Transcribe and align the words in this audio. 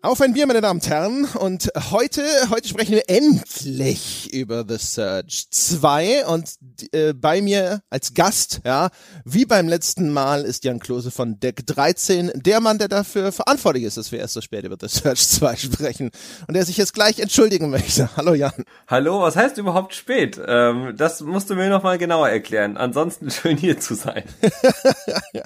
Auf 0.00 0.20
ein 0.20 0.32
Bier, 0.32 0.46
meine 0.46 0.60
Damen 0.60 0.78
und 0.78 0.88
Herren. 0.88 1.24
Und 1.24 1.72
heute, 1.90 2.22
heute 2.50 2.68
sprechen 2.68 2.92
wir 2.92 3.02
endlich 3.08 4.32
über 4.32 4.64
The 4.66 4.76
Surge 4.78 5.46
2. 5.50 6.24
Und 6.26 6.54
äh, 6.92 7.14
bei 7.14 7.42
mir 7.42 7.82
als 7.90 8.14
Gast, 8.14 8.60
ja, 8.64 8.90
wie 9.24 9.44
beim 9.44 9.66
letzten 9.66 10.12
Mal, 10.12 10.44
ist 10.44 10.62
Jan 10.62 10.78
Klose 10.78 11.10
von 11.10 11.40
Deck 11.40 11.66
13, 11.66 12.30
der 12.36 12.60
Mann, 12.60 12.78
der 12.78 12.86
dafür 12.86 13.32
verantwortlich 13.32 13.82
ist, 13.82 13.96
dass 13.96 14.12
wir 14.12 14.20
erst 14.20 14.34
so 14.34 14.40
spät 14.40 14.64
über 14.64 14.76
The 14.80 14.86
Surge 14.86 15.18
2 15.20 15.56
sprechen. 15.56 16.12
Und 16.46 16.54
der 16.54 16.64
sich 16.64 16.76
jetzt 16.76 16.94
gleich 16.94 17.18
entschuldigen 17.18 17.68
möchte. 17.68 18.08
Hallo 18.16 18.34
Jan. 18.34 18.64
Hallo, 18.86 19.22
was 19.22 19.34
heißt 19.34 19.58
überhaupt 19.58 19.94
spät? 19.94 20.40
Ähm, 20.46 20.94
das 20.96 21.22
musst 21.22 21.50
du 21.50 21.56
mir 21.56 21.68
nochmal 21.68 21.98
genauer 21.98 22.28
erklären. 22.28 22.76
Ansonsten 22.76 23.30
schön 23.32 23.56
hier 23.56 23.80
zu 23.80 23.96
sein. 23.96 24.22
ja, 25.32 25.42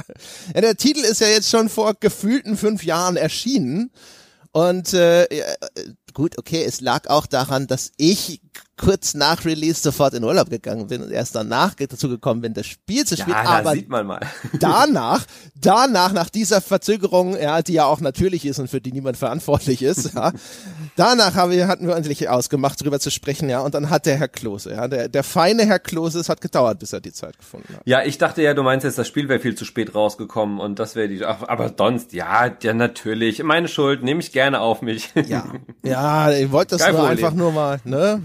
der 0.61 0.77
Titel 0.77 1.01
ist 1.01 1.23
ja 1.23 1.29
jetzt 1.29 1.49
schon 1.49 1.71
vor 1.71 1.95
gefühlten 1.99 2.59
fünf 2.59 2.85
Jahren 2.85 3.17
erschienen. 3.17 3.91
Und 4.53 4.93
äh, 4.93 5.27
gut, 6.13 6.39
okay, 6.39 6.63
es 6.63 6.81
lag 6.81 7.09
auch 7.09 7.27
daran, 7.27 7.67
dass 7.67 7.93
ich 7.97 8.41
kurz 8.83 9.15
nach 9.15 9.45
Release 9.45 9.81
sofort 9.81 10.13
in 10.15 10.25
Urlaub 10.25 10.51
gegangen 10.51 10.89
bin 10.89 11.03
und 11.03 11.13
erst 11.13 11.37
danach 11.37 11.75
dazu 11.75 12.09
gekommen 12.09 12.41
bin, 12.41 12.53
das 12.53 12.67
Spiel 12.67 13.05
zu 13.05 13.17
spielen. 13.17 13.37
Ja, 13.37 13.45
aber 13.45 13.73
sieht 13.73 13.89
man 13.89 14.07
mal. 14.07 14.21
danach, 14.59 15.25
danach, 15.55 16.13
nach 16.13 16.29
dieser 16.29 16.61
Verzögerung, 16.61 17.39
ja, 17.41 17.63
die 17.63 17.75
ja 17.75 17.85
auch 17.85 18.01
natürlich 18.01 18.45
ist 18.45 18.59
und 18.59 18.69
für 18.69 18.81
die 18.81 18.91
niemand 18.91 19.17
verantwortlich 19.17 19.83
ist, 19.83 20.15
ja, 20.15 20.33
danach 20.97 21.37
haben 21.37 21.53
wir, 21.53 21.69
hatten 21.69 21.87
wir 21.87 21.95
endlich 21.95 22.29
ausgemacht, 22.29 22.81
darüber 22.81 22.99
zu 22.99 23.11
sprechen, 23.11 23.49
ja, 23.49 23.61
und 23.61 23.75
dann 23.75 23.89
hat 23.89 24.05
der 24.05 24.17
Herr 24.17 24.27
Klose, 24.27 24.73
ja, 24.73 24.89
der, 24.89 25.09
der 25.09 25.23
feine 25.23 25.65
Herr 25.65 25.79
Klose, 25.79 26.19
es 26.19 26.29
hat 26.29 26.41
gedauert, 26.41 26.81
bis 26.81 26.93
er 26.93 27.01
die 27.01 27.13
Zeit 27.13 27.39
gefunden 27.39 27.77
hat. 27.77 27.83
Ja, 27.85 28.03
ich 28.03 28.19
dachte 28.19 28.43
ja, 28.43 28.53
du 28.53 28.65
meinst 28.65 28.83
jetzt, 28.83 28.99
das 28.99 29.07
Spiel 29.07 29.29
wäre 29.29 29.39
viel 29.39 29.55
zu 29.55 29.65
spät 29.65 29.95
rausgekommen 29.95 30.59
und 30.59 30.81
das 30.81 30.97
wäre 30.97 31.09
die, 31.09 31.25
aber 31.25 31.73
sonst, 31.79 32.13
ja, 32.13 32.51
ja, 32.61 32.75
natürlich, 32.75 33.45
meine 33.45 33.69
Schuld, 33.69 34.03
nehme 34.03 34.21
ich 34.21 34.33
gerne 34.33 34.61
auf 34.61 34.83
mich. 34.83 35.11
Ja, 35.29 35.53
ja, 35.85 36.33
ich 36.33 36.51
wollte 36.51 36.77
das 36.77 36.91
nur 36.91 37.07
einfach 37.07 37.33
nur 37.33 37.53
mal, 37.53 37.81
ne? 37.85 38.21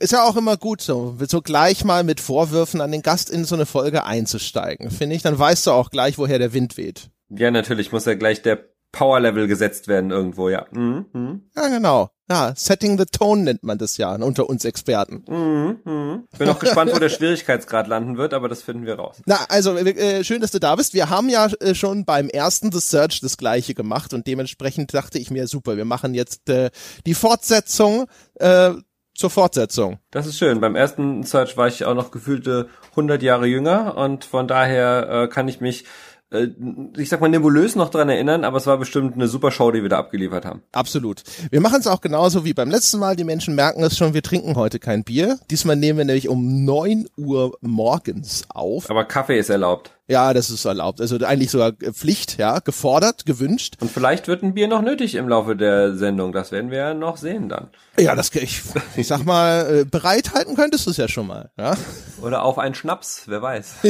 Ist 0.00 0.12
ja 0.12 0.24
auch 0.24 0.36
immer 0.36 0.56
gut 0.56 0.80
so, 0.80 1.16
so 1.28 1.42
gleich 1.42 1.84
mal 1.84 2.02
mit 2.02 2.20
Vorwürfen 2.20 2.80
an 2.80 2.90
den 2.90 3.02
Gast 3.02 3.30
in 3.30 3.44
so 3.44 3.54
eine 3.54 3.66
Folge 3.66 4.04
einzusteigen, 4.04 4.90
finde 4.90 5.14
ich. 5.14 5.22
Dann 5.22 5.38
weißt 5.38 5.66
du 5.66 5.70
auch 5.72 5.90
gleich, 5.90 6.18
woher 6.18 6.38
der 6.38 6.52
Wind 6.52 6.76
weht. 6.76 7.10
Ja, 7.28 7.50
natürlich 7.50 7.92
muss 7.92 8.06
ja 8.06 8.14
gleich 8.14 8.42
der 8.42 8.58
Power 8.92 9.20
Level 9.20 9.46
gesetzt 9.46 9.86
werden 9.86 10.10
irgendwo, 10.10 10.48
ja. 10.48 10.66
Mhm, 10.72 11.06
mh. 11.12 11.40
Ja, 11.54 11.68
genau. 11.68 12.10
Ja, 12.28 12.54
Setting 12.56 12.96
the 12.98 13.04
Tone 13.04 13.42
nennt 13.42 13.62
man 13.62 13.78
das 13.78 13.96
ja 13.96 14.14
unter 14.14 14.48
uns 14.48 14.64
Experten. 14.64 15.24
Mhm, 15.28 15.78
mh. 15.84 16.22
Bin 16.38 16.48
auch 16.48 16.58
gespannt, 16.58 16.92
wo 16.94 16.98
der 16.98 17.08
Schwierigkeitsgrad 17.08 17.86
landen 17.86 18.16
wird, 18.16 18.34
aber 18.34 18.48
das 18.48 18.62
finden 18.62 18.86
wir 18.86 18.94
raus. 18.94 19.20
Na, 19.26 19.38
also 19.48 19.76
äh, 19.76 20.24
schön, 20.24 20.40
dass 20.40 20.50
du 20.50 20.60
da 20.60 20.74
bist. 20.76 20.94
Wir 20.94 21.10
haben 21.10 21.28
ja 21.28 21.46
äh, 21.60 21.74
schon 21.74 22.04
beim 22.04 22.28
ersten 22.28 22.72
The 22.72 22.80
Search 22.80 23.20
das 23.20 23.36
gleiche 23.36 23.74
gemacht 23.74 24.12
und 24.12 24.26
dementsprechend 24.26 24.94
dachte 24.94 25.18
ich 25.18 25.30
mir, 25.30 25.46
super, 25.46 25.76
wir 25.76 25.84
machen 25.84 26.14
jetzt 26.14 26.48
äh, 26.48 26.70
die 27.06 27.14
Fortsetzung 27.14 28.06
äh, 28.36 28.72
zur 29.20 29.30
Fortsetzung. 29.30 29.98
Das 30.10 30.26
ist 30.26 30.38
schön. 30.38 30.60
Beim 30.60 30.74
ersten 30.74 31.22
Search 31.22 31.56
war 31.56 31.68
ich 31.68 31.84
auch 31.84 31.94
noch 31.94 32.10
gefühlte 32.10 32.68
100 32.90 33.22
Jahre 33.22 33.46
jünger 33.46 33.96
und 33.96 34.24
von 34.24 34.48
daher 34.48 35.08
äh, 35.08 35.28
kann 35.28 35.46
ich 35.46 35.60
mich 35.60 35.84
äh, 36.30 36.48
ich 36.96 37.08
sag 37.08 37.20
mal 37.20 37.28
nebulös 37.28 37.76
noch 37.76 37.90
dran 37.90 38.08
erinnern, 38.08 38.44
aber 38.44 38.56
es 38.56 38.66
war 38.66 38.78
bestimmt 38.78 39.14
eine 39.14 39.28
super 39.28 39.50
Show, 39.50 39.70
die 39.70 39.82
wir 39.82 39.88
da 39.88 39.98
abgeliefert 39.98 40.44
haben. 40.44 40.62
Absolut. 40.72 41.22
Wir 41.50 41.60
machen 41.60 41.80
es 41.80 41.86
auch 41.86 42.00
genauso 42.00 42.44
wie 42.44 42.54
beim 42.54 42.70
letzten 42.70 42.98
Mal. 42.98 43.16
Die 43.16 43.24
Menschen 43.24 43.54
merken 43.54 43.82
es 43.82 43.96
schon, 43.96 44.14
wir 44.14 44.22
trinken 44.22 44.56
heute 44.56 44.78
kein 44.78 45.04
Bier. 45.04 45.38
Diesmal 45.50 45.76
nehmen 45.76 45.98
wir 45.98 46.04
nämlich 46.04 46.28
um 46.28 46.64
neun 46.64 47.08
Uhr 47.16 47.56
morgens 47.60 48.44
auf. 48.48 48.90
Aber 48.90 49.04
Kaffee 49.04 49.38
ist 49.38 49.50
erlaubt. 49.50 49.92
Ja, 50.10 50.34
das 50.34 50.50
ist 50.50 50.64
erlaubt. 50.64 51.00
Also 51.00 51.18
eigentlich 51.24 51.52
sogar 51.52 51.70
Pflicht, 51.72 52.36
ja, 52.36 52.58
gefordert, 52.58 53.26
gewünscht. 53.26 53.76
Und 53.80 53.92
vielleicht 53.92 54.26
wird 54.26 54.42
ein 54.42 54.54
Bier 54.54 54.66
noch 54.66 54.82
nötig 54.82 55.14
im 55.14 55.28
Laufe 55.28 55.54
der 55.54 55.96
Sendung. 55.96 56.32
Das 56.32 56.50
werden 56.50 56.72
wir 56.72 56.78
ja 56.78 56.94
noch 56.94 57.16
sehen 57.16 57.48
dann. 57.48 57.68
Ja, 57.96 58.16
das 58.16 58.34
ich, 58.34 58.62
ich 58.96 59.06
sag 59.06 59.24
mal, 59.24 59.82
äh, 59.82 59.84
bereithalten 59.84 60.56
könntest 60.56 60.86
du 60.86 60.90
es 60.90 60.96
ja 60.96 61.06
schon 61.06 61.28
mal, 61.28 61.50
ja. 61.56 61.76
Oder 62.22 62.42
auf 62.42 62.58
einen 62.58 62.74
Schnaps, 62.74 63.22
wer 63.26 63.40
weiß. 63.40 63.74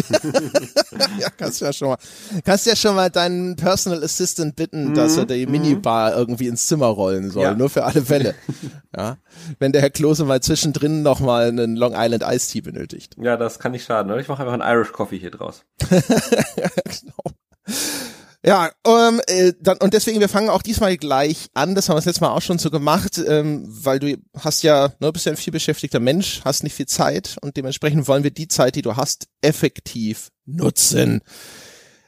ja, 1.18 1.28
kannst 1.36 1.60
du 1.60 1.64
ja 1.64 1.72
schon 1.72 1.88
mal, 1.88 1.98
kannst 2.44 2.66
ja 2.66 2.76
schon 2.76 2.96
mal 2.96 3.08
deinen 3.08 3.56
Personal 3.56 4.02
Assistant 4.04 4.56
bitten, 4.56 4.94
dass 4.94 5.16
er 5.16 5.24
die 5.24 5.46
mhm. 5.46 5.52
Minibar 5.52 6.14
irgendwie 6.14 6.48
ins 6.48 6.66
Zimmer 6.66 6.86
rollen 6.86 7.30
soll, 7.30 7.44
ja. 7.44 7.54
nur 7.54 7.70
für 7.70 7.84
alle 7.84 8.02
Fälle. 8.02 8.34
ja. 8.96 9.18
Wenn 9.58 9.72
der 9.72 9.82
Herr 9.82 9.90
Klose 9.90 10.24
mal 10.24 10.40
zwischendrin 10.40 11.02
noch 11.02 11.20
mal 11.20 11.48
einen 11.48 11.76
Long 11.76 11.94
Island 11.96 12.24
Ice 12.26 12.50
Tea 12.50 12.60
benötigt. 12.60 13.16
Ja, 13.20 13.36
das 13.36 13.58
kann 13.58 13.72
nicht 13.72 13.84
schaden, 13.84 14.10
oder? 14.10 14.20
Ich 14.20 14.28
mache 14.28 14.42
einfach 14.42 14.58
einen 14.58 14.62
Irish 14.76 14.92
Coffee 14.92 15.18
hier 15.18 15.30
draus. 15.30 15.64
genau. 15.88 17.34
Ja, 18.42 18.70
ähm, 18.86 19.20
äh, 19.26 19.52
dann, 19.60 19.76
und 19.78 19.92
deswegen, 19.92 20.18
wir 20.20 20.28
fangen 20.28 20.48
auch 20.48 20.62
diesmal 20.62 20.96
gleich 20.96 21.48
an, 21.52 21.74
das 21.74 21.88
haben 21.88 21.96
wir 21.96 21.98
das 21.98 22.06
letzte 22.06 22.22
Mal 22.22 22.30
auch 22.30 22.40
schon 22.40 22.58
so 22.58 22.70
gemacht, 22.70 23.20
ähm, 23.26 23.66
weil 23.68 23.98
du 23.98 24.16
hast 24.38 24.62
ja, 24.62 24.94
ne, 24.98 25.12
bist 25.12 25.26
ja 25.26 25.32
ein 25.32 25.36
viel 25.36 25.52
beschäftigter 25.52 26.00
Mensch, 26.00 26.40
hast 26.42 26.62
nicht 26.62 26.74
viel 26.74 26.86
Zeit 26.86 27.36
und 27.42 27.58
dementsprechend 27.58 28.08
wollen 28.08 28.24
wir 28.24 28.30
die 28.30 28.48
Zeit, 28.48 28.76
die 28.76 28.82
du 28.82 28.96
hast, 28.96 29.26
effektiv 29.42 30.30
nutzen. 30.46 31.20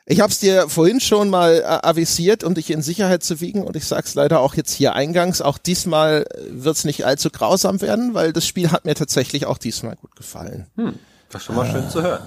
Ich 0.04 0.20
habe 0.20 0.32
es 0.32 0.40
dir 0.40 0.68
vorhin 0.68 1.00
schon 1.00 1.30
mal 1.30 1.60
äh, 1.60 1.64
avisiert, 1.64 2.42
um 2.42 2.54
dich 2.54 2.70
in 2.70 2.82
Sicherheit 2.82 3.22
zu 3.22 3.40
wiegen 3.40 3.62
und 3.62 3.76
ich 3.76 3.86
sag's 3.86 4.14
leider 4.14 4.40
auch 4.40 4.54
jetzt 4.54 4.72
hier 4.72 4.94
eingangs, 4.94 5.40
auch 5.40 5.58
diesmal 5.58 6.26
wird's 6.48 6.84
nicht 6.84 7.06
allzu 7.06 7.30
grausam 7.30 7.80
werden, 7.80 8.12
weil 8.14 8.32
das 8.32 8.46
Spiel 8.46 8.70
hat 8.70 8.84
mir 8.84 8.94
tatsächlich 8.94 9.46
auch 9.46 9.58
diesmal 9.58 9.96
gut 9.96 10.16
gefallen. 10.16 10.66
Hm. 10.76 10.98
Das 11.30 11.42
ist 11.42 11.46
schon 11.46 11.56
mal 11.56 11.70
schön 11.70 11.88
zu 11.88 12.02
hören. 12.02 12.22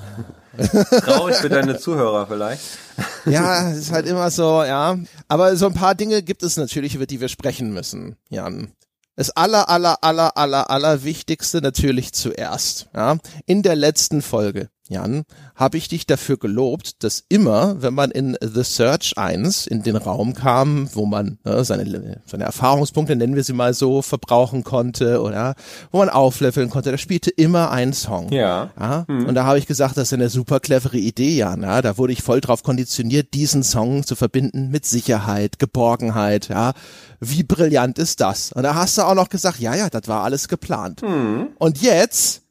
Traurig 1.03 1.35
für 1.35 1.49
deine 1.49 1.77
Zuhörer 1.77 2.27
vielleicht. 2.27 2.61
Ja, 3.25 3.71
ist 3.71 3.91
halt 3.91 4.05
immer 4.05 4.29
so, 4.29 4.63
ja. 4.63 4.99
Aber 5.27 5.55
so 5.57 5.65
ein 5.65 5.73
paar 5.73 5.95
Dinge 5.95 6.21
gibt 6.21 6.43
es 6.43 6.57
natürlich, 6.57 6.93
über 6.93 7.07
die 7.07 7.19
wir 7.19 7.27
sprechen 7.27 7.73
müssen, 7.73 8.17
Jan. 8.29 8.71
Das 9.15 9.31
aller, 9.31 9.67
aller, 9.67 10.03
aller, 10.03 10.37
aller, 10.37 10.69
aller 10.69 11.03
Wichtigste 11.03 11.59
natürlich 11.59 12.13
zuerst, 12.13 12.87
ja. 12.93 13.17
In 13.47 13.63
der 13.63 13.75
letzten 13.75 14.21
Folge 14.21 14.69
Jan, 14.87 15.23
habe 15.55 15.77
ich 15.77 15.87
dich 15.87 16.05
dafür 16.05 16.37
gelobt, 16.37 17.03
dass 17.03 17.23
immer, 17.27 17.81
wenn 17.81 17.95
man 17.95 18.11
in 18.11 18.37
The 18.39 18.63
Search 18.63 19.13
1 19.17 19.65
in 19.65 19.81
den 19.81 19.95
Raum 19.95 20.35
kam, 20.35 20.87
wo 20.93 21.07
man 21.07 21.39
ne, 21.43 21.63
seine, 21.63 22.21
seine 22.27 22.43
Erfahrungspunkte, 22.43 23.15
nennen 23.15 23.35
wir 23.35 23.43
sie 23.43 23.53
mal 23.53 23.73
so, 23.73 24.03
verbrauchen 24.03 24.63
konnte 24.63 25.23
oder 25.23 25.55
wo 25.91 25.97
man 25.97 26.09
aufleveln 26.09 26.69
konnte, 26.69 26.91
da 26.91 26.99
spielte 26.99 27.31
immer 27.31 27.71
ein 27.71 27.93
Song. 27.93 28.31
Ja. 28.31 28.69
ja? 28.79 29.05
Hm. 29.07 29.25
Und 29.25 29.33
da 29.33 29.45
habe 29.45 29.57
ich 29.57 29.65
gesagt, 29.65 29.97
das 29.97 30.09
ist 30.09 30.13
eine 30.13 30.29
super 30.29 30.59
clevere 30.59 30.97
Idee, 30.97 31.37
Jan. 31.37 31.63
Ja? 31.63 31.81
Da 31.81 31.97
wurde 31.97 32.13
ich 32.13 32.21
voll 32.21 32.39
drauf 32.39 32.61
konditioniert, 32.61 33.33
diesen 33.33 33.63
Song 33.63 34.03
zu 34.03 34.15
verbinden 34.15 34.69
mit 34.69 34.85
Sicherheit, 34.85 35.57
Geborgenheit. 35.57 36.49
Ja? 36.49 36.73
Wie 37.19 37.41
brillant 37.41 37.97
ist 37.97 38.21
das? 38.21 38.51
Und 38.51 38.61
da 38.61 38.75
hast 38.75 38.99
du 38.99 39.01
auch 39.01 39.15
noch 39.15 39.29
gesagt, 39.29 39.59
ja, 39.59 39.73
ja, 39.73 39.89
das 39.89 40.07
war 40.07 40.23
alles 40.23 40.47
geplant. 40.47 41.01
Hm. 41.01 41.47
Und 41.57 41.81
jetzt 41.81 42.44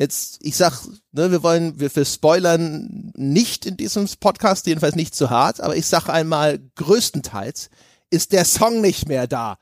Jetzt, 0.00 0.38
ich 0.40 0.56
sag, 0.56 0.80
ne, 1.12 1.30
wir 1.30 1.42
wollen, 1.42 1.78
wir, 1.78 1.94
wir 1.94 2.06
spoilern 2.06 3.12
nicht 3.16 3.66
in 3.66 3.76
diesem 3.76 4.08
Podcast, 4.18 4.66
jedenfalls 4.66 4.96
nicht 4.96 5.14
zu 5.14 5.28
hart, 5.28 5.60
aber 5.60 5.76
ich 5.76 5.86
sag 5.86 6.08
einmal, 6.08 6.58
größtenteils 6.76 7.68
ist 8.08 8.32
der 8.32 8.46
Song 8.46 8.80
nicht 8.80 9.08
mehr 9.08 9.26
da. 9.26 9.58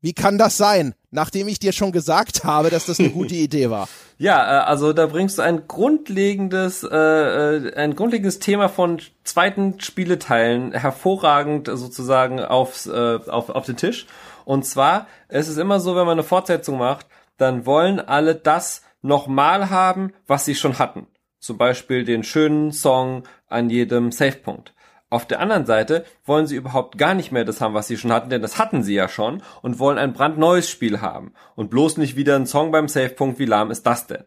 Wie 0.00 0.12
kann 0.12 0.38
das 0.38 0.56
sein? 0.56 0.94
Nachdem 1.10 1.48
ich 1.48 1.58
dir 1.58 1.72
schon 1.72 1.90
gesagt 1.90 2.44
habe, 2.44 2.70
dass 2.70 2.86
das 2.86 3.00
eine 3.00 3.10
gute 3.10 3.34
Idee 3.34 3.68
war. 3.68 3.88
Ja, 4.16 4.60
äh, 4.60 4.64
also 4.64 4.92
da 4.92 5.06
bringst 5.06 5.38
du 5.38 5.42
ein 5.42 5.66
grundlegendes, 5.66 6.84
äh, 6.84 6.96
äh, 6.96 7.74
ein 7.74 7.96
grundlegendes 7.96 8.38
Thema 8.38 8.68
von 8.68 9.00
zweiten 9.24 9.80
Spieleteilen 9.80 10.70
hervorragend 10.70 11.66
sozusagen 11.66 12.38
aufs, 12.38 12.86
äh, 12.86 13.18
auf, 13.26 13.48
auf 13.48 13.66
den 13.66 13.76
Tisch. 13.76 14.06
Und 14.44 14.66
zwar, 14.66 15.08
es 15.26 15.48
ist 15.48 15.58
immer 15.58 15.80
so, 15.80 15.96
wenn 15.96 16.06
man 16.06 16.12
eine 16.12 16.22
Fortsetzung 16.22 16.78
macht, 16.78 17.06
dann 17.38 17.66
wollen 17.66 17.98
alle 17.98 18.36
das 18.36 18.83
nochmal 19.04 19.70
haben, 19.70 20.12
was 20.26 20.44
sie 20.44 20.54
schon 20.54 20.78
hatten. 20.78 21.06
Zum 21.38 21.58
Beispiel 21.58 22.04
den 22.04 22.24
schönen 22.24 22.72
Song 22.72 23.24
an 23.46 23.68
jedem 23.70 24.10
Savepunkt. 24.10 24.74
Auf 25.10 25.26
der 25.26 25.38
anderen 25.40 25.66
Seite 25.66 26.04
wollen 26.24 26.46
sie 26.46 26.56
überhaupt 26.56 26.98
gar 26.98 27.14
nicht 27.14 27.30
mehr 27.30 27.44
das 27.44 27.60
haben, 27.60 27.74
was 27.74 27.86
sie 27.86 27.98
schon 27.98 28.12
hatten, 28.12 28.30
denn 28.30 28.42
das 28.42 28.58
hatten 28.58 28.82
sie 28.82 28.94
ja 28.94 29.06
schon 29.06 29.42
und 29.62 29.78
wollen 29.78 29.98
ein 29.98 30.14
brandneues 30.14 30.68
Spiel 30.68 31.00
haben 31.00 31.34
und 31.54 31.70
bloß 31.70 31.98
nicht 31.98 32.16
wieder 32.16 32.34
ein 32.34 32.46
Song 32.46 32.72
beim 32.72 32.88
Savepunkt, 32.88 33.38
wie 33.38 33.44
lahm 33.44 33.70
ist 33.70 33.86
das 33.86 34.06
denn? 34.06 34.24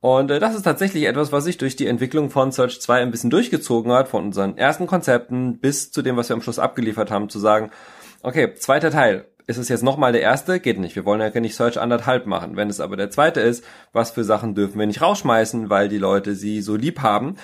Und 0.00 0.30
äh, 0.30 0.38
das 0.38 0.54
ist 0.54 0.62
tatsächlich 0.62 1.04
etwas, 1.04 1.32
was 1.32 1.44
sich 1.44 1.58
durch 1.58 1.76
die 1.76 1.86
Entwicklung 1.86 2.30
von 2.30 2.52
Search 2.52 2.80
2 2.80 3.02
ein 3.02 3.10
bisschen 3.10 3.30
durchgezogen 3.30 3.92
hat, 3.92 4.08
von 4.08 4.24
unseren 4.24 4.56
ersten 4.56 4.86
Konzepten 4.86 5.58
bis 5.58 5.90
zu 5.90 6.00
dem, 6.00 6.16
was 6.16 6.30
wir 6.30 6.36
am 6.36 6.42
Schluss 6.42 6.58
abgeliefert 6.58 7.10
haben, 7.10 7.28
zu 7.28 7.38
sagen, 7.38 7.70
okay, 8.22 8.54
zweiter 8.54 8.90
Teil, 8.90 9.29
ist 9.50 9.58
es 9.58 9.68
jetzt 9.68 9.82
nochmal 9.82 10.12
der 10.12 10.22
erste? 10.22 10.60
Geht 10.60 10.78
nicht. 10.78 10.94
Wir 10.94 11.04
wollen 11.04 11.20
ja 11.20 11.40
nicht 11.40 11.56
Search 11.56 11.78
anderthalb 11.78 12.26
machen. 12.26 12.56
Wenn 12.56 12.70
es 12.70 12.80
aber 12.80 12.96
der 12.96 13.10
zweite 13.10 13.40
ist, 13.40 13.64
was 13.92 14.12
für 14.12 14.22
Sachen 14.22 14.54
dürfen 14.54 14.78
wir 14.78 14.86
nicht 14.86 15.02
rausschmeißen, 15.02 15.68
weil 15.68 15.88
die 15.88 15.98
Leute 15.98 16.36
sie 16.36 16.62
so 16.62 16.76
lieb 16.76 17.00
haben? 17.00 17.34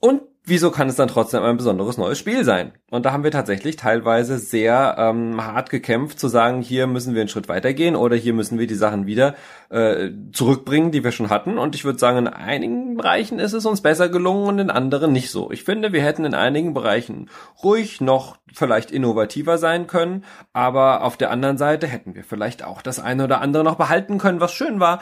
Und 0.00 0.22
wieso 0.44 0.70
kann 0.70 0.88
es 0.88 0.96
dann 0.96 1.08
trotzdem 1.08 1.42
ein 1.42 1.56
besonderes 1.56 1.98
neues 1.98 2.18
Spiel 2.18 2.44
sein? 2.44 2.72
Und 2.90 3.04
da 3.04 3.12
haben 3.12 3.24
wir 3.24 3.30
tatsächlich 3.30 3.76
teilweise 3.76 4.38
sehr 4.38 4.96
ähm, 4.98 5.44
hart 5.44 5.70
gekämpft, 5.70 6.18
zu 6.18 6.28
sagen, 6.28 6.62
hier 6.62 6.86
müssen 6.86 7.14
wir 7.14 7.20
einen 7.20 7.28
Schritt 7.28 7.48
weitergehen 7.48 7.94
oder 7.94 8.16
hier 8.16 8.32
müssen 8.32 8.58
wir 8.58 8.66
die 8.66 8.74
Sachen 8.74 9.06
wieder 9.06 9.34
äh, 9.68 10.10
zurückbringen, 10.32 10.90
die 10.90 11.04
wir 11.04 11.12
schon 11.12 11.30
hatten. 11.30 11.58
Und 11.58 11.74
ich 11.74 11.84
würde 11.84 11.98
sagen, 11.98 12.18
in 12.18 12.28
einigen 12.28 12.96
Bereichen 12.96 13.38
ist 13.38 13.52
es 13.52 13.66
uns 13.66 13.80
besser 13.80 14.08
gelungen 14.08 14.48
und 14.48 14.58
in 14.58 14.70
anderen 14.70 15.12
nicht 15.12 15.30
so. 15.30 15.50
Ich 15.50 15.64
finde, 15.64 15.92
wir 15.92 16.02
hätten 16.02 16.24
in 16.24 16.34
einigen 16.34 16.74
Bereichen 16.74 17.30
ruhig 17.62 18.00
noch 18.00 18.36
vielleicht 18.52 18.90
innovativer 18.90 19.58
sein 19.58 19.86
können, 19.86 20.24
aber 20.52 21.04
auf 21.04 21.16
der 21.16 21.30
anderen 21.30 21.58
Seite 21.58 21.86
hätten 21.86 22.14
wir 22.14 22.24
vielleicht 22.24 22.64
auch 22.64 22.82
das 22.82 22.98
eine 22.98 23.24
oder 23.24 23.40
andere 23.40 23.62
noch 23.62 23.76
behalten 23.76 24.18
können, 24.18 24.40
was 24.40 24.52
schön 24.52 24.80
war. 24.80 25.00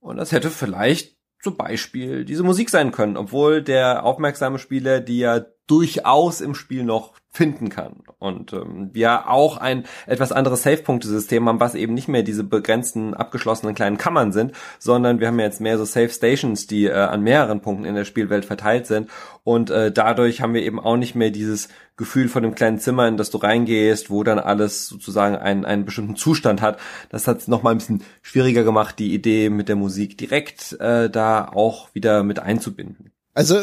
Und 0.00 0.16
das 0.16 0.32
hätte 0.32 0.50
vielleicht 0.50 1.19
zum 1.40 1.56
Beispiel 1.56 2.24
diese 2.24 2.42
Musik 2.42 2.70
sein 2.70 2.92
können, 2.92 3.16
obwohl 3.16 3.62
der 3.62 4.04
aufmerksame 4.04 4.58
Spieler 4.58 5.00
die 5.00 5.18
ja 5.18 5.44
durchaus 5.66 6.40
im 6.40 6.54
Spiel 6.54 6.84
noch 6.84 7.19
finden 7.32 7.68
kann. 7.68 8.02
Und 8.18 8.52
ähm, 8.52 8.90
wir 8.92 9.28
auch 9.28 9.56
ein 9.56 9.84
etwas 10.06 10.32
anderes 10.32 10.64
Save-Punkte-System 10.64 11.48
haben, 11.48 11.60
was 11.60 11.76
eben 11.76 11.94
nicht 11.94 12.08
mehr 12.08 12.24
diese 12.24 12.42
begrenzten, 12.42 13.14
abgeschlossenen 13.14 13.74
kleinen 13.76 13.98
Kammern 13.98 14.32
sind, 14.32 14.52
sondern 14.80 15.20
wir 15.20 15.28
haben 15.28 15.38
jetzt 15.38 15.60
mehr 15.60 15.78
so 15.78 15.84
Save-Stations, 15.84 16.66
die 16.66 16.86
äh, 16.86 16.92
an 16.92 17.22
mehreren 17.22 17.60
Punkten 17.60 17.84
in 17.84 17.94
der 17.94 18.04
Spielwelt 18.04 18.44
verteilt 18.44 18.86
sind. 18.86 19.10
Und 19.44 19.70
äh, 19.70 19.92
dadurch 19.92 20.40
haben 20.40 20.54
wir 20.54 20.62
eben 20.62 20.80
auch 20.80 20.96
nicht 20.96 21.14
mehr 21.14 21.30
dieses 21.30 21.68
Gefühl 21.96 22.28
von 22.28 22.42
dem 22.42 22.54
kleinen 22.56 22.80
Zimmer, 22.80 23.06
in 23.06 23.16
das 23.16 23.30
du 23.30 23.38
reingehst, 23.38 24.10
wo 24.10 24.24
dann 24.24 24.40
alles 24.40 24.88
sozusagen 24.88 25.36
einen, 25.36 25.64
einen 25.64 25.84
bestimmten 25.84 26.16
Zustand 26.16 26.60
hat. 26.60 26.80
Das 27.10 27.28
hat 27.28 27.38
es 27.38 27.48
nochmal 27.48 27.74
ein 27.74 27.78
bisschen 27.78 28.02
schwieriger 28.22 28.64
gemacht, 28.64 28.98
die 28.98 29.14
Idee 29.14 29.50
mit 29.50 29.68
der 29.68 29.76
Musik 29.76 30.18
direkt 30.18 30.72
äh, 30.80 31.08
da 31.08 31.46
auch 31.46 31.94
wieder 31.94 32.24
mit 32.24 32.40
einzubinden. 32.40 33.12
Also, 33.32 33.60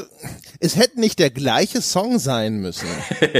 es 0.61 0.77
hätte 0.77 0.99
nicht 0.99 1.19
der 1.19 1.29
gleiche 1.29 1.81
Song 1.81 2.19
sein 2.19 2.57
müssen. 2.57 2.87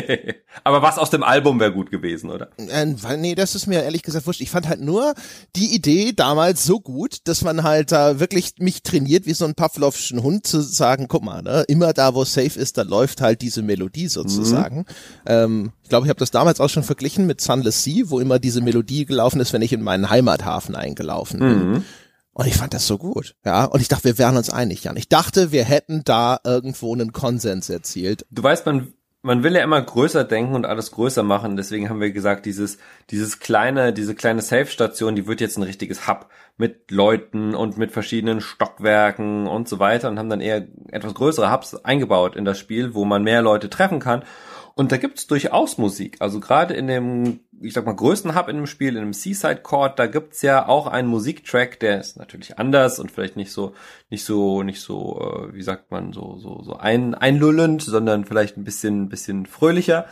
Aber 0.66 0.82
was 0.82 0.98
aus 0.98 1.10
dem 1.10 1.24
Album 1.24 1.60
wäre 1.62 1.72
gut 1.72 1.90
gewesen, 1.90 2.30
oder? 2.30 2.50
Äh, 2.58 2.86
nee, 3.16 3.34
das 3.34 3.56
ist 3.56 3.66
mir 3.66 3.84
ehrlich 3.84 4.04
gesagt 4.04 4.28
wurscht. 4.28 4.42
Ich 4.42 4.50
fand 4.50 4.68
halt 4.68 4.82
nur 4.82 5.14
die 5.56 5.74
Idee 5.74 6.12
damals 6.14 6.66
so 6.66 6.82
gut, 6.82 7.20
dass 7.26 7.44
man 7.44 7.64
halt 7.64 7.94
da 7.94 8.20
wirklich 8.20 8.56
mich 8.60 8.84
trainiert, 8.84 9.26
wie 9.26 9.34
so 9.34 9.46
ein 9.46 9.56
Pavlovschen 9.56 10.22
Hund 10.22 10.46
zu 10.46 10.60
sagen, 10.60 11.08
guck 11.08 11.24
mal, 11.24 11.42
ne, 11.42 11.64
immer 11.70 11.94
da, 11.94 12.14
wo 12.14 12.26
safe 12.26 12.60
ist, 12.60 12.78
da 12.78 12.82
läuft 12.82 13.22
halt 13.22 13.42
diese 13.42 13.62
Melodie 13.62 14.10
sozusagen. 14.10 14.80
Mhm. 14.80 14.86
Ähm, 15.28 15.72
ich 15.84 15.90
glaube, 15.90 16.08
ich 16.08 16.10
habe 16.10 16.20
das 16.20 16.32
damals 16.32 16.60
auch 16.60 16.70
schon 16.70 16.84
verglichen 16.84 17.26
mit 17.26 17.40
Sunless 17.40 17.86
Sea, 17.86 18.04
wo 18.08 18.20
immer 18.20 18.40
diese 18.40 18.60
Melodie 18.60 19.06
gelaufen 19.06 19.40
ist, 19.40 19.54
wenn 19.54 19.62
ich 19.62 19.72
in 19.72 19.82
meinen 19.82 20.10
Heimathafen 20.10 20.76
eingelaufen 20.76 21.40
bin. 21.40 21.72
Mhm. 21.72 21.84
Und 22.38 22.46
ich 22.46 22.56
fand 22.56 22.76
das 22.76 22.86
so 22.86 23.00
gut. 23.00 23.34
Ja, 23.44 23.66
und 23.66 23.82
ich 23.82 23.88
dachte, 23.88 24.04
wir 24.04 24.20
wären 24.20 24.38
uns 24.38 24.52
einig, 24.52 24.84
Jan. 24.84 24.96
Ich 24.96 25.10
dachte, 25.10 25.52
wir 25.52 25.64
hätten 25.64 26.04
da 26.06 26.40
irgendwo 26.44 26.94
einen 26.94 27.12
Konsens 27.12 27.68
erzielt. 27.68 28.28
Du 28.30 28.44
weißt, 28.44 28.64
man, 28.68 28.94
man 29.24 29.42
will 29.42 29.56
ja 29.56 29.64
immer 29.64 29.82
größer 29.82 30.24
denken 30.24 30.54
und 30.54 30.68
alles 30.68 30.92
größer 30.92 31.24
machen. 31.24 31.58
Deswegen 31.58 31.90
haben 31.90 32.00
wir 32.00 32.12
gesagt, 32.12 32.46
dieses, 32.46 32.78
dieses 33.10 33.40
kleine, 33.40 33.92
diese 33.92 34.14
kleine 34.14 34.44
Safe-Station, 34.44 35.16
die 35.16 35.26
wird 35.26 35.42
jetzt 35.42 35.58
ein 35.58 35.64
richtiges 35.64 36.08
Hub 36.08 36.30
mit 36.58 36.92
Leuten 36.92 37.56
und 37.56 37.80
mit 37.80 37.92
verschiedenen 37.92 38.40
Stockwerken 38.40 39.48
und 39.48 39.68
so 39.68 39.80
weiter 39.80 40.08
und 40.08 40.20
haben 40.20 40.30
dann 40.30 40.40
eher 40.40 40.68
etwas 40.92 41.16
größere 41.16 41.52
Hubs 41.52 41.74
eingebaut 41.74 42.36
in 42.36 42.46
das 42.46 42.60
Spiel, 42.60 42.94
wo 42.94 43.04
man 43.04 43.24
mehr 43.24 43.42
Leute 43.42 43.68
treffen 43.68 44.00
kann. 44.00 44.24
Und 44.78 44.92
da 44.92 44.98
gibt's 44.98 45.26
durchaus 45.26 45.80
Musik. 45.80 46.18
Also 46.20 46.40
gerade 46.40 46.76
in 46.76 46.86
dem, 46.86 47.40
ich 47.60 47.74
sag 47.74 47.86
mal, 47.86 47.96
größten 47.96 48.36
Hub 48.36 48.48
in 48.48 48.58
dem 48.58 48.68
Spiel, 48.68 48.90
in 48.90 49.02
dem 49.02 49.14
Seaside 49.14 49.62
Court, 49.64 49.98
da 49.98 50.06
gibt's 50.06 50.44
ja 50.44 50.68
auch 50.68 50.86
einen 50.86 51.08
Musiktrack, 51.08 51.80
der 51.80 52.00
ist 52.00 52.16
natürlich 52.18 52.60
anders 52.60 53.00
und 53.00 53.12
vielleicht 53.12 53.38
nicht 53.38 53.52
so, 53.52 53.74
nicht 54.12 54.24
so, 54.24 54.62
nicht 54.62 54.80
so, 54.80 55.20
äh, 55.50 55.54
wie 55.56 55.64
sagt 55.64 55.90
man, 55.90 56.14
so, 56.14 56.38
so, 56.38 56.62
so 56.62 56.78
ein, 56.78 57.16
einlullend, 57.16 57.82
sondern 57.82 58.26
vielleicht 58.26 58.56
ein 58.56 58.64
bisschen, 58.64 59.10
bisschen 59.10 59.48
fröhlicher. 59.48 60.06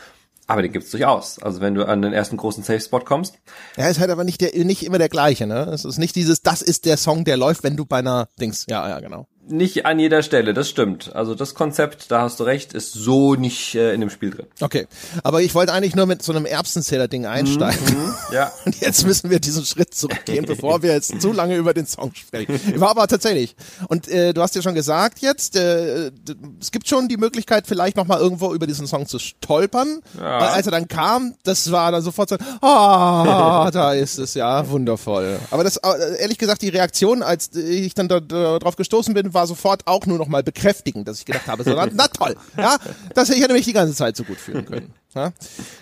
Aber 0.48 0.64
den 0.64 0.72
gibt's 0.72 0.90
durchaus. 0.90 1.38
Also 1.40 1.62
wenn 1.62 1.76
du 1.76 1.88
an 1.88 2.02
den 2.02 2.14
ersten 2.14 2.38
großen 2.38 2.64
Safe 2.64 2.80
Spot 2.80 3.00
kommst. 3.00 3.40
Ja, 3.78 3.88
ist 3.88 4.00
halt 4.00 4.10
aber 4.10 4.24
nicht 4.24 4.42
der, 4.42 4.52
nicht 4.66 4.84
immer 4.84 4.98
der 4.98 5.10
gleiche, 5.10 5.46
ne? 5.46 5.70
Es 5.72 5.86
ist 5.86 6.00
nicht 6.00 6.16
dieses, 6.16 6.42
das 6.42 6.64
ist 6.64 6.86
der 6.86 6.98
Song, 6.98 7.24
der 7.24 7.38
läuft, 7.38 7.64
wenn 7.64 7.78
du 7.78 7.86
bei 7.86 8.00
einer 8.00 8.30
Dings, 8.40 8.66
ja, 8.68 8.88
ja, 8.90 9.00
genau. 9.00 9.28
Nicht 9.48 9.86
an 9.86 10.00
jeder 10.00 10.24
Stelle, 10.24 10.56
das 10.56 10.70
stimmt. 10.70 11.16
Also 11.16 11.36
das 11.36 11.54
Konzept, 11.54 12.10
da 12.10 12.22
hast 12.22 12.40
du 12.40 12.46
recht, 12.46 12.74
ist 12.74 12.94
so 12.94 13.36
nicht 13.36 13.76
äh, 13.76 13.94
in 13.94 14.02
dem 14.02 14.10
Spiel 14.10 14.32
drin. 14.32 14.48
Okay, 14.60 14.88
aber 15.24 15.44
ich 15.44 15.54
wollte 15.54 15.72
eigentlich 15.72 15.96
nur 15.96 16.08
mit 16.08 16.24
so 16.24 16.32
einem 16.32 16.48
Erbsenzähler-Ding 16.48 17.28
einsteigen. 17.28 17.86
Mhm, 17.86 18.14
ja. 18.34 18.52
Und 18.66 18.80
jetzt 18.82 19.06
müssen 19.06 19.30
wir 19.30 19.40
diesen 19.40 19.64
Schritt 19.64 19.94
zurückgehen, 19.94 20.46
bevor 20.46 20.82
wir 20.82 20.94
jetzt 20.94 21.22
zu 21.22 21.32
lange 21.32 21.58
über 21.58 21.76
den 21.76 21.86
Song 21.86 22.16
sprechen. 22.16 22.60
War 22.80 22.90
aber 22.90 23.08
tatsächlich. 23.08 23.56
Und 23.88 24.08
äh, 24.08 24.34
du 24.34 24.42
hast 24.42 24.56
ja 24.56 24.64
schon 24.64 24.74
gesagt 24.74 25.20
jetzt, 25.20 25.56
äh, 25.56 26.12
es 26.60 26.72
gibt 26.72 26.88
schon 26.88 27.08
die 27.08 27.18
Möglichkeit, 27.18 27.68
vielleicht 27.68 27.98
noch 27.98 28.08
mal 28.08 28.20
irgendwo 28.20 28.52
über 28.52 28.66
diesen 28.66 28.88
Song 28.88 29.06
zu 29.06 29.20
stolpern. 29.20 30.02
Ja. 30.18 30.42
Weil 30.42 30.50
als 30.50 30.66
er 30.66 30.72
dann 30.72 30.88
kam, 30.88 31.36
das 31.44 31.72
war 31.72 31.92
dann 31.92 32.02
sofort 32.02 32.30
so, 32.30 32.38
ah, 32.62 33.70
da 33.74 33.94
ist 33.94 34.18
es 34.18 34.34
ja, 34.34 34.68
wundervoll. 34.68 35.38
Aber 35.52 35.64
das, 35.64 35.78
äh, 35.78 36.20
ehrlich 36.20 36.40
gesagt, 36.40 36.64
die 36.64 36.70
Reaktion, 36.70 37.22
als 37.22 37.56
ich 37.56 37.94
dann 37.94 38.08
da, 38.08 38.20
da 38.20 38.58
drauf 38.58 38.76
gestoßen 38.76 39.14
bin, 39.14 39.35
war 39.36 39.46
sofort 39.46 39.86
auch 39.86 40.08
nur 40.08 40.18
noch 40.18 40.28
mal 40.28 40.42
bekräftigend, 40.42 41.08
dass 41.08 41.20
ich 41.20 41.26
gedacht 41.26 41.46
habe, 41.48 41.64
so, 41.64 41.76
na, 41.76 41.88
na 41.92 42.08
toll, 42.08 42.36
ja, 42.58 42.78
das 43.14 43.30
hätte 43.30 43.40
ich 43.40 43.48
nämlich 43.48 43.66
die 43.66 43.74
ganze 43.74 43.94
Zeit 43.94 44.18
so 44.18 44.24
gut 44.24 44.38
fühlen 44.38 44.66
können. 44.66 44.92
Ja? 45.14 45.32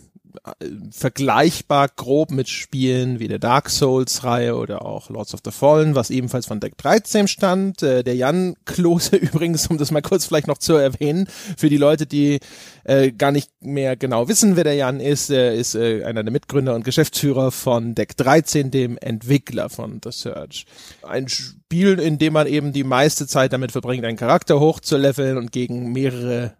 vergleichbar 0.92 1.90
grob 1.96 2.32
mit 2.32 2.50
Spielen 2.50 3.20
wie 3.20 3.28
der 3.28 3.40
Dark 3.40 3.70
Souls 3.70 4.24
Reihe 4.24 4.56
oder 4.56 4.86
auch 4.86 5.10
Lords 5.10 5.34
of 5.34 5.42
the 5.44 5.52
Fallen, 5.52 5.96
was 5.96 6.10
ebenfalls 6.10 6.46
von 6.46 6.60
Deck 6.60 6.78
13 6.78 7.28
stand. 7.28 7.82
Äh, 7.82 8.04
der 8.04 8.16
Jan 8.16 8.56
Klose 8.66 9.16
übrigens, 9.16 9.68
um 9.68 9.78
das 9.78 9.92
mal 9.92 10.02
kurz 10.02 10.26
vielleicht 10.26 10.48
noch 10.48 10.58
zu 10.58 10.74
erwähnen, 10.74 11.28
für 11.58 11.70
die 11.70 11.78
Leute, 11.78 12.06
die 12.06 12.40
äh, 12.84 13.12
gar 13.12 13.32
nicht 13.32 13.50
mehr 13.62 13.96
genau 13.96 14.28
wissen, 14.28 14.56
wer 14.56 14.64
der 14.64 14.76
Jan 14.76 15.00
ist, 15.00 15.30
er 15.30 15.54
ist 15.54 15.76
äh, 15.76 16.04
einer 16.04 16.24
der 16.24 16.32
Mitgründer 16.32 16.76
und 16.76 16.84
Geschäftsführer 16.84 17.52
von 17.52 17.96
Deck 17.96 18.16
13, 18.18 18.72
dem 18.72 18.98
Entwickler 18.98 19.70
von 19.70 20.00
The 20.04 20.12
Search. 20.12 20.66
Ein 21.02 21.28
Spiel, 21.28 22.00
in 22.00 22.18
dem 22.18 22.34
man 22.34 22.48
eben 22.48 22.74
die 22.74 22.84
meiste 22.84 23.28
Zeit 23.28 23.54
damit 23.54 23.72
verbringt, 23.72 24.06
einen 24.06 24.18
Charakter 24.18 24.60
hochzuleveln 24.60 25.38
und 25.38 25.52
gegen 25.52 25.92
mehrere 25.92 26.54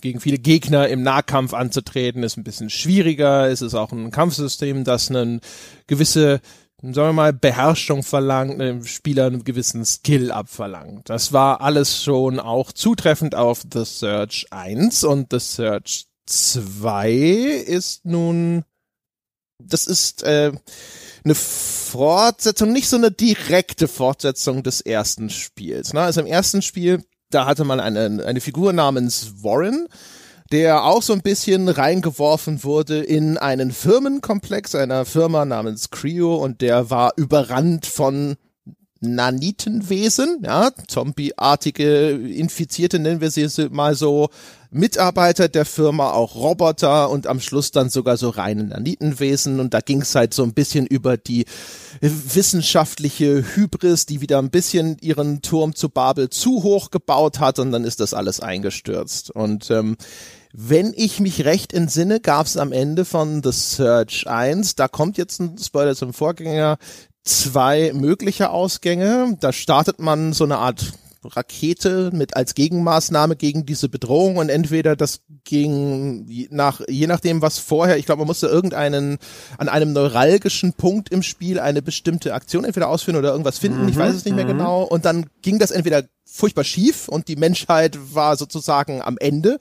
gegen 0.00 0.20
viele 0.20 0.38
Gegner 0.38 0.88
im 0.88 1.02
Nahkampf 1.02 1.54
anzutreten, 1.54 2.22
ist 2.22 2.36
ein 2.36 2.44
bisschen 2.44 2.70
schwieriger. 2.70 3.48
Es 3.48 3.62
ist 3.62 3.74
auch 3.74 3.92
ein 3.92 4.10
Kampfsystem, 4.10 4.84
das 4.84 5.10
eine 5.10 5.40
gewisse, 5.86 6.40
sagen 6.82 6.94
wir 6.94 7.12
mal, 7.12 7.32
Beherrschung 7.32 8.02
verlangt, 8.02 8.60
einem 8.60 8.84
Spieler 8.84 9.26
einen 9.26 9.44
gewissen 9.44 9.84
Skill 9.84 10.30
abverlangt. 10.30 11.08
Das 11.10 11.32
war 11.32 11.60
alles 11.60 12.02
schon 12.02 12.40
auch 12.40 12.72
zutreffend 12.72 13.34
auf 13.34 13.62
The 13.70 13.84
Search 13.84 14.46
1 14.50 15.04
und 15.04 15.28
The 15.30 15.40
Search 15.40 16.06
2 16.26 17.10
ist 17.10 18.04
nun, 18.04 18.64
das 19.58 19.86
ist 19.86 20.22
äh, 20.22 20.52
eine 21.24 21.34
Fortsetzung, 21.34 22.72
nicht 22.72 22.88
so 22.88 22.96
eine 22.96 23.10
direkte 23.10 23.88
Fortsetzung 23.88 24.62
des 24.62 24.80
ersten 24.80 25.28
Spiels. 25.28 25.92
Ne? 25.92 26.00
Also 26.00 26.20
im 26.20 26.26
ersten 26.26 26.62
Spiel 26.62 27.04
da 27.30 27.46
hatte 27.46 27.64
man 27.64 27.80
eine, 27.80 28.24
eine 28.24 28.40
Figur 28.40 28.72
namens 28.72 29.42
Warren, 29.42 29.86
der 30.52 30.84
auch 30.84 31.02
so 31.02 31.12
ein 31.12 31.22
bisschen 31.22 31.68
reingeworfen 31.68 32.64
wurde 32.64 33.00
in 33.00 33.38
einen 33.38 33.70
Firmenkomplex 33.70 34.74
einer 34.74 35.04
Firma 35.04 35.44
namens 35.44 35.90
Creo 35.90 36.34
und 36.34 36.60
der 36.60 36.90
war 36.90 37.12
überrannt 37.16 37.86
von 37.86 38.36
Nanitenwesen, 39.00 40.42
ja, 40.44 40.70
zombieartige 40.86 42.10
Infizierte 42.10 42.98
nennen 42.98 43.20
wir 43.20 43.30
sie 43.30 43.48
mal 43.70 43.94
so, 43.94 44.28
Mitarbeiter 44.72 45.48
der 45.48 45.64
Firma, 45.64 46.12
auch 46.12 46.36
Roboter 46.36 47.10
und 47.10 47.26
am 47.26 47.40
Schluss 47.40 47.72
dann 47.72 47.90
sogar 47.90 48.16
so 48.16 48.28
reine 48.28 48.64
Nanitenwesen. 48.64 49.58
Und 49.58 49.74
da 49.74 49.80
ging 49.80 50.02
es 50.02 50.14
halt 50.14 50.32
so 50.32 50.44
ein 50.44 50.54
bisschen 50.54 50.86
über 50.86 51.16
die 51.16 51.44
wissenschaftliche 52.00 53.44
Hybris, 53.54 54.06
die 54.06 54.20
wieder 54.20 54.38
ein 54.38 54.50
bisschen 54.50 54.96
ihren 55.00 55.42
Turm 55.42 55.74
zu 55.74 55.88
Babel 55.88 56.30
zu 56.30 56.62
hoch 56.62 56.90
gebaut 56.92 57.40
hat. 57.40 57.58
Und 57.58 57.72
dann 57.72 57.84
ist 57.84 57.98
das 57.98 58.14
alles 58.14 58.38
eingestürzt. 58.38 59.32
Und 59.32 59.70
ähm, 59.72 59.96
wenn 60.52 60.92
ich 60.96 61.18
mich 61.18 61.44
recht 61.44 61.72
entsinne, 61.72 62.20
gab 62.20 62.46
es 62.46 62.56
am 62.56 62.72
Ende 62.72 63.04
von 63.04 63.42
The 63.42 63.52
Search 63.52 64.26
1, 64.28 64.76
da 64.76 64.88
kommt 64.88 65.16
jetzt 65.16 65.40
ein 65.40 65.58
Spoiler 65.58 65.94
zum 65.94 66.12
Vorgänger, 66.12 66.78
zwei 67.24 67.92
mögliche 67.94 68.50
Ausgänge. 68.50 69.36
Da 69.40 69.52
startet 69.52 70.00
man 70.00 70.32
so 70.32 70.44
eine 70.44 70.58
Art 70.58 70.92
Rakete 71.22 72.10
mit 72.14 72.34
als 72.34 72.54
Gegenmaßnahme 72.54 73.36
gegen 73.36 73.66
diese 73.66 73.88
Bedrohung 73.88 74.38
und 74.38 74.48
entweder 74.48 74.96
das 74.96 75.20
ging 75.44 76.48
nach 76.50 76.80
je 76.88 77.06
nachdem 77.06 77.42
was 77.42 77.58
vorher, 77.58 77.98
ich 77.98 78.06
glaube, 78.06 78.20
man 78.20 78.26
musste 78.26 78.46
irgendeinen 78.46 79.18
an 79.58 79.68
einem 79.68 79.92
neuralgischen 79.92 80.72
Punkt 80.72 81.10
im 81.10 81.22
Spiel 81.22 81.60
eine 81.60 81.82
bestimmte 81.82 82.32
Aktion 82.32 82.64
entweder 82.64 82.88
ausführen 82.88 83.18
oder 83.18 83.32
irgendwas 83.32 83.58
finden, 83.58 83.82
mhm, 83.82 83.88
ich 83.88 83.96
weiß 83.96 84.14
es 84.14 84.24
nicht 84.24 84.34
mehr 84.34 84.44
mhm. 84.44 84.50
genau 84.50 84.82
und 84.82 85.04
dann 85.04 85.26
ging 85.42 85.58
das 85.58 85.70
entweder 85.70 86.04
furchtbar 86.24 86.64
schief 86.64 87.08
und 87.08 87.28
die 87.28 87.36
Menschheit 87.36 87.98
war 88.14 88.36
sozusagen 88.36 89.02
am 89.02 89.18
Ende 89.18 89.58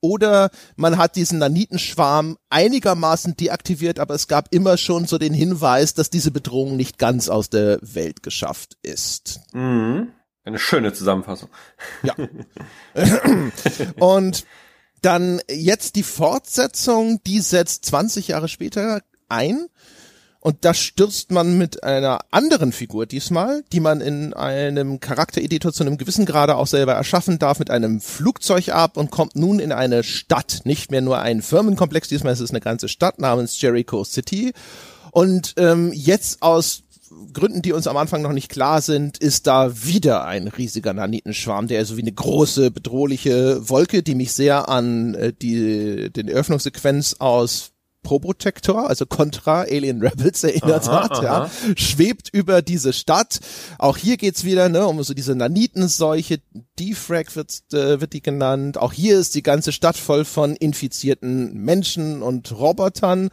oder 0.00 0.50
man 0.76 0.98
hat 0.98 1.16
diesen 1.16 1.38
Nanitenschwarm 1.38 2.38
einigermaßen 2.50 3.36
deaktiviert, 3.36 3.98
aber 3.98 4.14
es 4.14 4.28
gab 4.28 4.52
immer 4.54 4.76
schon 4.76 5.06
so 5.06 5.18
den 5.18 5.34
Hinweis, 5.34 5.94
dass 5.94 6.10
diese 6.10 6.30
Bedrohung 6.30 6.76
nicht 6.76 6.98
ganz 6.98 7.28
aus 7.28 7.50
der 7.50 7.78
Welt 7.82 8.22
geschafft 8.22 8.76
ist. 8.82 9.40
Mhm. 9.52 10.08
Eine 10.44 10.58
schöne 10.58 10.92
Zusammenfassung. 10.92 11.50
Ja. 12.02 12.14
Und 14.00 14.46
dann 15.02 15.40
jetzt 15.50 15.96
die 15.96 16.02
Fortsetzung, 16.02 17.20
die 17.26 17.40
setzt 17.40 17.84
20 17.86 18.28
Jahre 18.28 18.48
später 18.48 19.02
ein. 19.28 19.68
Und 20.48 20.64
da 20.64 20.72
stürzt 20.72 21.30
man 21.30 21.58
mit 21.58 21.84
einer 21.84 22.20
anderen 22.30 22.72
Figur 22.72 23.04
diesmal, 23.04 23.62
die 23.70 23.80
man 23.80 24.00
in 24.00 24.32
einem 24.32 24.98
Charaktereditor 24.98 25.74
zu 25.74 25.84
einem 25.84 25.98
gewissen 25.98 26.24
Grade 26.24 26.56
auch 26.56 26.66
selber 26.66 26.94
erschaffen 26.94 27.38
darf, 27.38 27.58
mit 27.58 27.70
einem 27.70 28.00
Flugzeug 28.00 28.70
ab 28.70 28.96
und 28.96 29.10
kommt 29.10 29.36
nun 29.36 29.58
in 29.58 29.72
eine 29.72 30.02
Stadt. 30.02 30.62
Nicht 30.64 30.90
mehr 30.90 31.02
nur 31.02 31.18
ein 31.18 31.42
Firmenkomplex, 31.42 32.08
diesmal 32.08 32.32
ist 32.32 32.40
es 32.40 32.48
eine 32.48 32.60
ganze 32.60 32.88
Stadt 32.88 33.18
namens 33.18 33.60
Jericho 33.60 34.04
City. 34.04 34.54
Und 35.10 35.52
ähm, 35.58 35.92
jetzt 35.92 36.40
aus 36.40 36.82
Gründen, 37.34 37.60
die 37.60 37.74
uns 37.74 37.86
am 37.86 37.98
Anfang 37.98 38.22
noch 38.22 38.32
nicht 38.32 38.48
klar 38.48 38.80
sind, 38.80 39.18
ist 39.18 39.46
da 39.46 39.84
wieder 39.84 40.24
ein 40.24 40.48
riesiger 40.48 40.94
Nanitenschwarm, 40.94 41.68
der 41.68 41.84
so 41.84 41.98
wie 41.98 42.02
eine 42.02 42.12
große, 42.12 42.70
bedrohliche 42.70 43.68
Wolke, 43.68 44.02
die 44.02 44.14
mich 44.14 44.32
sehr 44.32 44.70
an 44.70 45.12
äh, 45.12 45.34
die, 45.34 46.10
den 46.10 46.26
Eröffnungssequenz 46.26 47.16
aus 47.18 47.72
Probotector, 48.02 48.88
also 48.88 49.06
Contra 49.06 49.62
Alien 49.62 50.00
Rebels 50.02 50.44
erinnert 50.44 50.88
aha, 50.88 51.02
hat, 51.04 51.12
aha. 51.12 51.22
ja, 51.22 51.50
schwebt 51.76 52.28
über 52.32 52.62
diese 52.62 52.92
Stadt. 52.92 53.40
Auch 53.78 53.96
hier 53.96 54.16
geht's 54.16 54.44
wieder, 54.44 54.68
ne, 54.68 54.86
um 54.86 55.02
so 55.02 55.14
diese 55.14 55.34
Nanitenseuche, 55.34 56.40
Defrag 56.78 57.34
wird, 57.36 57.62
äh, 57.72 58.00
wird 58.00 58.12
die 58.12 58.22
genannt. 58.22 58.78
Auch 58.78 58.92
hier 58.92 59.18
ist 59.18 59.34
die 59.34 59.42
ganze 59.42 59.72
Stadt 59.72 59.96
voll 59.96 60.24
von 60.24 60.56
infizierten 60.56 61.54
Menschen 61.54 62.22
und 62.22 62.52
Robotern. 62.52 63.30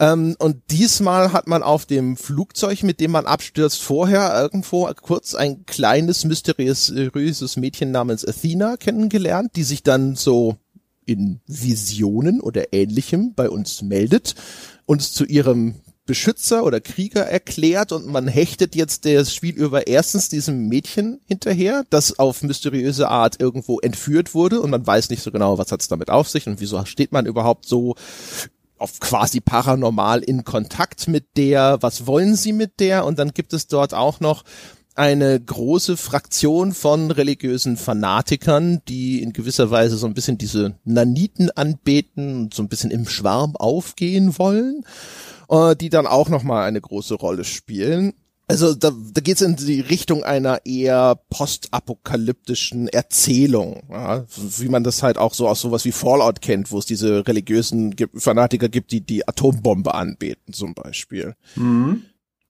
Ähm, 0.00 0.34
und 0.38 0.62
diesmal 0.70 1.32
hat 1.32 1.46
man 1.46 1.62
auf 1.62 1.86
dem 1.86 2.16
Flugzeug, 2.16 2.82
mit 2.82 3.00
dem 3.00 3.12
man 3.12 3.26
abstürzt, 3.26 3.80
vorher 3.82 4.34
irgendwo 4.40 4.90
kurz 5.00 5.34
ein 5.34 5.66
kleines, 5.66 6.24
mysteriöses 6.24 7.56
Mädchen 7.56 7.90
namens 7.90 8.24
Athena 8.24 8.76
kennengelernt, 8.76 9.52
die 9.56 9.62
sich 9.62 9.82
dann 9.82 10.16
so 10.16 10.56
in 11.06 11.40
Visionen 11.46 12.40
oder 12.40 12.72
ähnlichem 12.72 13.34
bei 13.34 13.48
uns 13.48 13.82
meldet, 13.82 14.34
uns 14.86 15.12
zu 15.12 15.24
ihrem 15.24 15.76
Beschützer 16.06 16.64
oder 16.64 16.80
Krieger 16.80 17.22
erklärt 17.22 17.90
und 17.92 18.06
man 18.06 18.28
hechtet 18.28 18.74
jetzt 18.74 19.06
das 19.06 19.34
Spiel 19.34 19.54
über 19.54 19.86
erstens 19.86 20.28
diesem 20.28 20.68
Mädchen 20.68 21.20
hinterher, 21.24 21.84
das 21.88 22.18
auf 22.18 22.42
mysteriöse 22.42 23.08
Art 23.08 23.40
irgendwo 23.40 23.80
entführt 23.80 24.34
wurde 24.34 24.60
und 24.60 24.70
man 24.70 24.86
weiß 24.86 25.08
nicht 25.08 25.22
so 25.22 25.30
genau, 25.30 25.56
was 25.56 25.72
hat's 25.72 25.88
damit 25.88 26.10
auf 26.10 26.28
sich 26.28 26.46
und 26.46 26.60
wieso 26.60 26.84
steht 26.84 27.12
man 27.12 27.24
überhaupt 27.24 27.66
so 27.66 27.94
auf 28.76 29.00
quasi 29.00 29.40
paranormal 29.40 30.22
in 30.22 30.44
Kontakt 30.44 31.08
mit 31.08 31.38
der, 31.38 31.78
was 31.80 32.06
wollen 32.06 32.36
sie 32.36 32.52
mit 32.52 32.80
der? 32.80 33.06
Und 33.06 33.18
dann 33.18 33.30
gibt 33.30 33.54
es 33.54 33.66
dort 33.66 33.94
auch 33.94 34.20
noch 34.20 34.44
eine 34.94 35.40
große 35.40 35.96
Fraktion 35.96 36.72
von 36.72 37.10
religiösen 37.10 37.76
Fanatikern, 37.76 38.80
die 38.88 39.22
in 39.22 39.32
gewisser 39.32 39.70
Weise 39.70 39.96
so 39.96 40.06
ein 40.06 40.14
bisschen 40.14 40.38
diese 40.38 40.76
Naniten 40.84 41.50
anbeten 41.50 42.36
und 42.36 42.54
so 42.54 42.62
ein 42.62 42.68
bisschen 42.68 42.90
im 42.90 43.08
Schwarm 43.08 43.56
aufgehen 43.56 44.38
wollen, 44.38 44.84
äh, 45.48 45.74
die 45.74 45.88
dann 45.88 46.06
auch 46.06 46.28
nochmal 46.28 46.66
eine 46.66 46.80
große 46.80 47.14
Rolle 47.14 47.44
spielen. 47.44 48.14
Also 48.46 48.74
da, 48.74 48.90
da 48.90 49.20
geht 49.22 49.36
es 49.36 49.42
in 49.42 49.56
die 49.56 49.80
Richtung 49.80 50.22
einer 50.22 50.66
eher 50.66 51.18
postapokalyptischen 51.30 52.88
Erzählung, 52.88 53.84
ja, 53.90 54.26
wie 54.58 54.68
man 54.68 54.84
das 54.84 55.02
halt 55.02 55.16
auch 55.16 55.32
so 55.32 55.48
aus 55.48 55.62
sowas 55.62 55.86
wie 55.86 55.92
Fallout 55.92 56.42
kennt, 56.42 56.70
wo 56.70 56.78
es 56.78 56.84
diese 56.84 57.26
religiösen 57.26 57.96
Fanatiker 58.14 58.68
gibt, 58.68 58.92
die 58.92 59.00
die 59.00 59.26
Atombombe 59.26 59.94
anbeten 59.94 60.52
zum 60.52 60.74
Beispiel. 60.74 61.34
Mhm. 61.56 62.02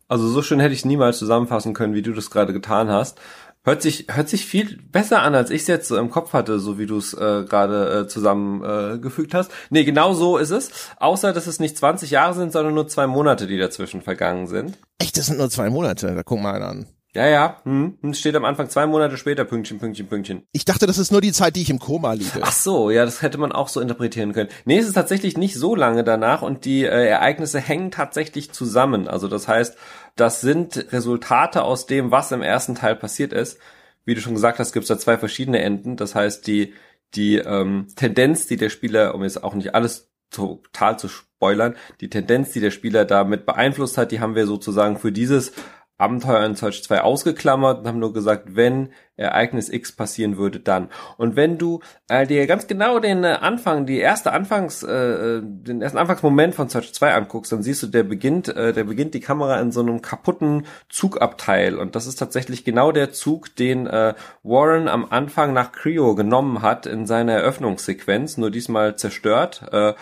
Also 0.08 0.28
so 0.28 0.42
schön 0.42 0.60
hätte 0.60 0.74
ich 0.74 0.80
es 0.80 0.84
niemals 0.84 1.18
zusammenfassen 1.18 1.74
können, 1.74 1.94
wie 1.94 2.02
du 2.02 2.12
das 2.12 2.30
gerade 2.30 2.52
getan 2.52 2.88
hast. 2.88 3.18
Hört 3.66 3.80
sich, 3.80 4.06
hört 4.10 4.28
sich 4.28 4.44
viel 4.44 4.78
besser 4.92 5.22
an, 5.22 5.34
als 5.34 5.48
ich 5.48 5.62
es 5.62 5.66
jetzt 5.68 5.88
so 5.88 5.96
im 5.96 6.10
Kopf 6.10 6.34
hatte, 6.34 6.58
so 6.60 6.78
wie 6.78 6.84
du 6.84 6.98
es 6.98 7.14
äh, 7.14 7.44
gerade 7.48 8.00
äh, 8.00 8.06
zusammengefügt 8.06 9.32
äh, 9.32 9.38
hast. 9.38 9.50
Nee, 9.70 9.84
genau 9.84 10.12
so 10.12 10.36
ist 10.36 10.50
es. 10.50 10.90
Außer, 10.98 11.32
dass 11.32 11.46
es 11.46 11.60
nicht 11.60 11.78
20 11.78 12.10
Jahre 12.10 12.34
sind, 12.34 12.52
sondern 12.52 12.74
nur 12.74 12.88
zwei 12.88 13.06
Monate, 13.06 13.46
die 13.46 13.56
dazwischen 13.56 14.02
vergangen 14.02 14.48
sind. 14.48 14.76
Echt, 14.98 15.16
das 15.16 15.26
sind 15.26 15.38
nur 15.38 15.48
zwei 15.48 15.70
Monate, 15.70 16.14
da 16.14 16.22
guck 16.22 16.40
mal 16.40 16.62
an. 16.62 16.86
Ja, 17.14 17.28
ja, 17.28 17.60
hm, 17.62 17.96
hm, 18.00 18.12
steht 18.12 18.34
am 18.34 18.44
Anfang 18.44 18.68
zwei 18.68 18.86
Monate 18.86 19.16
später, 19.16 19.44
Pünktchen, 19.44 19.78
Pünktchen, 19.78 20.08
Pünktchen. 20.08 20.42
Ich 20.50 20.64
dachte, 20.64 20.86
das 20.86 20.98
ist 20.98 21.12
nur 21.12 21.20
die 21.20 21.30
Zeit, 21.30 21.54
die 21.54 21.62
ich 21.62 21.70
im 21.70 21.78
Koma 21.78 22.12
liege. 22.12 22.40
Ach 22.42 22.50
so, 22.50 22.90
ja, 22.90 23.04
das 23.04 23.22
hätte 23.22 23.38
man 23.38 23.52
auch 23.52 23.68
so 23.68 23.80
interpretieren 23.80 24.32
können. 24.32 24.50
Nee, 24.64 24.78
es 24.78 24.88
ist 24.88 24.94
tatsächlich 24.94 25.38
nicht 25.38 25.54
so 25.54 25.76
lange 25.76 26.02
danach 26.02 26.42
und 26.42 26.64
die 26.64 26.82
äh, 26.82 27.06
Ereignisse 27.06 27.60
hängen 27.60 27.92
tatsächlich 27.92 28.50
zusammen. 28.50 29.06
Also 29.06 29.28
das 29.28 29.46
heißt, 29.46 29.76
das 30.16 30.40
sind 30.40 30.92
Resultate 30.92 31.62
aus 31.62 31.86
dem, 31.86 32.10
was 32.10 32.32
im 32.32 32.42
ersten 32.42 32.74
Teil 32.74 32.96
passiert 32.96 33.32
ist. 33.32 33.58
Wie 34.04 34.16
du 34.16 34.20
schon 34.20 34.34
gesagt 34.34 34.58
hast, 34.58 34.72
gibt 34.72 34.82
es 34.82 34.88
da 34.88 34.98
zwei 34.98 35.16
verschiedene 35.16 35.60
Enden. 35.60 35.96
Das 35.96 36.16
heißt, 36.16 36.44
die, 36.48 36.74
die 37.14 37.36
ähm, 37.36 37.86
Tendenz, 37.94 38.48
die 38.48 38.56
der 38.56 38.70
Spieler, 38.70 39.14
um 39.14 39.22
jetzt 39.22 39.44
auch 39.44 39.54
nicht 39.54 39.72
alles 39.76 40.10
total 40.30 40.98
zu 40.98 41.06
spoilern, 41.06 41.76
die 42.00 42.10
Tendenz, 42.10 42.50
die 42.50 42.60
der 42.60 42.72
Spieler 42.72 43.04
damit 43.04 43.46
beeinflusst 43.46 43.98
hat, 43.98 44.10
die 44.10 44.18
haben 44.18 44.34
wir 44.34 44.46
sozusagen 44.46 44.98
für 44.98 45.12
dieses 45.12 45.52
Abenteuer 46.04 46.44
in 46.44 46.54
Search 46.54 46.84
2 46.84 47.00
ausgeklammert 47.00 47.80
und 47.80 47.88
haben 47.88 47.98
nur 47.98 48.12
gesagt, 48.12 48.56
wenn 48.56 48.90
Ereignis 49.16 49.68
X 49.68 49.92
passieren 49.92 50.36
würde, 50.36 50.58
dann. 50.58 50.88
Und 51.16 51.36
wenn 51.36 51.56
du 51.56 51.80
äh, 52.08 52.26
dir 52.26 52.46
ganz 52.46 52.66
genau 52.66 52.98
den 52.98 53.22
äh, 53.22 53.38
Anfang, 53.40 53.86
die 53.86 53.98
erste 53.98 54.32
Anfangs, 54.32 54.82
äh, 54.82 54.92
äh 54.92 55.40
den 55.42 55.82
ersten 55.82 55.98
Anfangsmoment 55.98 56.54
von 56.54 56.68
Search 56.68 56.92
2 56.92 57.14
anguckst, 57.14 57.52
dann 57.52 57.62
siehst 57.62 57.82
du, 57.82 57.86
der 57.86 58.02
beginnt, 58.02 58.48
äh, 58.48 58.72
der 58.72 58.84
beginnt 58.84 59.14
die 59.14 59.20
Kamera 59.20 59.60
in 59.60 59.70
so 59.70 59.80
einem 59.80 60.02
kaputten 60.02 60.66
Zugabteil. 60.88 61.78
Und 61.78 61.94
das 61.94 62.06
ist 62.06 62.16
tatsächlich 62.16 62.64
genau 62.64 62.90
der 62.90 63.12
Zug, 63.12 63.54
den 63.54 63.86
äh, 63.86 64.14
Warren 64.42 64.88
am 64.88 65.06
Anfang 65.08 65.52
nach 65.52 65.70
Creo 65.70 66.16
genommen 66.16 66.62
hat 66.62 66.86
in 66.86 67.06
seiner 67.06 67.34
Eröffnungssequenz, 67.34 68.36
nur 68.36 68.50
diesmal 68.50 68.96
zerstört. 68.96 69.62
Äh, 69.70 69.94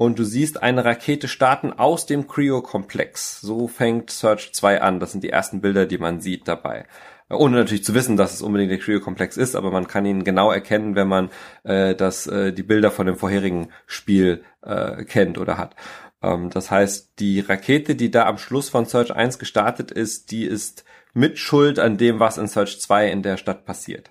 und 0.00 0.18
du 0.18 0.24
siehst 0.24 0.62
eine 0.62 0.82
Rakete 0.86 1.28
starten 1.28 1.74
aus 1.74 2.06
dem 2.06 2.26
Creo-Komplex. 2.26 3.42
So 3.42 3.68
fängt 3.68 4.08
Search 4.08 4.54
2 4.54 4.80
an. 4.80 4.98
Das 4.98 5.12
sind 5.12 5.22
die 5.22 5.28
ersten 5.28 5.60
Bilder, 5.60 5.84
die 5.84 5.98
man 5.98 6.22
sieht 6.22 6.48
dabei. 6.48 6.86
Ohne 7.28 7.56
natürlich 7.56 7.84
zu 7.84 7.92
wissen, 7.92 8.16
dass 8.16 8.32
es 8.32 8.40
unbedingt 8.40 8.70
der 8.70 8.78
Creo-Komplex 8.78 9.36
ist, 9.36 9.54
aber 9.54 9.70
man 9.70 9.88
kann 9.88 10.06
ihn 10.06 10.24
genau 10.24 10.50
erkennen, 10.50 10.94
wenn 10.94 11.06
man 11.06 11.28
äh, 11.64 11.94
das, 11.94 12.26
äh, 12.26 12.54
die 12.54 12.62
Bilder 12.62 12.90
von 12.90 13.04
dem 13.04 13.16
vorherigen 13.16 13.68
Spiel 13.84 14.42
äh, 14.62 15.04
kennt 15.04 15.36
oder 15.36 15.58
hat. 15.58 15.76
Ähm, 16.22 16.48
das 16.48 16.70
heißt, 16.70 17.18
die 17.18 17.40
Rakete, 17.40 17.94
die 17.94 18.10
da 18.10 18.24
am 18.24 18.38
Schluss 18.38 18.70
von 18.70 18.86
Search 18.86 19.14
1 19.14 19.38
gestartet 19.38 19.90
ist, 19.90 20.30
die 20.30 20.46
ist 20.46 20.86
mit 21.12 21.38
Schuld 21.38 21.78
an 21.78 21.98
dem, 21.98 22.20
was 22.20 22.38
in 22.38 22.46
Search 22.48 22.80
2 22.80 23.10
in 23.10 23.22
der 23.22 23.36
Stadt 23.36 23.66
passiert. 23.66 24.10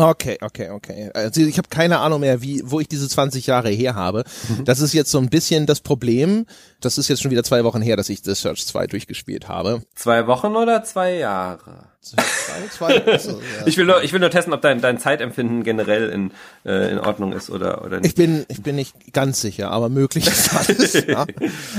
Okay, 0.00 0.38
okay, 0.40 0.70
okay. 0.70 1.10
Also 1.12 1.42
ich 1.42 1.58
habe 1.58 1.68
keine 1.68 1.98
Ahnung 1.98 2.20
mehr, 2.20 2.40
wie, 2.40 2.62
wo 2.64 2.80
ich 2.80 2.88
diese 2.88 3.08
20 3.08 3.46
Jahre 3.46 3.68
her 3.68 3.94
habe. 3.94 4.24
Mhm. 4.48 4.64
Das 4.64 4.80
ist 4.80 4.94
jetzt 4.94 5.10
so 5.10 5.18
ein 5.18 5.28
bisschen 5.28 5.66
das 5.66 5.80
Problem. 5.80 6.46
Das 6.80 6.98
ist 6.98 7.08
jetzt 7.08 7.22
schon 7.22 7.30
wieder 7.30 7.44
zwei 7.44 7.64
Wochen 7.64 7.82
her, 7.82 7.96
dass 7.96 8.08
ich 8.08 8.20
The 8.22 8.34
Search 8.34 8.66
2 8.66 8.86
durchgespielt 8.86 9.48
habe. 9.48 9.82
Zwei 9.94 10.26
Wochen 10.26 10.56
oder 10.56 10.82
zwei 10.82 11.16
Jahre? 11.16 11.90
Zwei, 12.02 12.22
zwei, 12.70 13.06
also, 13.06 13.32
ja. 13.60 13.66
ich 13.66 13.76
will 13.76 13.84
nur, 13.84 14.02
ich 14.02 14.14
will 14.14 14.20
nur 14.20 14.30
testen, 14.30 14.54
ob 14.54 14.62
dein, 14.62 14.80
dein 14.80 14.98
Zeitempfinden 14.98 15.64
generell 15.64 16.08
in, 16.08 16.30
äh, 16.64 16.92
in 16.92 16.98
Ordnung 16.98 17.32
ist 17.32 17.50
oder, 17.50 17.84
oder 17.84 18.00
nicht. 18.00 18.06
Ich 18.08 18.14
bin, 18.14 18.46
ich 18.48 18.62
bin 18.62 18.76
nicht 18.76 19.12
ganz 19.12 19.42
sicher, 19.42 19.70
aber 19.70 19.90
möglich 19.90 20.26
ist 20.26 20.54
alles. 20.56 20.94
ja. 21.06 21.26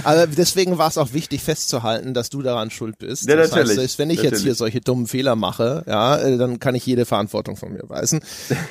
Aber 0.03 0.27
deswegen 0.27 0.77
war 0.77 0.89
es 0.89 0.99
auch 0.99 1.13
wichtig 1.13 1.41
festzuhalten, 1.41 2.13
dass 2.13 2.29
du 2.29 2.43
daran 2.43 2.69
schuld 2.69 2.99
bist. 2.99 3.27
Ja, 3.27 3.35
das 3.35 3.49
natürlich. 3.49 3.79
Heißt, 3.79 3.97
wenn 3.97 4.11
ich 4.11 4.17
natürlich. 4.17 4.33
jetzt 4.33 4.43
hier 4.43 4.53
solche 4.53 4.79
dummen 4.79 5.07
Fehler 5.07 5.35
mache, 5.35 5.83
ja, 5.87 6.17
äh, 6.17 6.37
dann 6.37 6.59
kann 6.59 6.75
ich 6.75 6.85
jede 6.85 7.05
Verantwortung 7.05 7.55
von 7.57 7.73
mir 7.73 7.89
weisen. 7.89 8.21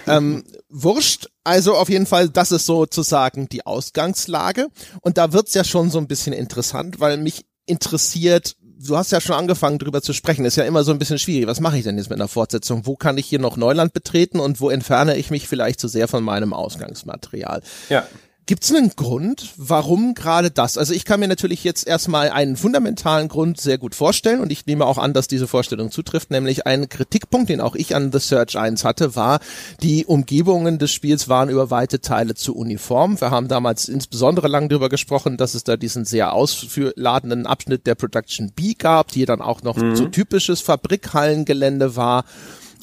ähm, 0.07 0.45
wurscht. 0.69 1.31
Also 1.45 1.75
auf 1.75 1.89
jeden 1.89 2.07
Fall, 2.07 2.29
das 2.29 2.53
ist 2.53 2.67
sozusagen 2.67 3.49
die 3.49 3.65
Ausgangslage. 3.67 4.69
Und 5.01 5.19
da 5.19 5.33
wird's 5.33 5.55
ja 5.55 5.65
schon 5.65 5.91
so 5.91 5.99
ein 5.99 6.07
bisschen 6.07 6.33
interessant, 6.33 7.01
weil 7.01 7.17
mich 7.17 7.45
interessiert, 7.67 8.57
du 8.63 8.97
hast 8.97 9.13
ja 9.13 9.21
schon 9.21 9.37
angefangen 9.37 9.79
drüber 9.79 10.03
zu 10.03 10.13
sprechen, 10.13 10.45
ist 10.45 10.57
ja 10.57 10.65
immer 10.65 10.85
so 10.85 10.93
ein 10.93 10.99
bisschen 10.99 11.19
schwierig. 11.19 11.47
Was 11.47 11.61
mache 11.61 11.79
ich 11.79 11.85
denn 11.85 11.97
jetzt 11.97 12.11
mit 12.11 12.19
einer 12.19 12.29
Fortsetzung? 12.29 12.87
Wo 12.87 12.97
kann 12.97 13.19
ich 13.19 13.27
hier 13.27 13.39
noch 13.39 13.57
Neuland 13.57 13.93
betreten 13.93 14.41
und 14.41 14.61
wo 14.61 14.71
entferne 14.71 15.17
ich 15.17 15.31
mich 15.31 15.49
vielleicht 15.49 15.81
zu 15.81 15.89
sehr 15.89 16.09
von 16.09 16.23
meinem 16.23 16.53
Ausgangsmaterial? 16.53 17.63
Ja. 17.89 18.07
Gibt 18.47 18.65
es 18.65 18.75
einen 18.75 18.91
Grund, 18.97 19.53
warum 19.57 20.15
gerade 20.15 20.51
das? 20.51 20.77
Also 20.77 20.93
ich 20.93 21.05
kann 21.05 21.21
mir 21.21 21.29
natürlich 21.29 21.63
jetzt 21.63 21.87
erstmal 21.87 22.31
einen 22.31 22.57
fundamentalen 22.57 23.29
Grund 23.29 23.61
sehr 23.61 23.79
gut 23.79 23.95
vorstellen 23.95 24.41
und 24.41 24.51
ich 24.51 24.67
nehme 24.67 24.87
auch 24.87 24.99
an, 24.99 25.13
dass 25.13 25.29
diese 25.29 25.47
Vorstellung 25.47 25.93
zutrifft, 25.93 26.33
nämlich 26.33 26.67
ein 26.67 26.89
Kritikpunkt, 26.89 27.49
den 27.49 27.61
auch 27.61 27.77
ich 27.77 27.95
an 27.95 28.11
The 28.11 28.19
Search 28.19 28.59
1 28.59 28.85
hatte, 28.85 29.15
war, 29.15 29.39
die 29.83 30.05
Umgebungen 30.05 30.79
des 30.79 30.91
Spiels 30.91 31.29
waren 31.29 31.49
über 31.49 31.71
weite 31.71 32.01
Teile 32.01 32.35
zu 32.35 32.57
uniform. 32.57 33.21
Wir 33.21 33.31
haben 33.31 33.47
damals 33.47 33.89
insbesondere 33.89 34.49
lang 34.49 34.69
darüber 34.69 34.89
gesprochen, 34.89 35.37
dass 35.37 35.55
es 35.55 35.63
da 35.63 35.77
diesen 35.77 36.05
sehr 36.05 36.33
ausladenden 36.33 37.47
Abschnitt 37.47 37.87
der 37.87 37.95
Production 37.95 38.51
B 38.51 38.75
gab, 38.75 39.13
die 39.13 39.27
dann 39.27 39.43
auch 39.43 39.63
noch 39.63 39.77
mhm. 39.77 39.95
so 39.95 40.07
typisches 40.07 40.61
Fabrikhallengelände 40.61 41.95
war 41.95 42.25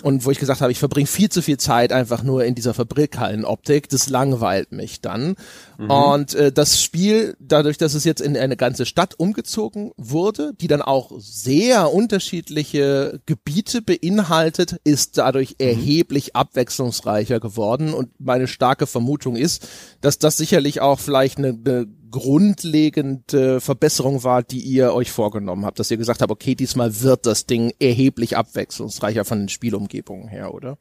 und 0.03 0.25
wo 0.25 0.31
ich 0.31 0.39
gesagt 0.39 0.61
habe, 0.61 0.71
ich 0.71 0.79
verbringe 0.79 1.07
viel 1.07 1.29
zu 1.29 1.41
viel 1.41 1.57
Zeit 1.57 1.91
einfach 1.91 2.23
nur 2.23 2.43
in 2.45 2.55
dieser 2.55 2.73
Fabrikhallenoptik, 2.73 3.89
das 3.89 4.09
langweilt 4.09 4.71
mich 4.71 5.01
dann. 5.01 5.35
Mhm. 5.77 5.89
Und 5.89 6.35
äh, 6.35 6.51
das 6.51 6.81
Spiel, 6.81 7.35
dadurch, 7.39 7.77
dass 7.77 7.93
es 7.93 8.03
jetzt 8.03 8.21
in 8.21 8.37
eine 8.37 8.57
ganze 8.57 8.85
Stadt 8.85 9.15
umgezogen 9.17 9.91
wurde, 9.97 10.53
die 10.59 10.67
dann 10.67 10.81
auch 10.81 11.11
sehr 11.17 11.93
unterschiedliche 11.93 13.19
Gebiete 13.25 13.81
beinhaltet, 13.81 14.79
ist 14.83 15.17
dadurch 15.17 15.51
mhm. 15.51 15.67
erheblich 15.67 16.35
abwechslungsreicher 16.35 17.39
geworden. 17.39 17.93
Und 17.93 18.09
meine 18.19 18.47
starke 18.47 18.87
Vermutung 18.87 19.35
ist, 19.35 19.67
dass 20.01 20.19
das 20.19 20.37
sicherlich 20.37 20.81
auch 20.81 20.99
vielleicht 20.99 21.37
eine, 21.37 21.49
eine 21.49 21.87
grundlegende 22.09 23.59
Verbesserung 23.61 24.23
war, 24.23 24.43
die 24.43 24.59
ihr 24.59 24.93
euch 24.93 25.11
vorgenommen 25.11 25.65
habt, 25.65 25.79
dass 25.79 25.91
ihr 25.91 25.97
gesagt 25.97 26.21
habt, 26.21 26.31
okay, 26.31 26.55
diesmal 26.55 27.01
wird 27.01 27.25
das 27.25 27.45
Ding 27.45 27.73
erheblich 27.79 28.37
abwechslungsreicher 28.37 29.25
von 29.25 29.39
den 29.39 29.49
Spielumgebungen 29.49 30.27
her, 30.27 30.53
oder? 30.53 30.77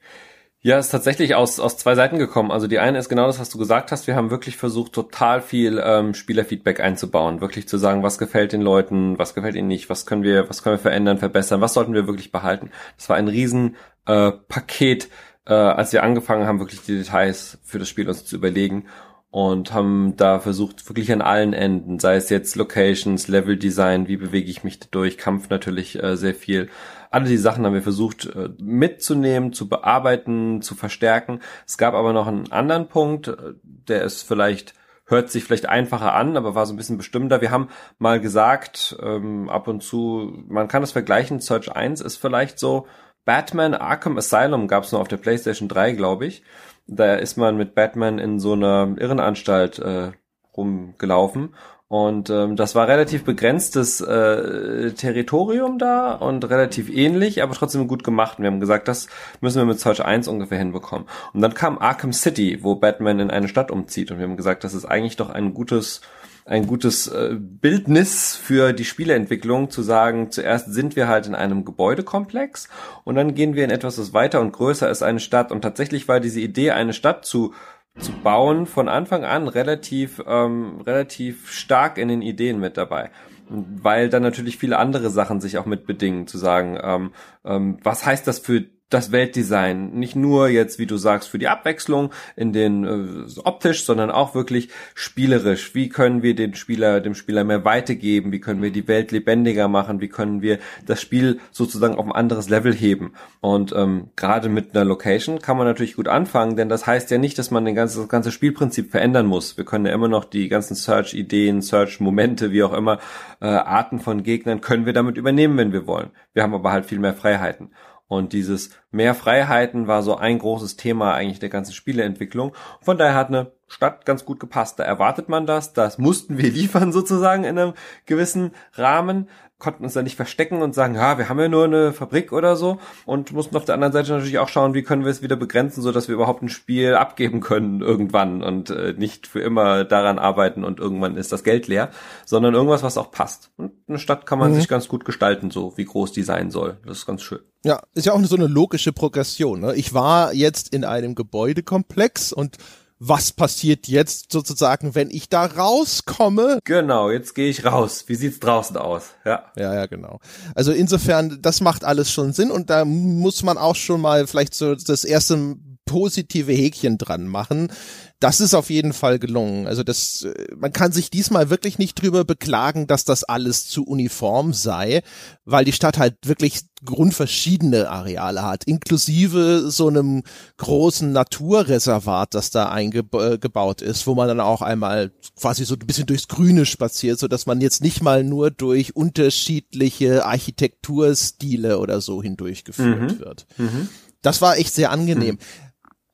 Ja, 0.67 0.79
ist 0.79 0.91
tatsächlich 0.91 1.37
aus, 1.37 1.61
aus 1.61 1.77
zwei 1.77 1.95
Seiten 1.95 2.19
gekommen. 2.19 2.51
Also 2.51 2.67
die 2.67 2.81
eine 2.81 2.99
ist 2.99 3.09
genau 3.09 3.27
das, 3.27 3.39
was 3.39 3.51
du 3.51 3.59
gesagt 3.59 3.93
hast. 3.93 4.09
Wir 4.09 4.17
haben 4.17 4.31
wirklich 4.31 4.57
versucht, 4.57 4.93
total 4.93 5.41
viel 5.41 5.81
ähm, 5.81 6.13
Spielerfeedback 6.13 6.81
einzubauen. 6.81 7.41
Wirklich 7.41 7.69
zu 7.69 7.79
sagen, 7.79 8.03
was 8.03 8.19
gefällt 8.19 8.53
den 8.53 8.63
Leuten, 8.63 9.17
was 9.17 9.35
gefällt 9.35 9.55
ihnen 9.55 9.69
nicht, 9.69 9.89
was 9.91 10.07
können 10.07 10.25
wir, 10.25 10.49
was 10.49 10.65
können 10.65 10.75
wir 10.75 10.81
verändern, 10.81 11.19
verbessern, 11.19 11.61
was 11.61 11.75
sollten 11.75 11.95
wir 11.95 12.09
wirklich 12.09 12.33
behalten. 12.33 12.71
Das 12.97 13.09
war 13.09 13.17
ein 13.17 13.29
riesen 13.29 13.77
äh, 14.07 14.33
Paket, 14.33 15.09
äh, 15.47 15.53
als 15.53 15.93
wir 15.93 16.03
angefangen 16.03 16.49
haben, 16.49 16.59
wirklich 16.59 16.83
die 16.83 16.97
Details 16.97 17.59
für 17.63 17.79
das 17.79 17.89
Spiel 17.89 18.09
uns 18.09 18.25
zu 18.25 18.35
überlegen 18.35 18.87
und 19.31 19.73
haben 19.73 20.17
da 20.17 20.39
versucht, 20.39 20.89
wirklich 20.89 21.13
an 21.13 21.21
allen 21.21 21.53
Enden, 21.53 21.99
sei 21.99 22.17
es 22.17 22.31
jetzt 22.31 22.57
Locations, 22.57 23.29
Level 23.29 23.57
Design, 23.57 24.09
wie 24.09 24.17
bewege 24.17 24.51
ich 24.51 24.65
mich 24.65 24.81
durch, 24.91 25.19
Kampf 25.19 25.49
natürlich 25.51 26.03
äh, 26.03 26.17
sehr 26.17 26.35
viel. 26.35 26.69
Alle 27.11 27.27
die 27.29 27.37
Sachen 27.37 27.65
haben 27.65 27.75
wir 27.75 27.83
versucht 27.83 28.27
äh, 28.27 28.49
mitzunehmen, 28.59 29.53
zu 29.53 29.69
bearbeiten, 29.69 30.63
zu 30.63 30.75
verstärken. 30.75 31.41
Es 31.67 31.77
gab 31.79 31.95
aber 31.95 32.13
noch 32.13 32.27
einen 32.27 32.51
anderen 32.53 32.89
Punkt, 32.89 33.29
äh, 33.29 33.55
der 33.63 34.03
ist 34.03 34.23
vielleicht 34.23 34.75
hört 35.09 35.31
sich 35.31 35.45
vielleicht 35.45 35.69
einfacher 35.69 36.15
an, 36.15 36.37
aber 36.37 36.55
war 36.55 36.67
so 36.67 36.75
ein 36.75 36.77
bisschen 36.77 36.97
bestimmter. 36.97 37.41
Wir 37.41 37.53
haben 37.53 37.69
mal 37.99 38.21
gesagt, 38.21 38.97
ähm, 39.01 39.49
ab 39.49 39.69
und 39.69 39.83
zu, 39.83 40.33
man 40.49 40.67
kann 40.67 40.83
das 40.83 40.93
vergleichen, 40.93 41.41
Search 41.41 41.71
1 41.71 42.01
ist 42.01 42.17
vielleicht 42.17 42.59
so, 42.59 42.87
Batman 43.25 43.75
Arkham 43.75 44.19
Asylum 44.19 44.69
gab 44.69 44.85
es 44.85 44.93
nur 44.93 45.01
auf 45.01 45.09
der 45.09 45.17
PlayStation 45.17 45.69
3, 45.69 45.93
glaube 45.93 46.27
ich. 46.27 46.43
Da 46.87 47.15
ist 47.17 47.37
man 47.37 47.57
mit 47.57 47.75
Batman 47.75 48.19
in 48.19 48.39
so 48.39 48.53
einer 48.53 48.95
Irrenanstalt 48.99 49.79
äh, 49.79 50.13
rumgelaufen 50.57 51.55
und 51.89 52.31
ähm, 52.31 52.57
das 52.57 52.75
war 52.75 52.89
relativ 52.89 53.25
begrenztes 53.25 54.01
äh, 54.01 54.91
Territorium 54.93 55.79
da 55.79 56.15
und 56.15 56.49
relativ 56.51 56.91
ähnlich, 56.91 57.45
aber 57.45 57.55
trotzdem 57.55 57.87
gut 57.87 58.03
gemacht. 58.03 58.39
Und 58.39 58.43
wir 58.43 58.51
haben 58.51 58.59
gesagt, 58.59 58.89
das 58.89 59.07
müssen 59.41 59.59
wir 59.59 59.67
mit 59.67 59.79
Search 59.79 60.05
1 60.05 60.27
ungefähr 60.27 60.59
hinbekommen. 60.59 61.07
Und 61.33 61.43
dann 61.43 61.55
kam 61.55 61.79
Arkham 61.79 62.13
City, 62.13 62.59
wo 62.63 62.75
Batman 62.75 63.21
in 63.21 63.31
eine 63.31 63.47
Stadt 63.47 63.71
umzieht. 63.71 64.11
Und 64.11 64.19
wir 64.19 64.27
haben 64.27 64.37
gesagt, 64.37 64.65
das 64.65 64.75
ist 64.75 64.85
eigentlich 64.85 65.15
doch 65.15 65.31
ein 65.31 65.55
gutes 65.55 66.01
ein 66.47 66.67
gutes 66.67 67.09
äh, 67.09 67.37
Bildnis 67.39 68.37
für 68.37 68.73
die 68.73 68.85
Spieleentwicklung 68.85 69.69
zu 69.69 69.83
sagen, 69.83 70.31
zuerst 70.31 70.73
sind 70.73 70.97
wir 70.97 71.09
halt 71.09 71.27
in 71.27 71.35
einem 71.35 71.65
Gebäudekomplex 71.65 72.69
und 73.05 73.17
dann 73.17 73.35
gehen 73.35 73.55
wir 73.55 73.65
in 73.65 73.71
etwas, 73.71 73.97
das 73.97 74.15
weiter 74.15 74.41
und 74.41 74.53
größer 74.53 74.89
ist 74.89 75.03
eine 75.03 75.21
Stadt. 75.21 75.51
Und 75.51 75.63
tatsächlich 75.63 76.07
war 76.09 76.21
diese 76.21 76.41
Idee, 76.41 76.71
eine 76.71 76.93
Stadt 76.93 77.25
zu 77.25 77.53
zu 77.99 78.13
bauen 78.13 78.67
von 78.67 78.91
Anfang 78.91 79.25
an 79.25 79.49
relativ 79.49 80.23
ähm, 80.27 80.83
relativ 80.83 81.51
stark 81.51 81.97
in 81.97 82.09
den 82.09 82.21
Ideen 82.21 82.61
mit 82.61 82.77
dabei 82.77 83.11
weil 83.49 84.09
dann 84.09 84.23
natürlich 84.23 84.59
viele 84.59 84.79
andere 84.79 85.11
Sachen 85.11 85.41
sich 85.41 85.59
auch 85.59 85.67
mit 85.67 85.87
bedingen, 85.87 86.27
zu 86.27 86.39
sagen, 86.39 86.79
ähm, 86.83 87.13
ähm, 87.45 87.79
was 87.83 88.05
heißt 88.05 88.27
das 88.27 88.39
für 88.39 88.65
das 88.89 89.11
Weltdesign. 89.11 89.95
Nicht 89.95 90.15
nur 90.15 90.49
jetzt, 90.49 90.79
wie 90.79 90.87
du 90.87 90.97
sagst, 90.97 91.29
für 91.29 91.39
die 91.39 91.49
Abwechslung 91.49 92.13
in 92.37 92.53
den 92.53 92.85
äh, 92.85 93.41
optisch, 93.43 93.85
sondern 93.85 94.13
auch 94.13 94.35
wirklich 94.35 94.69
spielerisch. 94.95 95.75
Wie 95.75 95.89
können 95.89 96.23
wir 96.23 96.37
den 96.37 96.55
Spieler, 96.55 97.01
dem 97.01 97.17
Spieler 97.17 97.43
mehr 97.43 97.65
Weite 97.65 97.97
geben? 97.97 98.31
Wie 98.31 98.39
können 98.39 98.63
wir 98.63 98.71
die 98.71 98.87
Welt 98.87 99.11
lebendiger 99.11 99.67
machen? 99.67 100.01
Wie 100.01 100.09
können 100.09 100.41
wir 100.41 100.61
das 100.85 101.01
Spiel 101.01 101.41
sozusagen 101.51 101.97
auf 101.97 102.07
ein 102.07 102.13
anderes 102.13 102.49
Level 102.49 102.73
heben? 102.73 103.15
Und 103.41 103.73
ähm, 103.77 104.11
gerade 104.15 104.49
mit 104.49 104.77
einer 104.77 104.85
Location 104.85 105.41
kann 105.41 105.57
man 105.57 105.67
natürlich 105.67 105.97
gut 105.97 106.07
anfangen, 106.07 106.55
denn 106.57 106.69
das 106.69 106.87
heißt 106.87 107.11
ja 107.11 107.19
nicht, 107.19 107.39
dass 107.39 107.51
man 107.51 107.65
den 107.65 107.75
ganzen, 107.75 108.03
das 108.03 108.09
ganze 108.09 108.31
Spielprinzip 108.31 108.93
verändern 108.93 109.27
muss. 109.27 109.57
Wir 109.57 109.65
können 109.65 109.87
ja 109.87 109.93
immer 109.93 110.09
noch 110.09 110.25
die 110.25 110.49
ganzen 110.49 110.77
Search-Ideen, 110.77 111.61
Search-Momente, 111.61 112.53
wie 112.53 112.63
auch 112.63 112.73
immer, 112.73 113.01
äh, 113.41 113.47
Arten 113.47 113.99
von 113.99 114.23
Gegnern 114.23 114.61
können 114.61 114.87
wir 114.87 114.93
damit 114.93 115.17
übernehmen, 115.17 115.57
wenn 115.57 115.73
wir 115.73 115.89
wollen. 115.89 116.11
Wir 116.35 116.45
haben 116.45 116.55
aber 116.55 116.71
halt 116.71 116.87
viel 116.87 117.01
mehr 117.01 117.15
Freiheiten. 117.15 117.71
Und 118.09 118.33
dieses 118.33 118.71
mehr 118.91 119.15
Freiheiten 119.15 119.89
war 119.89 120.03
so 120.03 120.17
ein 120.17 120.39
großes 120.39 120.77
Thema 120.77 121.15
eigentlich 121.15 121.41
der 121.41 121.49
ganzen 121.49 121.73
Spieleentwicklung. 121.73 122.55
Von 122.81 122.99
daher 122.99 123.15
hat 123.15 123.29
eine 123.29 123.53
Stadt 123.67 124.07
ganz 124.07 124.25
gut 124.25 124.39
gepasst. 124.39 124.79
Da 124.79 124.85
erwartet 124.85 125.29
man 125.29 125.45
das. 125.45 125.73
Das 125.73 125.99
mussten 125.99 126.39
wir 126.39 126.51
liefern 126.51 126.93
sozusagen 126.93 127.45
in 127.45 127.59
einem 127.59 127.75
gewissen 128.07 128.53
Rahmen 128.75 129.29
konnten 129.59 129.85
uns 129.85 129.95
da 129.95 130.03
nicht 130.03 130.17
verstecken 130.17 130.61
und 130.61 130.75
sagen, 130.75 130.97
ja, 130.97 131.17
wir 131.17 131.29
haben 131.29 131.41
ja 131.41 131.49
nur 131.49 131.65
eine 131.65 131.93
Fabrik 131.93 132.33
oder 132.33 132.57
so 132.57 132.79
und 133.07 133.33
mussten 133.33 133.57
auf 133.57 133.65
der 133.65 133.75
anderen 133.75 133.93
Seite 133.93 134.13
natürlich 134.13 134.39
auch 134.39 134.49
schauen, 134.49 134.75
wie 134.75 134.83
können 134.83 135.05
wir 135.05 135.11
es 135.11 135.23
wieder 135.23 135.37
begrenzen, 135.37 135.83
so 135.83 135.93
dass 135.93 136.09
wir 136.09 136.15
überhaupt 136.15 136.43
ein 136.43 136.51
Spiel 136.51 136.95
abgeben 136.95 137.41
können 137.41 137.81
irgendwann 137.81 138.43
und 138.43 138.69
äh, 138.69 138.93
nicht 138.97 139.27
für 139.27 139.41
immer 139.41 139.85
daran 139.85 140.19
arbeiten 140.19 140.63
und 140.63 140.79
irgendwann 140.79 141.17
ist 141.17 141.33
das 141.33 141.43
Geld 141.43 141.69
leer, 141.69 141.91
sondern 142.27 142.53
irgendwas, 142.53 142.83
was 142.83 142.99
auch 142.99 143.11
passt. 143.11 143.51
Und 143.57 143.73
eine 143.89 143.99
Stadt 143.99 144.27
kann 144.27 144.39
man 144.39 144.51
mhm. 144.51 144.57
sich 144.57 144.69
ganz 144.69 144.89
gut 144.89 145.07
gestalten, 145.07 145.51
so 145.51 145.73
wie 145.77 145.87
groß 145.87 146.13
die 146.13 146.23
sein 146.23 146.51
soll. 146.51 146.77
Das 146.85 146.99
ist 146.99 147.07
ganz 147.07 147.23
schön. 147.23 147.41
Ja, 147.65 147.81
ist 147.95 148.07
ja 148.07 148.13
auch 148.13 148.23
so 148.25 148.37
eine 148.37 148.47
logische 148.47 148.93
Progression. 148.93 149.61
Ne? 149.61 149.75
Ich 149.75 149.95
war 149.95 150.35
jetzt 150.35 150.73
in 150.75 150.85
einem 150.85 151.15
Gebäudekomplex 151.15 152.33
und 152.33 152.59
was 152.99 153.33
passiert 153.33 153.89
jetzt 153.89 154.33
sozusagen, 154.33 154.95
wenn 154.95 155.11
ich 155.11 155.29
da 155.29 155.45
rauskomme? 155.45 156.61
Genau, 156.65 157.11
jetzt 157.11 157.35
gehe 157.35 157.51
ich 157.51 157.65
raus. 157.65 158.05
Wie 158.07 158.15
sieht's 158.15 158.41
draußen 158.41 158.77
aus? 158.77 159.11
Ja. 159.25 159.53
Ja, 159.57 159.75
ja, 159.75 159.87
genau. 159.87 160.19
Also 160.55 160.73
insofern, 160.73 161.39
das 161.43 161.61
macht 161.61 161.85
alles 161.85 162.11
schon 162.11 162.33
Sinn 162.33 162.51
und 162.51 162.71
da 162.71 162.85
muss 162.85 163.43
man 163.43 163.59
auch 163.59 163.77
schon 163.77 164.01
mal 164.01 164.27
vielleicht 164.27 164.55
so 164.55 164.75
das 164.75 165.05
erste 165.05 165.57
positive 165.85 166.53
Häkchen 166.53 166.99
dran 166.99 167.27
machen. 167.27 167.73
Das 168.19 168.41
ist 168.41 168.55
auf 168.55 168.71
jeden 168.71 168.95
Fall 168.95 169.19
gelungen. 169.19 169.67
Also 169.67 169.83
das, 169.83 170.23
äh, 170.23 170.55
man 170.57 170.73
kann 170.73 170.91
sich 170.91 171.11
diesmal 171.11 171.51
wirklich 171.51 171.79
nicht 171.79 172.01
drüber 172.01 172.25
beklagen, 172.25 172.87
dass 172.87 173.05
das 173.05 173.25
alles 173.25 173.69
zu 173.69 173.85
uniform 173.85 174.55
sei, 174.55 175.03
weil 175.45 175.67
die 175.67 175.73
Stadt 175.73 175.99
halt 175.99 176.17
wirklich 176.25 176.63
grundverschiedene 176.85 177.91
Areale 177.91 178.43
hat, 178.43 178.65
inklusive 178.65 179.71
so 179.71 179.89
einem 179.89 180.23
großen 180.57 181.13
Naturreservat, 181.13 182.35
das 182.35 182.51
da 182.51 182.71
eingebaut 182.71 183.83
äh, 183.83 183.85
ist, 183.87 184.07
wo 184.07 184.15
man 184.15 184.29
dann 184.29 184.41
auch 184.41 184.63
einmal 184.63 185.13
quasi 185.39 185.67
so 185.67 185.75
ein 185.75 185.87
bisschen 185.87 186.07
durchs 186.07 186.29
Grüne 186.29 186.65
spaziert, 186.65 187.19
so 187.19 187.29
dass 187.29 187.45
man 187.45 187.61
jetzt 187.61 187.83
nicht 187.83 188.03
mal 188.03 188.25
nur 188.25 188.51
durch 188.51 188.97
unterschiedliche 188.97 190.25
Architekturstile 190.25 191.79
oder 191.79 192.01
so 192.01 192.23
hindurchgeführt 192.23 193.13
mhm. 193.13 193.19
wird. 193.19 193.47
Mhm. 193.59 193.89
Das 194.23 194.41
war 194.41 194.57
echt 194.57 194.75
sehr 194.75 194.91
angenehm. 194.91 195.35
Mhm. 195.35 195.66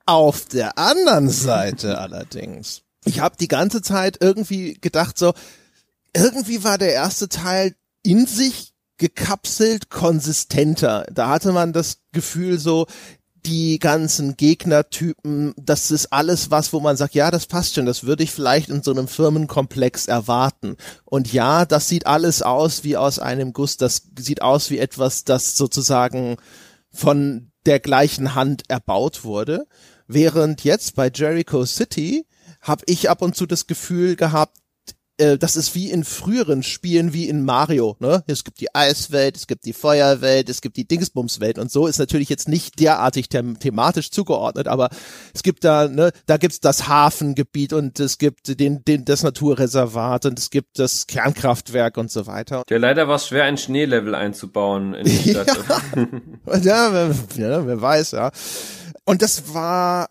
Auf 0.06 0.46
der 0.46 0.78
anderen 0.78 1.28
Seite 1.28 1.98
allerdings, 2.00 2.82
ich 3.04 3.20
habe 3.20 3.36
die 3.38 3.48
ganze 3.48 3.82
Zeit 3.82 4.18
irgendwie 4.20 4.74
gedacht, 4.74 5.18
so, 5.18 5.32
irgendwie 6.14 6.64
war 6.64 6.78
der 6.78 6.92
erste 6.92 7.28
Teil 7.28 7.74
in 8.02 8.26
sich 8.26 8.72
gekapselt 8.98 9.90
konsistenter. 9.90 11.06
Da 11.12 11.28
hatte 11.28 11.52
man 11.52 11.72
das 11.72 11.98
Gefühl 12.12 12.58
so, 12.58 12.86
die 13.44 13.78
ganzen 13.78 14.36
Gegnertypen, 14.36 15.54
das 15.56 15.90
ist 15.90 16.12
alles 16.12 16.50
was, 16.50 16.72
wo 16.72 16.80
man 16.80 16.96
sagt, 16.96 17.14
ja, 17.14 17.30
das 17.30 17.46
passt 17.46 17.74
schon, 17.74 17.86
das 17.86 18.04
würde 18.04 18.22
ich 18.22 18.30
vielleicht 18.30 18.68
in 18.68 18.82
so 18.82 18.92
einem 18.92 19.08
Firmenkomplex 19.08 20.06
erwarten. 20.06 20.76
Und 21.04 21.32
ja, 21.32 21.64
das 21.64 21.88
sieht 21.88 22.06
alles 22.06 22.42
aus 22.42 22.84
wie 22.84 22.96
aus 22.96 23.18
einem 23.18 23.52
Guss, 23.52 23.76
das 23.76 24.02
sieht 24.16 24.42
aus 24.42 24.70
wie 24.70 24.78
etwas, 24.78 25.24
das 25.24 25.56
sozusagen 25.56 26.36
von 26.92 27.50
der 27.66 27.80
gleichen 27.80 28.34
Hand 28.34 28.64
erbaut 28.68 29.24
wurde. 29.24 29.66
Während 30.14 30.62
jetzt 30.62 30.94
bei 30.94 31.10
Jericho 31.12 31.64
City 31.64 32.26
habe 32.60 32.82
ich 32.86 33.08
ab 33.08 33.22
und 33.22 33.34
zu 33.34 33.46
das 33.46 33.66
Gefühl 33.66 34.14
gehabt, 34.14 34.58
äh, 35.16 35.38
das 35.38 35.56
ist 35.56 35.74
wie 35.74 35.90
in 35.90 36.04
früheren 36.04 36.62
Spielen 36.62 37.14
wie 37.14 37.30
in 37.30 37.46
Mario, 37.46 37.96
ne? 37.98 38.22
Es 38.26 38.44
gibt 38.44 38.60
die 38.60 38.74
Eiswelt, 38.74 39.36
es 39.36 39.46
gibt 39.46 39.64
die 39.64 39.72
Feuerwelt, 39.72 40.50
es 40.50 40.60
gibt 40.60 40.76
die 40.76 40.86
Dingsbumswelt 40.86 41.58
und 41.58 41.72
so 41.72 41.86
ist 41.86 41.98
natürlich 41.98 42.28
jetzt 42.28 42.46
nicht 42.46 42.78
derartig 42.78 43.30
them 43.30 43.58
thematisch 43.58 44.10
zugeordnet, 44.10 44.68
aber 44.68 44.90
es 45.32 45.42
gibt 45.42 45.64
da, 45.64 45.88
ne, 45.88 46.12
da 46.26 46.36
gibt's 46.36 46.60
das 46.60 46.88
Hafengebiet 46.88 47.72
und 47.72 47.98
es 47.98 48.18
gibt 48.18 48.60
den, 48.60 48.84
den, 48.84 49.06
das 49.06 49.22
Naturreservat 49.22 50.26
und 50.26 50.38
es 50.38 50.50
gibt 50.50 50.78
das 50.78 51.06
Kernkraftwerk 51.06 51.96
und 51.96 52.10
so 52.10 52.26
weiter. 52.26 52.64
Ja, 52.68 52.76
leider 52.76 53.08
war 53.08 53.16
es 53.16 53.28
schwer, 53.28 53.44
ein 53.44 53.56
Schneelevel 53.56 54.14
einzubauen 54.14 54.92
in 54.92 55.06
die 55.06 55.16
Stadt. 55.30 55.58
ja, 56.46 56.56
ja, 56.62 56.92
wer, 56.92 57.14
ja, 57.36 57.66
wer 57.66 57.80
weiß, 57.80 58.10
ja. 58.10 58.30
Und 59.04 59.22
das 59.22 59.52
war 59.54 60.08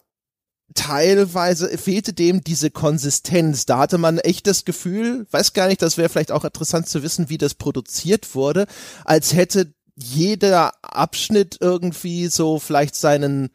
teilweise 0.74 1.78
fehlte 1.78 2.14
dem 2.14 2.44
diese 2.44 2.72
Konsistenz. 2.72 3.66
Da 3.66 3.80
hatte 3.80 3.98
man 3.98 4.20
echt 4.20 4.48
das 4.48 4.66
Gefühl, 4.66 5.28
weiß 5.32 5.54
gar 5.54 5.68
nicht, 5.68 5.82
das 5.82 5.98
wäre 5.98 6.10
vielleicht 6.10 6.32
auch 6.32 6.46
interessant 6.46 6.88
zu 6.88 7.04
wissen, 7.04 7.30
wie 7.30 7.38
das 7.38 7.56
produziert 7.56 8.36
wurde, 8.36 8.68
als 9.04 9.34
hätte 9.34 9.74
jeder 9.96 10.74
Abschnitt 10.82 11.58
irgendwie 11.60 12.28
so 12.28 12.60
vielleicht 12.60 12.96
seinen, 12.96 13.50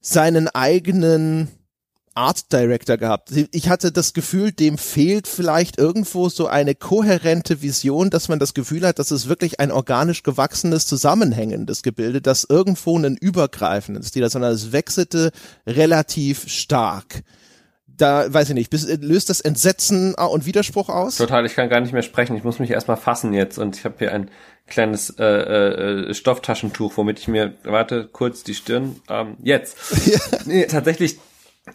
seinen 0.00 0.48
eigenen 0.48 1.48
Art 2.20 2.52
Director 2.52 2.98
gehabt. 2.98 3.30
Ich 3.50 3.70
hatte 3.70 3.92
das 3.92 4.12
Gefühl, 4.12 4.52
dem 4.52 4.76
fehlt 4.76 5.26
vielleicht 5.26 5.78
irgendwo 5.78 6.28
so 6.28 6.48
eine 6.48 6.74
kohärente 6.74 7.62
Vision, 7.62 8.10
dass 8.10 8.28
man 8.28 8.38
das 8.38 8.52
Gefühl 8.52 8.86
hat, 8.86 8.98
dass 8.98 9.10
es 9.10 9.26
wirklich 9.26 9.58
ein 9.58 9.72
organisch 9.72 10.22
gewachsenes, 10.22 10.86
zusammenhängendes 10.86 11.82
Gebilde, 11.82 12.20
das 12.20 12.44
irgendwo 12.46 12.98
einen 12.98 13.16
übergreifenden 13.16 14.02
Stil 14.02 14.24
hat, 14.24 14.32
sondern 14.32 14.52
es 14.52 14.70
wechselte 14.72 15.30
relativ 15.66 16.46
stark 16.48 17.22
da 17.96 18.32
weiß 18.32 18.48
ich 18.48 18.54
nicht, 18.54 18.70
bis, 18.70 18.88
löst 19.02 19.28
das 19.28 19.42
Entsetzen 19.42 20.14
und 20.14 20.46
Widerspruch 20.46 20.88
aus? 20.88 21.18
Total, 21.18 21.44
ich 21.44 21.54
kann 21.54 21.68
gar 21.68 21.80
nicht 21.80 21.92
mehr 21.92 22.00
sprechen. 22.00 22.34
Ich 22.34 22.44
muss 22.44 22.58
mich 22.58 22.70
erstmal 22.70 22.96
fassen 22.96 23.34
jetzt 23.34 23.58
und 23.58 23.76
ich 23.76 23.84
habe 23.84 23.96
hier 23.98 24.14
ein 24.14 24.30
kleines 24.66 25.10
äh, 25.18 25.24
äh, 25.24 26.14
Stofftaschentuch, 26.14 26.96
womit 26.96 27.18
ich 27.18 27.28
mir, 27.28 27.52
warte, 27.62 28.08
kurz 28.10 28.42
die 28.42 28.54
Stirn, 28.54 28.96
ähm, 29.10 29.36
jetzt. 29.42 29.76
Ja. 30.06 30.18
Nee, 30.46 30.64
tatsächlich 30.64 31.18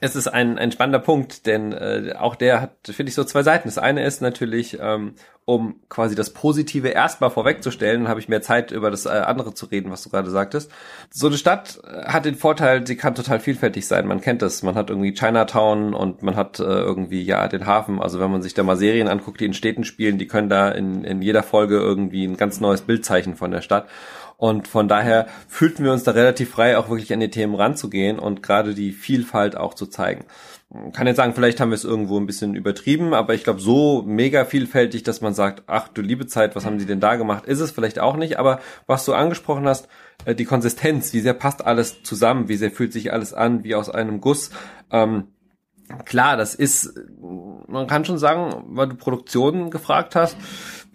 es 0.02 0.16
ist 0.16 0.28
ein, 0.28 0.58
ein 0.58 0.72
spannender 0.72 1.00
Punkt, 1.00 1.46
denn 1.46 1.72
äh, 1.74 2.14
auch 2.18 2.36
der 2.36 2.62
hat, 2.62 2.72
finde 2.84 3.10
ich, 3.10 3.16
so 3.16 3.24
zwei 3.24 3.44
Seiten. 3.44 3.68
Das 3.68 3.78
eine 3.78 4.04
ist 4.04 4.22
natürlich, 4.22 4.78
ähm, 4.82 5.16
um 5.46 5.82
quasi 5.90 6.16
das 6.16 6.32
Positive 6.32 6.88
erstmal 6.88 7.30
vorwegzustellen, 7.30 8.02
dann 8.02 8.10
habe 8.10 8.20
ich 8.20 8.28
mehr 8.28 8.42
Zeit, 8.42 8.72
über 8.72 8.90
das 8.90 9.06
äh, 9.06 9.10
andere 9.10 9.54
zu 9.54 9.68
reden, 9.68 9.92
was 9.92 10.02
du 10.02 10.10
gerade 10.10 10.30
sagtest. 10.32 10.72
So 11.12 11.28
eine 11.28 11.38
Stadt 11.38 11.80
äh, 11.84 12.06
hat 12.06 12.26
den 12.26 12.36
Vorteil, 12.36 12.86
sie 12.88 12.96
kann 12.96 13.14
total 13.14 13.40
vielfältig 13.40 13.88
sein. 13.88 14.08
Man 14.08 14.22
kennt 14.22 14.42
das. 14.42 14.64
Man 14.64 14.76
hat 14.76 14.90
irgendwie 14.90 15.14
Chinatown 15.14 15.94
und 15.94 16.24
man 16.24 16.36
hat 16.36 16.60
äh, 16.60 16.64
irgendwie, 16.64 17.22
ja, 17.22 17.48
den 17.48 17.66
Hafen. 17.66 18.02
Also 18.02 18.20
wenn 18.20 18.32
man 18.32 18.42
sich 18.42 18.56
da 18.56 18.64
mal 18.64 18.78
Serien 18.78 19.08
anguckt, 19.08 19.40
die 19.40 19.46
in 19.46 19.54
Städten 19.54 19.84
spielen, 19.84 20.18
die 20.18 20.28
können 20.28 20.50
da 20.50 20.70
in, 20.70 21.04
in 21.04 21.22
jeder 21.22 21.44
Folge 21.44 21.78
irgendwie 21.78 22.26
ein 22.26 22.38
ganz 22.38 22.60
neues 22.60 22.82
Bildzeichen 22.82 23.36
von 23.36 23.52
der 23.52 23.62
Stadt. 23.62 23.88
Und 24.38 24.68
von 24.68 24.88
daher 24.88 25.28
fühlten 25.48 25.84
wir 25.84 25.94
uns 25.94 26.04
da 26.04 26.12
relativ 26.12 26.52
frei, 26.52 26.78
auch 26.78 26.90
wirklich 26.90 27.14
an 27.14 27.20
die 27.20 27.30
Themen 27.30 27.56
ranzugehen 27.56 28.20
und 28.20 28.44
gerade 28.44 28.74
die 28.74 28.92
Vielfalt 28.92 29.56
auch 29.56 29.74
zu 29.74 29.86
zeigen. 29.86 30.26
Kann 30.92 31.08
jetzt 31.08 31.18
sagen, 31.18 31.34
vielleicht 31.34 31.62
haben 31.62 31.70
wir 31.70 31.76
es 31.76 31.86
irgendwo 31.86 32.20
ein 32.20 32.26
bisschen 32.26 32.56
übertrieben, 32.56 33.14
aber 33.14 33.34
ich 33.34 33.44
glaube, 33.44 33.62
so 33.62 34.04
mega 34.06 34.44
vielfältig, 34.44 35.04
dass 35.04 35.22
man 35.22 35.34
sagt, 35.34 35.64
ach 35.68 35.88
du 35.88 36.02
liebe 36.02 36.28
Zeit, 36.28 36.56
was 36.56 36.66
haben 36.66 36.80
die 36.80 36.86
denn 36.86 37.00
da 37.00 37.16
gemacht, 37.16 37.46
ist 37.46 37.62
es 37.62 37.72
vielleicht 37.72 38.00
auch 38.00 38.18
nicht. 38.18 38.40
Aber 38.40 38.60
was 38.88 39.06
du 39.06 39.14
angesprochen 39.14 39.68
hast, 39.68 39.88
äh, 40.26 40.36
die 40.36 40.46
Konsistenz, 40.46 41.14
wie 41.14 41.22
sehr 41.22 41.34
passt 41.34 41.66
alles 41.66 42.04
zusammen, 42.04 42.50
wie 42.50 42.58
sehr 42.58 42.72
fühlt 42.72 42.92
sich 42.92 43.14
alles 43.14 43.34
an, 43.34 43.64
wie 43.64 43.76
aus 43.76 43.90
einem 43.90 44.20
Guss. 44.20 44.50
Ähm, 44.92 45.28
klar, 46.04 46.36
das 46.36 46.56
ist, 46.56 46.94
man 47.68 47.88
kann 47.88 48.04
schon 48.04 48.18
sagen, 48.18 48.66
weil 48.70 48.90
du 48.90 48.96
Produktionen 48.96 49.70
gefragt 49.70 50.16
hast, 50.16 50.36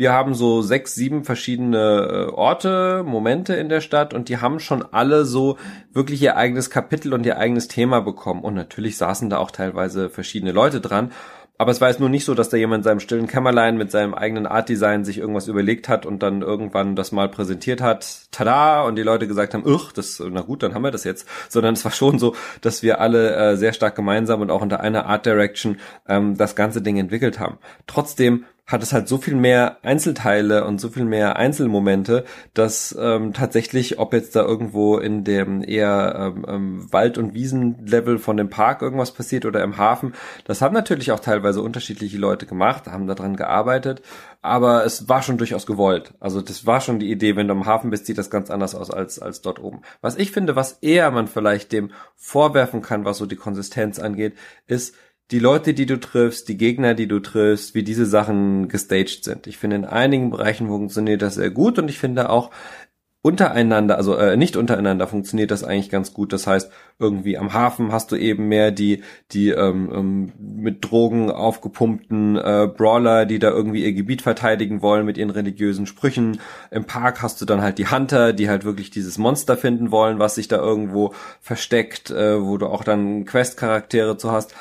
wir 0.01 0.15
haben 0.15 0.33
so 0.33 0.63
sechs, 0.63 0.95
sieben 0.95 1.25
verschiedene 1.25 2.29
äh, 2.31 2.33
Orte, 2.33 3.05
Momente 3.07 3.53
in 3.53 3.69
der 3.69 3.83
Stadt 3.83 4.15
und 4.15 4.31
die 4.31 4.39
haben 4.39 4.59
schon 4.59 4.83
alle 4.93 5.27
so 5.27 5.59
wirklich 5.93 6.23
ihr 6.23 6.39
eigenes 6.39 6.71
Kapitel 6.71 7.13
und 7.13 7.27
ihr 7.27 7.37
eigenes 7.37 7.69
Thema 7.69 8.01
bekommen. 8.01 8.43
Und 8.43 8.55
natürlich 8.55 8.97
saßen 8.97 9.29
da 9.29 9.37
auch 9.37 9.51
teilweise 9.51 10.09
verschiedene 10.09 10.53
Leute 10.53 10.81
dran. 10.81 11.13
Aber 11.59 11.71
es 11.71 11.83
war 11.83 11.89
jetzt 11.89 12.01
nur 12.01 12.09
nicht 12.09 12.25
so, 12.25 12.33
dass 12.33 12.49
da 12.49 12.57
jemand 12.57 12.81
in 12.81 12.85
seinem 12.85 13.01
stillen 13.01 13.27
Kämmerlein 13.27 13.77
mit 13.77 13.91
seinem 13.91 14.15
eigenen 14.15 14.47
Art-Design 14.47 15.05
sich 15.05 15.19
irgendwas 15.19 15.49
überlegt 15.49 15.91
hat 15.91 16.07
und 16.07 16.23
dann 16.23 16.41
irgendwann 16.41 16.97
das 16.97 17.13
mal 17.13 17.29
präsentiert 17.29 17.83
hat, 17.83 18.23
tada, 18.31 18.85
und 18.85 18.97
die 18.97 19.03
Leute 19.03 19.29
gesagt 19.29 19.53
haben, 19.53 19.67
ugh, 19.67 19.93
das, 19.95 20.23
na 20.31 20.41
gut, 20.41 20.63
dann 20.63 20.73
haben 20.73 20.81
wir 20.81 20.93
das 20.93 21.05
jetzt. 21.05 21.29
Sondern 21.51 21.75
es 21.75 21.85
war 21.85 21.93
schon 21.93 22.19
so, 22.19 22.35
dass 22.63 22.83
wir 22.83 23.03
alle 23.03 23.35
äh, 23.35 23.57
sehr 23.59 23.75
stark 23.75 23.97
gemeinsam 23.97 24.41
und 24.41 24.51
auch 24.51 24.63
unter 24.63 24.81
einer 24.81 25.05
Art 25.05 25.27
Direction 25.27 25.77
ähm, 26.09 26.39
das 26.39 26.57
ganze 26.57 26.81
Ding 26.81 26.97
entwickelt 26.97 27.39
haben. 27.39 27.59
Trotzdem 27.87 28.47
hat 28.71 28.83
es 28.83 28.93
halt 28.93 29.09
so 29.09 29.19
viel 29.19 29.35
mehr 29.35 29.79
Einzelteile 29.83 30.65
und 30.65 30.81
so 30.81 30.89
viel 30.89 31.05
mehr 31.05 31.37
Einzelmomente, 31.37 32.25
dass 32.55 32.97
ähm, 32.99 33.33
tatsächlich, 33.33 33.99
ob 33.99 34.13
jetzt 34.13 34.37
da 34.37 34.43
irgendwo 34.43 34.99
in 34.99 35.25
dem 35.25 35.63
eher 35.63 36.33
ähm, 36.37 36.47
ähm, 36.49 36.93
Wald- 36.93 37.19
und 37.19 37.35
Wiesenlevel 37.35 38.19
von 38.19 38.37
dem 38.37 38.49
Park 38.49 38.83
irgendwas 38.83 39.13
passiert 39.13 39.45
oder 39.45 39.63
im 39.63 39.77
Hafen, 39.77 40.15
das 40.45 40.63
haben 40.63 40.75
natürlich 40.75 41.11
auch 41.11 41.21
teilweise 41.21 41.63
unterschiedliche 41.63 42.19
Leute 42.19 42.47
gemacht, 42.47 42.87
haben 42.87 43.09
daran 43.09 43.35
gearbeitet, 43.37 44.03
aber 44.41 44.85
es 44.85 45.09
war 45.09 45.23
schon 45.23 45.37
durchaus 45.37 45.67
gewollt. 45.67 46.15
Also 46.21 46.41
das 46.41 46.65
war 46.65 46.81
schon 46.81 47.01
die 47.01 47.11
Idee, 47.11 47.37
wenn 47.37 47.49
du 47.49 47.55
am 47.55 47.67
Hafen 47.67 47.91
bist, 47.91 48.07
sieht 48.07 48.19
das 48.19 48.31
ganz 48.31 48.51
anders 48.51 48.75
aus 48.75 48.91
als, 48.91 49.19
als 49.19 49.43
dort 49.43 49.59
oben. 49.59 49.83
Was 50.01 50.17
ich 50.17 50.31
finde, 50.31 50.57
was 50.57 50.75
eher 50.81 51.11
man 51.11 51.27
vielleicht 51.27 51.73
dem 51.73 51.91
vorwerfen 52.17 52.83
kann, 52.83 53.05
was 53.05 53.19
so 53.19 53.27
die 53.27 53.37
Konsistenz 53.37 53.99
angeht, 53.99 54.35
ist, 54.67 54.95
die 55.31 55.39
Leute, 55.39 55.75
die 55.75 55.87
du 55.87 55.99
triffst, 55.99 56.49
die 56.49 56.57
Gegner, 56.57 56.95
die 56.95 57.07
du 57.07 57.21
triffst, 57.21 57.75
wie 57.75 57.83
diese 57.83 58.07
Sachen 58.07 58.69
gestaged 58.69 59.25
sind. 59.25 59.47
Ich 59.47 59.59
finde, 59.59 59.77
in 59.77 59.85
einigen 59.85 60.31
Bereichen 60.31 60.69
funktioniert 60.69 61.23
das 61.23 61.35
sehr 61.35 61.51
gut 61.51 61.79
und 61.79 61.89
ich 61.89 61.99
finde 61.99 62.31
auch 62.31 62.51
untereinander, 63.23 63.99
also 63.99 64.17
äh, 64.17 64.37
nicht 64.39 64.57
untereinander 64.57 65.07
funktioniert 65.07 65.51
das 65.51 65.63
eigentlich 65.63 65.91
ganz 65.91 66.15
gut. 66.15 66.33
Das 66.33 66.47
heißt, 66.47 66.71
irgendwie 66.99 67.37
am 67.37 67.53
Hafen 67.53 67.93
hast 67.93 68.11
du 68.13 68.17
eben 68.17 68.49
mehr 68.49 68.71
die, 68.71 69.03
die 69.33 69.51
ähm, 69.51 69.91
ähm, 69.93 70.33
mit 70.39 70.91
Drogen 70.91 71.31
aufgepumpten 71.31 72.37
äh, 72.37 72.67
Brawler, 72.75 73.27
die 73.27 73.39
da 73.39 73.51
irgendwie 73.51 73.85
ihr 73.85 73.93
Gebiet 73.93 74.23
verteidigen 74.23 74.81
wollen 74.81 75.05
mit 75.05 75.19
ihren 75.19 75.31
religiösen 75.31 75.87
Sprüchen. 75.87 76.41
Im 76.71 76.85
Park 76.85 77.21
hast 77.21 77.41
du 77.43 77.45
dann 77.45 77.61
halt 77.61 77.77
die 77.77 77.91
Hunter, 77.91 78.33
die 78.33 78.49
halt 78.49 78.65
wirklich 78.65 78.91
dieses 78.91 79.19
Monster 79.19 79.59
finden 79.59 79.91
wollen, 79.91 80.19
was 80.19 80.37
sich 80.37 80.49
da 80.49 80.57
irgendwo 80.57 81.13
versteckt, 81.43 82.11
äh, 82.11 82.43
wo 82.43 82.57
du 82.57 82.67
auch 82.69 82.85
dann 82.85 83.27
Quest-Charaktere 83.27 84.17
zu 84.17 84.33
hast. 84.33 84.55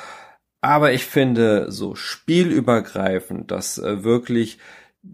Aber 0.60 0.92
ich 0.92 1.06
finde 1.06 1.70
so 1.72 1.94
spielübergreifend, 1.94 3.50
dass 3.50 3.78
äh, 3.78 4.04
wirklich, 4.04 4.58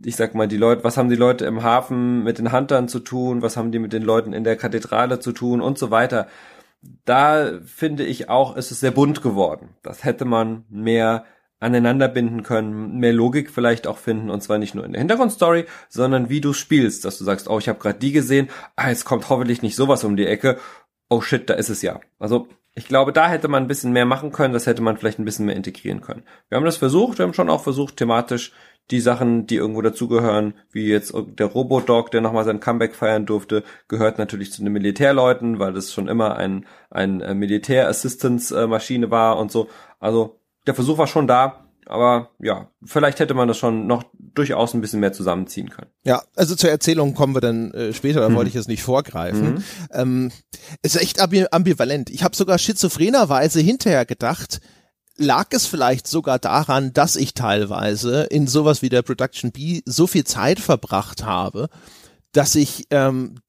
ich 0.05 0.17
sag 0.17 0.35
mal, 0.35 0.49
die 0.49 0.57
Leute, 0.57 0.83
was 0.83 0.97
haben 0.97 1.09
die 1.09 1.17
Leute 1.17 1.45
im 1.47 1.63
Hafen 1.63 2.25
mit 2.25 2.39
den 2.39 2.53
Huntern 2.53 2.89
zu 2.89 2.99
tun, 3.01 3.43
was 3.43 3.57
haben 3.57 3.71
die 3.71 3.79
mit 3.79 3.93
den 3.93 4.03
Leuten 4.03 4.33
in 4.33 4.45
der 4.45 4.57
Kathedrale 4.57 5.21
zu 5.21 5.33
tun 5.33 5.61
und 5.61 5.79
so 5.79 5.91
weiter. 5.91 6.27
Da 7.05 7.61
finde 7.65 8.05
ich 8.05 8.29
auch, 8.29 8.57
ist 8.57 8.71
es 8.71 8.81
sehr 8.81 8.91
bunt 8.91 9.23
geworden. 9.23 9.71
Das 9.83 10.05
hätte 10.05 10.25
man 10.25 10.65
mehr 10.69 11.25
aneinander 11.59 12.09
binden 12.09 12.43
können, 12.43 12.99
mehr 12.99 13.13
Logik 13.13 13.51
vielleicht 13.51 13.87
auch 13.87 13.99
finden 13.99 14.31
und 14.31 14.43
zwar 14.43 14.59
nicht 14.59 14.75
nur 14.75 14.85
in 14.85 14.93
der 14.93 15.01
Hintergrundstory, 15.01 15.65
sondern 15.89 16.29
wie 16.29 16.41
du 16.41 16.53
spielst, 16.53 17.05
dass 17.05 17.19
du 17.19 17.25
sagst, 17.25 17.49
oh, 17.49 17.59
ich 17.59 17.69
habe 17.69 17.79
gerade 17.79 17.99
die 17.99 18.13
gesehen, 18.13 18.51
ah, 18.77 18.91
jetzt 18.91 19.05
kommt 19.05 19.29
hoffentlich 19.31 19.63
nicht 19.63 19.77
sowas 19.77 20.05
um 20.05 20.17
die 20.17 20.27
Ecke. 20.27 20.59
Oh 21.09 21.21
shit, 21.21 21.49
da 21.49 21.55
ist 21.55 21.71
es 21.71 21.83
ja. 21.83 22.01
Also 22.19 22.49
ich 22.77 22.87
glaube, 22.87 23.13
da 23.13 23.29
hätte 23.29 23.49
man 23.49 23.65
ein 23.65 23.69
bisschen 23.69 23.93
mehr 23.93 24.05
machen 24.05 24.33
können, 24.33 24.53
das 24.53 24.67
hätte 24.67 24.83
man 24.83 24.99
vielleicht 24.99 25.19
ein 25.19 25.25
bisschen 25.25 25.47
mehr 25.47 25.57
integrieren 25.57 26.03
können. 26.03 26.25
Wir 26.51 26.57
haben 26.57 26.65
das 26.67 26.77
versucht, 26.77 27.19
wir 27.19 27.25
haben 27.25 27.33
schon 27.33 27.49
auch 27.49 27.63
versucht, 27.63 27.97
thematisch 27.97 28.53
die 28.91 29.01
Sachen, 29.01 29.47
die 29.47 29.57
irgendwo 29.57 29.81
dazugehören, 29.81 30.55
wie 30.71 30.87
jetzt 30.87 31.15
der 31.15 31.47
Robodog, 31.47 32.11
der 32.11 32.21
nochmal 32.21 32.45
sein 32.45 32.61
Comeback 32.61 32.95
feiern 32.95 33.25
durfte, 33.25 33.65
gehört 33.89 34.19
natürlich 34.19 34.53
zu 34.53 34.63
den 34.63 34.75
Militärleuten, 34.75 35.59
weil 35.59 35.73
das 35.73 35.93
schon 35.93 36.07
immer 36.07 36.37
ein, 36.37 36.67
ein 36.91 37.23
äh, 37.23 37.35
Militär-Assistance-Maschine 37.35 39.11
war 39.11 39.39
und 39.39 39.51
so. 39.51 39.69
Also 39.99 40.39
der 40.67 40.75
Versuch 40.75 40.99
war 40.99 41.07
schon 41.07 41.27
da, 41.27 41.66
aber 41.87 42.31
ja, 42.39 42.71
vielleicht 42.85 43.21
hätte 43.21 43.35
man 43.35 43.49
das 43.49 43.59
schon 43.59 43.87
noch 43.87 44.05
durchaus 44.13 44.75
ein 44.75 44.81
bisschen 44.81 45.01
mehr 45.01 45.13
zusammenziehen 45.13 45.71
können. 45.71 45.91
Ja, 46.05 46.23
also 46.35 46.55
zur 46.55 46.71
Erzählung 46.71 47.15
kommen 47.15 47.35
wir 47.35 47.41
dann 47.41 47.71
äh, 47.73 47.93
später, 47.93 48.21
da 48.21 48.29
mhm. 48.29 48.35
wollte 48.35 48.51
ich 48.51 48.57
es 48.57 48.69
nicht 48.69 48.83
vorgreifen. 48.83 49.55
Mhm. 49.55 49.65
Ähm, 49.93 50.33
ist 50.83 51.01
echt 51.01 51.21
ambivalent. 51.21 52.11
Ich 52.11 52.23
habe 52.23 52.37
sogar 52.37 52.59
schizophrenerweise 52.59 53.61
hinterher 53.61 54.05
gedacht, 54.05 54.61
lag 55.17 55.47
es 55.51 55.67
vielleicht 55.67 56.07
sogar 56.07 56.39
daran, 56.39 56.93
dass 56.93 57.17
ich 57.17 57.35
teilweise 57.35 58.25
in 58.25 58.47
sowas 58.47 58.83
wie 58.83 58.89
der 58.89 59.03
Production 59.03 59.53
B 59.53 59.83
so 59.87 60.07
viel 60.07 60.25
Zeit 60.25 60.61
verbracht 60.61 61.25
habe, 61.25 61.69
dass 62.33 62.55
ich 62.55 62.87
ähm, 62.91 63.41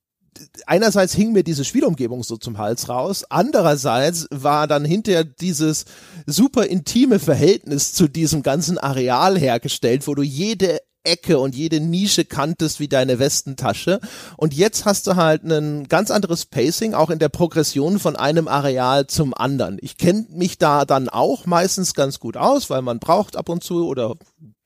einerseits 0.65 1.13
hing 1.13 1.31
mir 1.31 1.43
diese 1.43 1.65
Spielumgebung 1.65 2.23
so 2.23 2.37
zum 2.37 2.57
Hals 2.57 2.89
raus, 2.89 3.23
andererseits 3.29 4.27
war 4.31 4.67
dann 4.67 4.85
hinterher 4.85 5.23
dieses 5.23 5.85
super 6.25 6.65
intime 6.65 7.19
Verhältnis 7.19 7.93
zu 7.93 8.07
diesem 8.07 8.43
ganzen 8.43 8.77
Areal 8.77 9.37
hergestellt, 9.37 10.07
wo 10.07 10.15
du 10.15 10.23
jede 10.23 10.79
Ecke 11.07 11.39
und 11.39 11.55
jede 11.55 11.79
Nische 11.79 12.25
kanntest 12.25 12.79
wie 12.79 12.87
deine 12.87 13.17
Westentasche. 13.17 13.99
Und 14.35 14.53
jetzt 14.53 14.85
hast 14.85 15.07
du 15.07 15.15
halt 15.15 15.43
ein 15.43 15.87
ganz 15.87 16.11
anderes 16.11 16.45
Pacing, 16.45 16.93
auch 16.93 17.09
in 17.09 17.19
der 17.19 17.29
Progression 17.29 17.97
von 17.97 18.15
einem 18.15 18.47
Areal 18.47 19.07
zum 19.07 19.33
anderen. 19.33 19.77
Ich 19.81 19.97
kenne 19.97 20.25
mich 20.29 20.57
da 20.57 20.85
dann 20.85 21.09
auch 21.09 21.45
meistens 21.45 21.93
ganz 21.93 22.19
gut 22.19 22.35
aus, 22.37 22.69
weil 22.69 22.81
man 22.81 22.99
braucht 22.99 23.37
ab 23.37 23.49
und 23.49 23.63
zu 23.63 23.87
oder 23.87 24.15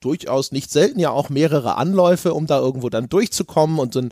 durchaus 0.02 0.52
nicht 0.52 0.72
selten 0.72 1.00
ja 1.00 1.12
auch 1.12 1.30
mehrere 1.30 1.78
Anläufe, 1.78 2.34
um 2.34 2.48
da 2.48 2.60
irgendwo 2.60 2.90
dann 2.90 3.08
durchzukommen 3.08 3.80
und 3.80 3.96
dann 3.96 4.10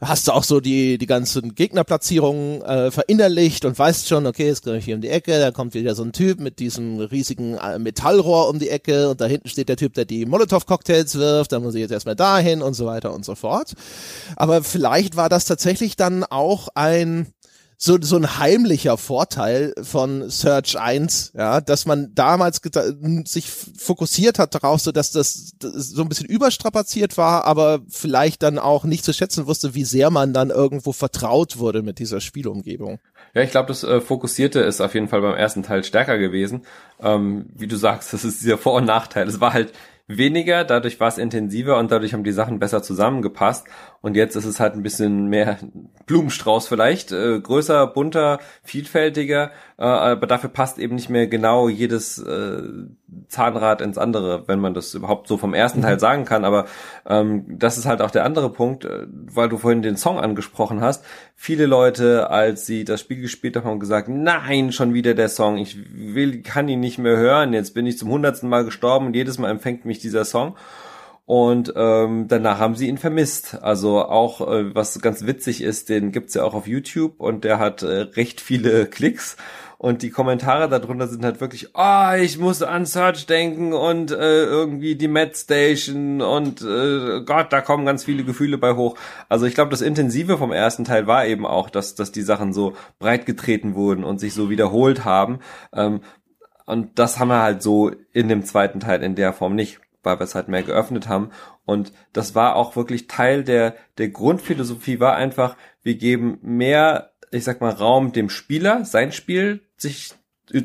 hast 0.00 0.28
du 0.28 0.32
auch 0.32 0.44
so 0.44 0.60
die, 0.60 0.98
die 0.98 1.06
ganzen 1.06 1.54
Gegnerplatzierungen 1.54 2.62
äh, 2.62 2.90
verinnerlicht 2.90 3.64
und 3.64 3.78
weißt 3.78 4.08
schon, 4.08 4.26
okay, 4.26 4.46
jetzt 4.46 4.62
komme 4.62 4.78
ich 4.78 4.84
hier 4.84 4.94
um 4.94 5.00
die 5.00 5.08
Ecke, 5.08 5.38
da 5.38 5.50
kommt 5.50 5.74
wieder 5.74 5.94
so 5.94 6.02
ein 6.02 6.12
Typ 6.12 6.40
mit 6.40 6.58
diesem 6.58 7.00
riesigen 7.00 7.54
äh, 7.54 7.78
Metallrohr 7.78 8.48
um 8.48 8.58
die 8.58 8.68
Ecke 8.68 9.10
und 9.10 9.20
da 9.20 9.26
hinten 9.26 9.48
steht 9.48 9.68
der 9.68 9.76
Typ, 9.76 9.94
der 9.94 10.04
die 10.04 10.26
Molotow-Cocktails 10.26 11.16
wirft, 11.16 11.52
da 11.52 11.60
muss 11.60 11.74
ich 11.74 11.80
jetzt 11.80 11.92
erstmal 11.92 12.16
dahin 12.16 12.62
und 12.62 12.74
so 12.74 12.86
weiter 12.86 13.12
und 13.12 13.24
so 13.24 13.34
fort. 13.34 13.72
Aber 14.36 14.62
vielleicht 14.62 15.16
war 15.16 15.28
das 15.28 15.46
tatsächlich 15.46 15.96
dann 15.96 16.24
auch 16.24 16.68
ein 16.74 17.32
so, 17.82 17.96
so 17.98 18.16
ein 18.16 18.38
heimlicher 18.38 18.98
Vorteil 18.98 19.72
von 19.80 20.28
Search 20.28 20.78
1, 20.78 21.32
ja, 21.34 21.62
dass 21.62 21.86
man 21.86 22.14
damals 22.14 22.60
sich 23.24 23.50
fokussiert 23.50 24.38
hat 24.38 24.54
darauf, 24.54 24.82
so 24.82 24.92
dass 24.92 25.12
das, 25.12 25.54
das 25.58 25.88
so 25.88 26.02
ein 26.02 26.10
bisschen 26.10 26.26
überstrapaziert 26.26 27.16
war, 27.16 27.46
aber 27.46 27.80
vielleicht 27.88 28.42
dann 28.42 28.58
auch 28.58 28.84
nicht 28.84 29.02
zu 29.02 29.14
schätzen 29.14 29.46
wusste, 29.46 29.74
wie 29.74 29.84
sehr 29.84 30.10
man 30.10 30.34
dann 30.34 30.50
irgendwo 30.50 30.92
vertraut 30.92 31.58
wurde 31.58 31.82
mit 31.82 31.98
dieser 31.98 32.20
Spielumgebung. 32.20 32.98
Ja, 33.32 33.40
ich 33.40 33.50
glaube, 33.50 33.68
das 33.68 33.82
äh, 33.82 34.02
Fokussierte 34.02 34.60
ist 34.60 34.82
auf 34.82 34.92
jeden 34.92 35.08
Fall 35.08 35.22
beim 35.22 35.34
ersten 35.34 35.62
Teil 35.62 35.82
stärker 35.82 36.18
gewesen. 36.18 36.66
Ähm, 37.00 37.46
wie 37.54 37.66
du 37.66 37.76
sagst, 37.76 38.12
das 38.12 38.26
ist 38.26 38.42
dieser 38.42 38.58
Vor- 38.58 38.74
und 38.74 38.84
Nachteil. 38.84 39.26
Es 39.26 39.40
war 39.40 39.54
halt 39.54 39.72
weniger, 40.18 40.64
dadurch 40.64 40.98
war 41.00 41.08
es 41.08 41.18
intensiver 41.18 41.78
und 41.78 41.90
dadurch 41.90 42.12
haben 42.12 42.24
die 42.24 42.32
Sachen 42.32 42.58
besser 42.58 42.82
zusammengepasst. 42.82 43.66
Und 44.02 44.16
jetzt 44.16 44.34
ist 44.34 44.46
es 44.46 44.60
halt 44.60 44.74
ein 44.74 44.82
bisschen 44.82 45.26
mehr 45.26 45.58
Blumenstrauß 46.06 46.66
vielleicht, 46.68 47.12
äh, 47.12 47.38
größer, 47.38 47.86
bunter, 47.86 48.38
vielfältiger, 48.62 49.50
äh, 49.78 49.82
aber 49.82 50.26
dafür 50.26 50.48
passt 50.48 50.78
eben 50.78 50.94
nicht 50.94 51.10
mehr 51.10 51.26
genau 51.26 51.68
jedes 51.68 52.18
äh, 52.18 52.62
Zahnrad 53.28 53.82
ins 53.82 53.98
andere, 53.98 54.48
wenn 54.48 54.58
man 54.58 54.72
das 54.72 54.94
überhaupt 54.94 55.28
so 55.28 55.36
vom 55.36 55.52
ersten 55.52 55.82
Teil 55.82 55.96
mhm. 55.96 56.00
sagen 56.00 56.24
kann. 56.24 56.46
Aber 56.46 56.64
ähm, 57.06 57.44
das 57.46 57.76
ist 57.76 57.84
halt 57.84 58.00
auch 58.00 58.10
der 58.10 58.24
andere 58.24 58.50
Punkt, 58.50 58.86
äh, 58.86 59.06
weil 59.10 59.50
du 59.50 59.58
vorhin 59.58 59.82
den 59.82 59.96
Song 59.96 60.18
angesprochen 60.18 60.80
hast. 60.80 61.04
Viele 61.36 61.66
Leute, 61.66 62.30
als 62.30 62.64
sie 62.64 62.84
das 62.84 63.00
Spiel 63.00 63.20
gespielt 63.20 63.56
haben, 63.56 63.66
haben 63.66 63.80
gesagt, 63.80 64.08
nein, 64.08 64.72
schon 64.72 64.94
wieder 64.94 65.12
der 65.12 65.28
Song, 65.28 65.58
ich 65.58 65.76
will, 65.92 66.42
kann 66.42 66.68
ihn 66.68 66.80
nicht 66.80 66.98
mehr 66.98 67.18
hören, 67.18 67.52
jetzt 67.52 67.74
bin 67.74 67.86
ich 67.86 67.98
zum 67.98 68.08
hundertsten 68.08 68.48
Mal 68.48 68.64
gestorben 68.64 69.06
und 69.06 69.16
jedes 69.16 69.38
Mal 69.38 69.50
empfängt 69.50 69.84
mich 69.84 69.98
dieser 69.98 70.24
Song. 70.24 70.56
Und 71.30 71.72
ähm, 71.76 72.26
danach 72.26 72.58
haben 72.58 72.74
sie 72.74 72.88
ihn 72.88 72.98
vermisst. 72.98 73.62
Also 73.62 74.04
auch, 74.04 74.40
äh, 74.40 74.74
was 74.74 75.00
ganz 75.00 75.26
witzig 75.26 75.62
ist, 75.62 75.88
den 75.88 76.10
gibt's 76.10 76.34
ja 76.34 76.42
auch 76.42 76.54
auf 76.54 76.66
YouTube 76.66 77.20
und 77.20 77.44
der 77.44 77.60
hat 77.60 77.84
äh, 77.84 78.00
recht 78.16 78.40
viele 78.40 78.86
Klicks. 78.90 79.36
Und 79.78 80.02
die 80.02 80.10
Kommentare 80.10 80.68
darunter 80.68 81.06
sind 81.06 81.24
halt 81.24 81.40
wirklich, 81.40 81.68
oh, 81.74 82.14
ich 82.20 82.36
muss 82.40 82.62
an 82.62 82.84
Search 82.84 83.26
denken 83.26 83.72
und 83.72 84.10
äh, 84.10 84.42
irgendwie 84.42 84.96
die 84.96 85.06
Met 85.06 85.36
Station 85.36 86.20
und 86.20 86.62
äh, 86.62 87.20
Gott, 87.24 87.52
da 87.52 87.60
kommen 87.60 87.86
ganz 87.86 88.02
viele 88.02 88.24
Gefühle 88.24 88.58
bei 88.58 88.74
hoch. 88.74 88.96
Also 89.28 89.46
ich 89.46 89.54
glaube, 89.54 89.70
das 89.70 89.82
Intensive 89.82 90.36
vom 90.36 90.50
ersten 90.50 90.84
Teil 90.84 91.06
war 91.06 91.26
eben 91.26 91.46
auch, 91.46 91.70
dass, 91.70 91.94
dass 91.94 92.10
die 92.10 92.22
Sachen 92.22 92.52
so 92.52 92.72
breit 92.98 93.24
getreten 93.24 93.76
wurden 93.76 94.02
und 94.02 94.18
sich 94.18 94.34
so 94.34 94.50
wiederholt 94.50 95.04
haben. 95.04 95.38
Ähm, 95.72 96.00
und 96.66 96.98
das 96.98 97.20
haben 97.20 97.28
wir 97.28 97.40
halt 97.40 97.62
so 97.62 97.92
in 98.12 98.28
dem 98.28 98.44
zweiten 98.44 98.80
Teil 98.80 99.04
in 99.04 99.14
der 99.14 99.32
Form 99.32 99.54
nicht 99.54 99.80
weil 100.02 100.18
wir 100.18 100.24
es 100.24 100.34
halt 100.34 100.48
mehr 100.48 100.62
geöffnet 100.62 101.08
haben. 101.08 101.30
Und 101.64 101.92
das 102.12 102.34
war 102.34 102.56
auch 102.56 102.76
wirklich 102.76 103.06
Teil 103.06 103.44
der, 103.44 103.74
der 103.98 104.08
Grundphilosophie 104.08 105.00
war 105.00 105.16
einfach, 105.16 105.56
wir 105.82 105.96
geben 105.96 106.38
mehr, 106.42 107.12
ich 107.30 107.44
sag 107.44 107.60
mal, 107.60 107.72
Raum 107.72 108.12
dem 108.12 108.30
Spieler, 108.30 108.84
sein 108.84 109.12
Spiel 109.12 109.62
sich 109.76 110.14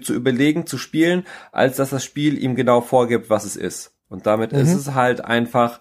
zu 0.02 0.13
überlegen, 0.13 0.65
zu 0.65 0.78
spielen, 0.78 1.26
als 1.52 1.78
dass 1.78 1.91
das 1.91 2.04
Spiel 2.04 2.41
ihm 2.41 2.56
genau 2.56 2.82
vorgibt, 2.82 3.30
was 3.30 3.45
es 3.45 3.56
ist. 3.56 3.95
Und 4.10 4.26
damit 4.26 4.52
mhm. 4.52 4.60
ist 4.60 4.74
es 4.74 4.93
halt 4.93 5.24
einfach 5.24 5.80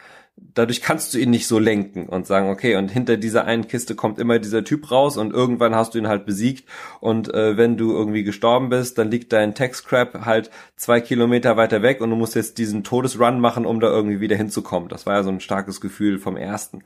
dadurch 0.54 0.80
kannst 0.80 1.12
du 1.12 1.18
ihn 1.18 1.30
nicht 1.30 1.46
so 1.46 1.58
lenken 1.58 2.06
und 2.06 2.26
sagen, 2.26 2.48
okay, 2.48 2.76
und 2.76 2.90
hinter 2.90 3.16
dieser 3.16 3.44
einen 3.44 3.68
Kiste 3.68 3.94
kommt 3.94 4.18
immer 4.18 4.38
dieser 4.38 4.64
Typ 4.64 4.90
raus 4.90 5.16
und 5.16 5.32
irgendwann 5.32 5.74
hast 5.74 5.94
du 5.94 5.98
ihn 5.98 6.08
halt 6.08 6.26
besiegt 6.26 6.68
und 7.00 7.32
äh, 7.34 7.56
wenn 7.56 7.76
du 7.76 7.92
irgendwie 7.92 8.24
gestorben 8.24 8.68
bist, 8.68 8.98
dann 8.98 9.10
liegt 9.10 9.32
dein 9.32 9.54
Tech-Scrap 9.54 10.24
halt 10.24 10.50
zwei 10.76 11.00
Kilometer 11.00 11.56
weiter 11.56 11.82
weg 11.82 12.00
und 12.00 12.10
du 12.10 12.16
musst 12.16 12.34
jetzt 12.34 12.58
diesen 12.58 12.84
Todesrun 12.84 13.40
machen, 13.40 13.66
um 13.66 13.80
da 13.80 13.88
irgendwie 13.88 14.20
wieder 14.20 14.36
hinzukommen. 14.36 14.88
Das 14.88 15.06
war 15.06 15.14
ja 15.14 15.22
so 15.22 15.30
ein 15.30 15.40
starkes 15.40 15.80
Gefühl 15.80 16.18
vom 16.18 16.36
ersten. 16.36 16.82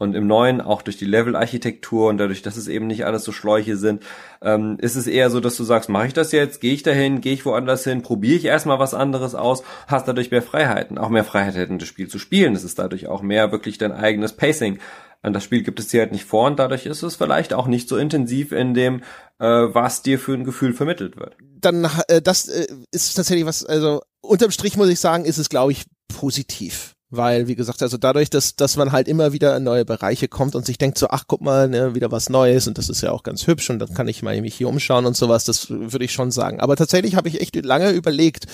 Und 0.00 0.14
im 0.14 0.26
neuen, 0.26 0.62
auch 0.62 0.80
durch 0.80 0.96
die 0.96 1.04
Level-Architektur 1.04 2.08
und 2.08 2.16
dadurch, 2.16 2.40
dass 2.40 2.56
es 2.56 2.68
eben 2.68 2.86
nicht 2.86 3.04
alles 3.04 3.22
so 3.22 3.32
Schläuche 3.32 3.76
sind, 3.76 4.02
ähm, 4.40 4.78
ist 4.80 4.96
es 4.96 5.06
eher 5.06 5.28
so, 5.28 5.40
dass 5.40 5.58
du 5.58 5.64
sagst, 5.64 5.90
mache 5.90 6.06
ich 6.06 6.14
das 6.14 6.32
jetzt, 6.32 6.62
gehe 6.62 6.72
ich 6.72 6.82
dahin, 6.82 7.20
gehe 7.20 7.34
ich 7.34 7.44
woanders 7.44 7.84
hin, 7.84 8.00
probiere 8.00 8.36
ich 8.36 8.46
erstmal 8.46 8.78
was 8.78 8.94
anderes 8.94 9.34
aus, 9.34 9.62
hast 9.88 10.08
dadurch 10.08 10.30
mehr 10.30 10.40
Freiheiten, 10.40 10.96
auch 10.96 11.10
mehr 11.10 11.22
Freiheiten, 11.22 11.78
das 11.78 11.86
Spiel 11.86 12.08
zu 12.08 12.18
spielen. 12.18 12.54
Das 12.54 12.64
ist 12.64 12.78
dadurch 12.78 13.08
auch 13.08 13.20
mehr 13.20 13.52
wirklich 13.52 13.76
dein 13.76 13.92
eigenes 13.92 14.32
Pacing. 14.32 14.78
Und 15.22 15.34
das 15.34 15.44
Spiel 15.44 15.62
gibt 15.62 15.78
es 15.78 15.88
dir 15.88 16.00
halt 16.00 16.12
nicht 16.12 16.24
vor 16.24 16.46
und 16.46 16.58
dadurch 16.58 16.86
ist 16.86 17.02
es 17.02 17.16
vielleicht 17.16 17.52
auch 17.52 17.66
nicht 17.66 17.86
so 17.86 17.98
intensiv 17.98 18.52
in 18.52 18.72
dem, 18.72 19.02
äh, 19.38 19.44
was 19.44 20.00
dir 20.00 20.18
für 20.18 20.32
ein 20.32 20.44
Gefühl 20.44 20.72
vermittelt 20.72 21.18
wird. 21.18 21.36
Dann, 21.60 21.86
äh, 22.08 22.22
das 22.22 22.48
äh, 22.48 22.68
ist 22.90 23.12
tatsächlich 23.12 23.44
was, 23.44 23.66
also 23.66 24.00
unterm 24.22 24.50
Strich 24.50 24.78
muss 24.78 24.88
ich 24.88 24.98
sagen, 24.98 25.26
ist 25.26 25.36
es, 25.36 25.50
glaube 25.50 25.72
ich, 25.72 25.84
positiv 26.08 26.94
weil, 27.10 27.48
wie 27.48 27.56
gesagt, 27.56 27.82
also 27.82 27.96
dadurch, 27.96 28.30
dass, 28.30 28.54
dass 28.54 28.76
man 28.76 28.92
halt 28.92 29.08
immer 29.08 29.32
wieder 29.32 29.56
in 29.56 29.64
neue 29.64 29.84
Bereiche 29.84 30.28
kommt 30.28 30.54
und 30.54 30.64
sich 30.64 30.78
denkt 30.78 30.96
so, 30.96 31.08
ach, 31.08 31.24
guck 31.26 31.40
mal, 31.40 31.68
ne, 31.68 31.94
wieder 31.94 32.12
was 32.12 32.28
Neues 32.28 32.68
und 32.68 32.78
das 32.78 32.88
ist 32.88 33.02
ja 33.02 33.10
auch 33.10 33.24
ganz 33.24 33.46
hübsch 33.46 33.68
und 33.70 33.80
dann 33.80 33.92
kann 33.94 34.08
ich 34.08 34.22
mal 34.22 34.40
mich 34.40 34.54
hier 34.54 34.68
umschauen 34.68 35.06
und 35.06 35.16
sowas, 35.16 35.44
das 35.44 35.70
würde 35.70 36.04
ich 36.04 36.12
schon 36.12 36.30
sagen. 36.30 36.60
Aber 36.60 36.76
tatsächlich 36.76 37.16
habe 37.16 37.28
ich 37.28 37.40
echt 37.40 37.56
lange 37.64 37.90
überlegt, 37.90 38.46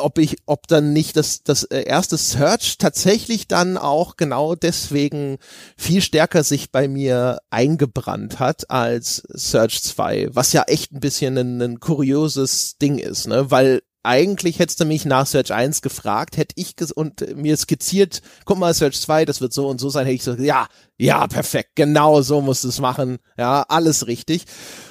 ob 0.00 0.18
ich, 0.18 0.36
ob 0.44 0.66
dann 0.66 0.92
nicht 0.92 1.16
das, 1.16 1.42
das 1.42 1.64
äh, 1.64 1.84
erste 1.84 2.18
Search 2.18 2.76
tatsächlich 2.78 3.48
dann 3.48 3.78
auch 3.78 4.16
genau 4.16 4.54
deswegen 4.54 5.38
viel 5.76 6.02
stärker 6.02 6.44
sich 6.44 6.70
bei 6.70 6.88
mir 6.88 7.38
eingebrannt 7.48 8.38
hat 8.38 8.70
als 8.70 9.22
Search 9.30 9.82
2, 9.82 10.28
was 10.32 10.52
ja 10.52 10.64
echt 10.64 10.92
ein 10.92 11.00
bisschen 11.00 11.38
ein, 11.38 11.62
ein 11.62 11.80
kurioses 11.80 12.76
Ding 12.76 12.98
ist, 12.98 13.28
ne, 13.28 13.50
weil 13.50 13.80
eigentlich 14.02 14.58
hättest 14.58 14.80
du 14.80 14.84
mich 14.84 15.04
nach 15.04 15.26
Search 15.26 15.52
1 15.52 15.82
gefragt, 15.82 16.36
hätte 16.36 16.54
ich 16.56 16.74
und 16.94 17.36
mir 17.36 17.56
skizziert, 17.56 18.22
guck 18.44 18.58
mal, 18.58 18.72
Search 18.72 19.00
2, 19.00 19.24
das 19.24 19.40
wird 19.40 19.52
so 19.52 19.68
und 19.68 19.80
so 19.80 19.90
sein, 19.90 20.06
hätte 20.06 20.14
ich 20.14 20.22
so, 20.22 20.34
ja, 20.34 20.68
ja, 20.96 21.26
perfekt, 21.26 21.70
genau 21.74 22.22
so 22.22 22.40
musst 22.40 22.64
du 22.64 22.68
es 22.68 22.80
machen, 22.80 23.18
ja, 23.36 23.64
alles 23.68 24.06
richtig. 24.06 24.44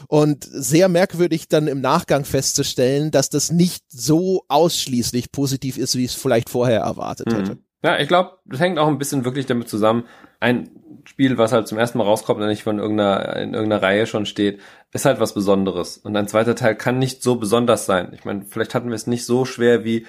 Und 0.07 0.47
sehr 0.49 0.87
merkwürdig 0.89 1.47
dann 1.49 1.67
im 1.67 1.81
Nachgang 1.81 2.25
festzustellen, 2.25 3.11
dass 3.11 3.29
das 3.29 3.51
nicht 3.51 3.83
so 3.89 4.43
ausschließlich 4.47 5.31
positiv 5.31 5.77
ist, 5.77 5.95
wie 5.95 6.05
ich 6.05 6.11
es 6.11 6.21
vielleicht 6.21 6.49
vorher 6.49 6.81
erwartet 6.81 7.33
hätte. 7.33 7.55
Mhm. 7.55 7.63
Ja, 7.83 7.99
ich 7.99 8.07
glaube, 8.07 8.39
das 8.45 8.59
hängt 8.59 8.79
auch 8.79 8.87
ein 8.87 8.97
bisschen 8.97 9.23
wirklich 9.23 9.45
damit 9.45 9.69
zusammen. 9.69 10.05
Ein 10.39 10.69
Spiel, 11.05 11.37
was 11.37 11.51
halt 11.51 11.67
zum 11.67 11.77
ersten 11.77 11.97
Mal 11.97 12.03
rauskommt 12.03 12.41
und 12.41 12.47
nicht 12.47 12.63
von 12.63 12.79
irgendeiner, 12.79 13.35
in 13.37 13.53
irgendeiner 13.53 13.81
Reihe 13.81 14.07
schon 14.07 14.25
steht, 14.25 14.59
ist 14.93 15.05
halt 15.05 15.19
was 15.19 15.33
Besonderes. 15.33 15.97
Und 15.97 16.15
ein 16.15 16.27
zweiter 16.27 16.55
Teil 16.55 16.75
kann 16.75 16.99
nicht 16.99 17.21
so 17.21 17.35
besonders 17.35 17.85
sein. 17.85 18.11
Ich 18.13 18.25
meine, 18.25 18.45
vielleicht 18.45 18.73
hatten 18.73 18.89
wir 18.89 18.95
es 18.95 19.07
nicht 19.07 19.25
so 19.25 19.45
schwer 19.45 19.83
wie 19.83 20.05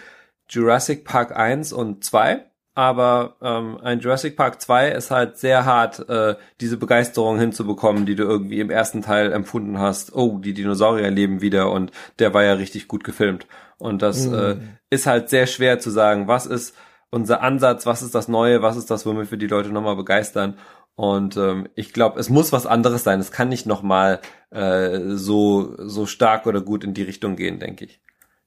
Jurassic 0.49 1.05
Park 1.05 1.37
1 1.37 1.73
und 1.73 2.05
2, 2.05 2.45
aber 2.75 3.37
ähm, 3.43 3.77
ein 3.83 3.99
Jurassic 3.99 4.37
Park 4.37 4.61
2 4.61 4.91
ist 4.93 5.11
halt 5.11 5.37
sehr 5.37 5.65
hart, 5.65 6.09
äh, 6.09 6.37
diese 6.61 6.77
Begeisterung 6.77 7.39
hinzubekommen, 7.39 8.07
die 8.07 8.15
du 8.15 8.23
irgendwie 8.23 8.61
im 8.61 8.71
ersten 8.71 9.03
Teil 9.03 9.33
empfunden 9.33 9.81
hast. 9.81 10.15
Oh, 10.15 10.39
die 10.39 10.55
Dinosaurier 10.55 11.11
leben 11.11 11.41
wieder 11.41 11.73
und 11.73 11.91
der 12.21 12.33
war 12.35 12.45
ja 12.45 12.53
richtig 12.53 12.87
gut 12.87 13.03
gefilmt. 13.03 13.49
Und 13.79 14.01
das 14.01 14.27
mhm. 14.27 14.35
äh, 14.35 14.57
ist 14.91 15.07
halt 15.07 15.29
sehr 15.29 15.47
schwer 15.47 15.81
zu 15.81 15.91
sagen, 15.91 16.29
was 16.29 16.47
ist 16.47 16.77
unser 17.11 17.43
Ansatz, 17.43 17.85
was 17.85 18.03
ist 18.03 18.15
das 18.15 18.29
Neue, 18.29 18.63
was 18.63 18.77
ist 18.77 18.91
das, 18.91 19.07
womit 19.07 19.31
wir 19.31 19.39
die 19.39 19.47
Leute 19.47 19.71
nochmal 19.71 19.97
begeistern. 19.97 20.55
Und 20.99 21.37
ähm, 21.37 21.69
ich 21.77 21.93
glaube, 21.93 22.19
es 22.19 22.29
muss 22.29 22.51
was 22.51 22.67
anderes 22.67 23.05
sein. 23.05 23.21
Es 23.21 23.31
kann 23.31 23.49
nicht 23.49 23.67
nochmal 23.67 24.21
äh, 24.51 25.15
so 25.15 25.77
so 25.79 26.07
stark 26.07 26.45
oder 26.45 26.61
gut 26.61 26.83
in 26.83 26.93
die 26.93 27.05
Richtung 27.05 27.37
gehen, 27.37 27.61
denke 27.61 27.85
ich. 27.85 28.01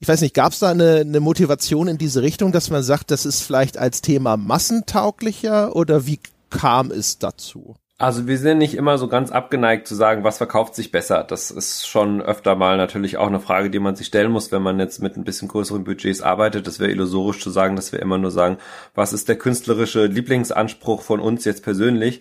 ich 0.00 0.08
weiß 0.08 0.22
nicht, 0.22 0.34
gab 0.34 0.52
es 0.52 0.60
da 0.60 0.70
eine, 0.70 1.00
eine 1.00 1.20
Motivation 1.20 1.88
in 1.88 1.98
diese 1.98 2.22
Richtung, 2.22 2.50
dass 2.52 2.70
man 2.70 2.82
sagt, 2.82 3.10
das 3.10 3.26
ist 3.26 3.42
vielleicht 3.42 3.76
als 3.76 4.00
Thema 4.00 4.36
massentauglicher 4.36 5.76
oder 5.76 6.06
wie 6.06 6.20
kam 6.50 6.90
es 6.90 7.18
dazu? 7.18 7.76
Also 8.04 8.26
wir 8.26 8.36
sind 8.36 8.58
nicht 8.58 8.74
immer 8.74 8.98
so 8.98 9.08
ganz 9.08 9.30
abgeneigt 9.30 9.88
zu 9.88 9.94
sagen, 9.94 10.24
was 10.24 10.36
verkauft 10.36 10.74
sich 10.74 10.92
besser. 10.92 11.24
Das 11.26 11.50
ist 11.50 11.88
schon 11.88 12.20
öfter 12.20 12.54
mal 12.54 12.76
natürlich 12.76 13.16
auch 13.16 13.28
eine 13.28 13.40
Frage, 13.40 13.70
die 13.70 13.78
man 13.78 13.96
sich 13.96 14.08
stellen 14.08 14.30
muss, 14.30 14.52
wenn 14.52 14.60
man 14.60 14.78
jetzt 14.78 15.00
mit 15.00 15.16
ein 15.16 15.24
bisschen 15.24 15.48
größeren 15.48 15.84
Budgets 15.84 16.20
arbeitet. 16.20 16.66
Das 16.66 16.78
wäre 16.80 16.90
illusorisch 16.90 17.40
zu 17.40 17.48
sagen, 17.48 17.76
dass 17.76 17.92
wir 17.92 18.02
immer 18.02 18.18
nur 18.18 18.30
sagen, 18.30 18.58
was 18.94 19.14
ist 19.14 19.30
der 19.30 19.38
künstlerische 19.38 20.04
Lieblingsanspruch 20.04 21.00
von 21.00 21.18
uns 21.18 21.46
jetzt 21.46 21.62
persönlich. 21.64 22.20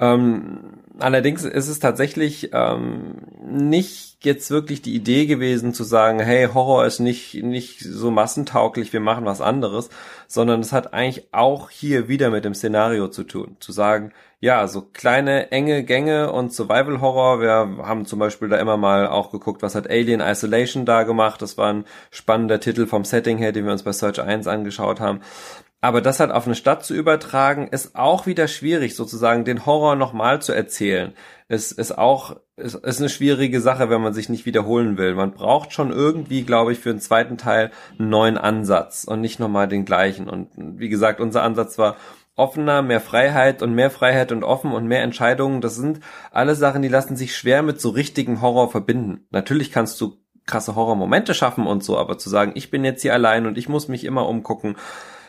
Ähm, 0.00 0.82
allerdings 0.98 1.44
ist 1.44 1.68
es 1.68 1.80
tatsächlich 1.80 2.50
ähm, 2.52 3.16
nicht 3.44 4.24
jetzt 4.24 4.50
wirklich 4.50 4.82
die 4.82 4.94
Idee 4.94 5.26
gewesen 5.26 5.74
zu 5.74 5.84
sagen, 5.84 6.20
hey, 6.20 6.48
Horror 6.52 6.86
ist 6.86 7.00
nicht, 7.00 7.34
nicht 7.42 7.80
so 7.80 8.10
massentauglich, 8.10 8.92
wir 8.92 9.00
machen 9.00 9.24
was 9.24 9.40
anderes, 9.40 9.90
sondern 10.26 10.60
es 10.60 10.72
hat 10.72 10.92
eigentlich 10.92 11.32
auch 11.32 11.70
hier 11.70 12.08
wieder 12.08 12.30
mit 12.30 12.44
dem 12.44 12.54
Szenario 12.54 13.08
zu 13.08 13.24
tun. 13.24 13.56
Zu 13.60 13.72
sagen, 13.72 14.12
ja, 14.40 14.68
so 14.68 14.82
kleine, 14.82 15.50
enge 15.50 15.82
Gänge 15.82 16.32
und 16.32 16.52
Survival 16.52 17.00
Horror. 17.00 17.40
Wir 17.40 17.84
haben 17.84 18.06
zum 18.06 18.20
Beispiel 18.20 18.48
da 18.48 18.58
immer 18.58 18.76
mal 18.76 19.08
auch 19.08 19.32
geguckt, 19.32 19.62
was 19.62 19.74
hat 19.74 19.90
Alien 19.90 20.20
Isolation 20.20 20.84
da 20.84 21.02
gemacht. 21.02 21.42
Das 21.42 21.58
war 21.58 21.72
ein 21.72 21.84
spannender 22.12 22.60
Titel 22.60 22.86
vom 22.86 23.04
Setting 23.04 23.38
her, 23.38 23.50
den 23.50 23.64
wir 23.64 23.72
uns 23.72 23.82
bei 23.82 23.92
Search 23.92 24.20
1 24.20 24.46
angeschaut 24.46 25.00
haben. 25.00 25.20
Aber 25.80 26.00
das 26.00 26.18
halt 26.18 26.32
auf 26.32 26.46
eine 26.46 26.56
Stadt 26.56 26.84
zu 26.84 26.92
übertragen, 26.92 27.68
ist 27.68 27.94
auch 27.94 28.26
wieder 28.26 28.48
schwierig, 28.48 28.96
sozusagen 28.96 29.44
den 29.44 29.64
Horror 29.64 29.94
nochmal 29.94 30.42
zu 30.42 30.52
erzählen. 30.52 31.14
Es 31.46 31.70
ist 31.70 31.96
auch, 31.96 32.36
es 32.56 32.74
ist 32.74 32.98
eine 32.98 33.08
schwierige 33.08 33.60
Sache, 33.60 33.88
wenn 33.88 34.00
man 34.00 34.12
sich 34.12 34.28
nicht 34.28 34.44
wiederholen 34.44 34.98
will. 34.98 35.14
Man 35.14 35.30
braucht 35.32 35.72
schon 35.72 35.92
irgendwie, 35.92 36.42
glaube 36.42 36.72
ich, 36.72 36.80
für 36.80 36.90
den 36.90 37.00
zweiten 37.00 37.38
Teil 37.38 37.70
einen 37.96 38.08
neuen 38.08 38.38
Ansatz 38.38 39.04
und 39.04 39.20
nicht 39.20 39.38
nochmal 39.38 39.68
den 39.68 39.84
gleichen. 39.84 40.28
Und 40.28 40.48
wie 40.56 40.88
gesagt, 40.88 41.20
unser 41.20 41.44
Ansatz 41.44 41.78
war, 41.78 41.96
offener, 42.34 42.82
mehr 42.82 43.00
Freiheit 43.00 43.62
und 43.62 43.74
mehr 43.74 43.90
Freiheit 43.90 44.32
und 44.32 44.44
offen 44.44 44.72
und 44.72 44.86
mehr 44.86 45.02
Entscheidungen. 45.02 45.60
Das 45.60 45.76
sind 45.76 46.00
alle 46.30 46.54
Sachen, 46.54 46.82
die 46.82 46.88
lassen 46.88 47.16
sich 47.16 47.36
schwer 47.36 47.62
mit 47.62 47.80
so 47.80 47.90
richtigem 47.90 48.40
Horror 48.42 48.70
verbinden. 48.70 49.26
Natürlich 49.30 49.72
kannst 49.72 50.00
du 50.00 50.16
krasse 50.46 50.74
Horrormomente 50.74 51.34
schaffen 51.34 51.66
und 51.66 51.84
so, 51.84 51.98
aber 51.98 52.18
zu 52.18 52.28
sagen, 52.30 52.52
ich 52.54 52.70
bin 52.70 52.84
jetzt 52.84 53.02
hier 53.02 53.12
allein 53.12 53.46
und 53.46 53.58
ich 53.58 53.68
muss 53.68 53.88
mich 53.88 54.04
immer 54.04 54.26
umgucken, 54.26 54.76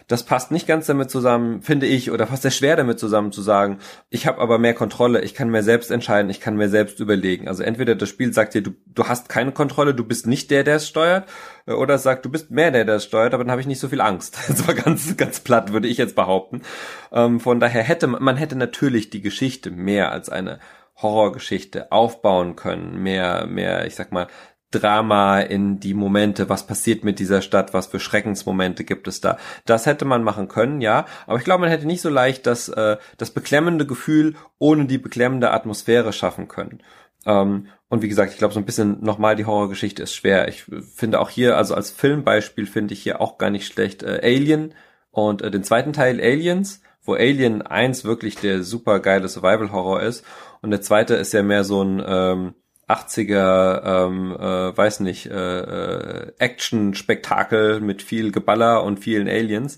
das 0.09 0.23
passt 0.23 0.49
nicht 0.49 0.65
ganz 0.65 0.87
damit 0.87 1.11
zusammen, 1.11 1.61
finde 1.61 1.85
ich, 1.85 2.09
oder 2.09 2.25
fast 2.25 2.41
sehr 2.41 2.49
schwer 2.49 2.75
damit 2.75 2.99
zusammen 2.99 3.31
zu 3.31 3.43
sagen, 3.43 3.77
ich 4.09 4.25
habe 4.25 4.41
aber 4.41 4.57
mehr 4.57 4.73
Kontrolle, 4.73 5.21
ich 5.21 5.35
kann 5.35 5.51
mir 5.51 5.61
selbst 5.61 5.91
entscheiden, 5.91 6.31
ich 6.31 6.41
kann 6.41 6.55
mir 6.55 6.67
selbst 6.67 6.99
überlegen. 6.99 7.47
Also 7.47 7.61
entweder 7.61 7.93
das 7.93 8.09
Spiel 8.09 8.33
sagt 8.33 8.55
dir, 8.55 8.63
du, 8.63 8.71
du 8.87 9.07
hast 9.07 9.29
keine 9.29 9.51
Kontrolle, 9.51 9.93
du 9.93 10.03
bist 10.03 10.25
nicht 10.25 10.49
der, 10.49 10.63
der 10.63 10.77
es 10.77 10.87
steuert, 10.87 11.29
äh, 11.67 11.73
oder 11.73 11.93
es 11.93 12.03
sagt, 12.03 12.25
du 12.25 12.31
bist 12.31 12.49
mehr 12.49 12.71
der, 12.71 12.85
der 12.85 12.95
es 12.95 13.03
steuert, 13.03 13.35
aber 13.35 13.43
dann 13.43 13.51
habe 13.51 13.61
ich 13.61 13.67
nicht 13.67 13.79
so 13.79 13.87
viel 13.87 14.01
Angst. 14.01 14.37
Das 14.49 14.67
war 14.67 14.73
ganz, 14.73 15.15
ganz 15.15 15.41
platt, 15.41 15.73
würde 15.73 15.87
ich 15.87 15.97
jetzt 15.97 16.15
behaupten. 16.15 16.63
Ähm, 17.11 17.39
von 17.39 17.59
daher 17.59 17.83
hätte 17.83 18.07
man, 18.07 18.23
man 18.23 18.35
hätte 18.35 18.55
natürlich 18.55 19.11
die 19.11 19.21
Geschichte 19.21 19.69
mehr 19.69 20.11
als 20.11 20.29
eine 20.29 20.59
Horrorgeschichte 21.01 21.91
aufbauen 21.91 22.55
können, 22.55 23.01
mehr, 23.01 23.45
mehr, 23.45 23.85
ich 23.85 23.95
sag 23.95 24.11
mal, 24.11 24.27
Drama 24.71 25.39
in 25.39 25.79
die 25.79 25.93
Momente, 25.93 26.49
was 26.49 26.67
passiert 26.67 27.03
mit 27.03 27.19
dieser 27.19 27.41
Stadt, 27.41 27.73
was 27.73 27.87
für 27.87 27.99
Schreckensmomente 27.99 28.83
gibt 28.83 29.07
es 29.07 29.21
da. 29.21 29.37
Das 29.65 29.85
hätte 29.85 30.05
man 30.05 30.23
machen 30.23 30.47
können, 30.47 30.81
ja, 30.81 31.05
aber 31.25 31.37
ich 31.37 31.43
glaube, 31.43 31.61
man 31.61 31.69
hätte 31.69 31.87
nicht 31.87 32.01
so 32.01 32.09
leicht 32.09 32.45
das, 32.45 32.69
äh, 32.69 32.97
das 33.17 33.31
beklemmende 33.31 33.85
Gefühl 33.85 34.35
ohne 34.59 34.85
die 34.85 34.97
beklemmende 34.97 35.51
Atmosphäre 35.51 36.13
schaffen 36.13 36.47
können. 36.47 36.83
Ähm, 37.25 37.67
und 37.89 38.03
wie 38.03 38.09
gesagt, 38.09 38.31
ich 38.31 38.37
glaube, 38.37 38.53
so 38.53 38.59
ein 38.59 38.65
bisschen 38.65 39.03
nochmal 39.03 39.35
die 39.35 39.45
Horrorgeschichte 39.45 40.03
ist 40.03 40.13
schwer. 40.13 40.47
Ich 40.47 40.65
finde 40.93 41.19
auch 41.19 41.29
hier, 41.29 41.57
also 41.57 41.73
als 41.73 41.89
Filmbeispiel 41.89 42.67
finde 42.67 42.93
ich 42.93 43.01
hier 43.01 43.19
auch 43.19 43.37
gar 43.37 43.49
nicht 43.49 43.65
schlecht 43.65 44.03
äh, 44.03 44.19
Alien 44.21 44.75
und 45.11 45.41
äh, 45.41 45.49
den 45.49 45.63
zweiten 45.63 45.93
Teil 45.93 46.21
Aliens, 46.21 46.81
wo 47.01 47.13
Alien 47.13 47.63
1 47.63 48.05
wirklich 48.05 48.35
der 48.35 48.63
super 48.63 48.99
geile 48.99 49.27
Survival-Horror 49.27 50.03
ist 50.03 50.23
und 50.61 50.69
der 50.69 50.81
zweite 50.81 51.15
ist 51.15 51.33
ja 51.33 51.41
mehr 51.41 51.63
so 51.63 51.81
ein 51.81 52.03
ähm, 52.05 52.53
80er, 52.89 53.83
ähm, 53.83 54.35
äh, 54.35 54.77
weiß 54.77 55.01
nicht, 55.01 55.27
äh, 55.27 55.59
äh, 55.59 56.31
Action-Spektakel 56.39 57.79
mit 57.81 58.01
viel 58.01 58.31
Geballer 58.31 58.83
und 58.83 58.99
vielen 58.99 59.27
Aliens. 59.27 59.77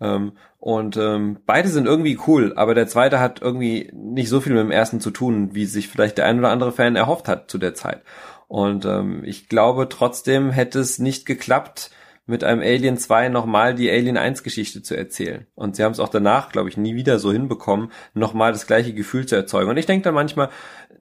Ähm, 0.00 0.32
und 0.58 0.96
ähm, 0.96 1.40
beide 1.44 1.68
sind 1.68 1.86
irgendwie 1.86 2.18
cool, 2.26 2.54
aber 2.56 2.74
der 2.74 2.86
zweite 2.86 3.20
hat 3.20 3.42
irgendwie 3.42 3.90
nicht 3.92 4.28
so 4.28 4.40
viel 4.40 4.54
mit 4.54 4.62
dem 4.62 4.70
ersten 4.70 5.00
zu 5.00 5.10
tun, 5.10 5.50
wie 5.54 5.66
sich 5.66 5.88
vielleicht 5.88 6.16
der 6.16 6.26
ein 6.26 6.38
oder 6.38 6.50
andere 6.50 6.72
Fan 6.72 6.96
erhofft 6.96 7.28
hat 7.28 7.50
zu 7.50 7.58
der 7.58 7.74
Zeit. 7.74 8.02
Und 8.48 8.84
ähm, 8.84 9.22
ich 9.24 9.48
glaube, 9.48 9.88
trotzdem 9.88 10.50
hätte 10.50 10.78
es 10.78 10.98
nicht 10.98 11.26
geklappt, 11.26 11.90
mit 12.26 12.42
einem 12.42 12.62
Alien 12.62 12.96
2 12.96 13.28
nochmal 13.28 13.74
die 13.74 13.90
Alien 13.90 14.16
1 14.16 14.42
Geschichte 14.42 14.82
zu 14.82 14.96
erzählen. 14.96 15.46
Und 15.54 15.76
sie 15.76 15.84
haben 15.84 15.92
es 15.92 16.00
auch 16.00 16.08
danach, 16.08 16.50
glaube 16.50 16.70
ich, 16.70 16.76
nie 16.76 16.94
wieder 16.94 17.18
so 17.18 17.30
hinbekommen, 17.30 17.92
nochmal 18.14 18.52
das 18.52 18.66
gleiche 18.66 18.94
Gefühl 18.94 19.26
zu 19.26 19.36
erzeugen. 19.36 19.68
Und 19.68 19.76
ich 19.76 19.86
denke 19.86 20.04
dann 20.04 20.14
manchmal, 20.14 20.48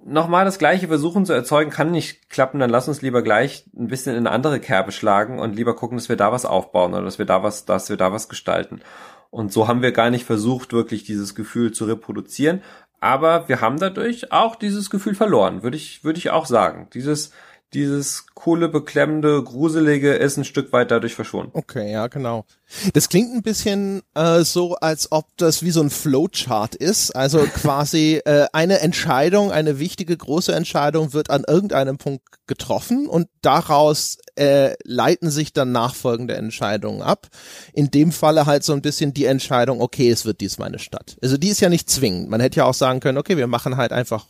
nochmal 0.05 0.45
das 0.45 0.59
gleiche 0.59 0.87
versuchen 0.87 1.25
zu 1.25 1.33
erzeugen, 1.33 1.71
kann 1.71 1.91
nicht 1.91 2.29
klappen, 2.29 2.59
dann 2.59 2.69
lass 2.69 2.87
uns 2.87 3.01
lieber 3.01 3.21
gleich 3.21 3.65
ein 3.77 3.87
bisschen 3.87 4.15
in 4.15 4.27
eine 4.27 4.31
andere 4.31 4.59
Kerbe 4.59 4.91
schlagen 4.91 5.39
und 5.39 5.55
lieber 5.55 5.75
gucken, 5.75 5.97
dass 5.97 6.09
wir 6.09 6.17
da 6.17 6.31
was 6.31 6.45
aufbauen 6.45 6.93
oder 6.93 7.03
dass 7.03 7.19
wir 7.19 7.25
da 7.25 7.43
was, 7.43 7.65
dass 7.65 7.89
wir 7.89 7.97
da 7.97 8.11
was 8.11 8.29
gestalten. 8.29 8.81
Und 9.29 9.51
so 9.51 9.67
haben 9.67 9.81
wir 9.81 9.91
gar 9.91 10.09
nicht 10.09 10.25
versucht, 10.25 10.73
wirklich 10.73 11.03
dieses 11.03 11.33
Gefühl 11.33 11.71
zu 11.71 11.85
reproduzieren. 11.85 12.61
Aber 12.99 13.49
wir 13.49 13.61
haben 13.61 13.79
dadurch 13.79 14.31
auch 14.31 14.55
dieses 14.55 14.89
Gefühl 14.89 15.15
verloren, 15.15 15.63
würde 15.63 15.75
ich, 15.75 16.03
würde 16.03 16.19
ich 16.19 16.29
auch 16.29 16.45
sagen. 16.45 16.87
Dieses, 16.93 17.31
dieses 17.73 18.25
coole, 18.33 18.67
beklemmende, 18.67 19.41
gruselige 19.41 20.13
ist 20.13 20.38
ein 20.38 20.43
Stück 20.43 20.73
weit 20.73 20.91
dadurch 20.91 21.15
verschwunden. 21.15 21.51
Okay, 21.53 21.91
ja, 21.91 22.07
genau. 22.07 22.45
Das 22.93 23.07
klingt 23.07 23.33
ein 23.33 23.41
bisschen 23.41 24.01
äh, 24.15 24.43
so, 24.43 24.75
als 24.75 25.12
ob 25.12 25.27
das 25.38 25.63
wie 25.63 25.71
so 25.71 25.81
ein 25.81 25.89
Flowchart 25.89 26.75
ist. 26.75 27.15
Also 27.15 27.39
quasi 27.53 28.21
äh, 28.25 28.47
eine 28.51 28.79
Entscheidung, 28.79 29.51
eine 29.51 29.79
wichtige, 29.79 30.17
große 30.17 30.53
Entscheidung 30.53 31.13
wird 31.13 31.29
an 31.29 31.45
irgendeinem 31.47 31.97
Punkt 31.97 32.23
getroffen 32.45 33.07
und 33.07 33.29
daraus 33.41 34.17
äh, 34.36 34.73
leiten 34.83 35.31
sich 35.31 35.53
dann 35.53 35.71
nachfolgende 35.71 36.36
Entscheidungen 36.36 37.01
ab. 37.01 37.27
In 37.71 37.91
dem 37.91 38.12
Falle 38.12 38.45
halt 38.45 38.65
so 38.65 38.73
ein 38.73 38.81
bisschen 38.81 39.13
die 39.13 39.25
Entscheidung, 39.25 39.79
okay, 39.79 40.09
es 40.09 40.25
wird 40.25 40.41
dies 40.41 40.57
meine 40.57 40.79
Stadt. 40.79 41.15
Also 41.23 41.38
die 41.38 41.47
ist 41.47 41.62
ja 41.62 41.69
nicht 41.69 41.89
zwingend. 41.89 42.29
Man 42.29 42.41
hätte 42.41 42.57
ja 42.57 42.65
auch 42.65 42.73
sagen 42.73 42.99
können, 42.99 43.17
okay, 43.17 43.38
wir 43.38 43.47
machen 43.47 43.77
halt 43.77 43.93
einfach 43.93 44.25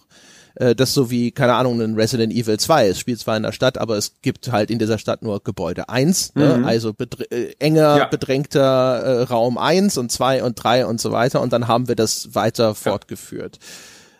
äh, 0.55 0.75
das 0.75 0.93
so 0.93 1.09
wie, 1.09 1.31
keine 1.31 1.55
Ahnung, 1.55 1.81
ein 1.81 1.95
Resident 1.95 2.33
Evil 2.33 2.59
2. 2.59 2.89
Es 2.89 2.99
spielt 2.99 3.19
zwar 3.19 3.37
in 3.37 3.43
der 3.43 3.51
Stadt, 3.51 3.77
aber 3.77 3.97
es 3.97 4.21
gibt 4.21 4.51
halt 4.51 4.69
in 4.69 4.79
dieser 4.79 4.97
Stadt 4.97 5.21
nur 5.21 5.41
Gebäude 5.43 5.89
1, 5.89 6.35
ne? 6.35 6.57
mhm. 6.57 6.65
also 6.65 6.93
äh, 7.29 7.53
enger, 7.59 7.97
ja. 7.97 8.05
bedrängter 8.05 8.61
äh, 8.61 9.21
Raum 9.23 9.57
1 9.57 9.97
und 9.97 10.11
2 10.11 10.43
und 10.43 10.55
3 10.55 10.85
und 10.85 11.01
so 11.01 11.11
weiter 11.11 11.41
und 11.41 11.53
dann 11.53 11.67
haben 11.67 11.87
wir 11.87 11.95
das 11.95 12.35
weiter 12.35 12.65
ja. 12.65 12.73
fortgeführt. 12.73 13.59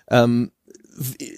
Ähm, 0.09 0.51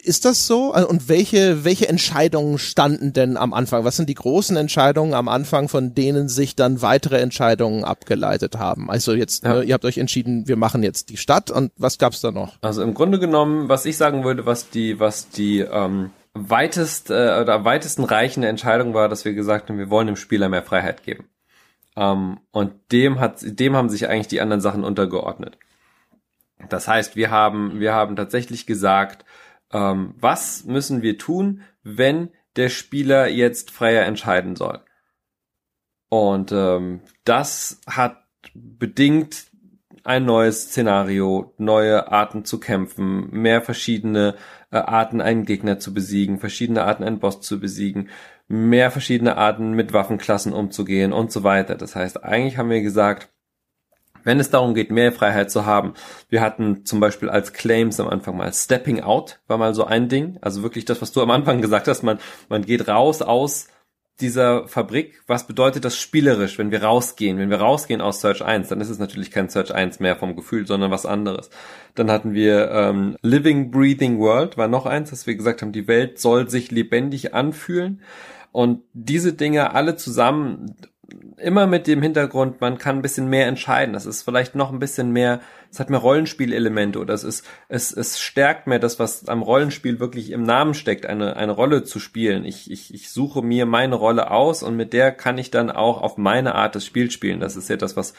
ist 0.03 0.25
das 0.25 0.47
so? 0.47 0.73
Also, 0.73 0.89
und 0.89 1.07
welche, 1.07 1.63
welche 1.63 1.87
Entscheidungen 1.87 2.57
standen 2.57 3.13
denn 3.13 3.37
am 3.37 3.53
Anfang? 3.53 3.85
Was 3.85 3.95
sind 3.95 4.09
die 4.09 4.15
großen 4.15 4.57
Entscheidungen 4.57 5.13
am 5.13 5.27
Anfang, 5.27 5.69
von 5.69 5.95
denen 5.95 6.27
sich 6.27 6.55
dann 6.55 6.81
weitere 6.81 7.19
Entscheidungen 7.19 7.83
abgeleitet 7.83 8.57
haben? 8.57 8.89
Also 8.89 9.13
jetzt, 9.13 9.43
ja. 9.43 9.55
ne, 9.55 9.63
ihr 9.63 9.73
habt 9.73 9.85
euch 9.85 9.97
entschieden, 9.97 10.47
wir 10.47 10.57
machen 10.57 10.83
jetzt 10.83 11.09
die 11.09 11.17
Stadt 11.17 11.51
und 11.51 11.71
was 11.77 11.97
gab's 11.97 12.21
da 12.21 12.31
noch? 12.31 12.55
Also 12.61 12.83
im 12.83 12.93
Grunde 12.93 13.19
genommen, 13.19 13.69
was 13.69 13.85
ich 13.85 13.97
sagen 13.97 14.23
würde, 14.23 14.45
was 14.45 14.69
die, 14.69 14.99
was 14.99 15.29
die 15.29 15.59
ähm, 15.59 16.11
weitest 16.33 17.09
äh, 17.09 17.39
oder 17.41 17.63
weitesten 17.63 18.03
reichende 18.03 18.49
Entscheidung 18.49 18.93
war, 18.93 19.07
dass 19.07 19.23
wir 19.23 19.33
gesagt 19.33 19.69
haben, 19.69 19.77
wir 19.77 19.89
wollen 19.89 20.07
dem 20.07 20.17
Spieler 20.17 20.49
mehr 20.49 20.63
Freiheit 20.63 21.03
geben. 21.03 21.29
Ähm, 21.95 22.39
und 22.51 22.73
dem 22.91 23.19
hat, 23.19 23.37
dem 23.41 23.75
haben 23.75 23.89
sich 23.89 24.09
eigentlich 24.09 24.27
die 24.27 24.41
anderen 24.41 24.61
Sachen 24.61 24.83
untergeordnet. 24.83 25.57
Das 26.69 26.87
heißt, 26.87 27.15
wir 27.15 27.31
haben, 27.31 27.79
wir 27.79 27.93
haben 27.93 28.15
tatsächlich 28.15 28.65
gesagt, 28.65 29.25
ähm, 29.71 30.15
was 30.19 30.65
müssen 30.65 31.01
wir 31.01 31.17
tun, 31.17 31.61
wenn 31.83 32.29
der 32.55 32.69
Spieler 32.69 33.27
jetzt 33.27 33.71
freier 33.71 34.05
entscheiden 34.05 34.55
soll. 34.55 34.81
Und 36.09 36.51
ähm, 36.51 37.01
das 37.23 37.81
hat 37.87 38.23
bedingt 38.53 39.47
ein 40.03 40.25
neues 40.25 40.65
Szenario, 40.65 41.53
neue 41.57 42.11
Arten 42.11 42.45
zu 42.45 42.59
kämpfen, 42.59 43.29
mehr 43.31 43.61
verschiedene 43.61 44.35
äh, 44.71 44.77
Arten, 44.77 45.19
einen 45.19 45.45
Gegner 45.45 45.79
zu 45.79 45.93
besiegen, 45.93 46.37
verschiedene 46.39 46.83
Arten, 46.83 47.03
einen 47.03 47.19
Boss 47.19 47.41
zu 47.41 47.59
besiegen, 47.59 48.09
mehr 48.47 48.91
verschiedene 48.91 49.35
Arten, 49.35 49.71
mit 49.73 49.93
Waffenklassen 49.93 50.53
umzugehen 50.53 51.11
und 51.11 51.31
so 51.31 51.43
weiter. 51.43 51.75
Das 51.75 51.95
heißt, 51.95 52.23
eigentlich 52.23 52.57
haben 52.57 52.69
wir 52.69 52.81
gesagt, 52.81 53.29
wenn 54.25 54.41
es 54.41 54.49
darum 54.49 54.73
geht, 54.73 54.91
mehr 54.91 55.13
Freiheit 55.13 55.49
zu 55.49 55.65
haben. 55.65 55.93
Wir 56.27 56.41
hatten 56.41 56.83
zum 56.83 56.99
Beispiel 56.99 57.29
als 57.29 57.53
Claims 57.53 57.99
am 58.01 58.09
Anfang 58.09 58.35
mal 58.35 58.51
Stepping 58.51 58.99
Out, 58.99 59.39
war 59.47 59.57
mal 59.57 59.73
so 59.73 59.85
ein 59.85 60.09
Ding. 60.09 60.37
Also 60.41 60.63
wirklich 60.63 60.83
das, 60.83 61.01
was 61.01 61.13
du 61.13 61.21
am 61.21 61.31
Anfang 61.31 61.61
gesagt 61.61 61.87
hast, 61.87 62.03
man, 62.03 62.19
man 62.49 62.65
geht 62.65 62.89
raus 62.89 63.21
aus 63.21 63.67
dieser 64.21 64.67
Fabrik. 64.67 65.21
Was 65.27 65.45
bedeutet 65.45 65.83
das 65.83 65.97
spielerisch, 65.97 66.57
wenn 66.57 66.71
wir 66.71 66.83
rausgehen? 66.83 67.37
Wenn 67.37 67.49
wir 67.49 67.59
rausgehen 67.59 68.01
aus 68.01 68.21
Search 68.21 68.43
1, 68.43 68.69
dann 68.69 68.81
ist 68.81 68.89
es 68.89 68.99
natürlich 68.99 69.29
kein 69.29 69.49
Search 69.49 69.73
1 69.73 69.99
mehr 69.99 70.15
vom 70.15 70.35
Gefühl, 70.35 70.65
sondern 70.65 70.91
was 70.91 71.05
anderes. 71.05 71.49
Dann 71.95 72.09
hatten 72.09 72.33
wir 72.33 72.71
ähm, 72.71 73.17
Living, 73.21 73.71
Breathing 73.71 74.19
World, 74.19 74.57
war 74.57 74.67
noch 74.67 74.85
eins, 74.85 75.09
dass 75.09 75.27
wir 75.27 75.35
gesagt 75.35 75.61
haben, 75.61 75.73
die 75.73 75.87
Welt 75.87 76.19
soll 76.19 76.49
sich 76.49 76.71
lebendig 76.71 77.33
anfühlen. 77.33 78.01
Und 78.51 78.83
diese 78.93 79.33
Dinge 79.33 79.73
alle 79.73 79.97
zusammen 79.97 80.77
immer 81.37 81.67
mit 81.67 81.87
dem 81.87 82.01
Hintergrund, 82.01 82.61
man 82.61 82.77
kann 82.77 82.97
ein 82.97 83.01
bisschen 83.01 83.29
mehr 83.29 83.47
entscheiden. 83.47 83.93
Das 83.93 84.05
ist 84.05 84.23
vielleicht 84.23 84.55
noch 84.55 84.71
ein 84.71 84.79
bisschen 84.79 85.11
mehr, 85.11 85.41
es 85.71 85.79
hat 85.79 85.89
mehr 85.89 85.99
Rollenspielelemente 85.99 86.99
oder 86.99 87.13
es 87.13 87.23
ist, 87.23 87.45
es, 87.67 87.91
es 87.91 88.19
stärkt 88.19 88.67
mehr 88.67 88.79
das, 88.79 88.99
was 88.99 89.27
am 89.27 89.41
Rollenspiel 89.41 89.99
wirklich 89.99 90.31
im 90.31 90.43
Namen 90.43 90.73
steckt, 90.73 91.05
eine, 91.05 91.35
eine 91.35 91.51
Rolle 91.51 91.83
zu 91.83 91.99
spielen. 91.99 92.45
Ich, 92.45 92.71
ich, 92.71 92.93
ich 92.93 93.11
suche 93.11 93.41
mir 93.41 93.65
meine 93.65 93.95
Rolle 93.95 94.31
aus 94.31 94.63
und 94.63 94.75
mit 94.75 94.93
der 94.93 95.11
kann 95.11 95.37
ich 95.37 95.51
dann 95.51 95.69
auch 95.69 96.01
auf 96.01 96.17
meine 96.17 96.55
Art 96.55 96.75
des 96.75 96.85
Spiels 96.85 97.13
spielen. 97.13 97.39
Das 97.39 97.55
ist 97.55 97.69
ja 97.69 97.77
das, 97.77 97.95
was 97.95 98.13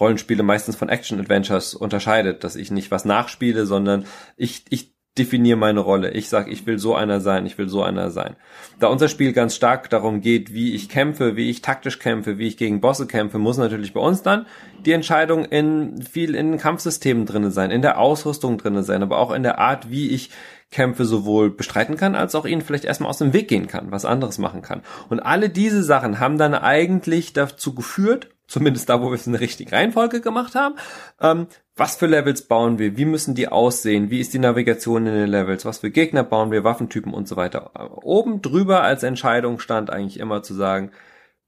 Rollenspiele 0.00 0.42
meistens 0.42 0.76
von 0.76 0.88
Action-Adventures 0.88 1.74
unterscheidet, 1.74 2.42
dass 2.42 2.56
ich 2.56 2.70
nicht 2.70 2.90
was 2.90 3.04
nachspiele, 3.04 3.64
sondern 3.66 4.06
ich, 4.36 4.64
ich 4.70 4.93
definiere 5.16 5.56
meine 5.56 5.80
Rolle. 5.80 6.10
Ich 6.10 6.28
sag, 6.28 6.50
ich 6.50 6.66
will 6.66 6.78
so 6.78 6.94
einer 6.94 7.20
sein, 7.20 7.46
ich 7.46 7.56
will 7.56 7.68
so 7.68 7.82
einer 7.82 8.10
sein. 8.10 8.34
Da 8.80 8.88
unser 8.88 9.08
Spiel 9.08 9.32
ganz 9.32 9.54
stark 9.54 9.88
darum 9.88 10.20
geht, 10.20 10.52
wie 10.52 10.74
ich 10.74 10.88
kämpfe, 10.88 11.36
wie 11.36 11.50
ich 11.50 11.62
taktisch 11.62 12.00
kämpfe, 12.00 12.38
wie 12.38 12.48
ich 12.48 12.56
gegen 12.56 12.80
Bosse 12.80 13.06
kämpfe, 13.06 13.38
muss 13.38 13.56
natürlich 13.56 13.92
bei 13.92 14.00
uns 14.00 14.22
dann 14.22 14.46
die 14.84 14.92
Entscheidung 14.92 15.44
in 15.44 16.02
viel 16.02 16.34
in 16.34 16.58
Kampfsystemen 16.58 17.26
drinne 17.26 17.52
sein, 17.52 17.70
in 17.70 17.82
der 17.82 17.98
Ausrüstung 17.98 18.58
drinne 18.58 18.82
sein, 18.82 19.02
aber 19.02 19.18
auch 19.18 19.32
in 19.32 19.44
der 19.44 19.58
Art, 19.58 19.88
wie 19.88 20.10
ich 20.10 20.30
Kämpfe 20.72 21.04
sowohl 21.04 21.50
bestreiten 21.50 21.96
kann, 21.96 22.16
als 22.16 22.34
auch 22.34 22.44
ihnen 22.44 22.62
vielleicht 22.62 22.84
erstmal 22.84 23.10
aus 23.10 23.18
dem 23.18 23.32
Weg 23.32 23.46
gehen 23.46 23.68
kann, 23.68 23.92
was 23.92 24.04
anderes 24.04 24.38
machen 24.38 24.62
kann. 24.62 24.82
Und 25.08 25.20
alle 25.20 25.48
diese 25.48 25.84
Sachen 25.84 26.18
haben 26.18 26.38
dann 26.38 26.54
eigentlich 26.54 27.32
dazu 27.32 27.74
geführt, 27.74 28.30
zumindest 28.46 28.88
da, 28.88 29.02
wo 29.02 29.08
wir 29.08 29.14
es 29.14 29.26
in 29.26 29.32
der 29.32 29.40
richtigen 29.40 29.70
Reihenfolge 29.70 30.20
gemacht 30.20 30.54
haben, 30.54 30.76
ähm, 31.20 31.46
was 31.76 31.96
für 31.96 32.06
Levels 32.06 32.42
bauen 32.42 32.78
wir, 32.78 32.96
wie 32.96 33.04
müssen 33.04 33.34
die 33.34 33.48
aussehen, 33.48 34.10
wie 34.10 34.20
ist 34.20 34.32
die 34.34 34.38
Navigation 34.38 35.06
in 35.06 35.14
den 35.14 35.28
Levels, 35.28 35.64
was 35.64 35.78
für 35.78 35.90
Gegner 35.90 36.22
bauen 36.22 36.50
wir, 36.50 36.64
Waffentypen 36.64 37.12
und 37.12 37.26
so 37.26 37.36
weiter. 37.36 37.72
Oben 38.04 38.42
drüber 38.42 38.82
als 38.82 39.02
Entscheidung 39.02 39.58
stand 39.58 39.90
eigentlich 39.90 40.20
immer 40.20 40.42
zu 40.42 40.54
sagen, 40.54 40.92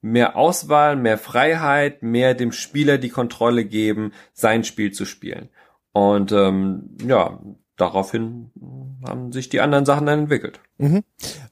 mehr 0.01 0.37
Auswahl, 0.37 0.97
mehr 0.97 1.19
Freiheit, 1.19 2.03
mehr 2.03 2.35
dem 2.35 2.53
Spieler 2.53 2.99
die 2.99 3.09
Kontrolle 3.09 3.65
geben, 3.65 4.13
sein 4.33 4.65
Spiel 4.65 4.93
zu 4.93 5.05
spielen. 5.05 5.49
Und 5.93 6.33
ähm, 6.33 6.97
ja, 7.07 7.41
daraufhin 7.77 8.51
haben 9.07 9.33
sich 9.33 9.49
die 9.49 9.61
anderen 9.61 9.87
Sachen 9.87 10.07
dann 10.07 10.21
entwickelt. 10.21 10.61
Mhm. 10.79 11.03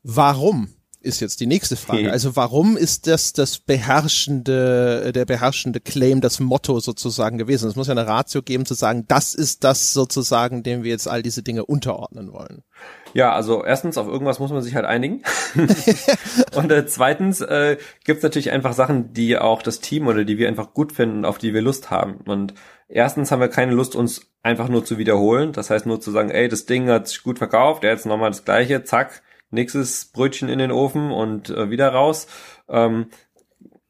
Warum 0.03 0.69
ist 1.05 1.21
jetzt 1.21 1.41
die 1.41 1.47
nächste 1.47 1.77
Frage. 1.77 1.95
Also 2.15 2.37
warum 2.37 2.77
ist 2.77 3.07
das 3.09 3.33
das 3.33 3.59
beherrschende, 3.59 5.13
der 5.13 5.25
beherrschende 5.25 5.81
Claim, 5.81 6.21
das 6.21 6.39
Motto 6.39 6.79
sozusagen 6.79 7.39
gewesen? 7.39 7.69
Es 7.69 7.77
muss 7.77 7.89
ja 7.89 7.93
eine 7.93 8.07
Ratio 8.07 8.43
geben 8.43 8.67
zu 8.67 8.75
sagen, 8.75 9.05
das 9.09 9.35
ist 9.35 9.65
das 9.65 9.93
sozusagen, 9.93 10.63
dem 10.63 10.85
wir 10.85 10.91
jetzt 10.91 11.09
all 11.09 11.23
diese 11.23 11.43
Dinge 11.43 11.65
unterordnen 11.65 12.33
wollen. 12.33 12.63
Ja, 13.15 13.33
also 13.33 13.65
erstens, 13.65 13.99
auf 13.99 14.07
irgendwas 14.07 14.39
muss 14.39 14.51
man 14.51 14.63
sich 14.63 14.75
halt 14.75 14.85
einigen. 14.85 15.23
und 16.57 16.71
äh, 16.71 16.87
zweitens 16.87 17.41
äh, 17.41 17.79
gibt 18.05 18.19
es 18.19 18.23
natürlich 18.23 18.51
einfach 18.51 18.73
Sachen, 18.73 19.13
die 19.13 19.39
auch 19.39 19.63
das 19.63 19.81
Team 19.81 20.07
oder 20.07 20.25
die 20.25 20.39
wir 20.39 20.49
einfach 20.49 20.75
gut 20.75 20.93
finden, 20.93 21.25
auf 21.25 21.39
die 21.39 21.55
wir 21.55 21.63
Lust 21.63 21.91
haben. 21.91 22.17
Und 22.27 22.55
erstens 22.89 23.31
haben 23.31 23.41
wir 23.41 23.49
keine 23.49 23.73
Lust, 23.73 23.95
uns 23.95 24.23
einfach 24.43 24.69
nur 24.69 24.85
zu 24.85 24.99
wiederholen. 24.99 25.53
Das 25.53 25.71
heißt 25.71 25.87
nur 25.87 26.01
zu 26.01 26.11
sagen, 26.11 26.31
ey, 26.31 26.49
das 26.49 26.67
Ding 26.67 26.89
hat 26.89 27.09
sich 27.09 27.23
gut 27.23 27.39
verkauft, 27.39 27.83
der 27.83 27.91
jetzt 27.91 28.07
nochmal 28.07 28.31
das 28.31 28.45
gleiche, 28.45 28.85
zack, 28.85 29.23
nächstes 29.55 30.07
Brötchen 30.07 30.49
in 30.49 30.59
den 30.59 30.73
Ofen 30.73 31.11
und 31.11 31.51
äh, 31.51 31.71
wieder 31.71 31.89
raus. 31.89 32.27
Ähm, 32.69 33.07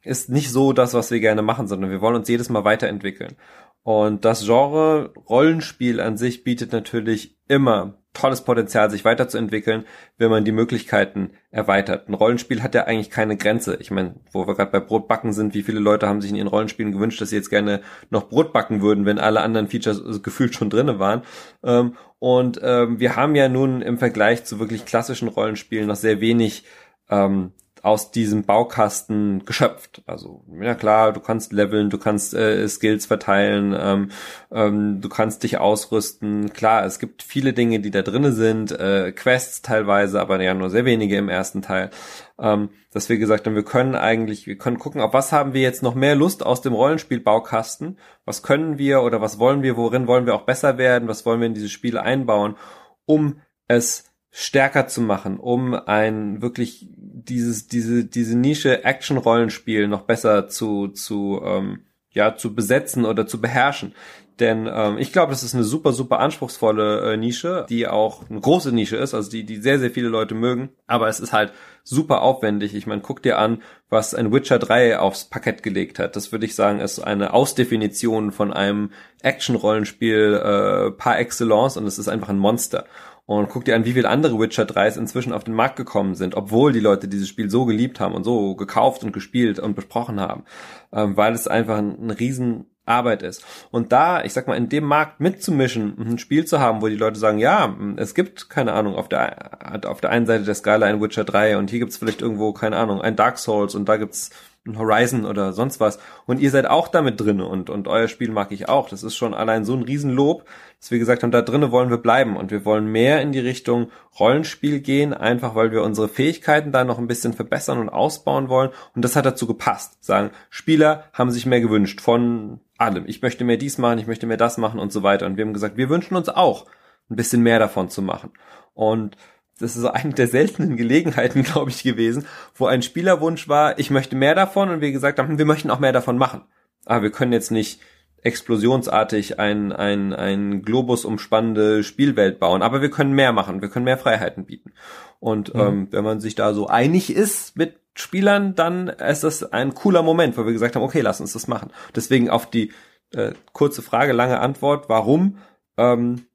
ist 0.02 0.28
nicht 0.28 0.50
so 0.50 0.72
das, 0.72 0.94
was 0.94 1.10
wir 1.10 1.20
gerne 1.20 1.42
machen, 1.42 1.66
sondern 1.66 1.90
wir 1.90 2.00
wollen 2.00 2.16
uns 2.16 2.28
jedes 2.28 2.50
Mal 2.50 2.64
weiterentwickeln. 2.64 3.36
Und 3.82 4.24
das 4.24 4.44
Genre 4.44 5.12
Rollenspiel 5.28 6.00
an 6.00 6.16
sich 6.16 6.44
bietet 6.44 6.72
natürlich 6.72 7.38
immer 7.48 8.03
tolles 8.14 8.42
Potenzial, 8.42 8.90
sich 8.90 9.04
weiterzuentwickeln, 9.04 9.84
wenn 10.16 10.30
man 10.30 10.44
die 10.44 10.52
Möglichkeiten 10.52 11.32
erweitert. 11.50 12.08
Ein 12.08 12.14
Rollenspiel 12.14 12.62
hat 12.62 12.74
ja 12.74 12.84
eigentlich 12.84 13.10
keine 13.10 13.36
Grenze. 13.36 13.76
Ich 13.80 13.90
meine, 13.90 14.14
wo 14.32 14.46
wir 14.46 14.54
gerade 14.54 14.70
bei 14.70 14.80
Brotbacken 14.80 15.32
sind, 15.32 15.52
wie 15.52 15.62
viele 15.62 15.80
Leute 15.80 16.08
haben 16.08 16.20
sich 16.20 16.30
in 16.30 16.36
ihren 16.36 16.48
Rollenspielen 16.48 16.92
gewünscht, 16.92 17.20
dass 17.20 17.30
sie 17.30 17.36
jetzt 17.36 17.50
gerne 17.50 17.82
noch 18.10 18.28
Brot 18.28 18.52
backen 18.52 18.80
würden, 18.80 19.04
wenn 19.04 19.18
alle 19.18 19.42
anderen 19.42 19.68
Features 19.68 20.22
gefühlt 20.22 20.54
schon 20.54 20.70
drinne 20.70 20.98
waren. 20.98 21.22
Ähm, 21.62 21.96
und 22.18 22.60
ähm, 22.62 23.00
wir 23.00 23.16
haben 23.16 23.34
ja 23.34 23.48
nun 23.48 23.82
im 23.82 23.98
Vergleich 23.98 24.44
zu 24.44 24.58
wirklich 24.58 24.86
klassischen 24.86 25.28
Rollenspielen 25.28 25.88
noch 25.88 25.96
sehr 25.96 26.20
wenig 26.20 26.64
ähm, 27.10 27.52
aus 27.84 28.10
diesem 28.10 28.44
Baukasten 28.44 29.44
geschöpft. 29.44 30.02
Also, 30.06 30.42
ja 30.58 30.74
klar, 30.74 31.12
du 31.12 31.20
kannst 31.20 31.52
leveln, 31.52 31.90
du 31.90 31.98
kannst 31.98 32.32
äh, 32.32 32.66
Skills 32.66 33.04
verteilen, 33.04 33.76
ähm, 33.78 34.10
ähm, 34.50 35.02
du 35.02 35.10
kannst 35.10 35.42
dich 35.42 35.58
ausrüsten. 35.58 36.54
Klar, 36.54 36.86
es 36.86 36.98
gibt 36.98 37.22
viele 37.22 37.52
Dinge, 37.52 37.80
die 37.80 37.90
da 37.90 38.00
drinnen 38.00 38.32
sind, 38.32 38.72
äh, 38.72 39.12
Quests 39.12 39.60
teilweise, 39.60 40.18
aber 40.18 40.42
ja 40.42 40.54
nur 40.54 40.70
sehr 40.70 40.86
wenige 40.86 41.18
im 41.18 41.28
ersten 41.28 41.60
Teil. 41.60 41.90
Ähm, 42.38 42.70
dass 42.90 43.10
wir 43.10 43.18
gesagt 43.18 43.46
haben, 43.46 43.54
wir 43.54 43.64
können 43.64 43.94
eigentlich, 43.94 44.46
wir 44.46 44.56
können 44.56 44.78
gucken, 44.78 45.02
auf 45.02 45.12
was 45.12 45.30
haben 45.30 45.52
wir 45.52 45.60
jetzt 45.60 45.82
noch 45.82 45.94
mehr 45.94 46.14
Lust 46.14 46.44
aus 46.44 46.62
dem 46.62 46.72
Rollenspiel-Baukasten? 46.72 47.98
Was 48.24 48.42
können 48.42 48.78
wir 48.78 49.02
oder 49.02 49.20
was 49.20 49.38
wollen 49.38 49.62
wir, 49.62 49.76
worin 49.76 50.06
wollen 50.06 50.24
wir 50.24 50.34
auch 50.34 50.46
besser 50.46 50.78
werden? 50.78 51.06
Was 51.06 51.26
wollen 51.26 51.40
wir 51.40 51.48
in 51.48 51.54
diese 51.54 51.68
Spiele 51.68 52.00
einbauen, 52.00 52.56
um 53.04 53.42
es 53.68 54.04
stärker 54.36 54.88
zu 54.88 55.00
machen, 55.00 55.38
um 55.38 55.74
ein 55.74 56.42
wirklich 56.42 56.88
dieses, 57.28 57.68
diese, 57.68 58.04
diese 58.04 58.36
Nische 58.36 58.84
Action-Rollenspiel 58.84 59.88
noch 59.88 60.02
besser 60.02 60.48
zu, 60.48 60.88
zu, 60.88 61.40
ähm, 61.44 61.80
ja, 62.10 62.36
zu 62.36 62.54
besetzen 62.54 63.04
oder 63.04 63.26
zu 63.26 63.40
beherrschen. 63.40 63.94
Denn 64.40 64.68
ähm, 64.72 64.98
ich 64.98 65.12
glaube, 65.12 65.30
das 65.30 65.44
ist 65.44 65.54
eine 65.54 65.62
super, 65.62 65.92
super 65.92 66.18
anspruchsvolle 66.18 67.12
äh, 67.12 67.16
Nische, 67.16 67.66
die 67.68 67.86
auch 67.86 68.28
eine 68.28 68.40
große 68.40 68.72
Nische 68.72 68.96
ist, 68.96 69.14
also 69.14 69.30
die, 69.30 69.44
die 69.44 69.58
sehr, 69.58 69.78
sehr 69.78 69.92
viele 69.92 70.08
Leute 70.08 70.34
mögen. 70.34 70.70
Aber 70.88 71.08
es 71.08 71.20
ist 71.20 71.32
halt 71.32 71.52
super 71.84 72.22
aufwendig. 72.22 72.74
Ich 72.74 72.88
meine, 72.88 73.00
guck 73.00 73.22
dir 73.22 73.38
an, 73.38 73.62
was 73.90 74.12
ein 74.12 74.32
Witcher 74.32 74.58
3 74.58 74.98
aufs 74.98 75.26
Parkett 75.26 75.62
gelegt 75.62 76.00
hat. 76.00 76.16
Das 76.16 76.32
würde 76.32 76.46
ich 76.46 76.56
sagen, 76.56 76.80
ist 76.80 76.98
eine 76.98 77.32
Ausdefinition 77.32 78.32
von 78.32 78.52
einem 78.52 78.90
Action-Rollenspiel 79.22 80.34
äh, 80.34 80.90
par 80.90 81.18
excellence 81.20 81.76
und 81.76 81.86
es 81.86 81.98
ist 82.00 82.08
einfach 82.08 82.28
ein 82.28 82.38
Monster. 82.38 82.86
Und 83.26 83.48
guck 83.48 83.64
dir 83.64 83.74
an, 83.74 83.86
wie 83.86 83.94
viele 83.94 84.08
andere 84.08 84.38
Witcher 84.38 84.64
3s 84.64 84.98
inzwischen 84.98 85.32
auf 85.32 85.44
den 85.44 85.54
Markt 85.54 85.76
gekommen 85.76 86.14
sind, 86.14 86.34
obwohl 86.34 86.72
die 86.72 86.80
Leute 86.80 87.08
dieses 87.08 87.28
Spiel 87.28 87.48
so 87.48 87.64
geliebt 87.64 87.98
haben 87.98 88.14
und 88.14 88.24
so 88.24 88.54
gekauft 88.54 89.02
und 89.02 89.12
gespielt 89.12 89.58
und 89.58 89.74
besprochen 89.74 90.20
haben, 90.20 90.44
ähm, 90.92 91.16
weil 91.16 91.32
es 91.32 91.48
einfach 91.48 91.78
ein, 91.78 92.06
ein 92.06 92.10
riesen 92.10 92.66
Arbeit 92.86 93.22
ist. 93.22 93.42
Und 93.70 93.92
da, 93.92 94.22
ich 94.22 94.34
sag 94.34 94.46
mal, 94.46 94.56
in 94.56 94.68
dem 94.68 94.84
Markt 94.84 95.20
mitzumischen 95.20 95.96
ein 95.98 96.18
Spiel 96.18 96.44
zu 96.44 96.60
haben, 96.60 96.82
wo 96.82 96.88
die 96.88 96.96
Leute 96.96 97.18
sagen, 97.18 97.38
ja, 97.38 97.74
es 97.96 98.14
gibt, 98.14 98.50
keine 98.50 98.74
Ahnung, 98.74 98.94
auf 98.94 99.08
der, 99.08 99.86
auf 99.86 100.02
der 100.02 100.10
einen 100.10 100.26
Seite 100.26 100.44
der 100.44 100.54
Skala 100.54 100.86
ein 100.86 101.00
Witcher 101.00 101.24
3 101.24 101.56
und 101.56 101.70
hier 101.70 101.78
gibt's 101.78 101.96
vielleicht 101.96 102.20
irgendwo, 102.20 102.52
keine 102.52 102.76
Ahnung, 102.76 103.00
ein 103.00 103.16
Dark 103.16 103.38
Souls 103.38 103.74
und 103.74 103.88
da 103.88 103.96
gibt's 103.96 104.30
ein 104.66 104.78
Horizon 104.78 105.26
oder 105.26 105.52
sonst 105.52 105.78
was. 105.78 105.98
Und 106.26 106.40
ihr 106.40 106.50
seid 106.50 106.66
auch 106.66 106.88
damit 106.88 107.20
drin 107.20 107.40
und, 107.40 107.68
und 107.68 107.86
euer 107.86 108.08
Spiel 108.08 108.30
mag 108.30 108.50
ich 108.50 108.68
auch. 108.68 108.88
Das 108.88 109.02
ist 109.02 109.14
schon 109.14 109.34
allein 109.34 109.64
so 109.64 109.74
ein 109.74 109.82
Riesenlob, 109.82 110.44
dass 110.80 110.90
wir 110.90 110.98
gesagt 110.98 111.22
haben, 111.22 111.30
da 111.30 111.42
drinnen 111.42 111.70
wollen 111.70 111.90
wir 111.90 111.98
bleiben 111.98 112.36
und 112.36 112.50
wir 112.50 112.64
wollen 112.64 112.86
mehr 112.86 113.20
in 113.20 113.32
die 113.32 113.40
Richtung 113.40 113.90
Rollenspiel 114.18 114.80
gehen, 114.80 115.12
einfach 115.12 115.54
weil 115.54 115.70
wir 115.70 115.82
unsere 115.82 116.08
Fähigkeiten 116.08 116.72
da 116.72 116.84
noch 116.84 116.98
ein 116.98 117.06
bisschen 117.06 117.34
verbessern 117.34 117.78
und 117.78 117.90
ausbauen 117.90 118.48
wollen. 118.48 118.70
Und 118.94 119.04
das 119.04 119.16
hat 119.16 119.26
dazu 119.26 119.46
gepasst. 119.46 120.02
Sagen, 120.02 120.30
Spieler 120.48 121.04
haben 121.12 121.30
sich 121.30 121.44
mehr 121.44 121.60
gewünscht 121.60 122.00
von 122.00 122.60
allem. 122.78 123.04
Ich 123.06 123.20
möchte 123.20 123.44
mehr 123.44 123.58
dies 123.58 123.76
machen, 123.76 123.98
ich 123.98 124.06
möchte 124.06 124.26
mehr 124.26 124.38
das 124.38 124.56
machen 124.56 124.80
und 124.80 124.92
so 124.92 125.02
weiter. 125.02 125.26
Und 125.26 125.36
wir 125.36 125.44
haben 125.44 125.52
gesagt, 125.52 125.76
wir 125.76 125.90
wünschen 125.90 126.16
uns 126.16 126.30
auch 126.30 126.66
ein 127.10 127.16
bisschen 127.16 127.42
mehr 127.42 127.58
davon 127.58 127.90
zu 127.90 128.00
machen. 128.00 128.30
Und 128.72 129.16
das 129.58 129.76
ist 129.76 129.82
so 129.82 129.90
eine 129.90 130.12
der 130.12 130.26
seltenen 130.26 130.76
Gelegenheiten, 130.76 131.42
glaube 131.44 131.70
ich, 131.70 131.82
gewesen, 131.82 132.26
wo 132.54 132.66
ein 132.66 132.82
Spielerwunsch 132.82 133.48
war, 133.48 133.78
ich 133.78 133.90
möchte 133.90 134.16
mehr 134.16 134.34
davon 134.34 134.70
und 134.70 134.80
wir 134.80 134.92
gesagt 134.92 135.18
haben, 135.18 135.38
wir 135.38 135.44
möchten 135.44 135.70
auch 135.70 135.78
mehr 135.78 135.92
davon 135.92 136.18
machen. 136.18 136.42
Aber 136.84 137.02
wir 137.02 137.10
können 137.10 137.32
jetzt 137.32 137.50
nicht 137.50 137.80
explosionsartig 138.22 139.38
ein, 139.38 139.72
ein, 139.72 140.12
ein 140.14 140.62
Globus 140.62 141.04
umspannende 141.04 141.84
Spielwelt 141.84 142.38
bauen, 142.38 142.62
aber 142.62 142.80
wir 142.80 142.90
können 142.90 143.12
mehr 143.12 143.32
machen, 143.32 143.60
wir 143.60 143.68
können 143.68 143.84
mehr 143.84 143.98
Freiheiten 143.98 144.46
bieten. 144.46 144.72
Und 145.20 145.54
mhm. 145.54 145.60
ähm, 145.60 145.88
wenn 145.90 146.04
man 146.04 146.20
sich 146.20 146.34
da 146.34 146.54
so 146.54 146.66
einig 146.66 147.14
ist 147.14 147.56
mit 147.56 147.80
Spielern, 147.94 148.54
dann 148.54 148.88
ist 148.88 149.24
das 149.24 149.52
ein 149.52 149.74
cooler 149.74 150.02
Moment, 150.02 150.36
wo 150.36 150.46
wir 150.46 150.52
gesagt 150.52 150.74
haben, 150.74 150.82
okay, 150.82 151.00
lass 151.00 151.20
uns 151.20 151.34
das 151.34 151.48
machen. 151.48 151.70
Deswegen 151.94 152.28
auf 152.28 152.50
die 152.50 152.72
äh, 153.14 153.32
kurze 153.52 153.82
Frage, 153.82 154.12
lange 154.12 154.40
Antwort, 154.40 154.88
warum? 154.88 155.38
Ähm, 155.76 156.26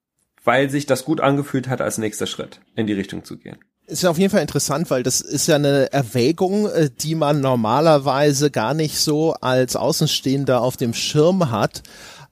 weil 0.50 0.72
sich 0.72 0.88
das 0.88 1.06
gut 1.06 1.22
angefühlt 1.22 1.70
hat, 1.70 1.80
als 1.80 2.00
nächster 2.00 2.26
Schritt 2.26 2.60
in 2.76 2.88
die 2.88 2.94
Richtung 2.94 3.24
zu 3.24 3.38
gehen. 3.38 3.58
Ist 3.86 4.02
ja 4.02 4.10
auf 4.10 4.18
jeden 4.18 4.32
Fall 4.32 4.42
interessant, 4.42 4.90
weil 4.90 5.04
das 5.04 5.22
ist 5.22 5.46
ja 5.46 5.58
eine 5.58 5.94
Erwägung, 5.94 6.68
äh, 6.68 6.90
die 6.90 7.14
man 7.14 7.40
normalerweise 7.40 8.50
gar 8.50 8.74
nicht 8.74 8.98
so 8.98 9.34
als 9.34 9.76
Außenstehender 9.76 10.62
auf 10.62 10.76
dem 10.76 10.96
Schirm 10.96 11.52
hat. 11.52 11.84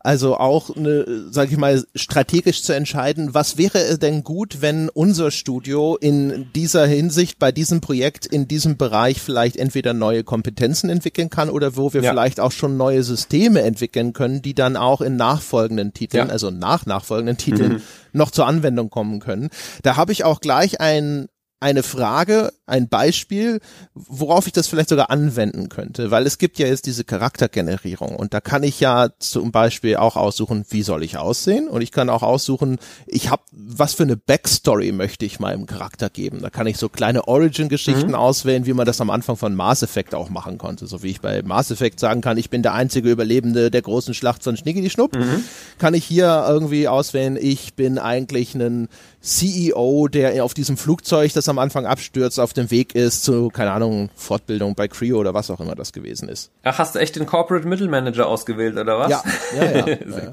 Also 0.08 0.38
auch 0.38 0.74
eine, 0.74 1.26
sage 1.32 1.52
ich 1.52 1.58
mal, 1.58 1.84
strategisch 1.94 2.64
zu 2.64 2.72
entscheiden, 2.72 3.34
was 3.34 3.58
wäre 3.58 3.80
es 3.80 4.00
denn 4.00 4.24
gut, 4.24 4.62
wenn 4.62 4.88
unser 4.88 5.32
Studio 5.32 5.98
in 5.98 6.48
dieser 6.56 6.88
Hinsicht 6.88 7.40
bei 7.40 7.52
diesem 7.52 7.82
Projekt 7.82 8.26
in 8.26 8.48
diesem 8.48 8.78
Bereich 8.78 9.20
vielleicht 9.20 9.58
entweder 9.58 9.94
neue 9.94 10.24
Kompetenzen 10.24 10.90
entwickeln 10.90 11.30
kann 11.30 11.50
oder 11.50 11.76
wo 11.76 11.94
wir 11.94 12.02
ja. 12.02 12.12
vielleicht 12.12 12.40
auch 12.40 12.54
schon 12.54 12.78
neue 12.78 13.04
Systeme 13.04 13.64
entwickeln 13.64 14.14
können, 14.14 14.42
die 14.42 14.54
dann 14.54 14.78
auch 14.78 15.02
in 15.02 15.18
nachfolgenden 15.18 15.92
Titeln, 15.92 16.28
ja. 16.28 16.32
also 16.32 16.52
nach 16.52 16.86
nachfolgenden 16.86 17.36
Titeln 17.36 17.74
mhm. 17.74 17.82
noch 18.14 18.32
zur 18.32 18.48
Anwendung 18.48 18.90
kommen 18.90 19.20
können. 19.20 19.50
Da 19.84 19.98
habe 19.98 20.14
ich 20.14 20.24
auch 20.24 20.40
gleich 20.40 20.80
ein 20.80 21.28
eine 21.60 21.82
Frage, 21.82 22.52
ein 22.68 22.88
Beispiel, 22.88 23.62
worauf 23.96 24.46
ich 24.46 24.54
das 24.54 24.68
vielleicht 24.68 24.90
sogar 24.90 25.10
anwenden 25.10 25.70
könnte, 25.70 26.12
weil 26.12 26.28
es 26.28 26.38
gibt 26.38 26.60
ja 26.60 26.68
jetzt 26.68 26.86
diese 26.86 27.04
Charaktergenerierung 27.04 28.16
und 28.16 28.36
da 28.36 28.42
kann 28.42 28.62
ich 28.62 28.80
ja 28.80 29.10
zum 29.18 29.52
Beispiel 29.52 29.96
auch 29.96 30.18
aussuchen, 30.18 30.66
wie 30.70 30.84
soll 30.84 31.04
ich 31.04 31.18
aussehen 31.18 31.68
und 31.68 31.82
ich 31.82 31.92
kann 31.92 32.12
auch 32.12 32.22
aussuchen, 32.22 32.78
ich 33.08 33.32
habe, 33.32 33.42
was 33.52 33.96
für 33.96 34.04
eine 34.04 34.18
Backstory 34.18 34.92
möchte 34.92 35.26
ich 35.26 35.40
meinem 35.40 35.66
Charakter 35.66 36.12
geben. 36.12 36.42
Da 36.42 36.52
kann 36.52 36.68
ich 36.68 36.78
so 36.78 36.90
kleine 36.90 37.28
Origin-Geschichten 37.28 38.10
mhm. 38.10 38.16
auswählen, 38.16 38.68
wie 38.68 38.74
man 38.74 38.86
das 38.86 39.02
am 39.02 39.10
Anfang 39.10 39.36
von 39.36 39.56
Mass 39.56 39.82
Effect 39.82 40.14
auch 40.14 40.30
machen 40.30 40.60
konnte, 40.60 40.86
so 40.86 41.02
wie 41.02 41.10
ich 41.10 41.22
bei 41.22 41.42
Mass 41.42 41.72
Effect 41.72 42.00
sagen 42.00 42.22
kann, 42.22 42.38
ich 42.38 42.52
bin 42.52 42.62
der 42.62 42.76
einzige 42.76 43.10
Überlebende 43.10 43.72
der 43.72 43.82
großen 43.82 44.14
Schlacht 44.14 44.44
von 44.44 44.58
Schnickeli 44.58 44.92
Schnupp, 44.92 45.16
mhm. 45.16 45.44
kann 45.80 45.96
ich 45.96 46.06
hier 46.06 46.46
irgendwie 46.48 46.88
auswählen, 46.88 47.36
ich 47.36 47.74
bin 47.74 47.98
eigentlich 47.98 48.54
ein 48.54 48.90
CEO, 49.22 50.08
der 50.08 50.44
auf 50.44 50.54
diesem 50.54 50.78
Flugzeug, 50.78 51.34
das 51.34 51.50
am 51.50 51.60
Anfang 51.60 51.86
abstürzt, 51.86 52.40
auf 52.40 52.54
dem 52.54 52.72
Weg 52.72 52.96
ist 52.96 53.24
zu, 53.24 53.50
keine 53.50 53.72
Ahnung, 53.72 54.10
Fortbildung 54.16 54.76
bei 54.76 54.88
Creo 54.88 55.20
oder 55.20 55.34
was 55.34 55.50
auch 55.50 55.60
immer 55.60 55.76
das 55.76 55.92
gewesen 55.92 56.30
ist. 56.30 56.52
Ach, 56.64 56.78
hast 56.78 56.96
du 56.96 57.00
echt 57.00 57.16
den 57.16 57.26
Corporate 57.26 57.68
Middle 57.68 57.90
Manager 57.90 58.28
ausgewählt, 58.28 58.78
oder 58.78 59.00
was? 59.00 59.10
Ja, 59.10 59.24
ja, 59.56 59.88
ja. 59.88 59.88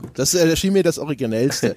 Das 0.15 0.35
erschien 0.35 0.73
mir 0.73 0.83
das 0.83 0.99
Originellste. 0.99 1.75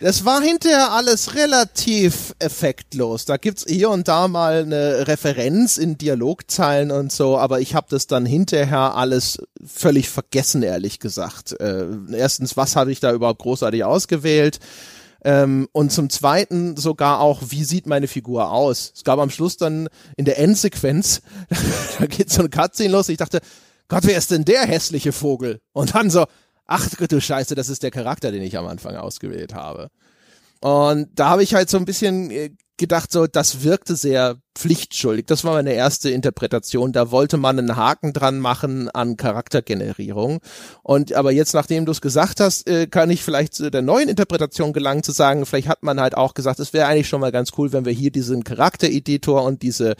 Das 0.00 0.24
war 0.24 0.40
hinterher 0.40 0.92
alles 0.92 1.34
relativ 1.34 2.32
effektlos. 2.38 3.24
Da 3.24 3.36
gibt's 3.36 3.64
hier 3.66 3.90
und 3.90 4.06
da 4.06 4.28
mal 4.28 4.62
eine 4.62 5.08
Referenz 5.08 5.76
in 5.76 5.98
Dialogzeilen 5.98 6.92
und 6.92 7.10
so, 7.10 7.36
aber 7.36 7.60
ich 7.60 7.74
habe 7.74 7.88
das 7.90 8.06
dann 8.06 8.24
hinterher 8.24 8.94
alles 8.94 9.42
völlig 9.64 10.08
vergessen, 10.08 10.62
ehrlich 10.62 11.00
gesagt. 11.00 11.60
Äh, 11.60 11.86
erstens, 12.12 12.56
was 12.56 12.76
habe 12.76 12.92
ich 12.92 13.00
da 13.00 13.12
überhaupt 13.12 13.40
großartig 13.40 13.82
ausgewählt? 13.82 14.60
Ähm, 15.24 15.68
und 15.72 15.90
zum 15.90 16.10
Zweiten 16.10 16.76
sogar 16.76 17.20
auch, 17.20 17.42
wie 17.48 17.64
sieht 17.64 17.86
meine 17.86 18.06
Figur 18.06 18.50
aus? 18.50 18.92
Es 18.94 19.04
gab 19.04 19.18
am 19.18 19.30
Schluss 19.30 19.56
dann 19.56 19.88
in 20.16 20.24
der 20.24 20.38
Endsequenz, 20.38 21.22
da 21.98 22.06
geht 22.06 22.30
so 22.30 22.42
ein 22.42 22.50
Cutscene 22.50 22.92
los. 22.92 23.08
Ich 23.08 23.16
dachte, 23.16 23.40
Gott, 23.88 24.04
wer 24.04 24.18
ist 24.18 24.30
denn 24.30 24.44
der 24.44 24.62
hässliche 24.62 25.12
Vogel? 25.12 25.60
Und 25.72 25.94
dann 25.94 26.10
so, 26.10 26.26
ach 26.66 26.88
du 26.90 27.20
Scheiße, 27.20 27.54
das 27.54 27.68
ist 27.68 27.82
der 27.82 27.90
Charakter, 27.90 28.30
den 28.30 28.42
ich 28.42 28.56
am 28.56 28.66
Anfang 28.66 28.96
ausgewählt 28.96 29.54
habe. 29.54 29.90
Und 30.60 31.08
da 31.14 31.30
habe 31.30 31.42
ich 31.42 31.54
halt 31.54 31.70
so 31.70 31.78
ein 31.78 31.84
bisschen 31.84 32.30
äh, 32.30 32.50
gedacht, 32.76 33.10
so, 33.10 33.26
das 33.26 33.62
wirkte 33.62 33.96
sehr 33.96 34.36
pflichtschuldig. 34.58 35.26
Das 35.26 35.44
war 35.44 35.54
meine 35.54 35.72
erste 35.72 36.10
Interpretation. 36.10 36.92
Da 36.92 37.10
wollte 37.10 37.36
man 37.36 37.58
einen 37.58 37.76
Haken 37.76 38.12
dran 38.12 38.40
machen 38.40 38.90
an 38.90 39.16
Charaktergenerierung. 39.16 40.40
Und 40.82 41.12
aber 41.12 41.30
jetzt, 41.30 41.54
nachdem 41.54 41.86
du 41.86 41.92
es 41.92 42.00
gesagt 42.00 42.40
hast, 42.40 42.68
äh, 42.68 42.88
kann 42.88 43.10
ich 43.10 43.22
vielleicht 43.22 43.54
zu 43.54 43.70
der 43.70 43.82
neuen 43.82 44.08
Interpretation 44.08 44.72
gelangen, 44.72 45.02
zu 45.02 45.12
sagen, 45.12 45.46
vielleicht 45.46 45.68
hat 45.68 45.82
man 45.82 46.00
halt 46.00 46.16
auch 46.16 46.34
gesagt, 46.34 46.58
es 46.58 46.72
wäre 46.72 46.86
eigentlich 46.86 47.08
schon 47.08 47.20
mal 47.20 47.32
ganz 47.32 47.52
cool, 47.56 47.72
wenn 47.72 47.84
wir 47.84 47.92
hier 47.92 48.10
diesen 48.10 48.42
Charaktereditor 48.42 49.44
und 49.44 49.62
diese 49.62 49.94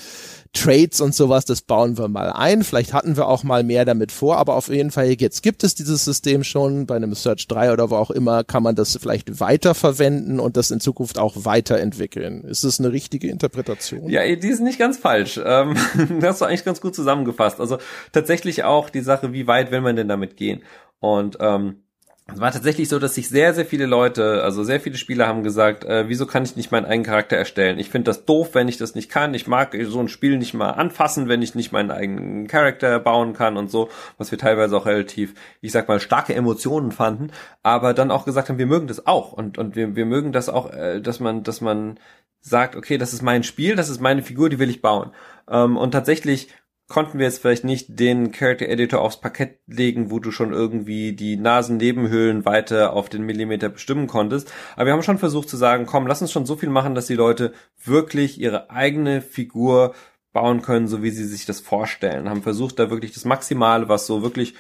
Trades 0.52 1.00
und 1.00 1.14
sowas, 1.14 1.44
das 1.44 1.62
bauen 1.62 1.98
wir 1.98 2.08
mal 2.08 2.32
ein. 2.32 2.64
Vielleicht 2.64 2.92
hatten 2.92 3.16
wir 3.16 3.28
auch 3.28 3.44
mal 3.44 3.62
mehr 3.62 3.84
damit 3.84 4.10
vor, 4.10 4.38
aber 4.38 4.56
auf 4.56 4.68
jeden 4.68 4.90
Fall 4.90 5.08
jetzt 5.08 5.42
gibt 5.42 5.62
es 5.62 5.74
dieses 5.74 6.04
System 6.04 6.42
schon. 6.42 6.86
Bei 6.86 6.96
einem 6.96 7.14
Search 7.14 7.46
3 7.46 7.72
oder 7.72 7.90
wo 7.90 7.96
auch 7.96 8.10
immer 8.10 8.42
kann 8.44 8.62
man 8.62 8.74
das 8.74 8.98
vielleicht 9.00 9.40
weiterverwenden 9.40 10.40
und 10.40 10.56
das 10.56 10.70
in 10.70 10.80
Zukunft 10.80 11.18
auch 11.18 11.44
weiterentwickeln. 11.44 12.42
Ist 12.42 12.64
das 12.64 12.80
eine 12.80 12.92
richtige 12.92 13.28
Interpretation? 13.28 14.08
Ja, 14.08 14.22
die 14.34 14.47
ist 14.50 14.60
nicht 14.60 14.78
ganz 14.78 14.98
falsch. 14.98 15.40
Ähm, 15.44 15.74
das 16.20 16.30
hast 16.30 16.40
du 16.40 16.44
eigentlich 16.44 16.64
ganz 16.64 16.80
gut 16.80 16.94
zusammengefasst. 16.94 17.60
Also 17.60 17.78
tatsächlich 18.12 18.64
auch 18.64 18.90
die 18.90 19.00
Sache, 19.00 19.32
wie 19.32 19.46
weit 19.46 19.70
will 19.70 19.80
man 19.80 19.96
denn 19.96 20.08
damit 20.08 20.36
gehen? 20.36 20.62
Und 21.00 21.38
ähm, 21.40 21.82
es 22.30 22.40
war 22.40 22.52
tatsächlich 22.52 22.90
so, 22.90 22.98
dass 22.98 23.14
sich 23.14 23.30
sehr, 23.30 23.54
sehr 23.54 23.64
viele 23.64 23.86
Leute, 23.86 24.42
also 24.42 24.62
sehr 24.62 24.80
viele 24.80 24.98
Spieler 24.98 25.26
haben 25.26 25.42
gesagt, 25.42 25.84
äh, 25.84 26.08
wieso 26.08 26.26
kann 26.26 26.44
ich 26.44 26.56
nicht 26.56 26.70
meinen 26.70 26.84
eigenen 26.84 27.06
Charakter 27.06 27.36
erstellen? 27.36 27.78
Ich 27.78 27.88
finde 27.88 28.10
das 28.10 28.26
doof, 28.26 28.50
wenn 28.52 28.68
ich 28.68 28.76
das 28.76 28.94
nicht 28.94 29.10
kann. 29.10 29.32
Ich 29.32 29.46
mag 29.46 29.74
so 29.84 29.98
ein 29.98 30.08
Spiel 30.08 30.36
nicht 30.36 30.52
mal 30.52 30.72
anfassen, 30.72 31.28
wenn 31.28 31.40
ich 31.40 31.54
nicht 31.54 31.72
meinen 31.72 31.90
eigenen 31.90 32.46
Charakter 32.46 33.00
bauen 33.00 33.32
kann 33.32 33.56
und 33.56 33.70
so, 33.70 33.88
was 34.18 34.30
wir 34.30 34.36
teilweise 34.36 34.76
auch 34.76 34.84
relativ, 34.84 35.34
ich 35.62 35.72
sag 35.72 35.88
mal, 35.88 36.00
starke 36.00 36.34
Emotionen 36.34 36.92
fanden, 36.92 37.30
aber 37.62 37.94
dann 37.94 38.10
auch 38.10 38.26
gesagt 38.26 38.50
haben, 38.50 38.58
wir 38.58 38.66
mögen 38.66 38.88
das 38.88 39.06
auch 39.06 39.32
und, 39.32 39.56
und 39.56 39.74
wir, 39.74 39.96
wir 39.96 40.04
mögen 40.04 40.32
das 40.32 40.50
auch, 40.50 40.70
äh, 40.70 41.00
dass 41.00 41.20
man, 41.20 41.44
dass 41.44 41.62
man 41.62 41.98
sagt, 42.40 42.76
okay, 42.76 42.98
das 42.98 43.14
ist 43.14 43.22
mein 43.22 43.42
Spiel, 43.42 43.74
das 43.74 43.88
ist 43.88 44.00
meine 44.00 44.22
Figur, 44.22 44.50
die 44.50 44.58
will 44.58 44.70
ich 44.70 44.82
bauen. 44.82 45.12
Ähm, 45.50 45.78
und 45.78 45.92
tatsächlich 45.92 46.48
konnten 46.88 47.18
wir 47.18 47.26
jetzt 47.26 47.40
vielleicht 47.40 47.64
nicht 47.64 47.86
den 48.00 48.32
Character 48.32 48.66
Editor 48.66 49.02
aufs 49.02 49.20
Parkett 49.20 49.58
legen, 49.66 50.10
wo 50.10 50.18
du 50.18 50.30
schon 50.30 50.52
irgendwie 50.52 51.12
die 51.12 51.36
Nasennebenhöhlen 51.36 52.46
weiter 52.46 52.94
auf 52.94 53.10
den 53.10 53.22
Millimeter 53.22 53.68
bestimmen 53.68 54.06
konntest. 54.06 54.52
Aber 54.74 54.86
wir 54.86 54.92
haben 54.94 55.02
schon 55.02 55.18
versucht 55.18 55.50
zu 55.50 55.58
sagen, 55.58 55.84
komm, 55.84 56.06
lass 56.06 56.22
uns 56.22 56.32
schon 56.32 56.46
so 56.46 56.56
viel 56.56 56.70
machen, 56.70 56.94
dass 56.94 57.06
die 57.06 57.14
Leute 57.14 57.52
wirklich 57.84 58.40
ihre 58.40 58.70
eigene 58.70 59.20
Figur 59.20 59.94
bauen 60.32 60.62
können, 60.62 60.88
so 60.88 61.02
wie 61.02 61.10
sie 61.10 61.26
sich 61.26 61.44
das 61.44 61.60
vorstellen. 61.60 62.28
Haben 62.28 62.42
versucht, 62.42 62.78
da 62.78 62.90
wirklich 62.90 63.12
das 63.12 63.24
Maximale, 63.24 63.88
was 63.88 64.06
so 64.06 64.22
wirklich 64.22 64.54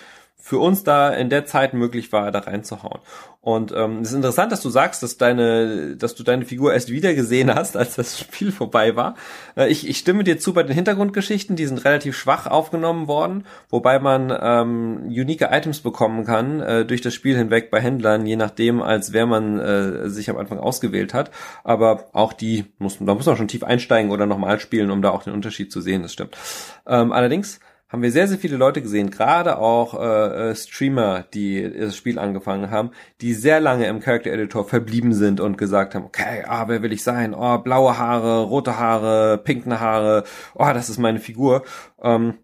für 0.48 0.58
uns 0.58 0.82
da 0.82 1.10
in 1.10 1.28
der 1.28 1.44
Zeit 1.44 1.74
möglich 1.74 2.10
war, 2.10 2.30
da 2.30 2.38
reinzuhauen. 2.38 3.00
Und 3.42 3.70
ähm, 3.76 3.98
es 4.00 4.08
ist 4.08 4.14
interessant, 4.14 4.50
dass 4.50 4.62
du 4.62 4.70
sagst, 4.70 5.02
dass 5.02 5.18
deine, 5.18 5.94
dass 5.96 6.14
du 6.14 6.22
deine 6.22 6.46
Figur 6.46 6.72
erst 6.72 6.88
wieder 6.90 7.12
gesehen 7.12 7.54
hast, 7.54 7.76
als 7.76 7.96
das 7.96 8.18
Spiel 8.18 8.50
vorbei 8.50 8.96
war. 8.96 9.14
Äh, 9.58 9.68
ich, 9.68 9.86
ich 9.86 9.98
stimme 9.98 10.24
dir 10.24 10.38
zu 10.38 10.54
bei 10.54 10.62
den 10.62 10.74
Hintergrundgeschichten, 10.74 11.54
die 11.54 11.66
sind 11.66 11.84
relativ 11.84 12.16
schwach 12.16 12.46
aufgenommen 12.46 13.08
worden, 13.08 13.44
wobei 13.68 13.98
man 13.98 14.34
ähm, 14.40 15.02
unique 15.08 15.42
Items 15.42 15.80
bekommen 15.80 16.24
kann 16.24 16.60
äh, 16.60 16.86
durch 16.86 17.02
das 17.02 17.12
Spiel 17.12 17.36
hinweg 17.36 17.70
bei 17.70 17.82
Händlern, 17.82 18.24
je 18.24 18.36
nachdem, 18.36 18.80
als 18.80 19.12
wer 19.12 19.26
man 19.26 19.58
äh, 19.58 20.08
sich 20.08 20.30
am 20.30 20.38
Anfang 20.38 20.58
ausgewählt 20.58 21.12
hat. 21.12 21.30
Aber 21.62 22.06
auch 22.14 22.32
die 22.32 22.64
muss, 22.78 22.96
da 23.00 23.14
muss 23.14 23.26
man 23.26 23.36
schon 23.36 23.48
tief 23.48 23.64
einsteigen 23.64 24.10
oder 24.12 24.24
nochmal 24.24 24.60
spielen, 24.60 24.90
um 24.90 25.02
da 25.02 25.10
auch 25.10 25.24
den 25.24 25.34
Unterschied 25.34 25.70
zu 25.70 25.82
sehen. 25.82 26.00
Das 26.00 26.14
stimmt. 26.14 26.38
Ähm, 26.86 27.12
allerdings 27.12 27.60
haben 27.88 28.02
wir 28.02 28.12
sehr, 28.12 28.28
sehr 28.28 28.38
viele 28.38 28.56
Leute 28.56 28.82
gesehen, 28.82 29.10
gerade 29.10 29.58
auch 29.58 29.98
äh, 29.98 30.50
äh, 30.50 30.54
Streamer, 30.54 31.24
die 31.32 31.70
das 31.70 31.96
Spiel 31.96 32.18
angefangen 32.18 32.70
haben, 32.70 32.90
die 33.20 33.32
sehr 33.32 33.60
lange 33.60 33.86
im 33.86 34.00
Character 34.00 34.30
Editor 34.30 34.68
verblieben 34.68 35.14
sind 35.14 35.40
und 35.40 35.56
gesagt 35.56 35.94
haben, 35.94 36.04
okay, 36.04 36.44
ah, 36.46 36.68
wer 36.68 36.82
will 36.82 36.92
ich 36.92 37.02
sein? 37.02 37.34
Oh, 37.34 37.58
blaue 37.58 37.96
Haare, 37.96 38.42
rote 38.42 38.78
Haare, 38.78 39.38
pinke 39.38 39.80
Haare, 39.80 40.24
oh, 40.54 40.70
das 40.72 40.90
ist 40.90 40.98
meine 40.98 41.18
Figur. 41.18 41.64
Ähm, 42.02 42.34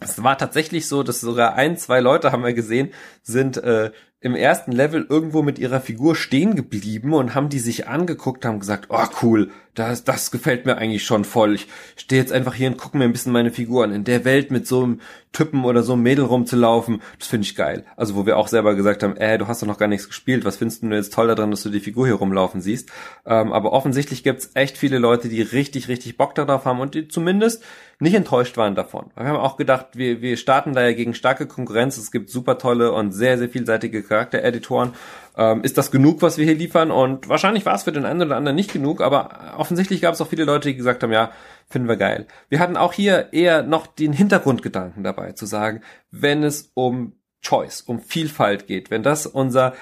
es 0.00 0.22
war 0.22 0.36
tatsächlich 0.36 0.88
so, 0.88 1.02
dass 1.02 1.20
sogar 1.20 1.54
ein, 1.54 1.76
zwei 1.76 2.00
Leute 2.00 2.32
haben 2.32 2.44
wir 2.44 2.54
gesehen, 2.54 2.90
sind 3.22 3.56
äh, 3.58 3.92
im 4.22 4.36
ersten 4.36 4.70
Level 4.70 5.04
irgendwo 5.08 5.42
mit 5.42 5.58
ihrer 5.58 5.80
Figur 5.80 6.14
stehen 6.14 6.54
geblieben 6.54 7.12
und 7.12 7.34
haben 7.34 7.48
die 7.48 7.58
sich 7.58 7.88
angeguckt, 7.88 8.44
haben 8.44 8.60
gesagt, 8.60 8.86
oh 8.88 9.04
cool, 9.20 9.50
das, 9.74 10.04
das 10.04 10.30
gefällt 10.30 10.64
mir 10.64 10.76
eigentlich 10.76 11.04
schon 11.04 11.24
voll. 11.24 11.54
Ich 11.54 11.66
stehe 11.96 12.20
jetzt 12.20 12.32
einfach 12.32 12.54
hier 12.54 12.68
und 12.68 12.78
gucke 12.78 12.96
mir 12.96 13.04
ein 13.04 13.12
bisschen 13.12 13.32
meine 13.32 13.50
Figur 13.50 13.82
an. 13.82 13.92
In 13.92 14.04
der 14.04 14.24
Welt 14.24 14.50
mit 14.50 14.66
so 14.66 14.84
einem 14.84 15.00
Typen 15.32 15.64
oder 15.64 15.82
so 15.82 15.94
einem 15.94 16.02
Mädel 16.02 16.26
rumzulaufen, 16.26 17.00
das 17.18 17.26
finde 17.26 17.46
ich 17.46 17.56
geil. 17.56 17.84
Also 17.96 18.14
wo 18.14 18.24
wir 18.24 18.36
auch 18.36 18.48
selber 18.48 18.74
gesagt 18.74 19.02
haben, 19.02 19.16
äh, 19.16 19.38
du 19.38 19.48
hast 19.48 19.62
doch 19.62 19.66
noch 19.66 19.78
gar 19.78 19.88
nichts 19.88 20.06
gespielt, 20.06 20.44
was 20.44 20.56
findest 20.56 20.82
du 20.82 20.88
jetzt 20.88 21.14
toll 21.14 21.26
daran, 21.26 21.50
dass 21.50 21.62
du 21.62 21.70
die 21.70 21.80
Figur 21.80 22.06
hier 22.06 22.16
rumlaufen 22.16 22.60
siehst? 22.60 22.90
Ähm, 23.26 23.52
aber 23.52 23.72
offensichtlich 23.72 24.22
gibt's 24.22 24.50
echt 24.54 24.76
viele 24.76 24.98
Leute, 24.98 25.28
die 25.28 25.42
richtig, 25.42 25.88
richtig 25.88 26.16
Bock 26.16 26.34
darauf 26.34 26.64
haben 26.64 26.80
und 26.80 26.94
die 26.94 27.08
zumindest 27.08 27.64
nicht 27.98 28.14
enttäuscht 28.14 28.56
waren 28.56 28.74
davon. 28.74 29.10
Wir 29.16 29.26
haben 29.26 29.36
auch 29.36 29.56
gedacht, 29.56 29.86
wir, 29.94 30.20
wir 30.20 30.36
starten 30.36 30.74
da 30.74 30.82
ja 30.82 30.92
gegen 30.92 31.14
starke 31.14 31.46
Konkurrenz. 31.46 31.96
Es 31.96 32.10
gibt 32.10 32.30
super 32.30 32.58
tolle 32.58 32.92
und 32.92 33.12
sehr, 33.12 33.38
sehr 33.38 33.48
vielseitige 33.48 34.02
Charaktereditoren 34.12 34.92
ähm, 35.36 35.62
ist 35.62 35.78
das 35.78 35.90
genug, 35.90 36.22
was 36.22 36.38
wir 36.38 36.44
hier 36.44 36.54
liefern? 36.54 36.90
Und 36.90 37.28
wahrscheinlich 37.28 37.64
war 37.64 37.74
es 37.74 37.84
für 37.84 37.92
den 37.92 38.04
einen 38.04 38.22
oder 38.22 38.36
anderen 38.36 38.56
nicht 38.56 38.72
genug, 38.72 39.00
aber 39.00 39.54
offensichtlich 39.56 40.02
gab 40.02 40.14
es 40.14 40.20
auch 40.20 40.28
viele 40.28 40.44
Leute, 40.44 40.68
die 40.68 40.76
gesagt 40.76 41.02
haben, 41.02 41.12
ja, 41.12 41.30
finden 41.68 41.88
wir 41.88 41.96
geil. 41.96 42.26
Wir 42.48 42.60
hatten 42.60 42.76
auch 42.76 42.92
hier 42.92 43.32
eher 43.32 43.62
noch 43.62 43.86
den 43.86 44.12
Hintergrundgedanken 44.12 45.02
dabei, 45.02 45.32
zu 45.32 45.46
sagen, 45.46 45.80
wenn 46.10 46.42
es 46.42 46.70
um 46.74 47.14
Choice, 47.42 47.80
um 47.80 48.00
Vielfalt 48.00 48.66
geht, 48.66 48.90
wenn 48.90 49.02
das 49.02 49.26
unser 49.26 49.72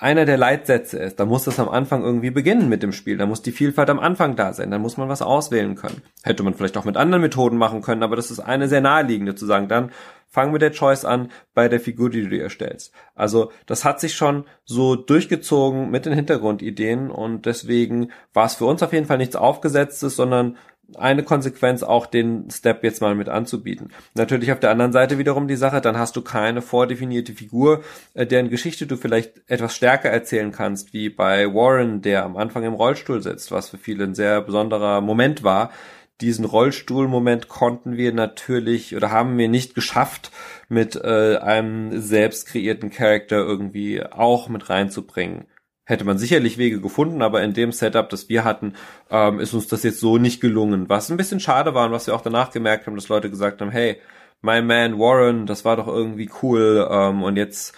einer 0.00 0.24
der 0.24 0.36
Leitsätze 0.36 0.96
ist, 0.96 1.18
dann 1.18 1.26
muss 1.26 1.42
das 1.42 1.58
am 1.58 1.68
Anfang 1.68 2.04
irgendwie 2.04 2.30
beginnen 2.30 2.68
mit 2.68 2.84
dem 2.84 2.92
Spiel. 2.92 3.16
Da 3.16 3.26
muss 3.26 3.42
die 3.42 3.50
Vielfalt 3.50 3.90
am 3.90 3.98
Anfang 3.98 4.36
da 4.36 4.52
sein. 4.52 4.70
Dann 4.70 4.80
muss 4.80 4.96
man 4.96 5.08
was 5.08 5.22
auswählen 5.22 5.74
können. 5.74 6.02
Hätte 6.22 6.44
man 6.44 6.54
vielleicht 6.54 6.76
auch 6.76 6.84
mit 6.84 6.96
anderen 6.96 7.20
Methoden 7.20 7.56
machen 7.56 7.82
können, 7.82 8.04
aber 8.04 8.14
das 8.14 8.30
ist 8.30 8.38
eine 8.38 8.68
sehr 8.68 8.80
naheliegende 8.80 9.34
zu 9.34 9.44
sagen. 9.44 9.66
Dann 9.66 9.90
fang 10.38 10.52
mit 10.52 10.62
der 10.62 10.70
Choice 10.70 11.04
an 11.04 11.32
bei 11.52 11.68
der 11.68 11.80
Figur, 11.80 12.10
die 12.10 12.22
du 12.22 12.28
dir 12.28 12.44
erstellst. 12.44 12.92
Also 13.16 13.50
das 13.66 13.84
hat 13.84 13.98
sich 13.98 14.14
schon 14.14 14.44
so 14.64 14.94
durchgezogen 14.94 15.90
mit 15.90 16.06
den 16.06 16.12
Hintergrundideen 16.12 17.10
und 17.10 17.44
deswegen 17.44 18.12
war 18.32 18.46
es 18.46 18.54
für 18.54 18.66
uns 18.66 18.80
auf 18.84 18.92
jeden 18.92 19.06
Fall 19.06 19.18
nichts 19.18 19.34
Aufgesetztes, 19.34 20.14
sondern 20.14 20.56
eine 20.96 21.24
Konsequenz 21.24 21.82
auch 21.82 22.06
den 22.06 22.48
Step 22.52 22.84
jetzt 22.84 23.02
mal 23.02 23.16
mit 23.16 23.28
anzubieten. 23.28 23.90
Natürlich 24.14 24.52
auf 24.52 24.60
der 24.60 24.70
anderen 24.70 24.92
Seite 24.92 25.18
wiederum 25.18 25.48
die 25.48 25.56
Sache, 25.56 25.80
dann 25.80 25.98
hast 25.98 26.14
du 26.14 26.22
keine 26.22 26.62
vordefinierte 26.62 27.32
Figur, 27.32 27.82
äh, 28.14 28.24
deren 28.24 28.48
Geschichte 28.48 28.86
du 28.86 28.96
vielleicht 28.96 29.42
etwas 29.48 29.74
stärker 29.74 30.08
erzählen 30.08 30.52
kannst, 30.52 30.92
wie 30.92 31.08
bei 31.08 31.52
Warren, 31.52 32.00
der 32.00 32.24
am 32.24 32.36
Anfang 32.36 32.62
im 32.62 32.74
Rollstuhl 32.74 33.22
sitzt, 33.22 33.50
was 33.50 33.70
für 33.70 33.78
viele 33.78 34.04
ein 34.04 34.14
sehr 34.14 34.40
besonderer 34.40 35.00
Moment 35.00 35.42
war. 35.42 35.72
Diesen 36.20 36.44
Rollstuhlmoment 36.44 37.48
konnten 37.48 37.96
wir 37.96 38.12
natürlich 38.12 38.96
oder 38.96 39.10
haben 39.10 39.38
wir 39.38 39.48
nicht 39.48 39.74
geschafft, 39.74 40.30
mit 40.68 40.96
äh, 40.96 41.36
einem 41.36 42.00
selbst 42.00 42.46
kreierten 42.48 42.90
Charakter 42.90 43.36
irgendwie 43.36 44.02
auch 44.02 44.48
mit 44.48 44.68
reinzubringen 44.68 45.46
hätte 45.88 46.04
man 46.04 46.18
sicherlich 46.18 46.58
Wege 46.58 46.82
gefunden, 46.82 47.22
aber 47.22 47.42
in 47.42 47.54
dem 47.54 47.72
Setup, 47.72 48.10
das 48.10 48.28
wir 48.28 48.44
hatten, 48.44 48.74
ähm, 49.10 49.40
ist 49.40 49.54
uns 49.54 49.68
das 49.68 49.82
jetzt 49.82 50.00
so 50.00 50.18
nicht 50.18 50.38
gelungen. 50.38 50.90
Was 50.90 51.10
ein 51.10 51.16
bisschen 51.16 51.40
schade 51.40 51.72
war 51.74 51.86
und 51.86 51.92
was 51.92 52.06
wir 52.06 52.14
auch 52.14 52.20
danach 52.20 52.50
gemerkt 52.50 52.86
haben, 52.86 52.94
dass 52.94 53.08
Leute 53.08 53.30
gesagt 53.30 53.62
haben, 53.62 53.70
hey, 53.70 53.96
my 54.42 54.60
man 54.60 54.98
Warren, 54.98 55.46
das 55.46 55.64
war 55.64 55.76
doch 55.76 55.88
irgendwie 55.88 56.30
cool 56.42 56.86
ähm, 56.90 57.22
und 57.22 57.36
jetzt 57.36 57.74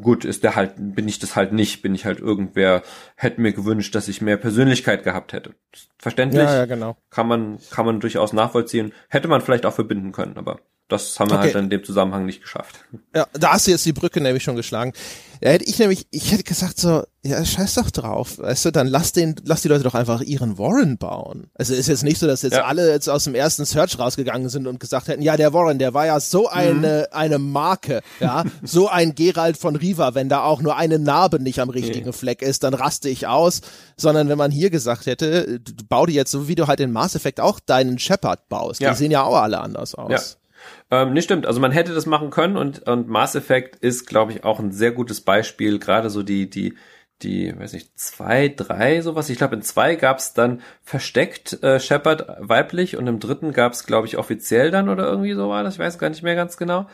gut 0.00 0.24
ist 0.24 0.44
der 0.44 0.56
halt 0.56 0.74
bin 0.76 1.08
ich 1.08 1.18
das 1.18 1.36
halt 1.36 1.52
nicht. 1.52 1.82
Bin 1.82 1.94
ich 1.94 2.04
halt 2.04 2.20
irgendwer 2.20 2.82
hätte 3.16 3.40
mir 3.40 3.52
gewünscht 3.52 3.94
dass 3.94 4.08
ich 4.08 4.20
mehr 4.20 4.36
Persönlichkeit 4.36 5.04
gehabt 5.04 5.32
hätte. 5.32 5.54
Verständlich? 5.98 6.42
Ja, 6.42 6.56
ja, 6.56 6.66
genau. 6.66 6.96
kann 7.10 7.28
man 7.28 7.58
kann 7.70 7.86
man 7.86 8.00
durchaus 8.00 8.32
nachvollziehen. 8.32 8.92
Hätte 9.08 9.28
man 9.28 9.40
vielleicht 9.40 9.66
auch 9.66 9.74
verbinden 9.74 10.12
können 10.12 10.36
aber 10.36 10.60
das 10.88 11.18
haben 11.18 11.30
wir 11.30 11.38
okay. 11.38 11.46
halt 11.46 11.54
in 11.56 11.70
dem 11.70 11.82
Zusammenhang 11.82 12.26
nicht 12.26 12.42
geschafft. 12.42 12.76
Ja, 13.14 13.26
da 13.32 13.52
hast 13.54 13.66
du 13.66 13.70
jetzt 13.70 13.86
die 13.86 13.94
Brücke 13.94 14.20
nämlich 14.20 14.42
schon 14.42 14.54
geschlagen. 14.54 14.92
Da 15.40 15.50
hätte 15.50 15.64
ich 15.64 15.78
nämlich, 15.78 16.06
ich 16.10 16.30
hätte 16.30 16.42
gesagt 16.42 16.78
so, 16.78 17.04
ja, 17.22 17.42
scheiß 17.42 17.74
doch 17.74 17.90
drauf, 17.90 18.38
weißt 18.38 18.66
du, 18.66 18.70
dann 18.70 18.86
lass 18.86 19.12
den, 19.12 19.34
lass 19.44 19.62
die 19.62 19.68
Leute 19.68 19.82
doch 19.82 19.94
einfach 19.94 20.20
ihren 20.20 20.58
Warren 20.58 20.98
bauen. 20.98 21.50
Also 21.54 21.74
ist 21.74 21.88
jetzt 21.88 22.02
nicht 22.02 22.18
so, 22.18 22.26
dass 22.26 22.42
jetzt 22.42 22.54
ja. 22.54 22.64
alle 22.64 22.90
jetzt 22.90 23.08
aus 23.08 23.24
dem 23.24 23.34
ersten 23.34 23.64
Search 23.64 23.98
rausgegangen 23.98 24.50
sind 24.50 24.66
und 24.66 24.78
gesagt 24.78 25.08
hätten, 25.08 25.22
ja, 25.22 25.38
der 25.38 25.54
Warren, 25.54 25.78
der 25.78 25.94
war 25.94 26.04
ja 26.04 26.20
so 26.20 26.48
eine, 26.48 27.08
mhm. 27.10 27.16
eine 27.16 27.38
Marke, 27.38 28.02
ja, 28.20 28.44
so 28.62 28.88
ein 28.88 29.14
Gerald 29.14 29.56
von 29.56 29.76
Riva, 29.76 30.14
wenn 30.14 30.28
da 30.28 30.44
auch 30.44 30.60
nur 30.60 30.76
eine 30.76 30.98
Narbe 30.98 31.40
nicht 31.40 31.60
am 31.60 31.70
richtigen 31.70 32.08
okay. 32.08 32.18
Fleck 32.18 32.42
ist, 32.42 32.62
dann 32.62 32.74
raste 32.74 33.08
ich 33.08 33.26
aus, 33.26 33.62
sondern 33.96 34.28
wenn 34.28 34.38
man 34.38 34.50
hier 34.50 34.68
gesagt 34.68 35.06
hätte, 35.06 35.60
bau 35.88 36.04
dir 36.04 36.14
jetzt 36.14 36.30
so, 36.30 36.46
wie 36.46 36.54
du 36.54 36.66
halt 36.66 36.80
in 36.80 36.92
Mass 36.92 37.14
Effect 37.14 37.40
auch 37.40 37.58
deinen 37.58 37.98
Shepard 37.98 38.48
baust, 38.48 38.80
ja. 38.80 38.90
die 38.90 38.96
sehen 38.96 39.10
ja 39.10 39.22
auch 39.22 39.36
alle 39.36 39.60
anders 39.60 39.94
aus. 39.94 40.10
Ja. 40.10 40.43
Ähm, 40.90 41.12
nee, 41.12 41.22
stimmt. 41.22 41.46
Also 41.46 41.60
man 41.60 41.72
hätte 41.72 41.94
das 41.94 42.06
machen 42.06 42.30
können 42.30 42.56
und, 42.56 42.86
und 42.88 43.08
Mass 43.08 43.34
Effect 43.34 43.76
ist, 43.76 44.06
glaube 44.06 44.32
ich, 44.32 44.44
auch 44.44 44.60
ein 44.60 44.72
sehr 44.72 44.92
gutes 44.92 45.20
Beispiel. 45.20 45.78
Gerade 45.78 46.10
so 46.10 46.22
die, 46.22 46.48
die, 46.48 46.74
die, 47.22 47.58
weiß 47.58 47.72
nicht, 47.72 47.98
zwei, 47.98 48.48
drei, 48.48 49.00
sowas. 49.00 49.30
Ich 49.30 49.38
glaube, 49.38 49.54
in 49.54 49.62
zwei 49.62 49.94
gab's 49.96 50.34
dann 50.34 50.60
versteckt 50.82 51.62
äh, 51.62 51.80
Shepard 51.80 52.26
weiblich 52.40 52.96
und 52.96 53.06
im 53.06 53.20
dritten 53.20 53.52
gab's, 53.52 53.86
glaube 53.86 54.06
ich, 54.06 54.18
offiziell 54.18 54.70
dann 54.70 54.88
oder 54.88 55.06
irgendwie 55.06 55.34
so 55.34 55.48
war 55.48 55.62
das. 55.62 55.74
Ich 55.74 55.80
weiß 55.80 55.98
gar 55.98 56.10
nicht 56.10 56.22
mehr 56.22 56.34
ganz 56.36 56.56
genau. 56.56 56.86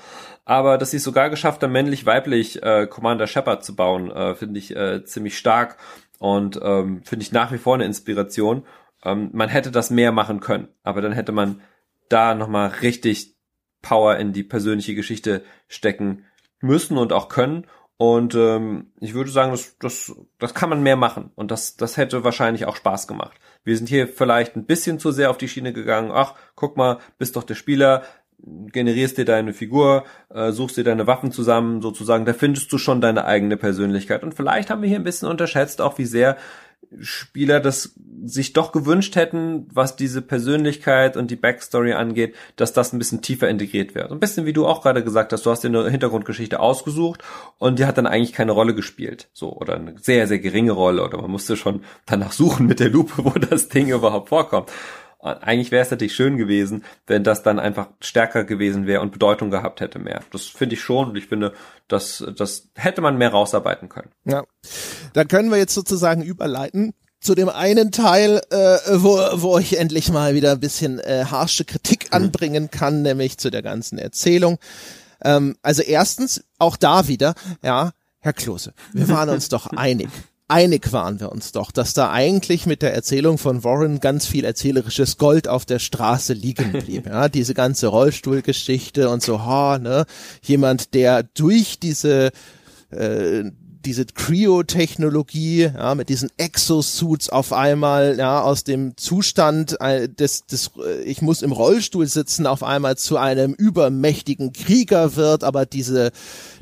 Aber 0.45 0.79
dass 0.79 0.91
sie 0.91 0.99
es 0.99 1.05
sogar 1.05 1.31
geschafft 1.31 1.63
haben, 1.63 1.73
männlich-weiblich 1.73 2.63
äh, 2.63 2.87
Commander 2.87 3.27
Shepard 3.27 3.65
zu 3.65 3.75
bauen, 3.75 4.11
äh, 4.11 4.35
finde 4.35 4.59
ich 4.59 4.75
äh, 4.75 5.05
ziemlich 5.05 5.37
stark 5.39 5.77
und 6.19 6.61
ähm, 6.63 7.03
finde 7.05 7.25
ich 7.25 7.33
nach 7.33 7.51
wie 7.53 7.59
vor 7.59 7.75
eine 7.75 7.85
Inspiration. 7.85 8.65
Ähm, 9.05 9.31
man 9.33 9.49
hätte 9.49 9.71
das 9.71 9.91
mehr 9.91 10.13
machen 10.13 10.41
können, 10.41 10.69
aber 10.83 11.01
dann 11.01 11.13
hätte 11.13 11.33
man 11.33 11.61
da 12.09 12.35
nochmal 12.35 12.69
richtig 12.83 13.37
Power 13.83 14.17
in 14.17 14.33
die 14.33 14.43
persönliche 14.43 14.95
Geschichte 14.95 15.43
stecken 15.69 16.25
müssen 16.61 16.99
und 16.99 17.13
auch 17.13 17.29
können. 17.29 17.67
Und 17.97 18.35
ähm, 18.35 18.93
ich 18.99 19.13
würde 19.13 19.31
sagen, 19.31 19.51
das, 19.51 19.77
das, 19.79 20.15
das 20.39 20.55
kann 20.55 20.71
man 20.71 20.83
mehr 20.83 20.97
machen. 20.97 21.33
Und 21.35 21.51
das, 21.51 21.77
das 21.77 21.99
hätte 21.99 22.25
wahrscheinlich 22.25 22.65
auch 22.65 22.77
Spaß 22.77 23.07
gemacht. 23.07 23.39
Wir 23.63 23.77
sind 23.77 23.91
hier 23.91 24.09
vielleicht 24.09 24.57
ein 24.57 24.65
bisschen 24.65 24.99
zu 24.99 25.13
sehr 25.13 25.29
auf 25.29 25.37
die 25.37 25.49
Schiene 25.49 25.75
gegangen. 25.75 26.11
Ach, 26.11 26.35
guck 26.55 26.79
mal, 26.79 26.99
bist 27.19 27.37
doch 27.37 27.45
der 27.45 27.57
Spieler, 27.57 28.03
generierst 28.39 29.19
dir 29.19 29.27
deine 29.27 29.53
Figur, 29.53 30.05
äh, 30.33 30.51
suchst 30.53 30.79
dir 30.79 30.85
deine 30.85 31.07
Waffen 31.07 31.31
zusammen, 31.31 31.83
sozusagen, 31.83 32.25
da 32.25 32.33
findest 32.33 32.73
du 32.73 32.79
schon 32.79 33.03
deine 33.03 33.27
eigene 33.27 33.59
Persönlichkeit. 33.59 34.23
Und 34.23 34.35
vielleicht 34.35 34.71
haben 34.71 34.81
wir 34.81 34.89
hier 34.89 34.99
ein 34.99 35.05
bisschen 35.05 35.29
unterschätzt, 35.29 35.83
auch 35.83 35.99
wie 35.99 36.07
sehr 36.07 36.39
Spieler 36.99 37.61
das 37.61 37.95
sich 38.25 38.53
doch 38.53 38.73
gewünscht 38.73 39.17
hätten, 39.17 39.69
was 39.73 39.97
diese 39.97 40.23
Persönlichkeit 40.23 41.17
und 41.17 41.31
die 41.31 41.37
Backstory 41.37 41.93
angeht, 41.93 42.35
dass 42.57 42.73
das 42.73 42.93
ein 42.93 42.99
bisschen 42.99 43.23
tiefer 43.23 43.49
integriert 43.49 43.95
wird. 43.95 44.11
Ein 44.11 44.21
bisschen 44.21 44.47
wie 44.47 44.53
du 44.53 44.67
auch 44.67 44.83
gerade 44.83 45.05
gesagt 45.05 45.33
hast, 45.33 45.47
du 45.47 45.51
hast 45.51 45.63
dir 45.63 45.69
eine 45.69 45.89
Hintergrundgeschichte 45.89 46.61
ausgesucht 46.61 47.23
und 47.59 47.79
die 47.79 47.87
hat 47.87 47.97
dann 47.99 48.07
eigentlich 48.07 48.33
keine 48.33 48.53
Rolle 48.53 48.75
gespielt. 48.75 49.29
So, 49.33 49.53
oder 49.53 49.77
eine 49.77 49.95
sehr, 49.99 50.27
sehr 50.27 50.39
geringe 50.39 50.73
Rolle 50.73 51.05
oder 51.05 51.21
man 51.21 51.31
musste 51.31 51.57
schon 51.57 51.83
danach 52.07 52.33
suchen 52.33 52.67
mit 52.67 52.81
der 52.81 52.91
Lupe, 52.91 53.13
wo 53.25 53.31
das 53.31 53.69
Ding 53.69 53.89
überhaupt 53.89 54.29
vorkommt. 54.31 54.71
Eigentlich 55.23 55.71
wäre 55.71 55.83
es 55.83 55.91
natürlich 55.91 56.15
schön 56.15 56.39
gewesen, 56.39 56.85
wenn 57.07 57.25
das 57.25 57.43
dann 57.43 57.59
einfach 57.59 57.89
stärker 58.01 58.45
gewesen 58.45 58.87
wäre 58.87 59.03
und 59.03 59.13
Bedeutung 59.13 59.51
gehabt 59.51 59.81
hätte 59.81 59.99
mehr. 59.99 60.23
Das 60.33 60.47
finde 60.47 60.75
ich 60.75 60.81
schon 60.81 61.11
und 61.11 61.17
ich 61.17 61.27
finde, 61.27 61.53
das, 61.89 62.25
das 62.37 62.69
hätte 62.75 63.03
man 63.03 63.19
mehr 63.19 63.31
rausarbeiten 63.31 63.89
können. 63.89 64.11
Ja, 64.25 64.45
dann 65.13 65.29
können 65.29 65.51
wir 65.51 65.59
jetzt 65.59 65.75
sozusagen 65.75 66.23
überleiten 66.23 66.95
zu 67.21 67.35
dem 67.35 67.51
einen 67.51 67.93
Teil, 67.93 68.41
äh, 68.51 68.79
wo, 68.95 69.19
wo 69.35 69.59
ich 69.59 69.79
endlich 69.79 70.11
mal 70.11 70.35
wieder 70.35 70.53
ein 70.53 70.61
bisschen 70.61 70.99
äh, 71.01 71.27
harsche 71.31 71.67
Kritik 71.67 72.07
mhm. 72.07 72.17
anbringen 72.17 72.71
kann, 72.71 73.03
nämlich 73.03 73.37
zu 73.37 73.51
der 73.51 73.63
ganzen 73.63 73.99
Erzählung. 73.99 74.59
Ähm, 75.23 75.57
also 75.61 75.83
erstens, 75.83 76.45
auch 76.59 76.79
da 76.79 77.09
wieder, 77.09 77.35
ja, 77.63 77.93
Herr 78.21 78.33
Klose, 78.33 78.73
wir 78.93 79.09
waren 79.09 79.29
uns 79.29 79.49
doch 79.49 79.67
einig 79.67 80.09
einig 80.51 80.93
waren 80.93 81.21
wir 81.21 81.33
uns 81.33 81.53
doch, 81.53 81.71
dass 81.71 81.95
da 81.95 82.11
eigentlich 82.11 82.67
mit 82.67 82.83
der 82.83 82.95
Erzählung 82.95 83.39
von 83.39 83.65
Warren 83.65 84.01
ganz 84.01 84.27
viel 84.27 84.45
erzählerisches 84.45 85.17
Gold 85.17 85.49
auf 85.49 85.65
der 85.65 85.79
Straße 85.79 86.33
liegen 86.33 86.73
blieb. 86.85 87.07
Ja, 87.07 87.29
diese 87.29 87.55
ganze 87.55 87.87
Rollstuhlgeschichte 87.87 89.09
und 89.09 89.23
so, 89.23 89.45
ha, 89.45 89.79
ne, 89.79 90.05
jemand, 90.43 90.95
der 90.95 91.23
durch 91.23 91.79
diese 91.79 92.31
äh, 92.91 93.45
diese 93.85 94.05
Cryo-Technologie, 94.05 95.71
ja, 95.75 95.95
mit 95.95 96.09
diesen 96.09 96.31
Exosuits 96.37 97.31
auf 97.31 97.53
einmal, 97.53 98.19
ja, 98.19 98.43
aus 98.43 98.65
dem 98.65 98.97
Zustand 98.97 99.81
äh, 99.81 100.09
des, 100.09 100.47
des, 100.47 100.71
äh, 100.85 101.03
ich 101.03 101.23
muss 101.23 101.43
im 101.43 101.53
Rollstuhl 101.53 102.07
sitzen, 102.07 102.47
auf 102.47 102.63
einmal 102.63 102.97
zu 102.99 103.17
einem 103.17 103.55
übermächtigen 103.55 104.53
Krieger 104.53 105.17
wird, 105.17 105.45
aber 105.45 105.67
diese, 105.67 106.13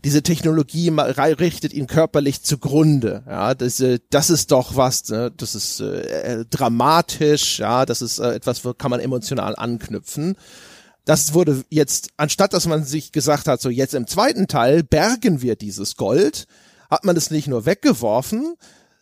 diese 0.04 0.22
Technologie 0.22 0.90
richtet 0.90 1.72
ihn 1.72 1.88
körperlich 1.88 2.42
zugrunde, 2.42 3.24
ja, 3.26 3.54
das, 3.54 3.80
äh, 3.80 3.98
das 4.10 4.30
ist 4.30 4.52
doch 4.52 4.76
was, 4.76 5.08
ne, 5.08 5.32
das 5.36 5.54
ist 5.54 5.80
äh, 5.80 6.44
dramatisch, 6.48 7.58
ja, 7.58 7.84
das 7.84 8.00
ist 8.00 8.20
äh, 8.20 8.34
etwas, 8.34 8.64
wo 8.64 8.74
kann 8.74 8.90
man 8.90 9.00
emotional 9.00 9.56
anknüpfen. 9.56 10.36
Das 11.04 11.32
wurde 11.32 11.64
jetzt, 11.70 12.10
anstatt 12.18 12.52
dass 12.52 12.66
man 12.66 12.84
sich 12.84 13.12
gesagt 13.12 13.48
hat, 13.48 13.62
so 13.62 13.70
jetzt 13.70 13.94
im 13.94 14.06
zweiten 14.06 14.46
Teil 14.46 14.82
bergen 14.82 15.40
wir 15.40 15.56
dieses 15.56 15.96
Gold, 15.96 16.46
hat 16.88 17.04
man 17.04 17.16
es 17.16 17.30
nicht 17.30 17.48
nur 17.48 17.66
weggeworfen, 17.66 18.56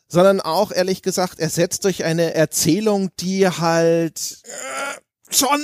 sondern 0.08 0.40
auch 0.40 0.72
ehrlich 0.72 1.02
gesagt 1.02 1.38
ersetzt 1.38 1.84
durch 1.84 2.04
eine 2.04 2.34
Erzählung, 2.34 3.10
die 3.18 3.48
halt 3.48 4.38
äh, 4.44 5.34
schon 5.34 5.60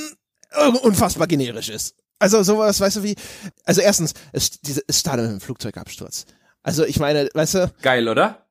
unfassbar 0.83 1.27
generisch 1.27 1.69
ist. 1.69 1.97
Also 2.19 2.43
sowas, 2.43 2.81
weißt 2.81 2.97
du 2.97 3.03
wie, 3.03 3.17
also 3.65 3.81
erstens, 3.81 4.15
es, 4.33 4.51
diese, 4.61 4.83
es 4.87 5.01
startet 5.01 5.23
mit 5.23 5.31
einem 5.31 5.41
Flugzeugabsturz. 5.41 6.27
Also 6.63 6.85
ich 6.85 7.01
meine, 7.01 7.29
weißt 7.35 7.55
du. 7.55 7.73
Geil, 7.83 8.09
oder? 8.09 8.47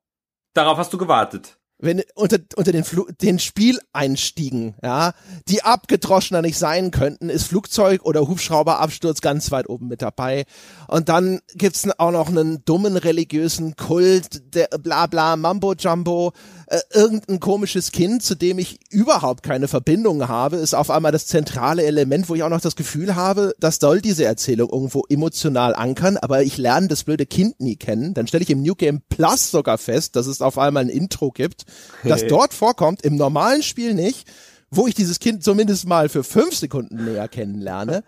Darauf 0.54 0.78
hast 0.78 0.92
du 0.92 0.98
gewartet 0.98 1.58
wenn 1.82 2.04
unter, 2.16 2.38
unter 2.56 2.72
den, 2.72 2.84
Flu 2.84 3.08
den 3.22 3.40
Spieleinstiegen, 3.40 4.76
ja, 4.84 5.14
die 5.48 5.64
abgedroschener 5.64 6.42
nicht 6.42 6.58
sein 6.58 6.92
könnten, 6.92 7.30
ist 7.30 7.48
Flugzeug 7.48 8.06
oder 8.06 8.28
Hubschrauberabsturz 8.28 9.22
ganz 9.22 9.52
weit 9.52 9.68
oben 9.68 9.88
mit 9.88 10.02
dabei. 10.02 10.46
Und 10.88 11.10
dann 11.10 11.42
gibt's 11.56 11.88
auch 11.98 12.12
noch 12.12 12.30
einen 12.30 12.64
dummen 12.66 12.98
religiösen 12.98 13.76
Kult, 13.76 14.56
der 14.56 14.68
bla 14.82 15.08
bla 15.08 15.36
Mambo 15.36 15.74
Jumbo, 15.74 16.34
äh, 16.72 16.80
irgendein 16.94 17.42
komisches 17.42 17.92
Kind, 17.92 18.24
zu 18.24 18.34
dem 18.34 18.58
ich 18.58 18.80
überhaupt 18.90 19.44
keine 19.44 19.68
Verbindung 19.68 20.30
habe, 20.30 20.56
ist 20.56 20.74
auf 20.74 20.90
einmal 20.90 21.12
das 21.12 21.28
zentrale 21.28 21.84
Element, 21.84 22.30
wo 22.30 22.36
ich 22.36 22.44
auch 22.44 22.50
noch 22.50 22.62
das 22.62 22.78
Gefühl 22.78 23.18
habe, 23.18 23.54
das 23.60 23.80
soll 23.82 24.00
diese 24.00 24.24
Erzählung 24.24 24.70
irgendwo 24.70 25.04
emotional 25.10 25.76
ankern, 25.76 26.16
aber 26.16 26.44
ich 26.44 26.58
lerne 26.58 26.88
das 26.88 27.04
blöde 27.04 27.26
Kind 27.26 27.60
nie 27.60 27.76
kennen. 27.76 28.14
Dann 28.14 28.26
stelle 28.26 28.44
ich 28.44 28.50
im 28.50 28.62
New 28.62 28.76
Game 28.76 29.02
Plus 29.10 29.52
sogar 29.52 29.78
fest, 29.78 30.16
dass 30.16 30.28
es 30.28 30.42
auf 30.42 30.58
einmal 30.58 30.84
ein 30.86 30.90
Intro 30.90 31.32
gibt, 31.32 31.66
das 32.06 32.26
dort 32.26 32.54
vorkommt, 32.54 33.02
im 33.02 33.18
normalen 33.18 33.64
Spiel 33.64 33.94
nicht, 33.94 34.26
wo 34.70 34.88
ich 34.88 34.96
dieses 34.96 35.20
Kind 35.20 35.44
zumindest 35.44 35.86
mal 35.86 36.08
für 36.08 36.24
fünf 36.24 36.56
Sekunden 36.56 37.04
näher 37.04 37.28
kennenlerne. 37.28 38.06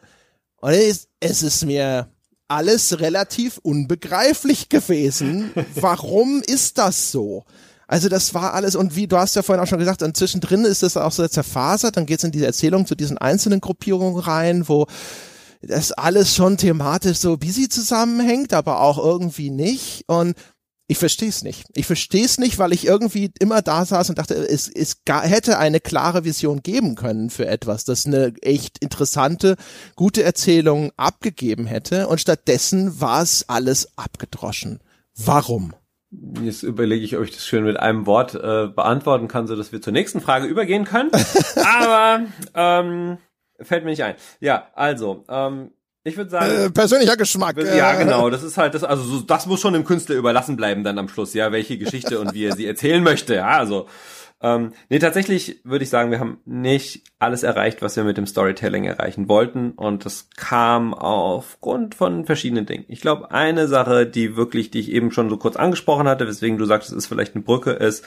Und 0.61 0.71
es, 0.71 1.09
es 1.19 1.43
ist 1.43 1.65
mir 1.65 2.07
alles 2.47 3.01
relativ 3.01 3.57
unbegreiflich 3.57 4.69
gewesen. 4.69 5.51
Warum 5.75 6.41
ist 6.41 6.77
das 6.77 7.11
so? 7.11 7.43
Also 7.87 8.09
das 8.09 8.33
war 8.33 8.53
alles, 8.53 8.75
und 8.75 8.95
wie 8.95 9.07
du 9.07 9.17
hast 9.17 9.35
ja 9.35 9.41
vorhin 9.41 9.63
auch 9.63 9.67
schon 9.67 9.79
gesagt, 9.79 10.01
und 10.01 10.15
zwischendrin 10.17 10.65
ist 10.65 10.83
es 10.83 10.97
auch 10.97 11.11
so 11.11 11.27
zerfasert, 11.27 11.97
dann 11.97 12.05
geht 12.05 12.19
es 12.19 12.23
in 12.23 12.31
diese 12.31 12.45
Erzählung 12.45 12.85
zu 12.85 12.95
diesen 12.95 13.17
einzelnen 13.17 13.61
Gruppierungen 13.61 14.19
rein, 14.19 14.67
wo 14.67 14.87
das 15.61 15.91
alles 15.93 16.35
schon 16.35 16.57
thematisch 16.57 17.19
so 17.19 17.37
busy 17.37 17.69
zusammenhängt, 17.69 18.53
aber 18.53 18.81
auch 18.81 18.97
irgendwie 18.97 19.49
nicht. 19.49 20.03
Und 20.07 20.35
Ich 20.87 20.97
verstehe 20.97 21.29
es 21.29 21.43
nicht. 21.43 21.65
Ich 21.73 21.85
verstehe 21.85 22.25
es 22.25 22.37
nicht, 22.37 22.59
weil 22.59 22.73
ich 22.73 22.85
irgendwie 22.85 23.31
immer 23.39 23.61
da 23.61 23.85
saß 23.85 24.09
und 24.09 24.19
dachte, 24.19 24.35
es, 24.35 24.67
es 24.67 24.97
hätte 25.07 25.57
eine 25.57 25.79
klare 25.79 26.25
Vision 26.25 26.61
geben 26.61 26.95
können 26.95 27.29
für 27.29 27.47
etwas, 27.47 27.85
das 27.85 28.05
eine 28.05 28.33
echt 28.41 28.79
interessante, 28.79 29.55
gute 29.95 30.23
Erzählung 30.23 30.91
abgegeben 30.97 31.65
hätte 31.67 32.07
und 32.07 32.19
stattdessen 32.19 32.99
war 32.99 33.23
es 33.23 33.47
alles 33.47 33.97
abgedroschen. 33.97 34.81
Warum? 35.15 35.73
Jetzt 36.41 36.63
überlege 36.63 37.03
ich, 37.03 37.17
ob 37.17 37.23
ich 37.23 37.31
das 37.31 37.45
schön 37.45 37.63
mit 37.63 37.77
einem 37.77 38.05
Wort 38.05 38.35
äh, 38.35 38.67
beantworten 38.67 39.27
kann, 39.27 39.47
so 39.47 39.55
dass 39.55 39.71
wir 39.71 39.81
zur 39.81 39.93
nächsten 39.93 40.21
Frage 40.21 40.47
übergehen 40.47 40.85
können. 40.85 41.11
Aber 41.55 42.25
ähm, 42.53 43.17
fällt 43.59 43.83
mir 43.83 43.91
nicht 43.91 44.03
ein. 44.03 44.15
Ja, 44.39 44.67
also 44.75 45.25
ähm, 45.29 45.71
ich 46.03 46.17
würde 46.17 46.29
sagen. 46.29 46.51
Äh, 46.51 46.69
persönlicher 46.69 47.17
Geschmack. 47.17 47.57
Ja, 47.57 47.95
genau. 47.95 48.29
Das 48.29 48.43
ist 48.43 48.57
halt 48.57 48.73
das, 48.73 48.83
also 48.83 49.03
so, 49.03 49.19
das 49.21 49.45
muss 49.45 49.61
schon 49.61 49.73
dem 49.73 49.85
Künstler 49.85 50.15
überlassen 50.15 50.57
bleiben 50.57 50.83
dann 50.83 50.99
am 50.99 51.07
Schluss, 51.07 51.33
ja, 51.33 51.51
welche 51.51 51.77
Geschichte 51.77 52.19
und 52.19 52.33
wie 52.33 52.45
er 52.45 52.55
sie 52.55 52.67
erzählen 52.67 53.03
möchte. 53.03 53.35
Ja, 53.35 53.57
also. 53.57 53.87
Ähm, 54.43 54.73
nee, 54.89 54.99
tatsächlich 54.99 55.61
würde 55.63 55.83
ich 55.83 55.89
sagen, 55.89 56.11
wir 56.11 56.19
haben 56.19 56.39
nicht 56.45 57.03
alles 57.17 57.43
erreicht, 57.43 57.81
was 57.81 57.95
wir 57.95 58.03
mit 58.03 58.17
dem 58.17 58.27
Storytelling 58.27 58.83
erreichen 58.83 59.29
wollten. 59.29 59.71
Und 59.71 60.05
das 60.05 60.29
kam 60.35 60.93
aufgrund 60.93 61.95
von 61.95 62.25
verschiedenen 62.25 62.65
Dingen. 62.65 62.83
Ich 62.89 62.99
glaube, 62.99 63.31
eine 63.31 63.67
Sache, 63.69 64.05
die 64.05 64.35
wirklich, 64.35 64.69
die 64.69 64.81
ich 64.81 64.91
eben 64.91 65.11
schon 65.11 65.29
so 65.29 65.37
kurz 65.37 65.55
angesprochen 65.55 66.09
hatte, 66.09 66.27
weswegen 66.27 66.57
du 66.57 66.65
sagst, 66.65 66.89
es 66.89 66.95
ist 66.95 67.07
vielleicht 67.07 67.35
eine 67.35 67.43
Brücke, 67.43 67.71
ist, 67.71 68.05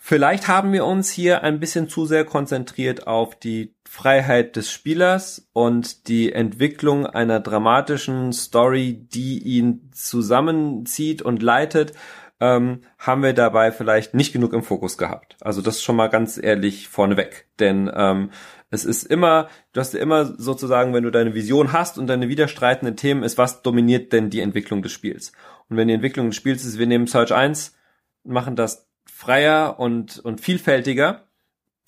Vielleicht 0.00 0.48
haben 0.48 0.72
wir 0.72 0.86
uns 0.86 1.10
hier 1.10 1.42
ein 1.42 1.60
bisschen 1.60 1.88
zu 1.88 2.06
sehr 2.06 2.24
konzentriert 2.24 3.06
auf 3.06 3.34
die 3.34 3.74
Freiheit 3.84 4.56
des 4.56 4.70
Spielers 4.70 5.50
und 5.52 6.08
die 6.08 6.32
Entwicklung 6.32 7.04
einer 7.04 7.40
dramatischen 7.40 8.32
Story, 8.32 9.06
die 9.12 9.38
ihn 9.40 9.90
zusammenzieht 9.92 11.20
und 11.20 11.42
leitet, 11.42 11.92
ähm, 12.40 12.82
haben 12.98 13.22
wir 13.22 13.32
dabei 13.32 13.72
vielleicht 13.72 14.14
nicht 14.14 14.32
genug 14.32 14.52
im 14.52 14.62
Fokus 14.62 14.96
gehabt. 14.96 15.36
Also 15.40 15.60
das 15.60 15.82
schon 15.82 15.96
mal 15.96 16.08
ganz 16.08 16.38
ehrlich 16.42 16.88
vorneweg. 16.88 17.46
Denn 17.58 17.90
ähm, 17.94 18.30
es 18.70 18.84
ist 18.84 19.04
immer, 19.04 19.48
du 19.72 19.80
hast 19.80 19.94
ja 19.94 20.00
immer 20.00 20.24
sozusagen, 20.24 20.94
wenn 20.94 21.04
du 21.04 21.10
deine 21.10 21.34
Vision 21.34 21.72
hast 21.72 21.98
und 21.98 22.06
deine 22.06 22.28
widerstreitenden 22.28 22.96
Themen 22.96 23.22
ist, 23.22 23.38
was 23.38 23.62
dominiert 23.62 24.12
denn 24.12 24.30
die 24.30 24.40
Entwicklung 24.40 24.82
des 24.82 24.92
Spiels? 24.92 25.32
Und 25.68 25.76
wenn 25.76 25.88
die 25.88 25.94
Entwicklung 25.94 26.26
des 26.26 26.36
Spiels 26.36 26.64
ist, 26.64 26.78
wir 26.78 26.86
nehmen 26.86 27.06
Search 27.06 27.32
1, 27.32 27.74
machen 28.24 28.56
das 28.56 28.88
freier 29.04 29.80
und, 29.80 30.18
und 30.18 30.40
vielfältiger. 30.40 31.24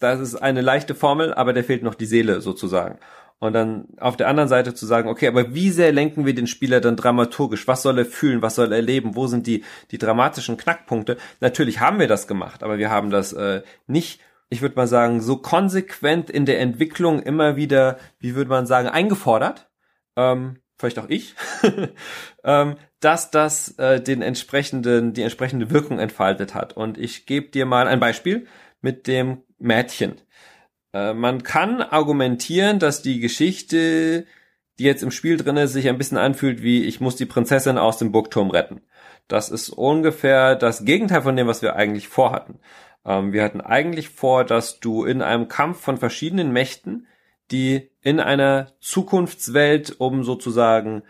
Das 0.00 0.18
ist 0.18 0.34
eine 0.34 0.62
leichte 0.62 0.94
Formel, 0.94 1.34
aber 1.34 1.52
der 1.52 1.62
fehlt 1.62 1.82
noch 1.82 1.94
die 1.94 2.06
Seele 2.06 2.40
sozusagen. 2.40 2.98
Und 3.40 3.54
dann 3.54 3.88
auf 3.98 4.18
der 4.18 4.28
anderen 4.28 4.50
Seite 4.50 4.74
zu 4.74 4.84
sagen, 4.84 5.08
okay, 5.08 5.26
aber 5.26 5.54
wie 5.54 5.70
sehr 5.70 5.92
lenken 5.92 6.26
wir 6.26 6.34
den 6.34 6.46
Spieler 6.46 6.80
dann 6.82 6.96
dramaturgisch? 6.96 7.66
Was 7.66 7.82
soll 7.82 7.98
er 7.98 8.04
fühlen? 8.04 8.42
Was 8.42 8.54
soll 8.54 8.70
er 8.70 8.76
erleben? 8.76 9.16
Wo 9.16 9.26
sind 9.26 9.46
die, 9.46 9.64
die 9.90 9.96
dramatischen 9.96 10.58
Knackpunkte? 10.58 11.16
Natürlich 11.40 11.80
haben 11.80 11.98
wir 11.98 12.06
das 12.06 12.28
gemacht, 12.28 12.62
aber 12.62 12.76
wir 12.76 12.90
haben 12.90 13.10
das 13.10 13.32
äh, 13.32 13.62
nicht, 13.86 14.20
ich 14.50 14.60
würde 14.60 14.76
mal 14.76 14.86
sagen, 14.86 15.22
so 15.22 15.38
konsequent 15.38 16.28
in 16.28 16.44
der 16.44 16.60
Entwicklung 16.60 17.22
immer 17.22 17.56
wieder, 17.56 17.98
wie 18.18 18.34
würde 18.34 18.50
man 18.50 18.66
sagen, 18.66 18.88
eingefordert. 18.88 19.70
Ähm, 20.16 20.58
vielleicht 20.76 20.98
auch 20.98 21.08
ich, 21.08 21.34
ähm, 22.44 22.76
dass 23.00 23.30
das 23.30 23.78
äh, 23.78 24.02
den 24.02 24.20
entsprechenden, 24.20 25.14
die 25.14 25.22
entsprechende 25.22 25.70
Wirkung 25.70 25.98
entfaltet 25.98 26.54
hat. 26.54 26.76
Und 26.76 26.98
ich 26.98 27.24
gebe 27.24 27.48
dir 27.48 27.64
mal 27.64 27.88
ein 27.88 28.00
Beispiel 28.00 28.46
mit 28.82 29.06
dem 29.06 29.44
Mädchen. 29.58 30.20
Äh, 30.92 31.14
man 31.14 31.42
kann 31.42 31.82
argumentieren, 31.82 32.78
dass 32.78 33.02
die 33.02 33.20
Geschichte, 33.20 34.26
die 34.78 34.84
jetzt 34.84 35.02
im 35.02 35.10
Spiel 35.10 35.36
drin 35.36 35.56
ist, 35.56 35.72
sich 35.72 35.88
ein 35.88 35.98
bisschen 35.98 36.18
anfühlt 36.18 36.62
wie 36.62 36.84
ich 36.84 37.00
muss 37.00 37.16
die 37.16 37.26
Prinzessin 37.26 37.78
aus 37.78 37.98
dem 37.98 38.12
Burgturm 38.12 38.50
retten. 38.50 38.82
Das 39.28 39.50
ist 39.50 39.70
ungefähr 39.70 40.56
das 40.56 40.84
Gegenteil 40.84 41.22
von 41.22 41.36
dem, 41.36 41.46
was 41.46 41.62
wir 41.62 41.76
eigentlich 41.76 42.08
vorhatten. 42.08 42.60
Ähm, 43.04 43.32
wir 43.32 43.44
hatten 43.44 43.60
eigentlich 43.60 44.08
vor, 44.08 44.44
dass 44.44 44.80
du 44.80 45.04
in 45.04 45.22
einem 45.22 45.48
Kampf 45.48 45.80
von 45.80 45.98
verschiedenen 45.98 46.52
Mächten 46.52 47.06
die 47.50 47.90
in 48.00 48.20
einer 48.20 48.72
Zukunftswelt 48.80 49.96
um 49.98 50.24
sozusagen 50.24 51.02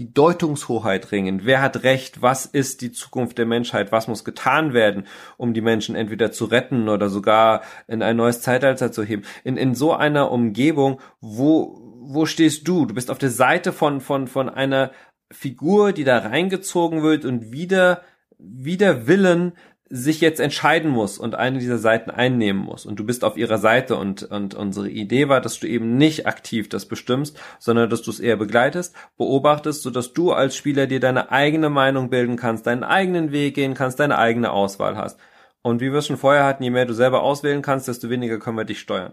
die 0.00 0.14
Deutungshoheit 0.14 1.12
ringen. 1.12 1.42
Wer 1.44 1.60
hat 1.60 1.82
Recht? 1.82 2.22
Was 2.22 2.46
ist 2.46 2.80
die 2.80 2.90
Zukunft 2.90 3.36
der 3.36 3.44
Menschheit? 3.44 3.92
Was 3.92 4.08
muss 4.08 4.24
getan 4.24 4.72
werden, 4.72 5.06
um 5.36 5.52
die 5.52 5.60
Menschen 5.60 5.94
entweder 5.94 6.32
zu 6.32 6.46
retten 6.46 6.88
oder 6.88 7.10
sogar 7.10 7.60
in 7.86 8.02
ein 8.02 8.16
neues 8.16 8.40
Zeitalter 8.40 8.90
zu 8.92 9.02
heben? 9.02 9.24
In, 9.44 9.58
in 9.58 9.74
so 9.74 9.92
einer 9.92 10.32
Umgebung, 10.32 11.00
wo, 11.20 11.78
wo 12.00 12.24
stehst 12.24 12.66
du? 12.66 12.86
Du 12.86 12.94
bist 12.94 13.10
auf 13.10 13.18
der 13.18 13.28
Seite 13.28 13.74
von, 13.74 14.00
von, 14.00 14.26
von 14.26 14.48
einer 14.48 14.90
Figur, 15.30 15.92
die 15.92 16.04
da 16.04 16.16
reingezogen 16.16 17.02
wird 17.02 17.26
und 17.26 17.52
wieder, 17.52 18.00
wieder 18.38 19.06
Willen 19.06 19.52
sich 19.92 20.20
jetzt 20.20 20.38
entscheiden 20.38 20.88
muss 20.88 21.18
und 21.18 21.34
eine 21.34 21.58
dieser 21.58 21.78
Seiten 21.78 22.10
einnehmen 22.10 22.62
muss 22.62 22.86
und 22.86 23.00
du 23.00 23.04
bist 23.04 23.24
auf 23.24 23.36
ihrer 23.36 23.58
Seite 23.58 23.96
und, 23.96 24.22
und 24.22 24.54
unsere 24.54 24.88
Idee 24.88 25.28
war, 25.28 25.40
dass 25.40 25.58
du 25.58 25.66
eben 25.66 25.96
nicht 25.96 26.28
aktiv 26.28 26.68
das 26.68 26.86
bestimmst, 26.86 27.36
sondern 27.58 27.90
dass 27.90 28.02
du 28.02 28.12
es 28.12 28.20
eher 28.20 28.36
begleitest, 28.36 28.94
beobachtest, 29.18 29.82
so 29.82 29.90
dass 29.90 30.12
du 30.12 30.30
als 30.30 30.54
Spieler 30.54 30.86
dir 30.86 31.00
deine 31.00 31.32
eigene 31.32 31.70
Meinung 31.70 32.08
bilden 32.08 32.36
kannst, 32.36 32.68
deinen 32.68 32.84
eigenen 32.84 33.32
Weg 33.32 33.56
gehen 33.56 33.74
kannst, 33.74 33.98
deine 33.98 34.16
eigene 34.16 34.52
Auswahl 34.52 34.96
hast. 34.96 35.18
Und 35.60 35.80
wie 35.80 35.90
wir 35.90 35.98
es 35.98 36.06
schon 36.06 36.16
vorher 36.16 36.44
hatten, 36.44 36.62
je 36.62 36.70
mehr 36.70 36.86
du 36.86 36.94
selber 36.94 37.24
auswählen 37.24 37.60
kannst, 37.60 37.88
desto 37.88 38.08
weniger 38.10 38.38
können 38.38 38.56
wir 38.56 38.64
dich 38.64 38.78
steuern. 38.78 39.12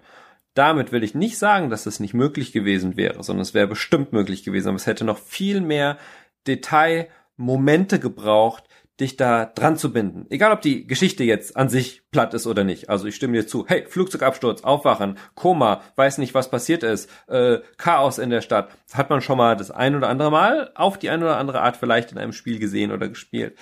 Damit 0.54 0.92
will 0.92 1.04
ich 1.04 1.16
nicht 1.16 1.40
sagen, 1.40 1.72
dass 1.72 1.88
es 1.88 2.00
nicht 2.00 2.14
möglich 2.14 2.52
gewesen 2.52 2.98
wäre, 2.98 3.24
sondern 3.24 3.42
es 3.42 3.56
wäre 3.56 3.68
bestimmt 3.68 4.14
möglich 4.14 4.44
gewesen, 4.44 4.70
aber 4.70 4.76
es 4.76 4.86
hätte 4.86 5.06
noch 5.06 5.18
viel 5.18 5.60
mehr 5.60 5.98
Detailmomente 6.46 8.00
gebraucht, 8.00 8.66
dich 9.00 9.16
da 9.16 9.45
dran 9.45 9.78
zu 9.78 9.93
binden. 9.93 10.26
Egal, 10.30 10.52
ob 10.52 10.62
die 10.62 10.88
Geschichte 10.88 11.24
jetzt 11.24 11.56
an 11.56 11.70
sich 11.70 12.04
platt 12.12 12.34
ist 12.34 12.48
oder 12.48 12.64
nicht. 12.64 12.89
Also 12.89 13.06
ich 13.08 13.16
stimme 13.16 13.34
dir 13.34 13.48
zu. 13.48 13.66
Hey, 13.68 13.86
Flugzeugabsturz, 13.88 14.64
Aufwachen, 14.64 15.18
Koma, 15.36 15.82
weiß 15.95 16.18
nicht, 16.18 16.34
was 16.34 16.50
passiert 16.50 16.84
ist, 16.84 17.10
äh, 17.28 17.60
Chaos 17.78 18.18
in 18.18 18.30
der 18.30 18.41
Stadt. 18.41 18.70
Hat 18.93 19.10
man 19.10 19.22
schon 19.22 19.38
mal 19.38 19.56
das 19.56 19.72
ein 19.72 19.95
oder 19.95 20.10
andere 20.10 20.32
Mal 20.32 20.72
auf 20.76 20.98
die 20.98 21.10
eine 21.10 21.26
oder 21.26 21.38
andere 21.38 21.62
Art 21.62 21.78
vielleicht 21.78 22.12
in 22.12 22.18
einem 22.18 22.34
Spiel 22.34 22.60
gesehen 22.60 22.91
oder 22.91 23.08
gespielt. 23.08 23.56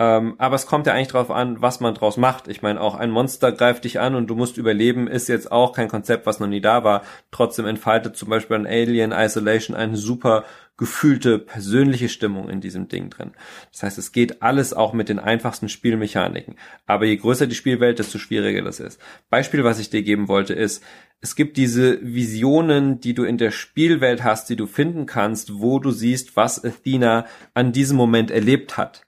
Ähm, 0.00 0.36
aber 0.38 0.54
es 0.54 0.66
kommt 0.66 0.86
ja 0.86 0.94
eigentlich 0.94 1.08
darauf 1.08 1.32
an, 1.32 1.60
was 1.60 1.80
man 1.80 1.94
draus 1.94 2.16
macht. 2.16 2.46
Ich 2.46 2.62
meine, 2.62 2.80
auch 2.80 2.94
ein 2.94 3.10
Monster 3.10 3.50
greift 3.50 3.82
dich 3.82 3.98
an 3.98 4.14
und 4.14 4.28
du 4.28 4.36
musst 4.36 4.56
überleben, 4.56 5.08
ist 5.08 5.28
jetzt 5.28 5.50
auch 5.50 5.72
kein 5.72 5.88
Konzept, 5.88 6.24
was 6.24 6.38
noch 6.38 6.46
nie 6.46 6.60
da 6.60 6.84
war. 6.84 7.02
Trotzdem 7.32 7.66
entfaltet 7.66 8.16
zum 8.16 8.28
Beispiel 8.28 8.56
ein 8.56 8.66
Alien 8.66 9.10
Isolation 9.10 9.76
eine 9.76 9.96
super 9.96 10.44
gefühlte 10.78 11.38
persönliche 11.38 12.08
Stimmung 12.08 12.48
in 12.48 12.60
diesem 12.62 12.88
Ding 12.88 13.10
drin. 13.10 13.32
Das 13.72 13.82
heißt, 13.82 13.98
es 13.98 14.12
geht 14.12 14.42
alles 14.42 14.72
auch 14.72 14.94
mit 14.94 15.08
den 15.08 15.18
einfachsten 15.18 15.68
Spielmechaniken. 15.68 16.54
Aber 16.86 17.04
je 17.04 17.16
größer 17.16 17.46
die 17.46 17.56
Spielwelt, 17.56 17.98
desto 17.98 18.18
schwieriger 18.18 18.62
das 18.62 18.80
ist. 18.80 19.00
Beispiel, 19.28 19.64
was 19.64 19.80
ich 19.80 19.90
dir 19.90 20.02
geben 20.02 20.28
wollte, 20.28 20.54
ist, 20.54 20.82
es 21.20 21.34
gibt 21.34 21.56
diese 21.56 21.98
Visionen, 22.00 23.00
die 23.00 23.12
du 23.12 23.24
in 23.24 23.38
der 23.38 23.50
Spielwelt 23.50 24.22
hast, 24.22 24.48
die 24.48 24.56
du 24.56 24.66
finden 24.66 25.04
kannst, 25.04 25.58
wo 25.58 25.80
du 25.80 25.90
siehst, 25.90 26.36
was 26.36 26.64
Athena 26.64 27.26
an 27.54 27.72
diesem 27.72 27.96
Moment 27.96 28.30
erlebt 28.30 28.76
hat. 28.76 29.04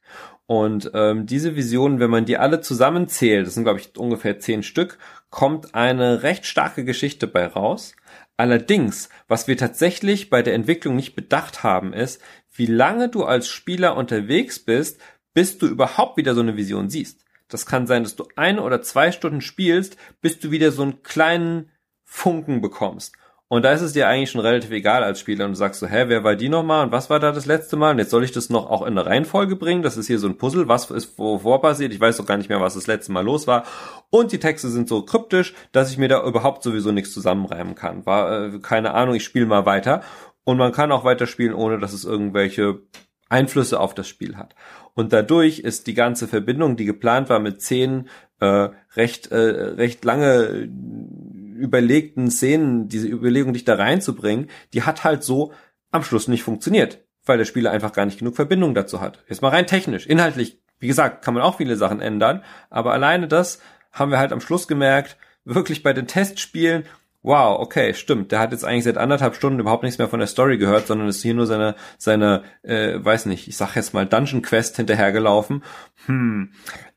Und 0.47 0.91
ähm, 0.95 1.27
diese 1.27 1.55
Visionen, 1.55 2.01
wenn 2.01 2.11
man 2.11 2.25
die 2.25 2.37
alle 2.37 2.61
zusammenzählt, 2.61 3.47
das 3.47 3.55
sind 3.55 3.63
glaube 3.63 3.79
ich 3.79 3.97
ungefähr 3.97 4.41
zehn 4.41 4.65
Stück, 4.65 4.99
kommt 5.31 5.75
eine 5.75 6.23
recht 6.23 6.45
starke 6.45 6.85
Geschichte 6.85 7.27
bei 7.27 7.47
raus. 7.47 7.95
Allerdings, 8.37 9.09
was 9.29 9.49
wir 9.49 9.57
tatsächlich 9.57 10.31
bei 10.31 10.43
der 10.43 10.55
Entwicklung 10.55 10.97
nicht 10.97 11.15
bedacht 11.15 11.63
haben, 11.63 11.93
ist, 11.93 12.21
wie 12.53 12.67
lange 12.67 13.09
du 13.09 13.25
als 13.25 13.49
Spieler 13.49 13.97
unterwegs 13.97 14.59
bist, 14.59 15.01
bis 15.35 15.59
du 15.59 15.67
überhaupt 15.67 16.17
wieder 16.17 16.35
so 16.35 16.41
eine 16.41 16.57
Vision 16.57 16.91
siehst. 16.91 17.25
Das 17.49 17.67
kann 17.67 17.87
sein, 17.87 18.03
dass 18.03 18.17
du 18.17 18.27
eine 18.37 18.63
oder 18.63 18.83
zwei 18.83 19.13
Stunden 19.13 19.41
spielst, 19.41 19.97
bis 20.21 20.39
du 20.39 20.51
wieder 20.51 20.73
so 20.73 20.83
einen 20.83 21.03
kleinen 21.03 21.71
Funken 22.05 22.61
bekommst. 22.61 23.15
Und 23.53 23.65
da 23.65 23.73
ist 23.73 23.81
es 23.81 23.95
dir 23.95 24.07
eigentlich 24.07 24.31
schon 24.31 24.43
relativ 24.43 24.71
egal 24.71 25.03
als 25.03 25.19
Spieler 25.19 25.45
und 25.45 25.51
du 25.51 25.57
sagst 25.57 25.81
so, 25.81 25.89
hä, 25.89 26.05
wer 26.07 26.23
war 26.23 26.37
die 26.37 26.49
nochmal 26.49 26.87
und 26.87 26.93
was 26.93 27.11
war 27.11 27.19
da 27.19 27.33
das 27.33 27.47
letzte 27.47 27.77
Mal? 27.77 27.91
Und 27.91 27.99
jetzt 27.99 28.11
soll 28.11 28.23
ich 28.23 28.31
das 28.31 28.49
noch 28.49 28.71
auch 28.71 28.83
in 28.83 28.97
eine 28.97 29.05
Reihenfolge 29.05 29.57
bringen. 29.57 29.83
Das 29.83 29.97
ist 29.97 30.07
hier 30.07 30.21
so 30.21 30.29
ein 30.29 30.39
Puzzle. 30.39 30.69
Was 30.69 30.89
ist 30.93 31.19
wovor 31.19 31.61
passiert? 31.61 31.93
Ich 31.93 31.99
weiß 31.99 32.19
doch 32.19 32.27
gar 32.27 32.37
nicht 32.37 32.49
mehr, 32.49 32.61
was 32.61 32.75
das 32.75 32.87
letzte 32.87 33.11
Mal 33.11 33.25
los 33.25 33.49
war. 33.49 33.65
Und 34.09 34.31
die 34.31 34.39
Texte 34.39 34.69
sind 34.69 34.89
so 34.89 35.03
kryptisch, 35.03 35.53
dass 35.73 35.91
ich 35.91 35.99
mir 35.99 36.07
da 36.07 36.25
überhaupt 36.25 36.63
sowieso 36.63 36.93
nichts 36.93 37.13
zusammenreimen 37.13 37.75
kann. 37.75 38.07
War, 38.07 38.55
äh, 38.55 38.59
keine 38.61 38.95
Ahnung, 38.95 39.17
ich 39.17 39.25
spiele 39.25 39.47
mal 39.47 39.67
weiter. 39.67 40.03
Und 40.45 40.57
man 40.57 40.71
kann 40.71 40.93
auch 40.93 41.03
weiterspielen, 41.03 41.53
ohne 41.53 41.81
dass 41.81 41.93
es 41.93 42.05
irgendwelche 42.05 42.83
Einflüsse 43.29 43.81
auf 43.81 43.95
das 43.95 44.07
Spiel 44.07 44.37
hat. 44.37 44.55
Und 44.95 45.13
dadurch 45.13 45.59
ist 45.59 45.89
die 45.89 45.95
ganze 45.95 46.29
Verbindung, 46.29 46.77
die 46.77 46.85
geplant 46.85 47.29
war 47.29 47.41
mit 47.41 47.61
zehn 47.63 48.09
äh, 48.39 48.69
recht, 48.95 49.33
äh, 49.33 49.37
recht 49.37 50.05
lange 50.05 50.69
überlegten 51.61 52.31
Szenen, 52.31 52.89
diese 52.89 53.09
Überlegung, 53.09 53.53
dich 53.53 53.65
da 53.65 53.75
reinzubringen, 53.75 54.49
die 54.75 54.83
hat 54.83 55.05
halt 55.05 55.23
so 55.23 55.53
am 55.91 56.03
Schluss 56.03 56.29
nicht 56.29 56.43
funktioniert, 56.43 57.05
weil 57.25 57.39
der 57.39 57.45
Spieler 57.45 57.71
einfach 57.71 57.93
gar 57.93 58.07
nicht 58.07 58.19
genug 58.19 58.37
Verbindung 58.37 58.75
dazu 58.75 59.01
hat. 59.01 59.25
Jetzt 59.29 59.43
mal 59.43 59.49
rein 59.49 59.67
technisch, 59.67 60.07
inhaltlich, 60.07 60.61
wie 60.79 60.89
gesagt, 60.89 61.25
kann 61.25 61.35
man 61.35 61.43
auch 61.43 61.59
viele 61.59 61.77
Sachen 61.77 62.01
ändern, 62.01 62.43
aber 62.71 62.93
alleine 62.93 63.29
das 63.29 63.61
haben 63.93 64.11
wir 64.11 64.19
halt 64.19 64.33
am 64.33 64.41
Schluss 64.41 64.69
gemerkt, 64.69 65.17
wirklich 65.45 65.83
bei 65.83 65.93
den 65.93 66.07
Testspielen 66.07 66.85
wow, 67.23 67.61
okay, 67.61 67.93
stimmt, 67.95 68.33
der 68.33 68.39
hat 68.39 68.53
jetzt 68.53 68.65
eigentlich 68.65 68.85
seit 68.85 68.97
anderthalb 68.97 69.35
Stunden 69.35 69.61
überhaupt 69.61 69.83
nichts 69.83 69.99
mehr 69.99 70.09
von 70.09 70.21
der 70.21 70.27
Story 70.27 70.57
gehört, 70.59 70.87
sondern 70.87 71.09
ist 71.09 71.23
hier 71.23 71.35
nur 71.35 71.47
seine, 71.47 71.75
seine, 71.99 72.43
äh, 72.63 72.95
weiß 72.99 73.27
nicht, 73.27 73.47
ich 73.49 73.57
sag 73.57 73.77
jetzt 73.77 73.93
mal 73.93 74.07
Dungeon 74.07 74.43
Quest 74.43 74.77
hinterhergelaufen. 74.77 75.63
Hm, 76.07 76.53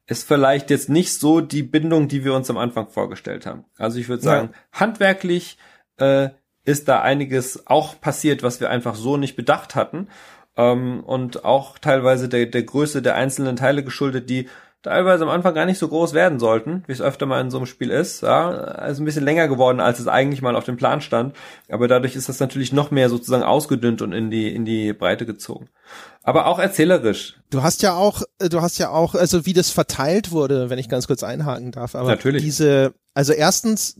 ist 0.05 0.27
vielleicht 0.27 0.69
jetzt 0.69 0.89
nicht 0.89 1.17
so 1.17 1.41
die 1.41 1.63
Bindung, 1.63 2.07
die 2.07 2.25
wir 2.25 2.33
uns 2.33 2.49
am 2.49 2.57
Anfang 2.57 2.89
vorgestellt 2.89 3.45
haben. 3.45 3.65
Also 3.77 3.99
ich 3.99 4.09
würde 4.09 4.23
sagen, 4.23 4.49
ja. 4.51 4.79
handwerklich 4.79 5.57
äh, 5.97 6.29
ist 6.65 6.87
da 6.87 7.01
einiges 7.01 7.67
auch 7.67 7.99
passiert, 7.99 8.43
was 8.43 8.59
wir 8.59 8.69
einfach 8.69 8.95
so 8.95 9.17
nicht 9.17 9.35
bedacht 9.35 9.75
hatten. 9.75 10.07
Ähm, 10.55 11.03
und 11.03 11.45
auch 11.45 11.77
teilweise 11.77 12.29
der, 12.29 12.45
der 12.45 12.63
Größe 12.63 13.01
der 13.01 13.15
einzelnen 13.15 13.55
Teile 13.55 13.83
geschuldet, 13.83 14.29
die 14.29 14.49
teilweise 14.83 15.23
am 15.23 15.29
Anfang 15.29 15.53
gar 15.53 15.65
nicht 15.65 15.79
so 15.79 15.87
groß 15.87 16.13
werden 16.13 16.39
sollten, 16.39 16.83
wie 16.85 16.91
es 16.91 17.01
öfter 17.01 17.25
mal 17.25 17.41
in 17.41 17.49
so 17.49 17.57
einem 17.57 17.65
Spiel 17.65 17.89
ist. 17.89 18.21
Ja, 18.21 18.49
also 18.49 19.01
ein 19.01 19.05
bisschen 19.05 19.23
länger 19.23 19.47
geworden, 19.47 19.79
als 19.79 19.99
es 19.99 20.07
eigentlich 20.07 20.41
mal 20.41 20.55
auf 20.55 20.65
dem 20.65 20.77
Plan 20.77 21.01
stand. 21.01 21.35
Aber 21.69 21.87
dadurch 21.87 22.15
ist 22.15 22.29
das 22.29 22.39
natürlich 22.39 22.73
noch 22.73 22.91
mehr 22.91 23.09
sozusagen 23.09 23.43
ausgedünnt 23.43 24.01
und 24.01 24.11
in 24.11 24.29
die 24.29 24.53
in 24.53 24.65
die 24.65 24.93
Breite 24.93 25.25
gezogen. 25.25 25.69
Aber 26.21 26.45
auch 26.45 26.59
erzählerisch. 26.59 27.39
Du 27.49 27.63
hast 27.63 27.81
ja 27.81 27.95
auch, 27.95 28.21
du 28.39 28.61
hast 28.61 28.77
ja 28.77 28.89
auch, 28.89 29.15
also 29.15 29.45
wie 29.45 29.53
das 29.53 29.71
verteilt 29.71 30.31
wurde, 30.31 30.69
wenn 30.69 30.79
ich 30.79 30.89
ganz 30.89 31.07
kurz 31.07 31.23
einhaken 31.23 31.71
darf. 31.71 31.95
Aber 31.95 32.09
natürlich. 32.09 32.43
diese, 32.43 32.93
also 33.13 33.33
erstens 33.33 33.97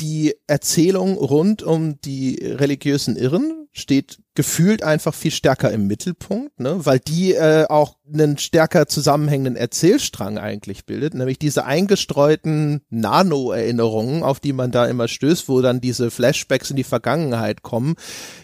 die 0.00 0.34
Erzählung 0.46 1.16
rund 1.16 1.62
um 1.62 2.00
die 2.00 2.38
religiösen 2.42 3.16
Irren 3.16 3.68
steht 3.72 4.18
gefühlt 4.34 4.82
einfach 4.82 5.14
viel 5.14 5.30
stärker 5.30 5.70
im 5.70 5.86
Mittelpunkt, 5.86 6.58
ne? 6.58 6.86
weil 6.86 6.98
die 6.98 7.34
äh, 7.34 7.66
auch 7.68 7.96
einen 8.12 8.38
stärker 8.38 8.86
zusammenhängenden 8.86 9.56
Erzählstrang 9.56 10.38
eigentlich 10.38 10.86
bildet, 10.86 11.14
nämlich 11.14 11.38
diese 11.38 11.64
eingestreuten 11.64 12.80
Nano-Erinnerungen, 12.88 14.22
auf 14.22 14.40
die 14.40 14.52
man 14.52 14.70
da 14.70 14.86
immer 14.86 15.08
stößt, 15.08 15.48
wo 15.48 15.60
dann 15.60 15.80
diese 15.80 16.10
Flashbacks 16.10 16.70
in 16.70 16.76
die 16.76 16.84
Vergangenheit 16.84 17.62
kommen, 17.62 17.94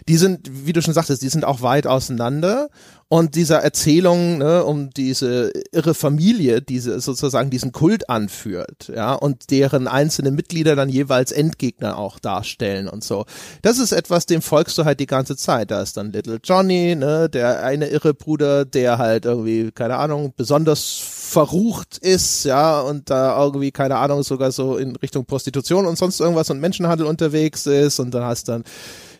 die 0.08 0.16
sind, 0.16 0.66
wie 0.66 0.72
du 0.72 0.82
schon 0.82 0.94
sagtest, 0.94 1.22
die 1.22 1.28
sind 1.28 1.44
auch 1.44 1.62
weit 1.62 1.86
auseinander 1.86 2.68
und 3.10 3.36
dieser 3.36 3.60
Erzählung 3.60 4.36
ne, 4.38 4.64
um 4.64 4.90
diese 4.90 5.50
irre 5.72 5.94
Familie, 5.94 6.60
diese 6.60 7.00
sozusagen 7.00 7.48
diesen 7.48 7.72
Kult 7.72 8.10
anführt, 8.10 8.92
ja, 8.94 9.14
und 9.14 9.50
deren 9.50 9.88
einzelne 9.88 10.30
Mitglieder 10.30 10.76
dann 10.76 10.90
jeweils 10.90 11.32
Endgegner 11.32 11.96
auch 11.96 12.18
darstellen 12.18 12.86
und 12.86 13.02
so. 13.02 13.24
Das 13.62 13.78
ist 13.78 13.92
etwas, 13.92 14.26
dem 14.26 14.42
folgst 14.42 14.76
du 14.76 14.84
halt 14.84 15.00
die 15.00 15.06
ganze 15.06 15.36
Zeit. 15.36 15.70
Da 15.78 15.82
ist 15.82 15.96
dann 15.96 16.10
Little 16.10 16.40
Johnny, 16.42 16.96
ne, 16.96 17.28
der 17.28 17.62
eine 17.62 17.86
irre 17.86 18.12
Bruder, 18.12 18.64
der 18.64 18.98
halt 18.98 19.26
irgendwie, 19.26 19.70
keine 19.70 19.96
Ahnung, 19.96 20.32
besonders 20.36 20.98
verrucht 21.00 21.98
ist, 21.98 22.42
ja, 22.42 22.80
und 22.80 23.10
da 23.10 23.40
irgendwie, 23.40 23.70
keine 23.70 23.96
Ahnung, 23.96 24.24
sogar 24.24 24.50
so 24.50 24.76
in 24.76 24.96
Richtung 24.96 25.24
Prostitution 25.24 25.86
und 25.86 25.96
sonst 25.96 26.18
irgendwas 26.18 26.50
und 26.50 26.58
Menschenhandel 26.58 27.06
unterwegs 27.06 27.64
ist 27.66 28.00
und 28.00 28.12
dann 28.12 28.24
hast 28.24 28.48
dann 28.48 28.64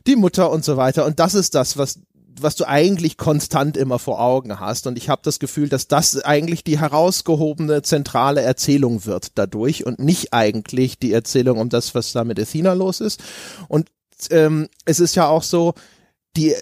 die 0.08 0.16
Mutter 0.16 0.50
und 0.50 0.64
so 0.64 0.76
weiter. 0.76 1.06
Und 1.06 1.20
das 1.20 1.34
ist 1.34 1.54
das, 1.54 1.78
was 1.78 2.00
was 2.40 2.54
du 2.54 2.68
eigentlich 2.68 3.16
konstant 3.16 3.76
immer 3.76 3.98
vor 3.98 4.20
Augen 4.20 4.60
hast. 4.60 4.86
Und 4.86 4.96
ich 4.96 5.08
habe 5.08 5.22
das 5.24 5.40
Gefühl, 5.40 5.68
dass 5.68 5.88
das 5.88 6.20
eigentlich 6.24 6.62
die 6.62 6.78
herausgehobene 6.78 7.82
zentrale 7.82 8.42
Erzählung 8.42 9.06
wird 9.06 9.32
dadurch 9.34 9.84
und 9.84 9.98
nicht 9.98 10.32
eigentlich 10.32 11.00
die 11.00 11.12
Erzählung 11.12 11.58
um 11.58 11.68
das, 11.68 11.96
was 11.96 12.12
da 12.12 12.22
mit 12.22 12.38
Athena 12.38 12.74
los 12.74 13.00
ist. 13.00 13.20
Und 13.66 13.88
ähm, 14.30 14.68
es 14.84 15.00
ist 15.00 15.14
ja 15.14 15.28
auch 15.28 15.42
so, 15.42 15.74
die 16.38 16.54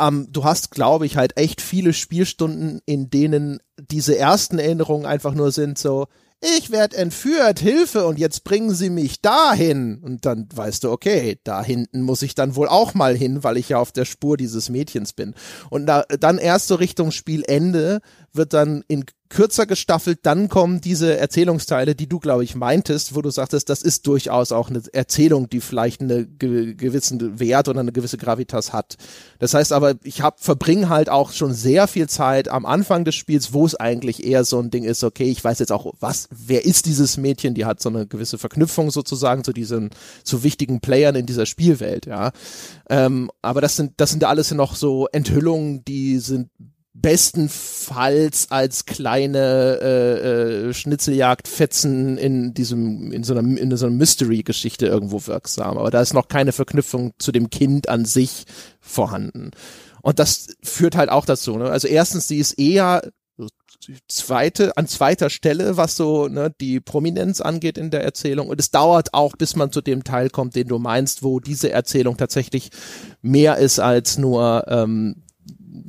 ähm, 0.00 0.28
du 0.30 0.44
hast, 0.44 0.70
glaube 0.70 1.06
ich, 1.06 1.16
halt 1.16 1.36
echt 1.36 1.60
viele 1.60 1.92
Spielstunden, 1.92 2.80
in 2.86 3.10
denen 3.10 3.58
diese 3.76 4.16
ersten 4.16 4.58
Erinnerungen 4.58 5.06
einfach 5.06 5.34
nur 5.34 5.50
sind 5.52 5.76
so, 5.78 6.06
ich 6.40 6.70
werde 6.70 6.96
entführt, 6.96 7.58
Hilfe, 7.58 8.06
und 8.06 8.16
jetzt 8.16 8.44
bringen 8.44 8.72
sie 8.72 8.90
mich 8.90 9.20
dahin. 9.20 9.98
Und 10.00 10.24
dann 10.24 10.48
weißt 10.54 10.84
du, 10.84 10.92
okay, 10.92 11.40
da 11.42 11.64
hinten 11.64 12.02
muss 12.02 12.22
ich 12.22 12.36
dann 12.36 12.54
wohl 12.54 12.68
auch 12.68 12.94
mal 12.94 13.16
hin, 13.16 13.42
weil 13.42 13.56
ich 13.56 13.70
ja 13.70 13.78
auf 13.78 13.90
der 13.90 14.04
Spur 14.04 14.36
dieses 14.36 14.68
Mädchens 14.68 15.12
bin. 15.12 15.34
Und 15.68 15.86
da, 15.86 16.02
dann 16.02 16.38
erst 16.38 16.68
so 16.68 16.76
Richtung 16.76 17.10
Spielende 17.10 18.00
wird 18.32 18.52
dann 18.52 18.84
in 18.86 19.04
kürzer 19.28 19.66
gestaffelt, 19.66 20.20
dann 20.22 20.48
kommen 20.48 20.80
diese 20.80 21.18
Erzählungsteile, 21.18 21.94
die 21.94 22.08
du, 22.08 22.18
glaube 22.18 22.44
ich, 22.44 22.54
meintest, 22.54 23.14
wo 23.14 23.22
du 23.22 23.30
sagtest, 23.30 23.68
das 23.68 23.82
ist 23.82 24.06
durchaus 24.06 24.52
auch 24.52 24.70
eine 24.70 24.82
Erzählung, 24.92 25.48
die 25.48 25.60
vielleicht 25.60 26.00
einen 26.00 26.38
ge 26.38 26.74
gewissen 26.74 27.38
Wert 27.38 27.68
oder 27.68 27.80
eine 27.80 27.92
gewisse 27.92 28.16
Gravitas 28.16 28.72
hat. 28.72 28.96
Das 29.38 29.54
heißt 29.54 29.72
aber, 29.72 29.94
ich 30.02 30.22
hab, 30.22 30.40
verbringe 30.40 30.88
halt 30.88 31.08
auch 31.08 31.32
schon 31.32 31.52
sehr 31.52 31.88
viel 31.88 32.08
Zeit 32.08 32.48
am 32.48 32.64
Anfang 32.64 33.04
des 33.04 33.14
Spiels, 33.14 33.52
wo 33.52 33.66
es 33.66 33.74
eigentlich 33.74 34.24
eher 34.24 34.44
so 34.44 34.60
ein 34.60 34.70
Ding 34.70 34.84
ist, 34.84 35.04
okay, 35.04 35.30
ich 35.30 35.42
weiß 35.42 35.58
jetzt 35.58 35.72
auch, 35.72 35.92
was, 36.00 36.28
wer 36.30 36.64
ist 36.64 36.86
dieses 36.86 37.16
Mädchen, 37.16 37.54
die 37.54 37.64
hat 37.64 37.80
so 37.82 37.88
eine 37.88 38.06
gewisse 38.06 38.38
Verknüpfung 38.38 38.90
sozusagen 38.90 39.44
zu 39.44 39.52
diesen, 39.52 39.90
zu 40.24 40.42
wichtigen 40.42 40.80
Playern 40.80 41.16
in 41.16 41.26
dieser 41.26 41.46
Spielwelt, 41.46 42.06
ja. 42.06 42.32
Ähm, 42.88 43.30
aber 43.42 43.60
das 43.60 43.76
sind, 43.76 43.92
das 43.98 44.10
sind 44.10 44.24
alles 44.24 44.50
noch 44.52 44.74
so 44.74 45.06
Enthüllungen, 45.12 45.84
die 45.84 46.18
sind 46.18 46.48
bestenfalls 47.00 48.50
als 48.50 48.86
kleine 48.86 49.78
äh, 49.80 50.68
äh, 50.68 50.74
Schnitzeljagdfetzen 50.74 52.18
in 52.18 52.54
diesem 52.54 53.12
in 53.12 53.24
so 53.24 53.34
einer 53.34 53.58
in 53.58 53.76
so 53.76 53.86
einer 53.86 53.94
Mystery-Geschichte 53.94 54.86
irgendwo 54.86 55.26
wirksam. 55.26 55.78
Aber 55.78 55.90
da 55.90 56.00
ist 56.00 56.14
noch 56.14 56.28
keine 56.28 56.52
Verknüpfung 56.52 57.12
zu 57.18 57.32
dem 57.32 57.50
Kind 57.50 57.88
an 57.88 58.04
sich 58.04 58.44
vorhanden. 58.80 59.50
Und 60.02 60.18
das 60.18 60.48
führt 60.62 60.96
halt 60.96 61.10
auch 61.10 61.26
dazu. 61.26 61.56
Ne? 61.56 61.70
Also 61.70 61.88
erstens, 61.88 62.28
sie 62.28 62.38
ist 62.38 62.52
eher 62.52 63.02
zweite 64.08 64.76
an 64.76 64.86
zweiter 64.86 65.30
Stelle, 65.30 65.76
was 65.76 65.96
so 65.96 66.28
ne, 66.28 66.52
die 66.60 66.80
Prominenz 66.80 67.40
angeht 67.40 67.78
in 67.78 67.90
der 67.90 68.02
Erzählung. 68.02 68.48
Und 68.48 68.60
es 68.60 68.70
dauert 68.70 69.14
auch, 69.14 69.36
bis 69.36 69.56
man 69.56 69.72
zu 69.72 69.80
dem 69.80 70.04
Teil 70.04 70.30
kommt, 70.30 70.56
den 70.56 70.68
du 70.68 70.78
meinst, 70.78 71.22
wo 71.22 71.40
diese 71.40 71.70
Erzählung 71.70 72.16
tatsächlich 72.16 72.70
mehr 73.22 73.58
ist 73.58 73.78
als 73.78 74.18
nur 74.18 74.64
ähm, 74.68 75.22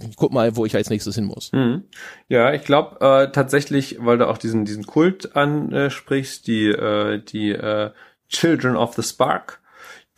ich 0.10 0.16
guck 0.16 0.32
mal, 0.32 0.56
wo 0.56 0.66
ich 0.66 0.76
als 0.76 0.90
nächstes 0.90 1.16
hin 1.16 1.26
muss. 1.26 1.52
Mhm. 1.52 1.84
Ja, 2.28 2.54
ich 2.54 2.64
glaube 2.64 2.98
äh, 3.02 3.32
tatsächlich, 3.32 3.98
weil 4.00 4.18
du 4.18 4.28
auch 4.28 4.38
diesen 4.38 4.66
diesen 4.66 4.86
Kult 4.86 5.36
ansprichst, 5.36 6.48
die 6.48 6.68
äh, 6.68 7.22
die 7.24 7.52
äh, 7.52 7.92
Children 8.30 8.76
of 8.76 8.94
the 8.94 9.04
Spark, 9.04 9.62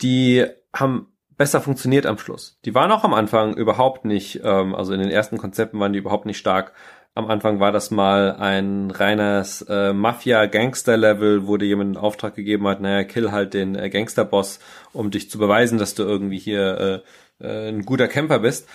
die 0.02 0.46
haben 0.74 1.08
besser 1.38 1.62
funktioniert 1.62 2.06
am 2.06 2.20
Schluss. 2.20 2.60
Die 2.66 2.76
waren 2.76 2.92
auch 2.92 3.04
am 3.04 3.16
Anfang 3.16 3.56
überhaupt 3.56 4.06
nicht, 4.06 4.42
ähm, 4.44 4.76
also 4.76 4.94
in 4.94 5.00
den 5.00 5.10
ersten 5.10 5.40
Konzepten 5.40 5.80
waren 5.80 5.92
die 5.92 6.00
überhaupt 6.00 6.28
nicht 6.28 6.38
stark. 6.38 6.74
Am 7.16 7.30
Anfang 7.30 7.60
war 7.60 7.72
das 7.72 7.90
mal 7.90 8.36
ein 8.36 8.92
reines 8.92 9.64
äh, 9.64 9.92
Mafia-Gangster-Level, 9.92 11.48
wo 11.48 11.58
dir 11.58 11.66
jemand 11.66 11.98
einen 11.98 12.06
Auftrag 12.06 12.36
gegeben 12.36 12.68
hat, 12.68 12.80
naja, 12.80 13.04
kill 13.04 13.32
halt 13.32 13.54
den 13.54 13.76
äh, 13.76 13.90
Gangster-Boss, 13.90 14.60
um 14.94 15.10
dich 15.10 15.32
zu 15.32 15.40
beweisen, 15.40 15.80
dass 15.80 15.96
du 15.96 16.04
irgendwie 16.04 16.38
hier 16.38 17.04
äh, 17.42 17.46
äh, 17.46 17.70
ein 17.70 17.82
guter 17.86 18.08
Camper 18.08 18.40
bist. 18.40 18.70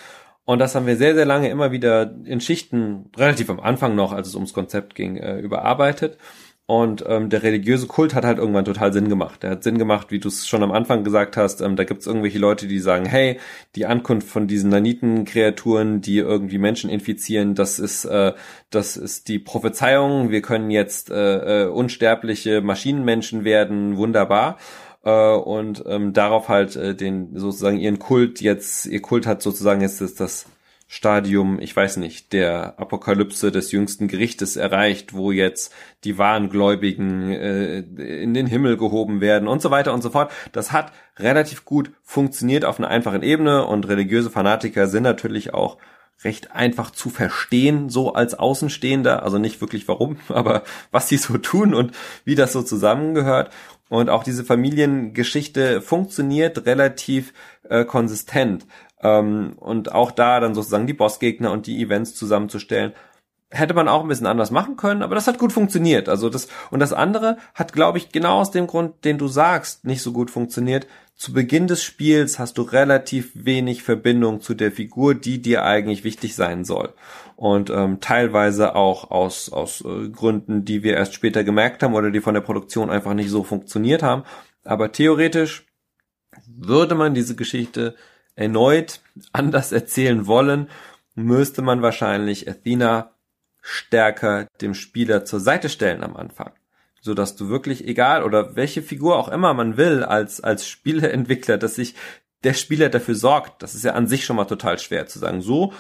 Und 0.47 0.61
das 0.61 0.75
haben 0.77 0.87
wir 0.87 0.97
sehr, 0.97 1.15
sehr 1.15 1.27
lange 1.27 1.51
immer 1.51 1.73
wieder 1.73 2.15
in 2.25 2.41
Schichten, 2.41 3.11
relativ 3.17 3.51
am 3.51 3.61
Anfang 3.61 3.97
noch, 3.97 4.13
als 4.13 4.29
es 4.29 4.37
ums 4.37 4.55
Konzept 4.55 4.95
ging, 4.95 5.17
äh, 5.17 5.39
überarbeitet. 5.41 6.19
Und 6.69 7.05
ähm, 7.07 7.31
der 7.31 7.45
religiöse 7.45 7.87
Kult 7.87 8.13
hat 8.15 8.25
halt 8.25 8.39
irgendwann 8.39 8.65
total 8.65 8.93
Sinn 8.93 9.09
gemacht. 9.09 9.43
Der 9.43 9.51
hat 9.51 9.63
Sinn 9.63 9.79
gemacht, 9.79 10.11
wie 10.11 10.19
du 10.19 10.29
es 10.29 10.49
schon 10.49 10.65
am 10.65 10.73
Anfang 10.73 11.05
gesagt 11.05 11.37
hast. 11.37 11.61
Ähm, 11.61 11.77
da 11.77 11.85
gibt 11.85 12.01
es 12.01 12.09
irgendwelche 12.09 12.41
Leute, 12.41 12.67
die 12.67 12.81
sagen, 12.81 13.07
hey, 13.07 13.39
die 13.77 13.87
Ankunft 13.87 14.29
von 14.29 14.49
diesen 14.49 14.71
Naniten-Kreaturen, 14.71 16.01
die 16.01 16.19
irgendwie 16.19 16.59
Menschen 16.59 16.91
infizieren, 16.91 17.55
das 17.55 17.79
ist, 17.79 18.05
äh, 18.05 18.33
das 18.71 18.97
ist 18.97 19.29
die 19.29 19.39
Prophezeiung. 19.39 20.31
Wir 20.31 20.43
können 20.43 20.71
jetzt 20.73 21.11
äh, 21.11 21.65
äh, 21.65 21.69
unsterbliche 21.69 22.61
Maschinenmenschen 22.63 23.45
werden. 23.45 23.97
Wunderbar 23.97 24.59
äh, 25.07 25.35
und 25.37 25.85
ähm, 25.87 26.13
darauf 26.13 26.49
halt 26.49 26.77
äh, 26.77 26.95
den 26.95 27.39
sozusagen 27.39 27.79
ihren 27.79 27.99
Kult 27.99 28.41
jetzt, 28.41 28.87
ihr 28.87 29.01
Kult 29.01 29.27
hat 29.27 29.41
sozusagen 29.41 29.81
jetzt 29.81 30.01
das, 30.01 30.15
das 30.15 30.47
Stadium, 30.89 31.59
ich 31.61 31.75
weiß 31.75 31.97
nicht, 31.97 32.33
der 32.33 32.79
Apokalypse 32.79 33.51
des 33.51 33.73
jüngsten 33.73 34.09
Gerichtes 34.09 34.57
erreicht, 34.57 35.15
wo 35.15 35.33
jetzt 35.33 35.73
die 36.05 36.19
wahren 36.19 36.51
Gläubigen 36.51 37.31
äh, 37.31 37.79
in 37.79 38.35
den 38.35 38.47
Himmel 38.47 38.77
gehoben 38.77 39.21
werden 39.21 39.49
und 39.49 39.63
so 39.63 39.71
weiter 39.71 39.95
und 39.95 40.03
so 40.03 40.11
fort. 40.11 40.33
Das 40.53 40.73
hat 40.73 40.93
relativ 41.19 41.65
gut 41.65 41.93
funktioniert 42.03 42.65
auf 42.65 42.79
einer 42.79 42.89
einfachen 42.89 43.23
Ebene 43.23 43.65
und 43.65 43.89
religiöse 43.89 44.31
Fanatiker 44.31 44.89
sind 44.89 45.05
natürlich 45.05 45.55
auch 45.55 45.79
recht 46.25 46.53
einfach 46.53 46.91
zu 46.91 47.11
verstehen, 47.11 47.91
so 47.91 48.15
als 48.15 48.35
Außenstehender, 48.35 49.23
also 49.23 49.39
nicht 49.39 49.61
wirklich 49.61 49.87
warum, 49.89 50.19
aber 50.29 50.63
was 50.91 51.09
sie 51.09 51.17
so 51.17 51.39
tun 51.39 51.75
und 51.75 51.93
wie 52.25 52.35
das 52.35 52.53
so 52.53 52.63
zusammengehört. 52.63 53.51
Und 53.89 54.11
auch 54.11 54.25
diese 54.25 54.45
Familiengeschichte 54.45 55.81
funktioniert 55.81 56.67
relativ 56.67 57.33
äh, 57.69 57.85
konsistent. 57.85 58.67
Ähm, 59.01 59.55
und 59.59 59.93
auch 59.93 60.11
da 60.11 60.41
dann 60.41 60.55
sozusagen 60.55 60.87
die 60.87 60.93
Bossgegner 60.93 61.53
und 61.53 61.67
die 61.67 61.81
Events 61.83 62.15
zusammenzustellen, 62.15 62.93
hätte 63.51 63.75
man 63.75 63.89
auch 63.89 64.03
ein 64.03 64.09
bisschen 64.09 64.27
anders 64.27 64.51
machen 64.51 64.77
können, 64.77 65.03
aber 65.03 65.15
das 65.15 65.29
hat 65.29 65.39
gut 65.39 65.53
funktioniert. 65.53 66.09
Also 66.09 66.29
das 66.29 66.49
und 66.71 66.81
das 66.81 66.93
andere 66.93 67.37
hat, 67.55 67.73
glaube 67.73 67.99
ich, 67.99 68.11
genau 68.11 68.41
aus 68.41 68.51
dem 68.51 68.67
Grund, 68.67 69.05
den 69.05 69.19
du 69.19 69.29
sagst, 69.29 69.85
nicht 69.85 70.03
so 70.03 70.13
gut 70.13 70.31
funktioniert. 70.31 70.87
Zu 71.17 71.33
Beginn 71.33 71.67
des 71.67 71.83
Spiels 71.83 72.39
hast 72.39 72.59
du 72.59 72.63
relativ 72.63 73.31
wenig 73.35 73.83
Verbindung 73.83 74.43
zu 74.43 74.53
der 74.53 74.71
Figur, 74.71 75.15
die 75.15 75.41
dir 75.41 75.65
eigentlich 75.65 76.05
wichtig 76.05 76.35
sein 76.35 76.67
soll 76.67 76.93
und 77.37 77.71
ähm, 77.71 78.01
teilweise 78.01 78.75
auch 78.75 79.11
aus, 79.11 79.51
aus 79.51 79.81
äh, 79.81 80.11
Gründen, 80.11 80.67
die 80.67 80.83
wir 80.83 80.95
erst 80.95 81.15
später 81.15 81.43
gemerkt 81.43 81.83
haben 81.83 81.95
oder 81.95 82.11
die 82.11 82.21
von 82.21 82.35
der 82.35 82.43
Produktion 82.43 82.91
einfach 82.91 83.15
nicht 83.15 83.31
so 83.31 83.45
funktioniert 83.45 84.03
haben. 84.03 84.25
Aber 84.63 84.93
theoretisch 84.93 85.67
Würde 86.47 86.95
man 86.95 87.15
diese 87.15 87.35
Geschichte 87.35 87.97
erneut 88.35 89.01
anders 89.33 89.73
erzählen 89.73 90.27
wollen, 90.27 90.69
müsste 91.15 91.63
man 91.63 91.81
wahrscheinlich 91.81 92.49
Athena 92.49 93.15
stärker 93.63 94.49
dem 94.61 94.75
Spieler 94.75 95.25
zur 95.25 95.41
Seite 95.41 95.71
stellen 95.71 96.05
am 96.05 96.15
Anfang. 96.17 96.53
So 97.07 97.15
dass 97.15 97.37
du 97.37 97.49
wirklich, 97.49 97.87
egal 97.87 98.23
oder 98.23 98.57
welche 98.57 98.83
Figur 98.83 99.17
auch 99.17 99.29
immer 99.29 99.55
man 99.55 99.77
will, 99.77 100.03
als, 100.03 100.43
als 100.43 100.69
Spieleentwickler, 100.69 101.57
dass 101.57 101.77
sich 101.77 101.95
der 102.45 102.53
Spieler 102.53 102.89
dafür 102.91 103.15
sorgt. 103.15 103.63
Das 103.63 103.75
ist 103.75 103.85
ja 103.85 103.93
an 103.93 104.07
sich 104.07 104.25
schon 104.25 104.37
mal 104.37 104.45
total 104.45 104.79
schwer 104.79 105.07
zu 105.07 105.19
sagen. 105.19 105.41
So, 105.41 105.73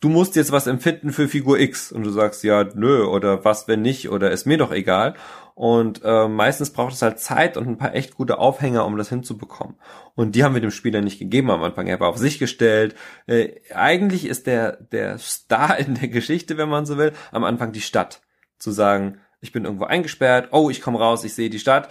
du 0.00 0.08
musst 0.10 0.36
jetzt 0.36 0.52
was 0.52 0.66
empfinden 0.66 1.12
für 1.12 1.28
Figur 1.28 1.58
X 1.58 1.90
und 1.90 2.04
du 2.04 2.10
sagst 2.10 2.44
ja, 2.44 2.64
nö, 2.74 3.04
oder 3.04 3.44
was, 3.44 3.66
wenn 3.66 3.82
nicht, 3.82 4.10
oder 4.10 4.30
ist 4.30 4.46
mir 4.46 4.58
doch 4.58 4.70
egal. 4.70 5.14
Und 5.54 6.02
äh, 6.04 6.28
meistens 6.28 6.70
braucht 6.70 6.92
es 6.92 7.02
halt 7.02 7.20
Zeit 7.20 7.56
und 7.56 7.68
ein 7.68 7.78
paar 7.78 7.94
echt 7.94 8.16
gute 8.16 8.38
Aufhänger, 8.38 8.84
um 8.84 8.96
das 8.98 9.08
hinzubekommen. 9.08 9.76
Und 10.14 10.34
die 10.34 10.44
haben 10.44 10.54
wir 10.54 10.60
dem 10.60 10.72
Spieler 10.72 11.00
nicht 11.00 11.18
gegeben 11.18 11.50
am 11.50 11.62
Anfang. 11.62 11.86
Er 11.86 12.00
war 12.00 12.08
auf 12.08 12.18
sich 12.18 12.38
gestellt. 12.38 12.96
Äh, 13.26 13.60
eigentlich 13.72 14.26
ist 14.26 14.46
der, 14.46 14.72
der 14.76 15.16
Star 15.18 15.78
in 15.78 15.94
der 15.94 16.08
Geschichte, 16.08 16.58
wenn 16.58 16.68
man 16.68 16.84
so 16.84 16.98
will, 16.98 17.12
am 17.32 17.44
Anfang 17.44 17.72
die 17.72 17.80
Stadt. 17.80 18.20
Zu 18.58 18.70
sagen, 18.70 19.18
ich 19.44 19.52
bin 19.52 19.66
irgendwo 19.66 19.84
eingesperrt, 19.84 20.48
oh, 20.52 20.70
ich 20.70 20.80
komme 20.80 20.98
raus, 20.98 21.22
ich 21.22 21.34
sehe 21.34 21.50
die 21.50 21.58
Stadt. 21.58 21.90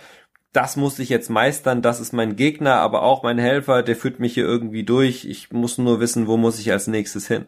Das 0.53 0.75
muss 0.75 0.97
ich 0.97 1.09
jetzt 1.09 1.29
meistern, 1.29 1.83
das 1.83 1.99
ist 1.99 2.11
mein 2.11 2.35
Gegner, 2.35 2.75
aber 2.77 3.03
auch 3.03 3.21
mein 3.21 3.37
Helfer, 3.37 3.83
der 3.83 3.95
führt 3.95 4.19
mich 4.19 4.33
hier 4.33 4.43
irgendwie 4.43 4.83
durch. 4.83 5.25
Ich 5.25 5.51
muss 5.51 5.77
nur 5.77 5.99
wissen, 5.99 6.27
wo 6.27 6.35
muss 6.35 6.59
ich 6.59 6.71
als 6.71 6.87
nächstes 6.87 7.27
hin. 7.27 7.45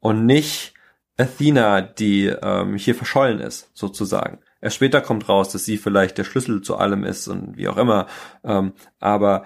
Und 0.00 0.24
nicht 0.24 0.72
Athena, 1.18 1.82
die 1.82 2.26
ähm, 2.26 2.76
hier 2.76 2.94
verschollen 2.94 3.38
ist, 3.40 3.70
sozusagen. 3.74 4.40
Erst 4.62 4.76
später 4.76 5.02
kommt 5.02 5.28
raus, 5.28 5.50
dass 5.50 5.66
sie 5.66 5.76
vielleicht 5.76 6.16
der 6.16 6.24
Schlüssel 6.24 6.62
zu 6.62 6.76
allem 6.76 7.04
ist 7.04 7.28
und 7.28 7.58
wie 7.58 7.68
auch 7.68 7.76
immer. 7.76 8.06
Ähm, 8.44 8.72
aber 8.98 9.44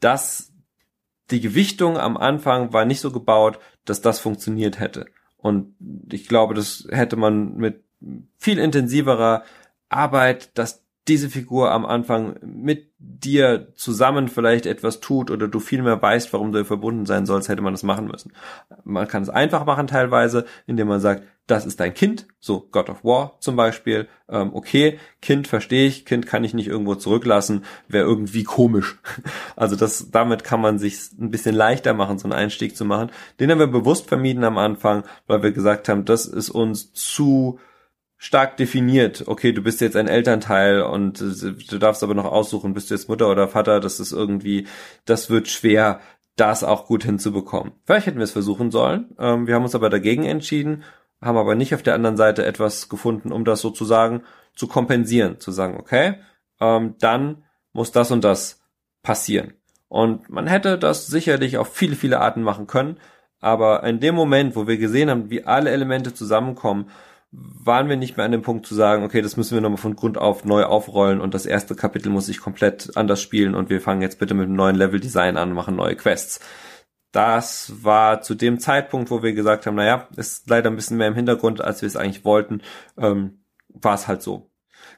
das, 0.00 0.52
die 1.30 1.40
Gewichtung 1.40 1.96
am 1.96 2.18
Anfang 2.18 2.74
war 2.74 2.84
nicht 2.84 3.00
so 3.00 3.10
gebaut, 3.10 3.58
dass 3.86 4.02
das 4.02 4.20
funktioniert 4.20 4.80
hätte. 4.80 5.06
Und 5.38 5.74
ich 6.12 6.28
glaube, 6.28 6.52
das 6.52 6.86
hätte 6.90 7.16
man 7.16 7.56
mit 7.56 7.84
viel 8.36 8.58
intensiverer 8.58 9.44
Arbeit, 9.88 10.56
dass 10.58 10.84
diese 11.08 11.30
Figur 11.30 11.72
am 11.72 11.86
Anfang 11.86 12.36
mit 12.42 12.92
dir 12.98 13.72
zusammen 13.74 14.28
vielleicht 14.28 14.66
etwas 14.66 15.00
tut 15.00 15.30
oder 15.30 15.48
du 15.48 15.58
viel 15.58 15.82
mehr 15.82 16.00
weißt, 16.00 16.32
warum 16.32 16.52
du 16.52 16.64
verbunden 16.64 17.06
sein 17.06 17.26
sollst, 17.26 17.48
hätte 17.48 17.62
man 17.62 17.72
das 17.72 17.82
machen 17.82 18.06
müssen. 18.06 18.32
Man 18.84 19.08
kann 19.08 19.22
es 19.22 19.30
einfach 19.30 19.64
machen 19.64 19.86
teilweise, 19.86 20.44
indem 20.66 20.88
man 20.88 21.00
sagt, 21.00 21.24
das 21.46 21.66
ist 21.66 21.80
dein 21.80 21.94
Kind, 21.94 22.28
so 22.38 22.68
God 22.70 22.90
of 22.90 23.02
War 23.02 23.36
zum 23.40 23.56
Beispiel. 23.56 24.06
Ähm, 24.28 24.50
okay, 24.54 25.00
Kind 25.20 25.48
verstehe 25.48 25.88
ich, 25.88 26.04
Kind 26.04 26.26
kann 26.26 26.44
ich 26.44 26.54
nicht 26.54 26.68
irgendwo 26.68 26.94
zurücklassen, 26.94 27.64
wäre 27.88 28.06
irgendwie 28.06 28.44
komisch. 28.44 28.98
Also 29.56 29.76
das, 29.76 30.10
damit 30.10 30.42
kann 30.42 30.60
man 30.60 30.78
sich 30.78 31.10
ein 31.20 31.30
bisschen 31.30 31.54
leichter 31.54 31.92
machen, 31.92 32.18
so 32.18 32.24
einen 32.24 32.32
Einstieg 32.32 32.76
zu 32.76 32.84
machen. 32.84 33.10
Den 33.40 33.50
haben 33.50 33.58
wir 33.58 33.66
bewusst 33.66 34.08
vermieden 34.08 34.44
am 34.44 34.56
Anfang, 34.56 35.04
weil 35.26 35.42
wir 35.42 35.52
gesagt 35.52 35.88
haben, 35.88 36.06
das 36.06 36.24
ist 36.24 36.48
uns 36.48 36.92
zu 36.94 37.58
stark 38.22 38.58
definiert. 38.58 39.24
Okay, 39.26 39.52
du 39.52 39.62
bist 39.62 39.80
jetzt 39.80 39.96
ein 39.96 40.06
Elternteil 40.06 40.82
und 40.82 41.20
du 41.20 41.78
darfst 41.78 42.02
aber 42.02 42.12
noch 42.12 42.26
aussuchen, 42.26 42.74
bist 42.74 42.90
du 42.90 42.94
jetzt 42.94 43.08
Mutter 43.08 43.30
oder 43.30 43.48
Vater. 43.48 43.80
Das 43.80 43.98
ist 43.98 44.12
irgendwie, 44.12 44.66
das 45.06 45.30
wird 45.30 45.48
schwer, 45.48 46.00
das 46.36 46.62
auch 46.62 46.86
gut 46.86 47.02
hinzubekommen. 47.02 47.72
Vielleicht 47.86 48.06
hätten 48.06 48.18
wir 48.18 48.24
es 48.24 48.32
versuchen 48.32 48.70
sollen. 48.70 49.16
Ähm, 49.18 49.46
wir 49.46 49.54
haben 49.54 49.62
uns 49.62 49.74
aber 49.74 49.88
dagegen 49.88 50.24
entschieden, 50.24 50.84
haben 51.22 51.38
aber 51.38 51.54
nicht 51.54 51.74
auf 51.74 51.82
der 51.82 51.94
anderen 51.94 52.18
Seite 52.18 52.44
etwas 52.44 52.90
gefunden, 52.90 53.32
um 53.32 53.46
das 53.46 53.62
sozusagen 53.62 54.22
zu 54.54 54.68
kompensieren, 54.68 55.40
zu 55.40 55.50
sagen, 55.50 55.78
okay, 55.80 56.16
ähm, 56.60 56.96
dann 57.00 57.44
muss 57.72 57.90
das 57.90 58.10
und 58.10 58.22
das 58.22 58.60
passieren. 59.02 59.54
Und 59.88 60.28
man 60.28 60.46
hätte 60.46 60.76
das 60.76 61.06
sicherlich 61.06 61.56
auf 61.56 61.72
viele, 61.72 61.96
viele 61.96 62.20
Arten 62.20 62.42
machen 62.42 62.66
können. 62.66 62.98
Aber 63.40 63.82
in 63.84 63.98
dem 63.98 64.14
Moment, 64.14 64.56
wo 64.56 64.66
wir 64.66 64.76
gesehen 64.76 65.08
haben, 65.08 65.30
wie 65.30 65.44
alle 65.44 65.70
Elemente 65.70 66.12
zusammenkommen, 66.12 66.90
waren 67.32 67.88
wir 67.88 67.96
nicht 67.96 68.16
mehr 68.16 68.26
an 68.26 68.32
dem 68.32 68.42
Punkt 68.42 68.66
zu 68.66 68.74
sagen, 68.74 69.04
okay, 69.04 69.22
das 69.22 69.36
müssen 69.36 69.54
wir 69.54 69.60
nochmal 69.60 69.78
von 69.78 69.94
Grund 69.94 70.18
auf 70.18 70.44
neu 70.44 70.64
aufrollen 70.64 71.20
und 71.20 71.32
das 71.32 71.46
erste 71.46 71.76
Kapitel 71.76 72.10
muss 72.10 72.26
sich 72.26 72.40
komplett 72.40 72.96
anders 72.96 73.22
spielen 73.22 73.54
und 73.54 73.70
wir 73.70 73.80
fangen 73.80 74.02
jetzt 74.02 74.18
bitte 74.18 74.34
mit 74.34 74.46
einem 74.46 74.56
neuen 74.56 74.76
Level-Design 74.76 75.36
an 75.36 75.50
und 75.50 75.54
machen 75.54 75.76
neue 75.76 75.94
Quests. 75.94 76.40
Das 77.12 77.72
war 77.82 78.22
zu 78.22 78.34
dem 78.34 78.58
Zeitpunkt, 78.58 79.10
wo 79.10 79.22
wir 79.22 79.32
gesagt 79.32 79.66
haben, 79.66 79.76
naja, 79.76 80.08
ist 80.16 80.48
leider 80.48 80.70
ein 80.70 80.76
bisschen 80.76 80.96
mehr 80.96 81.08
im 81.08 81.14
Hintergrund, 81.14 81.60
als 81.60 81.82
wir 81.82 81.86
es 81.86 81.96
eigentlich 81.96 82.24
wollten, 82.24 82.62
ähm, 82.96 83.44
war 83.68 83.94
es 83.94 84.08
halt 84.08 84.22
so. 84.22 84.50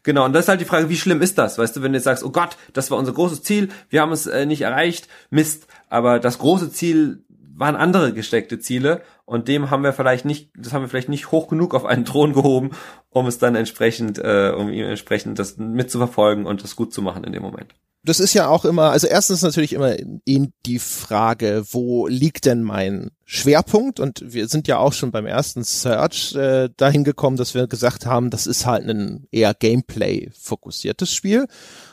Genau, 0.02 0.24
und 0.24 0.32
das 0.32 0.46
ist 0.46 0.48
halt 0.48 0.60
die 0.60 0.66
Frage, 0.66 0.88
wie 0.88 0.96
schlimm 0.96 1.22
ist 1.22 1.38
das? 1.38 1.58
Weißt 1.58 1.76
du, 1.76 1.82
wenn 1.82 1.92
du 1.92 1.96
jetzt 1.96 2.04
sagst, 2.04 2.24
oh 2.24 2.30
Gott, 2.30 2.56
das 2.72 2.90
war 2.90 2.98
unser 2.98 3.12
großes 3.12 3.42
Ziel, 3.42 3.68
wir 3.88 4.00
haben 4.00 4.12
es 4.12 4.26
äh, 4.26 4.46
nicht 4.46 4.62
erreicht, 4.62 5.08
Mist, 5.30 5.66
aber 5.88 6.18
das 6.18 6.38
große 6.38 6.72
Ziel 6.72 7.24
waren 7.54 7.76
andere 7.76 8.12
gesteckte 8.12 8.58
Ziele 8.58 9.02
und 9.24 9.48
dem 9.48 9.70
haben 9.70 9.84
wir 9.84 9.92
vielleicht 9.92 10.24
nicht, 10.24 10.50
das 10.56 10.72
haben 10.72 10.82
wir 10.82 10.88
vielleicht 10.88 11.08
nicht 11.08 11.30
hoch 11.30 11.48
genug 11.48 11.74
auf 11.74 11.84
einen 11.84 12.04
Thron 12.04 12.32
gehoben, 12.32 12.70
um 13.10 13.26
es 13.26 13.38
dann 13.38 13.54
entsprechend, 13.54 14.18
äh, 14.18 14.52
um 14.56 14.70
ihm 14.70 14.86
entsprechend 14.86 15.38
das 15.38 15.56
mitzuverfolgen 15.56 16.46
und 16.46 16.62
das 16.62 16.76
gut 16.76 16.92
zu 16.92 17.02
machen 17.02 17.24
in 17.24 17.32
dem 17.32 17.42
Moment. 17.42 17.74
Das 18.04 18.18
ist 18.18 18.34
ja 18.34 18.48
auch 18.48 18.64
immer, 18.64 18.90
also 18.90 19.06
erstens 19.06 19.42
natürlich 19.42 19.74
immer 19.74 19.94
in 20.24 20.52
die 20.66 20.80
Frage, 20.80 21.62
wo 21.70 22.08
liegt 22.08 22.46
denn 22.46 22.62
mein 22.62 23.12
Schwerpunkt? 23.24 24.00
Und 24.00 24.24
wir 24.26 24.48
sind 24.48 24.66
ja 24.66 24.78
auch 24.78 24.92
schon 24.92 25.12
beim 25.12 25.24
ersten 25.24 25.62
Search 25.62 26.34
äh, 26.34 26.68
dahin 26.76 27.04
gekommen, 27.04 27.36
dass 27.36 27.54
wir 27.54 27.68
gesagt 27.68 28.04
haben, 28.04 28.30
das 28.30 28.48
ist 28.48 28.66
halt 28.66 28.88
ein 28.88 29.28
eher 29.30 29.54
Gameplay 29.54 30.30
fokussiertes 30.36 31.14
Spiel. 31.14 31.46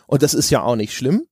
Und 0.07 0.24
das 0.24 0.34
ist 0.34 0.49
ja 0.49 0.64
auch 0.64 0.76
nicht 0.76 0.95
schlimm. 0.95 1.28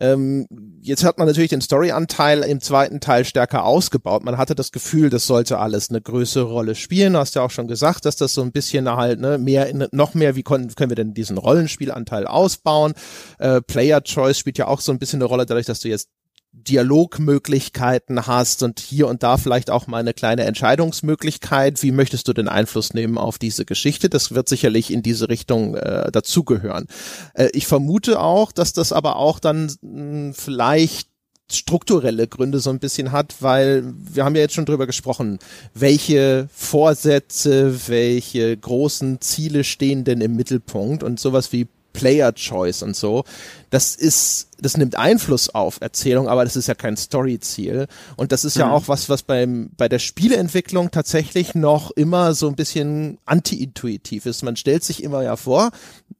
Ähm, 0.00 0.46
jetzt 0.80 1.04
hat 1.04 1.18
man 1.18 1.26
natürlich 1.26 1.50
den 1.50 1.60
Story-Anteil 1.60 2.40
im 2.42 2.60
zweiten 2.60 3.00
Teil 3.00 3.24
stärker 3.24 3.64
ausgebaut. 3.64 4.24
Man 4.24 4.38
hatte 4.38 4.54
das 4.54 4.72
Gefühl, 4.72 5.10
das 5.10 5.26
sollte 5.26 5.58
alles 5.58 5.90
eine 5.90 6.00
größere 6.00 6.44
Rolle 6.44 6.74
spielen. 6.74 7.12
Du 7.12 7.18
hast 7.18 7.34
ja 7.34 7.42
auch 7.42 7.50
schon 7.50 7.68
gesagt, 7.68 8.06
dass 8.06 8.16
das 8.16 8.34
so 8.34 8.42
ein 8.42 8.52
bisschen 8.52 8.88
halt 8.88 9.20
ne, 9.20 9.38
mehr 9.38 9.70
noch 9.92 10.14
mehr, 10.14 10.36
wie 10.36 10.42
können, 10.42 10.74
können 10.74 10.90
wir 10.90 10.96
denn 10.96 11.14
diesen 11.14 11.38
Rollenspielanteil 11.38 12.26
ausbauen? 12.26 12.94
Äh, 13.38 13.60
Player 13.60 14.02
Choice 14.02 14.38
spielt 14.38 14.58
ja 14.58 14.66
auch 14.66 14.80
so 14.80 14.90
ein 14.90 14.98
bisschen 14.98 15.18
eine 15.18 15.26
Rolle, 15.26 15.46
dadurch, 15.46 15.66
dass 15.66 15.80
du 15.80 15.88
jetzt 15.88 16.08
Dialogmöglichkeiten 16.52 18.26
hast 18.26 18.62
und 18.62 18.80
hier 18.80 19.06
und 19.08 19.22
da 19.22 19.36
vielleicht 19.36 19.70
auch 19.70 19.86
mal 19.86 19.98
eine 19.98 20.14
kleine 20.14 20.44
Entscheidungsmöglichkeit. 20.44 21.82
Wie 21.82 21.92
möchtest 21.92 22.26
du 22.28 22.32
den 22.32 22.48
Einfluss 22.48 22.92
nehmen 22.92 23.18
auf 23.18 23.38
diese 23.38 23.64
Geschichte? 23.64 24.08
Das 24.08 24.34
wird 24.34 24.48
sicherlich 24.48 24.92
in 24.92 25.02
diese 25.02 25.28
Richtung 25.28 25.76
äh, 25.76 26.10
dazugehören. 26.10 26.86
Äh, 27.34 27.50
ich 27.52 27.66
vermute 27.66 28.20
auch, 28.20 28.52
dass 28.52 28.72
das 28.72 28.92
aber 28.92 29.16
auch 29.16 29.38
dann 29.38 29.72
mh, 29.80 30.00
hm, 30.00 30.34
vielleicht 30.34 31.08
strukturelle 31.52 32.28
Gründe 32.28 32.60
so 32.60 32.70
ein 32.70 32.78
bisschen 32.78 33.12
hat, 33.12 33.36
weil 33.40 33.84
wir 33.96 34.24
haben 34.24 34.36
ja 34.36 34.42
jetzt 34.42 34.54
schon 34.54 34.66
drüber 34.66 34.86
gesprochen, 34.86 35.38
welche 35.74 36.48
Vorsätze, 36.54 37.88
welche 37.88 38.56
großen 38.56 39.20
Ziele 39.20 39.64
stehen 39.64 40.04
denn 40.04 40.20
im 40.20 40.36
Mittelpunkt 40.36 41.02
und 41.02 41.18
sowas 41.18 41.52
wie 41.52 41.66
Player 41.92 42.32
Choice 42.34 42.82
und 42.82 42.96
so. 42.96 43.24
Das 43.70 43.94
ist, 43.96 44.49
das 44.62 44.76
nimmt 44.76 44.96
Einfluss 44.96 45.48
auf 45.48 45.80
Erzählung, 45.80 46.28
aber 46.28 46.44
das 46.44 46.56
ist 46.56 46.68
ja 46.68 46.74
kein 46.74 46.96
Story-Ziel. 46.96 47.86
Und 48.16 48.32
das 48.32 48.44
ist 48.44 48.56
mhm. 48.56 48.60
ja 48.62 48.70
auch 48.70 48.88
was, 48.88 49.08
was 49.08 49.22
beim, 49.22 49.70
bei 49.76 49.88
der 49.88 49.98
Spieleentwicklung 49.98 50.90
tatsächlich 50.90 51.54
noch 51.54 51.90
immer 51.90 52.34
so 52.34 52.48
ein 52.48 52.56
bisschen 52.56 53.18
anti-intuitiv 53.26 54.26
ist. 54.26 54.42
Man 54.42 54.56
stellt 54.56 54.84
sich 54.84 55.02
immer 55.02 55.22
ja 55.22 55.36
vor, 55.36 55.70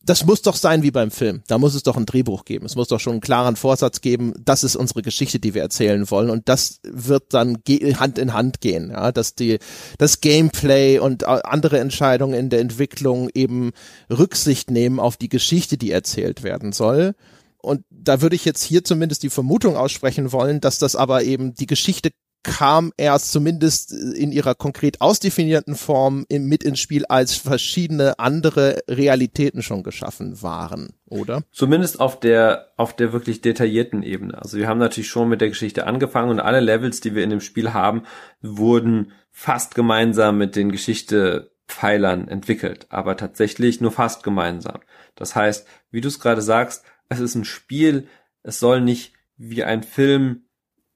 das 0.02 0.24
muss 0.24 0.42
doch 0.42 0.56
sein 0.56 0.82
wie 0.82 0.90
beim 0.90 1.10
Film. 1.10 1.42
Da 1.46 1.58
muss 1.58 1.74
es 1.74 1.82
doch 1.82 1.96
ein 1.96 2.06
Drehbuch 2.06 2.44
geben. 2.44 2.66
Es 2.66 2.74
muss 2.74 2.88
doch 2.88 3.00
schon 3.00 3.12
einen 3.12 3.20
klaren 3.20 3.56
Vorsatz 3.56 4.00
geben. 4.00 4.32
Das 4.44 4.64
ist 4.64 4.76
unsere 4.76 5.02
Geschichte, 5.02 5.38
die 5.38 5.54
wir 5.54 5.62
erzählen 5.62 6.10
wollen. 6.10 6.30
Und 6.30 6.48
das 6.48 6.80
wird 6.82 7.34
dann 7.34 7.58
Hand 7.98 8.18
in 8.18 8.32
Hand 8.32 8.60
gehen. 8.60 8.90
Ja, 8.90 9.12
dass 9.12 9.34
die, 9.34 9.58
das 9.98 10.20
Gameplay 10.20 10.98
und 10.98 11.24
andere 11.24 11.78
Entscheidungen 11.78 12.34
in 12.34 12.50
der 12.50 12.60
Entwicklung 12.60 13.28
eben 13.34 13.72
Rücksicht 14.10 14.70
nehmen 14.70 14.98
auf 14.98 15.16
die 15.16 15.28
Geschichte, 15.28 15.76
die 15.76 15.90
erzählt 15.90 16.42
werden 16.42 16.72
soll. 16.72 17.14
Und 17.62 17.84
da 17.90 18.22
würde 18.22 18.36
ich 18.36 18.44
jetzt 18.44 18.62
hier 18.62 18.84
zumindest 18.84 19.22
die 19.22 19.30
Vermutung 19.30 19.76
aussprechen 19.76 20.32
wollen, 20.32 20.60
dass 20.60 20.78
das 20.78 20.96
aber 20.96 21.22
eben 21.22 21.54
die 21.54 21.66
Geschichte 21.66 22.10
kam 22.42 22.92
erst 22.96 23.32
zumindest 23.32 23.92
in 23.92 24.32
ihrer 24.32 24.54
konkret 24.54 25.00
ausdefinierten 25.00 25.74
Form 25.74 26.24
mit 26.30 26.64
ins 26.64 26.80
Spiel, 26.80 27.04
als 27.06 27.34
verschiedene 27.34 28.18
andere 28.18 28.80
Realitäten 28.88 29.62
schon 29.62 29.82
geschaffen 29.82 30.40
waren, 30.42 30.94
oder? 31.06 31.42
Zumindest 31.52 32.00
auf 32.00 32.18
der, 32.18 32.72
auf 32.76 32.96
der 32.96 33.12
wirklich 33.12 33.42
detaillierten 33.42 34.02
Ebene. 34.02 34.38
Also 34.38 34.56
wir 34.56 34.68
haben 34.68 34.78
natürlich 34.78 35.10
schon 35.10 35.28
mit 35.28 35.40
der 35.40 35.50
Geschichte 35.50 35.86
angefangen 35.86 36.30
und 36.30 36.40
alle 36.40 36.60
Levels, 36.60 37.00
die 37.00 37.14
wir 37.14 37.24
in 37.24 37.30
dem 37.30 37.40
Spiel 37.40 37.74
haben, 37.74 38.04
wurden 38.40 39.12
fast 39.30 39.74
gemeinsam 39.74 40.38
mit 40.38 40.56
den 40.56 40.72
Geschichtepfeilern 40.72 42.26
entwickelt, 42.26 42.86
aber 42.88 43.16
tatsächlich 43.16 43.80
nur 43.80 43.92
fast 43.92 44.22
gemeinsam. 44.22 44.80
Das 45.14 45.36
heißt, 45.36 45.66
wie 45.90 46.00
du 46.00 46.08
es 46.08 46.20
gerade 46.20 46.40
sagst, 46.40 46.84
es 47.10 47.20
ist 47.20 47.34
ein 47.34 47.44
Spiel, 47.44 48.08
es 48.42 48.58
soll 48.58 48.80
nicht 48.80 49.12
wie 49.36 49.64
ein 49.64 49.82
Film 49.82 50.44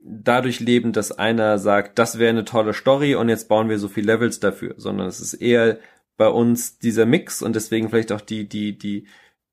dadurch 0.01 0.61
leben, 0.61 0.93
dass 0.93 1.13
einer 1.13 1.59
sagt, 1.59 1.99
das 1.99 2.19
wäre 2.19 2.31
eine 2.31 2.45
tolle 2.45 2.73
Story 2.73 3.15
und 3.15 3.29
jetzt 3.29 3.49
bauen 3.49 3.69
wir 3.69 3.79
so 3.79 3.89
viel 3.89 4.07
Levels 4.07 4.41
dafür, 4.41 4.75
sondern 4.77 5.07
es 5.07 5.21
ist 5.21 5.35
eher 5.35 5.79
bei 6.17 6.29
uns 6.29 6.79
dieser 6.79 7.07
Mix 7.07 7.43
und 7.43 7.57
deswegen 7.57 7.91
vielleicht 7.91 8.13
auch 8.13 8.21
die, 8.21 8.49
die, 8.49 8.79
die, 8.79 9.09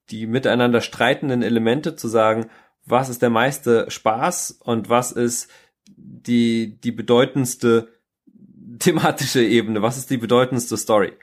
die 0.09 0.27
miteinander 0.27 0.81
streitenden 0.81 1.41
Elemente 1.41 1.95
zu 1.95 2.07
sagen, 2.07 2.49
was 2.85 3.09
ist 3.09 3.21
der 3.21 3.29
meiste 3.29 3.89
Spaß 3.89 4.59
und 4.63 4.89
was 4.89 5.11
ist 5.11 5.49
die, 5.87 6.79
die 6.79 6.91
bedeutendste 6.91 7.87
thematische 8.79 9.43
Ebene, 9.43 9.81
was 9.81 9.97
ist 9.97 10.09
die 10.09 10.17
bedeutendste 10.17 10.77
Story. 10.77 11.13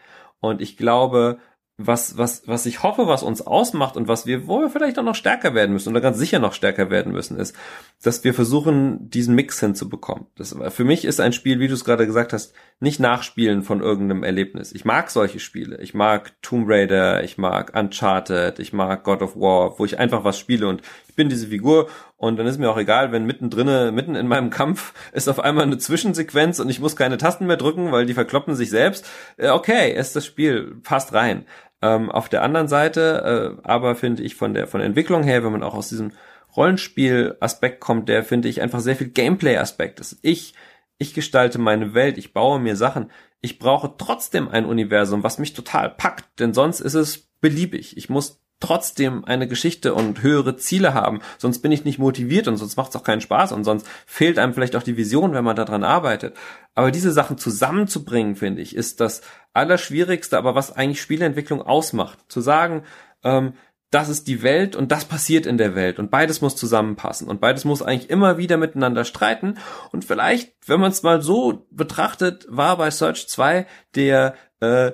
Und 0.40 0.62
ich 0.62 0.76
glaube, 0.76 1.38
was, 1.80 2.18
was, 2.18 2.42
was 2.46 2.66
ich 2.66 2.82
hoffe, 2.82 3.06
was 3.06 3.22
uns 3.22 3.40
ausmacht 3.40 3.96
und 3.96 4.08
was 4.08 4.26
wir, 4.26 4.48
wo 4.48 4.60
wir 4.60 4.68
vielleicht 4.68 4.98
auch 4.98 5.04
noch 5.04 5.14
stärker 5.14 5.54
werden 5.54 5.72
müssen 5.72 5.90
oder 5.90 6.00
ganz 6.00 6.18
sicher 6.18 6.40
noch 6.40 6.52
stärker 6.52 6.90
werden 6.90 7.12
müssen, 7.12 7.38
ist, 7.38 7.54
dass 8.02 8.24
wir 8.24 8.34
versuchen, 8.34 9.08
diesen 9.10 9.36
Mix 9.36 9.60
hinzubekommen. 9.60 10.26
Das, 10.36 10.56
für 10.70 10.84
mich 10.84 11.04
ist 11.04 11.20
ein 11.20 11.32
Spiel, 11.32 11.60
wie 11.60 11.68
du 11.68 11.74
es 11.74 11.84
gerade 11.84 12.04
gesagt 12.04 12.32
hast, 12.32 12.52
nicht 12.80 12.98
Nachspielen 12.98 13.62
von 13.62 13.80
irgendeinem 13.80 14.24
Erlebnis. 14.24 14.72
Ich 14.72 14.84
mag 14.84 15.08
solche 15.10 15.38
Spiele. 15.38 15.80
Ich 15.80 15.94
mag 15.94 16.32
Tomb 16.42 16.68
Raider, 16.68 17.22
ich 17.22 17.38
mag 17.38 17.76
Uncharted, 17.76 18.58
ich 18.58 18.72
mag 18.72 19.04
God 19.04 19.22
of 19.22 19.36
War, 19.36 19.78
wo 19.78 19.84
ich 19.84 20.00
einfach 20.00 20.24
was 20.24 20.36
spiele 20.36 20.66
und 20.66 20.82
ich 21.08 21.14
bin 21.14 21.28
diese 21.28 21.48
Figur 21.48 21.88
und 22.16 22.36
dann 22.36 22.48
ist 22.48 22.58
mir 22.58 22.68
auch 22.68 22.76
egal, 22.76 23.12
wenn 23.12 23.26
mittendrin, 23.26 23.94
mitten 23.94 24.16
in 24.16 24.26
meinem 24.26 24.50
Kampf 24.50 24.92
ist 25.12 25.28
auf 25.28 25.38
einmal 25.38 25.64
eine 25.64 25.78
Zwischensequenz 25.78 26.58
und 26.58 26.68
ich 26.68 26.80
muss 26.80 26.96
keine 26.96 27.16
Tasten 27.16 27.46
mehr 27.46 27.56
drücken, 27.56 27.92
weil 27.92 28.06
die 28.06 28.14
verkloppen 28.14 28.56
sich 28.56 28.70
selbst. 28.70 29.08
Äh, 29.36 29.50
okay, 29.50 29.92
ist 29.92 30.16
das 30.16 30.26
Spiel, 30.26 30.76
passt 30.82 31.12
rein. 31.12 31.46
Ähm, 31.80 32.10
auf 32.10 32.28
der 32.28 32.42
anderen 32.42 32.68
Seite, 32.68 33.56
äh, 33.62 33.68
aber 33.68 33.94
finde 33.94 34.22
ich 34.22 34.34
von 34.34 34.52
der 34.54 34.66
von 34.66 34.80
der 34.80 34.86
Entwicklung 34.86 35.22
her, 35.22 35.44
wenn 35.44 35.52
man 35.52 35.62
auch 35.62 35.74
aus 35.74 35.88
diesem 35.88 36.12
Rollenspiel-Aspekt 36.56 37.80
kommt, 37.80 38.08
der 38.08 38.24
finde 38.24 38.48
ich 38.48 38.60
einfach 38.60 38.80
sehr 38.80 38.96
viel 38.96 39.10
Gameplay-Aspekt 39.10 40.00
ist. 40.00 40.18
Ich 40.22 40.54
ich 40.98 41.14
gestalte 41.14 41.58
meine 41.58 41.94
Welt, 41.94 42.18
ich 42.18 42.32
baue 42.32 42.58
mir 42.58 42.74
Sachen. 42.74 43.10
Ich 43.40 43.60
brauche 43.60 43.94
trotzdem 43.96 44.48
ein 44.48 44.64
Universum, 44.64 45.22
was 45.22 45.38
mich 45.38 45.54
total 45.54 45.90
packt, 45.90 46.40
denn 46.40 46.52
sonst 46.52 46.80
ist 46.80 46.94
es 46.94 47.28
beliebig. 47.40 47.96
Ich 47.96 48.08
muss 48.08 48.42
trotzdem 48.60 49.24
eine 49.24 49.46
Geschichte 49.46 49.94
und 49.94 50.22
höhere 50.22 50.56
Ziele 50.56 50.94
haben, 50.94 51.20
sonst 51.38 51.60
bin 51.60 51.72
ich 51.72 51.84
nicht 51.84 51.98
motiviert 51.98 52.48
und 52.48 52.56
sonst 52.56 52.76
macht 52.76 52.90
es 52.90 52.96
auch 52.96 53.04
keinen 53.04 53.20
Spaß 53.20 53.52
und 53.52 53.64
sonst 53.64 53.86
fehlt 54.06 54.38
einem 54.38 54.54
vielleicht 54.54 54.76
auch 54.76 54.82
die 54.82 54.96
Vision, 54.96 55.32
wenn 55.32 55.44
man 55.44 55.56
daran 55.56 55.84
arbeitet. 55.84 56.36
Aber 56.74 56.90
diese 56.90 57.12
Sachen 57.12 57.38
zusammenzubringen, 57.38 58.36
finde 58.36 58.62
ich, 58.62 58.74
ist 58.74 59.00
das 59.00 59.22
Allerschwierigste, 59.52 60.36
aber 60.36 60.54
was 60.54 60.74
eigentlich 60.74 61.00
Spieleentwicklung 61.00 61.62
ausmacht. 61.62 62.18
Zu 62.28 62.40
sagen, 62.40 62.84
ähm, 63.22 63.54
das 63.90 64.08
ist 64.08 64.28
die 64.28 64.42
Welt 64.42 64.76
und 64.76 64.92
das 64.92 65.06
passiert 65.06 65.46
in 65.46 65.56
der 65.56 65.74
Welt 65.74 65.98
und 65.98 66.10
beides 66.10 66.42
muss 66.42 66.56
zusammenpassen 66.56 67.26
und 67.26 67.40
beides 67.40 67.64
muss 67.64 67.80
eigentlich 67.80 68.10
immer 68.10 68.36
wieder 68.36 68.58
miteinander 68.58 69.04
streiten 69.04 69.56
und 69.92 70.04
vielleicht, 70.04 70.52
wenn 70.66 70.80
man 70.80 70.90
es 70.90 71.02
mal 71.02 71.22
so 71.22 71.66
betrachtet, 71.70 72.46
war 72.50 72.76
bei 72.76 72.90
Search 72.90 73.28
2 73.28 73.66
der 73.94 74.34
äh, 74.60 74.92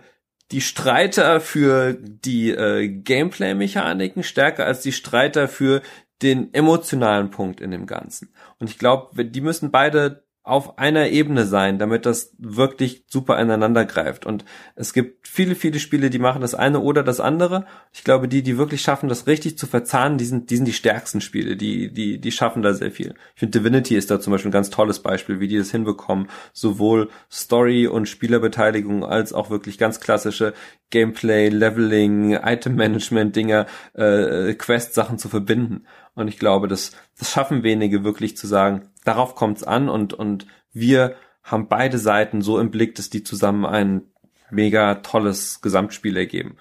die 0.50 0.60
Streiter 0.60 1.40
für 1.40 1.94
die 1.94 2.50
äh, 2.50 2.88
Gameplay-Mechaniken 2.88 4.22
stärker 4.22 4.66
als 4.66 4.82
die 4.82 4.92
Streiter 4.92 5.48
für 5.48 5.82
den 6.22 6.52
emotionalen 6.54 7.30
Punkt 7.30 7.60
in 7.60 7.70
dem 7.70 7.86
Ganzen. 7.86 8.32
Und 8.58 8.70
ich 8.70 8.78
glaube, 8.78 9.24
die 9.24 9.40
müssen 9.40 9.70
beide 9.70 10.23
auf 10.44 10.76
einer 10.78 11.08
Ebene 11.08 11.46
sein, 11.46 11.78
damit 11.78 12.04
das 12.04 12.34
wirklich 12.38 13.04
super 13.08 13.40
ineinander 13.40 13.86
greift. 13.86 14.26
Und 14.26 14.44
es 14.76 14.92
gibt 14.92 15.26
viele, 15.26 15.54
viele 15.54 15.78
Spiele, 15.78 16.10
die 16.10 16.18
machen 16.18 16.42
das 16.42 16.54
eine 16.54 16.80
oder 16.80 17.02
das 17.02 17.18
andere. 17.18 17.64
Ich 17.94 18.04
glaube, 18.04 18.28
die, 18.28 18.42
die 18.42 18.58
wirklich 18.58 18.82
schaffen, 18.82 19.08
das 19.08 19.26
richtig 19.26 19.56
zu 19.56 19.66
verzahnen, 19.66 20.18
die 20.18 20.26
sind, 20.26 20.50
die 20.50 20.56
sind 20.56 20.66
die 20.66 20.74
stärksten 20.74 21.22
Spiele, 21.22 21.56
die, 21.56 21.90
die, 21.90 22.20
die 22.20 22.30
schaffen 22.30 22.60
da 22.60 22.74
sehr 22.74 22.90
viel. 22.90 23.14
Ich 23.34 23.40
finde, 23.40 23.58
Divinity 23.58 23.96
ist 23.96 24.10
da 24.10 24.20
zum 24.20 24.32
Beispiel 24.32 24.50
ein 24.50 24.52
ganz 24.52 24.68
tolles 24.68 25.00
Beispiel, 25.00 25.40
wie 25.40 25.48
die 25.48 25.56
das 25.56 25.70
hinbekommen, 25.70 26.28
sowohl 26.52 27.08
Story 27.32 27.86
und 27.86 28.06
Spielerbeteiligung 28.06 29.02
als 29.02 29.32
auch 29.32 29.48
wirklich 29.48 29.78
ganz 29.78 29.98
klassische 29.98 30.52
Gameplay, 30.90 31.48
Leveling, 31.48 32.34
Item-Management-Dinger, 32.34 33.66
äh, 33.94 34.52
Quest-Sachen 34.52 35.16
zu 35.16 35.30
verbinden. 35.30 35.86
Und 36.14 36.28
ich 36.28 36.38
glaube, 36.38 36.68
das, 36.68 36.92
das 37.18 37.32
schaffen 37.32 37.62
wenige 37.62 38.04
wirklich 38.04 38.36
zu 38.36 38.46
sagen, 38.46 38.90
darauf 39.04 39.34
kommt's 39.34 39.62
an 39.62 39.88
und, 39.88 40.12
und 40.12 40.46
wir 40.72 41.14
haben 41.42 41.68
beide 41.68 41.98
Seiten 41.98 42.42
so 42.42 42.58
im 42.58 42.70
Blick, 42.70 42.94
dass 42.94 43.10
die 43.10 43.22
zusammen 43.22 43.66
ein 43.66 44.02
mega 44.50 44.96
tolles 44.96 45.60
Gesamtspiel 45.60 46.16
ergeben. 46.16 46.56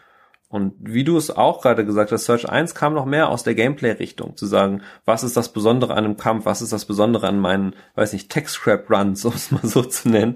Und 0.53 0.75
wie 0.79 1.03
du 1.03 1.17
es 1.17 1.31
auch 1.31 1.63
gerade 1.63 1.83
gesagt 1.83 2.11
hast, 2.11 2.25
Search 2.25 2.47
1 2.47 2.75
kam 2.75 2.93
noch 2.93 3.05
mehr 3.05 3.29
aus 3.29 3.41
der 3.41 3.55
Gameplay-Richtung, 3.55 4.37
zu 4.37 4.45
sagen, 4.45 4.83
was 5.03 5.23
ist 5.23 5.35
das 5.35 5.51
Besondere 5.51 5.93
an 5.93 6.05
einem 6.05 6.17
Kampf, 6.17 6.45
was 6.45 6.61
ist 6.61 6.71
das 6.71 6.85
Besondere 6.85 7.27
an 7.27 7.39
meinen, 7.39 7.75
weiß 7.95 8.13
nicht, 8.13 8.29
Tech-Scrap-Runs, 8.29 9.25
um 9.25 9.33
es 9.33 9.49
mal 9.49 9.65
so 9.65 9.81
zu 9.81 10.09
nennen. 10.09 10.35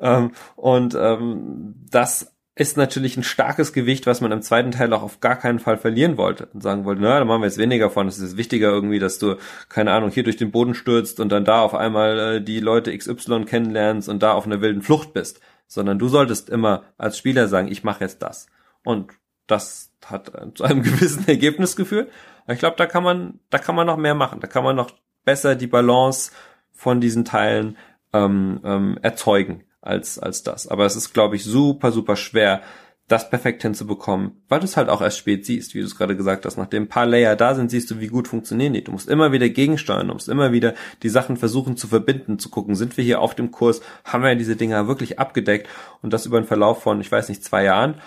Ähm, 0.00 0.32
und 0.54 0.94
ähm, 0.94 1.76
das 1.90 2.33
ist 2.56 2.76
natürlich 2.76 3.16
ein 3.16 3.24
starkes 3.24 3.72
Gewicht, 3.72 4.06
was 4.06 4.20
man 4.20 4.30
im 4.30 4.42
zweiten 4.42 4.70
Teil 4.70 4.92
auch 4.92 5.02
auf 5.02 5.18
gar 5.18 5.36
keinen 5.36 5.58
Fall 5.58 5.76
verlieren 5.76 6.16
wollte 6.16 6.48
und 6.54 6.62
sagen 6.62 6.84
wollte, 6.84 7.02
na, 7.02 7.18
da 7.18 7.24
machen 7.24 7.42
wir 7.42 7.46
jetzt 7.46 7.58
weniger 7.58 7.90
von. 7.90 8.06
Es 8.06 8.20
ist 8.20 8.36
wichtiger 8.36 8.68
irgendwie, 8.70 9.00
dass 9.00 9.18
du, 9.18 9.36
keine 9.68 9.92
Ahnung, 9.92 10.10
hier 10.10 10.22
durch 10.22 10.36
den 10.36 10.52
Boden 10.52 10.74
stürzt 10.74 11.18
und 11.18 11.30
dann 11.30 11.44
da 11.44 11.62
auf 11.62 11.74
einmal 11.74 12.18
äh, 12.18 12.40
die 12.40 12.60
Leute 12.60 12.96
XY 12.96 13.44
kennenlernst 13.46 14.08
und 14.08 14.22
da 14.22 14.32
auf 14.32 14.46
einer 14.46 14.60
wilden 14.60 14.82
Flucht 14.82 15.12
bist. 15.12 15.40
Sondern 15.66 15.98
du 15.98 16.08
solltest 16.08 16.48
immer 16.48 16.84
als 16.96 17.18
Spieler 17.18 17.48
sagen, 17.48 17.68
ich 17.68 17.82
mache 17.82 18.04
jetzt 18.04 18.22
das. 18.22 18.46
Und 18.84 19.10
das 19.48 19.90
hat 20.04 20.30
zu 20.54 20.62
einem 20.62 20.82
gewissen 20.84 21.26
Ergebnis 21.26 21.74
geführt. 21.74 22.12
Ich 22.46 22.58
glaube, 22.60 22.76
da 22.76 22.86
kann 22.86 23.02
man, 23.02 23.40
da 23.50 23.58
kann 23.58 23.74
man 23.74 23.86
noch 23.86 23.96
mehr 23.96 24.14
machen. 24.14 24.38
Da 24.38 24.46
kann 24.46 24.62
man 24.62 24.76
noch 24.76 24.92
besser 25.24 25.56
die 25.56 25.66
Balance 25.66 26.30
von 26.70 27.00
diesen 27.00 27.24
Teilen 27.24 27.76
ähm, 28.12 28.60
ähm, 28.62 28.98
erzeugen 29.02 29.64
als, 29.84 30.18
als 30.18 30.42
das. 30.42 30.66
Aber 30.66 30.86
es 30.86 30.96
ist, 30.96 31.12
glaube 31.12 31.36
ich, 31.36 31.44
super, 31.44 31.92
super 31.92 32.16
schwer, 32.16 32.62
das 33.06 33.28
perfekt 33.28 33.60
hinzubekommen, 33.60 34.42
weil 34.48 34.60
du 34.60 34.64
es 34.64 34.78
halt 34.78 34.88
auch 34.88 35.02
erst 35.02 35.18
spät 35.18 35.44
siehst, 35.44 35.74
wie 35.74 35.80
du 35.80 35.84
es 35.84 35.96
gerade 35.96 36.16
gesagt 36.16 36.46
hast. 36.46 36.56
Nachdem 36.56 36.84
ein 36.84 36.88
paar 36.88 37.04
Layer 37.04 37.36
da 37.36 37.54
sind, 37.54 37.70
siehst 37.70 37.90
du, 37.90 38.00
wie 38.00 38.06
gut 38.06 38.28
funktionieren 38.28 38.72
die. 38.72 38.82
Du 38.82 38.92
musst 38.92 39.10
immer 39.10 39.30
wieder 39.30 39.48
gegensteuern, 39.50 40.08
du 40.08 40.14
musst 40.14 40.30
immer 40.30 40.52
wieder 40.52 40.74
die 41.02 41.10
Sachen 41.10 41.36
versuchen 41.36 41.76
zu 41.76 41.86
verbinden, 41.86 42.38
zu 42.38 42.48
gucken, 42.48 42.74
sind 42.74 42.96
wir 42.96 43.04
hier 43.04 43.20
auf 43.20 43.34
dem 43.34 43.50
Kurs, 43.50 43.82
haben 44.04 44.24
wir 44.24 44.34
diese 44.36 44.56
Dinger 44.56 44.88
wirklich 44.88 45.18
abgedeckt 45.18 45.68
und 46.00 46.14
das 46.14 46.24
über 46.24 46.38
einen 46.38 46.46
Verlauf 46.46 46.82
von, 46.82 47.00
ich 47.02 47.12
weiß 47.12 47.28
nicht, 47.28 47.44
zwei 47.44 47.64
Jahren. 47.64 48.00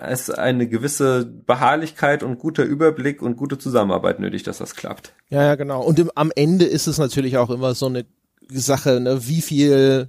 Es 0.00 0.28
ist 0.28 0.38
eine 0.38 0.68
gewisse 0.68 1.24
Beharrlichkeit 1.24 2.22
und 2.22 2.38
guter 2.38 2.62
Überblick 2.62 3.20
und 3.20 3.36
gute 3.36 3.58
Zusammenarbeit 3.58 4.20
nötig, 4.20 4.44
dass 4.44 4.58
das 4.58 4.76
klappt. 4.76 5.12
Ja, 5.28 5.42
ja, 5.42 5.56
genau. 5.56 5.82
Und 5.82 5.98
im, 5.98 6.12
am 6.14 6.30
Ende 6.36 6.66
ist 6.66 6.86
es 6.86 6.98
natürlich 6.98 7.36
auch 7.36 7.50
immer 7.50 7.74
so 7.74 7.86
eine 7.86 8.06
Sache, 8.48 9.00
ne, 9.00 9.26
wie 9.26 9.42
viel 9.42 10.08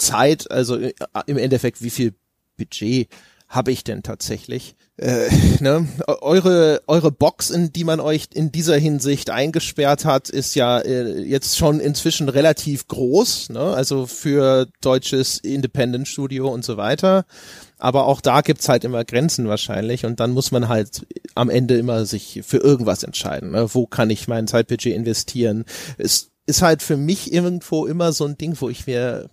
Zeit, 0.00 0.50
also 0.50 0.76
äh, 0.78 0.92
im 1.26 1.38
Endeffekt, 1.38 1.82
wie 1.82 1.90
viel 1.90 2.14
Budget 2.56 3.08
habe 3.50 3.72
ich 3.72 3.82
denn 3.82 4.04
tatsächlich? 4.04 4.76
Äh, 4.96 5.28
ne? 5.60 5.88
Eure 6.06 6.82
eure 6.86 7.10
Box, 7.10 7.50
in 7.50 7.72
die 7.72 7.82
man 7.82 7.98
euch 7.98 8.28
in 8.32 8.52
dieser 8.52 8.76
Hinsicht 8.76 9.28
eingesperrt 9.28 10.04
hat, 10.04 10.30
ist 10.30 10.54
ja 10.54 10.78
äh, 10.78 11.20
jetzt 11.22 11.58
schon 11.58 11.80
inzwischen 11.80 12.28
relativ 12.28 12.86
groß, 12.86 13.50
ne? 13.50 13.60
also 13.60 14.06
für 14.06 14.68
deutsches 14.80 15.38
Independent 15.38 16.06
Studio 16.06 16.48
und 16.48 16.64
so 16.64 16.76
weiter. 16.76 17.24
Aber 17.78 18.06
auch 18.06 18.20
da 18.20 18.40
gibt's 18.42 18.68
halt 18.68 18.84
immer 18.84 19.04
Grenzen 19.04 19.48
wahrscheinlich 19.48 20.04
und 20.04 20.20
dann 20.20 20.30
muss 20.30 20.52
man 20.52 20.68
halt 20.68 21.06
am 21.34 21.50
Ende 21.50 21.76
immer 21.76 22.06
sich 22.06 22.42
für 22.46 22.58
irgendwas 22.58 23.02
entscheiden. 23.02 23.50
Ne? 23.50 23.74
Wo 23.74 23.86
kann 23.86 24.10
ich 24.10 24.28
mein 24.28 24.46
Zeitbudget 24.46 24.94
investieren? 24.94 25.64
Es 25.98 26.30
ist 26.46 26.62
halt 26.62 26.82
für 26.82 26.96
mich 26.96 27.32
irgendwo 27.32 27.86
immer 27.86 28.12
so 28.12 28.26
ein 28.26 28.38
Ding, 28.38 28.54
wo 28.60 28.68
ich 28.68 28.86
mir 28.86 29.30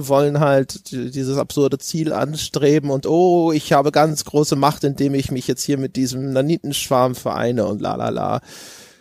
wollen 0.09 0.41
halt 0.41 0.93
dieses 0.93 1.37
absurde 1.37 1.79
Ziel 1.79 2.12
anstreben 2.12 2.91
und 2.91 3.07
oh, 3.07 3.51
ich 3.53 3.73
habe 3.73 3.91
ganz 3.91 4.25
große 4.25 4.57
Macht, 4.57 4.85
indem 4.85 5.15
ich 5.15 5.31
mich 5.31 5.49
jetzt 5.49 5.62
hier 5.62 5.79
mit 5.79 5.97
diesem 5.97 6.33
Nanitenschwarm 6.33 7.15
vereine 7.15 7.66
und 7.66 7.81
la 7.81 7.97
la 7.97 8.11
la. 8.11 8.41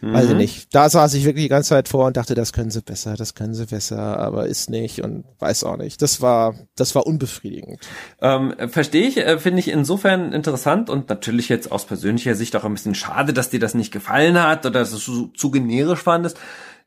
Mhm. 0.04 0.14
Weiß 0.14 0.26
ich 0.26 0.32
mhm. 0.32 0.38
nicht. 0.38 0.76
Da 0.76 0.90
saß 0.90 1.14
ich 1.14 1.24
wirklich 1.24 1.46
die 1.46 1.50
ganze 1.50 1.70
Zeit 1.70 1.88
vor 1.88 2.08
und 2.08 2.18
dachte, 2.18 2.36
das 2.36 2.52
können 2.52 2.72
sie 2.72 2.82
besser, 2.82 3.16
das 3.16 3.36
können 3.36 3.54
sie 3.54 3.66
besser, 3.66 4.20
aber 4.20 4.48
ist 4.48 4.70
nicht 4.70 5.02
und 5.02 5.24
weiß 5.40 5.64
auch 5.64 5.78
nicht. 5.78 6.02
Das 6.02 6.22
war, 6.22 6.56
das 6.76 6.94
war 6.94 7.08
unbefriedigend. 7.08 7.80
Ähm, 8.22 8.54
Verstehe 8.68 9.08
ich, 9.08 9.18
äh, 9.18 9.40
finde 9.40 9.60
ich 9.60 9.70
insofern 9.70 10.34
interessant 10.34 10.90
und 10.90 11.08
natürlich 11.08 11.48
jetzt 11.48 11.72
aus 11.72 11.86
persönlicher 11.86 12.36
Sicht 12.36 12.54
auch 12.58 12.66
ein 12.66 12.74
bisschen 12.74 12.96
schade, 12.96 13.32
dass 13.32 13.50
dir 13.50 13.62
das 13.62 13.76
nicht 13.76 13.94
gefallen 13.94 14.42
hat 14.42 14.66
oder 14.66 14.82
dass 14.82 14.92
du 14.92 14.98
zu, 14.98 15.28
zu 15.28 15.52
generisch 15.52 16.04
fandest. 16.04 16.38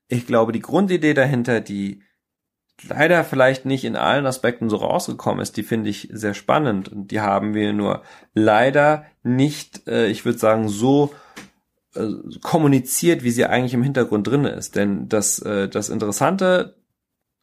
Ich 0.08 0.26
glaube, 0.26 0.52
die 0.52 0.60
Grundidee 0.60 1.14
dahinter, 1.14 1.62
die 1.62 2.02
leider 2.86 3.24
vielleicht 3.24 3.64
nicht 3.64 3.84
in 3.84 3.96
allen 3.96 4.26
Aspekten 4.26 4.68
so 4.68 4.76
rausgekommen 4.76 5.40
ist, 5.40 5.56
die 5.56 5.62
finde 5.62 5.88
ich 5.88 6.10
sehr 6.12 6.34
spannend 6.34 6.90
und 6.90 7.10
die 7.10 7.22
haben 7.22 7.54
wir 7.54 7.72
nur 7.72 8.02
leider 8.34 9.06
nicht, 9.22 9.88
äh, 9.88 10.08
ich 10.08 10.26
würde 10.26 10.38
sagen, 10.38 10.68
so 10.68 11.14
kommuniziert, 12.42 13.22
wie 13.22 13.30
sie 13.30 13.46
eigentlich 13.46 13.74
im 13.74 13.82
Hintergrund 13.82 14.26
drin 14.26 14.44
ist. 14.44 14.76
Denn 14.76 15.08
das, 15.08 15.38
äh, 15.40 15.68
das 15.68 15.88
Interessante 15.88 16.76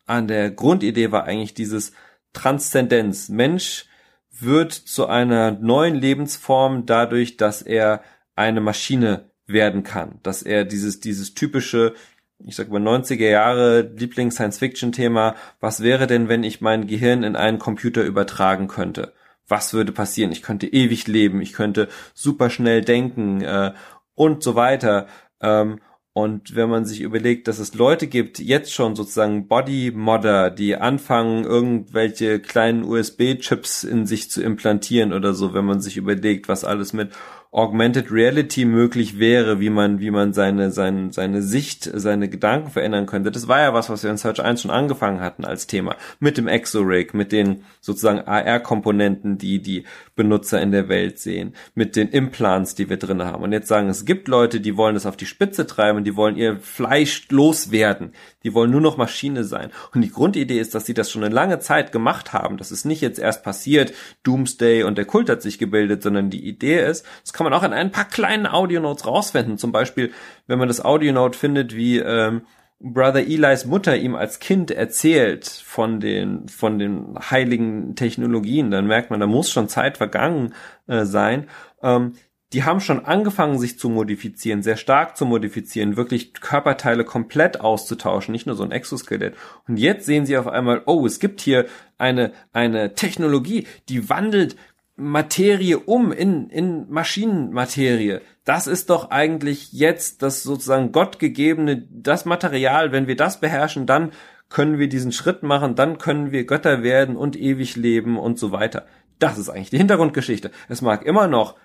an 0.06 0.28
der 0.28 0.52
Grundidee 0.52 1.12
war 1.12 1.26
eigentlich 1.26 1.54
dieses 1.54 1.94
Transzendenz. 2.34 3.30
Mensch 3.30 3.86
wird 4.32 4.74
zu 4.74 5.08
einer 5.08 5.52
neuen 5.52 5.96
Lebensform 5.96 6.86
dadurch, 6.86 7.38
dass 7.38 7.62
er 7.62 8.04
eine 8.36 8.62
Maschine 8.62 9.30
werden 9.46 9.84
kann, 9.84 10.20
dass 10.24 10.42
er 10.42 10.66
dieses, 10.66 11.00
dieses 11.00 11.34
typische, 11.36 11.94
ich 12.40 12.56
sag 12.56 12.70
mal 12.70 12.82
90er 12.82 13.30
Jahre 13.30 13.82
Lieblings-Science-Fiction-Thema, 13.82 15.36
was 15.60 15.84
wäre 15.84 16.08
denn, 16.08 16.30
wenn 16.30 16.44
ich 16.44 16.62
mein 16.62 16.88
Gehirn 16.88 17.24
in 17.24 17.36
einen 17.36 17.60
Computer 17.60 18.04
übertragen 18.04 18.68
könnte? 18.68 19.14
Was 19.48 19.74
würde 19.74 19.92
passieren? 19.92 20.32
Ich 20.32 20.42
könnte 20.42 20.68
ewig 20.68 21.08
leben, 21.08 21.42
ich 21.42 21.54
könnte 21.54 21.90
super 22.14 22.50
schnell 22.50 22.82
denken 22.82 23.42
äh, 23.42 23.74
und 24.16 24.44
so 24.44 24.56
weiter. 24.56 25.08
Ähm, 25.42 25.80
und 26.16 26.56
wenn 26.56 26.70
man 26.70 26.86
sich 26.86 27.02
überlegt, 27.02 27.48
dass 27.48 27.58
es 27.58 27.74
Leute 27.74 28.06
gibt, 28.06 28.38
jetzt 28.38 28.72
schon 28.72 28.96
sozusagen 28.96 29.48
Body-Modder, 29.48 30.52
die 30.52 30.76
anfangen, 30.76 31.44
irgendwelche 31.44 32.40
kleinen 32.40 32.84
USB-Chips 32.84 33.84
in 33.84 34.06
sich 34.06 34.30
zu 34.30 34.44
implantieren 34.44 35.12
oder 35.12 35.34
so, 35.34 35.56
wenn 35.56 35.66
man 35.66 35.82
sich 35.82 35.98
überlegt, 35.98 36.48
was 36.48 36.66
alles 36.66 36.94
mit 36.94 37.12
Augmented 37.54 38.12
Reality 38.12 38.66
möglich 38.66 39.20
wäre, 39.20 39.60
wie 39.60 39.70
man, 39.70 40.00
wie 40.00 40.10
man 40.10 40.34
seine, 40.34 40.72
seine, 40.72 41.14
seine 41.14 41.44
Sicht, 41.44 41.88
seine 41.94 42.28
Gedanken 42.28 42.72
verändern 42.72 43.06
könnte. 43.06 43.30
Das 43.30 43.48
war 43.48 43.60
ja 43.60 43.76
was, 43.76 43.92
was 43.92 44.02
wir 44.02 44.10
in 44.10 44.18
Search 44.18 44.42
1 44.42 44.64
schon 44.64 44.72
angefangen 44.72 45.22
hatten 45.22 45.46
als 45.46 45.68
Thema. 45.68 45.96
Mit 46.20 46.38
dem 46.38 46.48
Exorig, 46.48 47.14
mit 47.14 47.32
den 47.32 47.64
sozusagen 47.80 48.22
AR-Komponenten, 48.22 49.38
die 49.38 49.62
die 49.62 49.84
Benutzer 50.16 50.62
in 50.64 50.72
der 50.72 50.90
Welt 50.90 51.20
sehen, 51.20 51.54
mit 51.76 51.96
den 51.96 52.10
Implants, 52.10 52.74
die 52.74 52.90
wir 52.90 52.98
drin 52.98 53.24
haben. 53.24 53.44
Und 53.44 53.52
jetzt 53.52 53.68
sagen, 53.68 53.88
es 53.88 54.06
gibt 54.06 54.28
Leute, 54.28 54.60
die 54.60 54.76
wollen 54.76 54.96
das 54.96 55.06
auf 55.06 55.18
die 55.18 55.28
Spitze 55.28 55.68
treiben, 55.68 56.04
die 56.04 56.16
wollen 56.16 56.36
ihr 56.36 56.58
Fleisch 56.60 57.28
loswerden. 57.30 58.14
Die 58.44 58.54
wollen 58.54 58.72
nur 58.72 58.82
noch 58.82 58.98
Maschine 58.98 59.44
sein. 59.44 59.70
Und 59.94 60.02
die 60.02 60.12
Grundidee 60.12 60.60
ist, 60.60 60.76
dass 60.76 60.86
sie 60.86 60.94
das 60.94 61.12
schon 61.12 61.24
eine 61.24 61.34
lange 61.34 61.60
Zeit 61.60 61.92
gemacht 61.92 62.34
haben. 62.34 62.58
Das 62.58 62.72
ist 62.72 62.86
nicht 62.86 63.02
jetzt 63.02 63.20
erst 63.20 63.44
passiert, 63.44 63.94
Doomsday 64.24 64.84
und 64.84 64.98
der 64.98 65.06
Kult 65.06 65.30
hat 65.30 65.42
sich 65.42 65.60
gebildet, 65.60 66.04
sondern 66.04 66.30
die 66.30 66.48
Idee 66.48 66.84
ist, 66.86 67.06
das 67.22 67.34
kann 67.34 67.43
man 67.44 67.54
auch 67.54 67.64
in 67.64 67.74
ein 67.74 67.92
paar 67.92 68.06
kleinen 68.06 68.48
Audionotes 68.48 69.06
rausfinden. 69.06 69.58
Zum 69.58 69.72
Beispiel, 69.72 70.12
wenn 70.48 70.60
man 70.60 70.68
das 70.68 70.84
Audionote 70.84 71.38
findet, 71.38 71.76
wie 71.76 72.00
ähm, 72.00 72.42
Brother 72.80 73.22
Eli's 73.22 73.66
Mutter 73.66 73.96
ihm 73.96 74.16
als 74.16 74.40
Kind 74.40 74.70
erzählt 74.70 75.48
von 75.48 76.00
den 76.00 76.50
von 76.50 76.80
den 76.80 77.18
heiligen 77.32 77.96
Technologien, 77.96 78.72
dann 78.72 78.88
merkt 78.88 79.10
man, 79.10 79.20
da 79.20 79.28
muss 79.28 79.52
schon 79.52 79.70
Zeit 79.70 79.98
vergangen 79.98 80.54
äh, 80.88 81.06
sein. 81.06 81.48
Ähm, 81.82 82.14
die 82.54 82.64
haben 82.64 82.82
schon 82.82 83.04
angefangen, 83.04 83.58
sich 83.58 83.80
zu 83.80 83.90
modifizieren, 83.90 84.62
sehr 84.62 84.78
stark 84.78 85.18
zu 85.18 85.26
modifizieren, 85.26 85.98
wirklich 85.98 86.34
Körperteile 86.36 87.04
komplett 87.04 87.60
auszutauschen, 87.60 88.32
nicht 88.32 88.46
nur 88.46 88.56
so 88.56 88.64
ein 88.64 88.72
Exoskelett. 88.72 89.36
Und 89.68 89.78
jetzt 89.78 90.06
sehen 90.06 90.28
sie 90.28 90.38
auf 90.38 90.48
einmal, 90.48 90.84
oh, 90.86 91.06
es 91.08 91.20
gibt 91.20 91.42
hier 91.42 91.66
eine, 91.98 92.32
eine 92.52 92.94
Technologie, 92.94 93.66
die 93.90 94.08
wandelt 94.08 94.56
Materie 94.96 95.80
um 95.80 96.12
in, 96.12 96.50
in 96.50 96.90
Maschinenmaterie. 96.90 98.20
Das 98.46 98.68
ist 98.68 98.90
doch 98.90 99.10
eigentlich 99.10 99.72
jetzt 99.74 100.22
das 100.22 100.44
sozusagen 100.44 100.92
gottgegebene, 100.92 101.88
das 101.90 102.26
Material, 102.26 102.92
wenn 102.92 103.08
wir 103.08 103.16
das 103.16 103.40
beherrschen, 103.40 103.86
dann 103.86 104.12
können 104.50 104.78
wir 104.78 104.88
diesen 104.88 105.12
Schritt 105.12 105.42
machen, 105.42 105.76
dann 105.76 105.98
können 105.98 106.32
wir 106.32 106.46
Götter 106.46 106.84
werden 106.84 107.16
und 107.16 107.36
ewig 107.36 107.76
leben 107.76 108.20
und 108.20 108.38
so 108.38 108.52
weiter. 108.52 108.86
Das 109.18 109.38
ist 109.38 109.50
eigentlich 109.50 109.72
die 109.72 109.78
Hintergrundgeschichte. 109.78 110.52
Es 110.70 110.82
mag 110.82 111.06
immer 111.06 111.28
noch, 111.28 111.56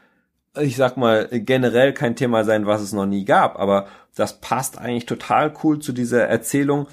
ich 0.58 0.76
sag 0.76 0.96
mal, 0.96 1.28
generell 1.30 1.92
kein 1.92 2.16
Thema 2.16 2.44
sein, 2.44 2.64
was 2.64 2.80
es 2.80 2.92
noch 2.92 3.06
nie 3.06 3.26
gab, 3.26 3.58
aber 3.58 3.88
das 4.16 4.40
passt 4.40 4.78
eigentlich 4.78 5.06
total 5.06 5.52
cool 5.62 5.80
zu 5.80 5.92
dieser 5.92 6.26
Erzählung, 6.26 6.86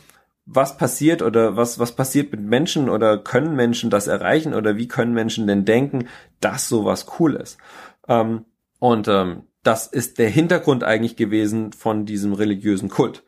was 0.45 0.77
passiert 0.77 1.22
oder 1.22 1.57
was, 1.57 1.80
was 1.80 1.95
passiert 1.95 2.31
mit 2.31 2.41
Menschen 2.41 2.89
oder 2.89 3.17
können 3.17 3.55
Menschen 3.55 3.89
das 3.89 4.07
erreichen 4.07 4.53
oder 4.53 4.77
wie 4.77 4.88
können 4.88 5.13
Menschen 5.13 5.47
denn 5.47 5.65
denken, 5.65 6.07
dass 6.39 6.69
sowas 6.69 7.07
cool 7.19 7.35
ist. 7.35 7.57
Ähm, 8.07 8.45
und 8.80 9.07
ähm, 9.07 9.43
das 9.63 9.88
ist 9.88 10.19
der 10.19 10.30
Hintergrund 10.30 10.84
eigentlich 10.84 11.15
gewesen 11.15 11.73
von 11.73 12.05
diesem 12.05 12.34
religiösen 12.34 12.89
Kult. 12.89 13.23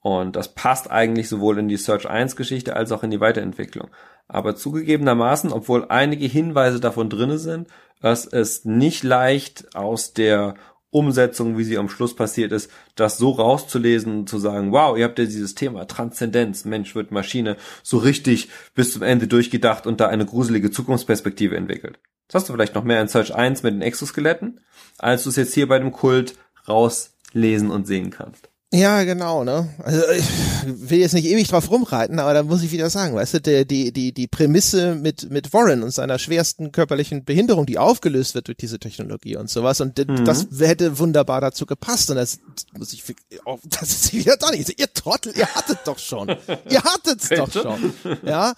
Und 0.00 0.36
das 0.36 0.54
passt 0.54 0.90
eigentlich 0.90 1.28
sowohl 1.28 1.58
in 1.58 1.68
die 1.68 1.76
Search 1.76 2.08
1 2.08 2.36
Geschichte 2.36 2.76
als 2.76 2.92
auch 2.92 3.02
in 3.02 3.10
die 3.10 3.20
Weiterentwicklung. 3.20 3.88
Aber 4.28 4.54
zugegebenermaßen, 4.54 5.50
obwohl 5.50 5.86
einige 5.88 6.26
Hinweise 6.26 6.80
davon 6.80 7.08
drinne 7.08 7.38
sind, 7.38 7.68
es 8.00 8.26
ist 8.26 8.66
nicht 8.66 9.02
leicht 9.02 9.74
aus 9.74 10.12
der 10.12 10.54
Umsetzung, 10.90 11.58
wie 11.58 11.64
sie 11.64 11.78
am 11.78 11.88
Schluss 11.88 12.16
passiert 12.16 12.52
ist, 12.52 12.70
das 12.94 13.18
so 13.18 13.30
rauszulesen, 13.30 14.26
zu 14.26 14.38
sagen, 14.38 14.72
wow, 14.72 14.96
ihr 14.96 15.04
habt 15.04 15.18
ja 15.18 15.26
dieses 15.26 15.54
Thema 15.54 15.86
Transzendenz, 15.86 16.64
Mensch 16.64 16.94
wird 16.94 17.10
Maschine, 17.10 17.56
so 17.82 17.98
richtig 17.98 18.48
bis 18.74 18.92
zum 18.92 19.02
Ende 19.02 19.26
durchgedacht 19.26 19.86
und 19.86 20.00
da 20.00 20.08
eine 20.08 20.24
gruselige 20.24 20.70
Zukunftsperspektive 20.70 21.56
entwickelt. 21.56 21.98
Das 22.28 22.42
hast 22.42 22.48
du 22.48 22.52
vielleicht 22.52 22.74
noch 22.74 22.84
mehr 22.84 23.00
in 23.00 23.08
Search 23.08 23.34
1 23.34 23.62
mit 23.62 23.74
den 23.74 23.82
Exoskeletten, 23.82 24.60
als 24.98 25.24
du 25.24 25.30
es 25.30 25.36
jetzt 25.36 25.54
hier 25.54 25.68
bei 25.68 25.78
dem 25.78 25.92
Kult 25.92 26.34
rauslesen 26.66 27.70
und 27.70 27.86
sehen 27.86 28.10
kannst. 28.10 28.50
Ja, 28.70 29.02
genau, 29.04 29.44
ne? 29.44 29.66
Also 29.82 30.02
ich 30.10 30.24
will 30.66 30.98
jetzt 30.98 31.14
nicht 31.14 31.26
ewig 31.26 31.48
drauf 31.48 31.70
rumreiten, 31.70 32.18
aber 32.18 32.34
da 32.34 32.42
muss 32.42 32.62
ich 32.62 32.70
wieder 32.70 32.90
sagen, 32.90 33.14
weißt 33.14 33.34
du, 33.34 33.40
der, 33.40 33.64
die, 33.64 33.94
die, 33.94 34.12
die 34.12 34.26
Prämisse 34.26 34.94
mit, 34.94 35.30
mit 35.30 35.54
Warren 35.54 35.82
und 35.82 35.90
seiner 35.90 36.18
schwersten 36.18 36.70
körperlichen 36.70 37.24
Behinderung, 37.24 37.64
die 37.64 37.78
aufgelöst 37.78 38.34
wird 38.34 38.48
durch 38.48 38.58
diese 38.58 38.78
Technologie 38.78 39.36
und 39.36 39.48
sowas, 39.48 39.80
und 39.80 39.96
mhm. 39.96 40.22
das 40.26 40.48
hätte 40.58 40.98
wunderbar 40.98 41.40
dazu 41.40 41.64
gepasst. 41.64 42.10
Und 42.10 42.16
das 42.16 42.40
muss 42.76 42.92
ich, 42.92 43.02
oh, 43.46 43.58
das 43.64 43.88
ist 43.88 44.12
wieder 44.12 44.36
doch 44.36 44.50
nicht. 44.50 44.78
Ihr 44.78 44.92
Trottel, 44.92 45.32
ihr 45.34 45.46
hattet 45.46 45.78
doch 45.86 45.98
schon. 45.98 46.28
ihr 46.68 46.82
hattet's 46.82 47.30
doch 47.30 47.50
schon. 47.50 47.94
Ja. 48.22 48.52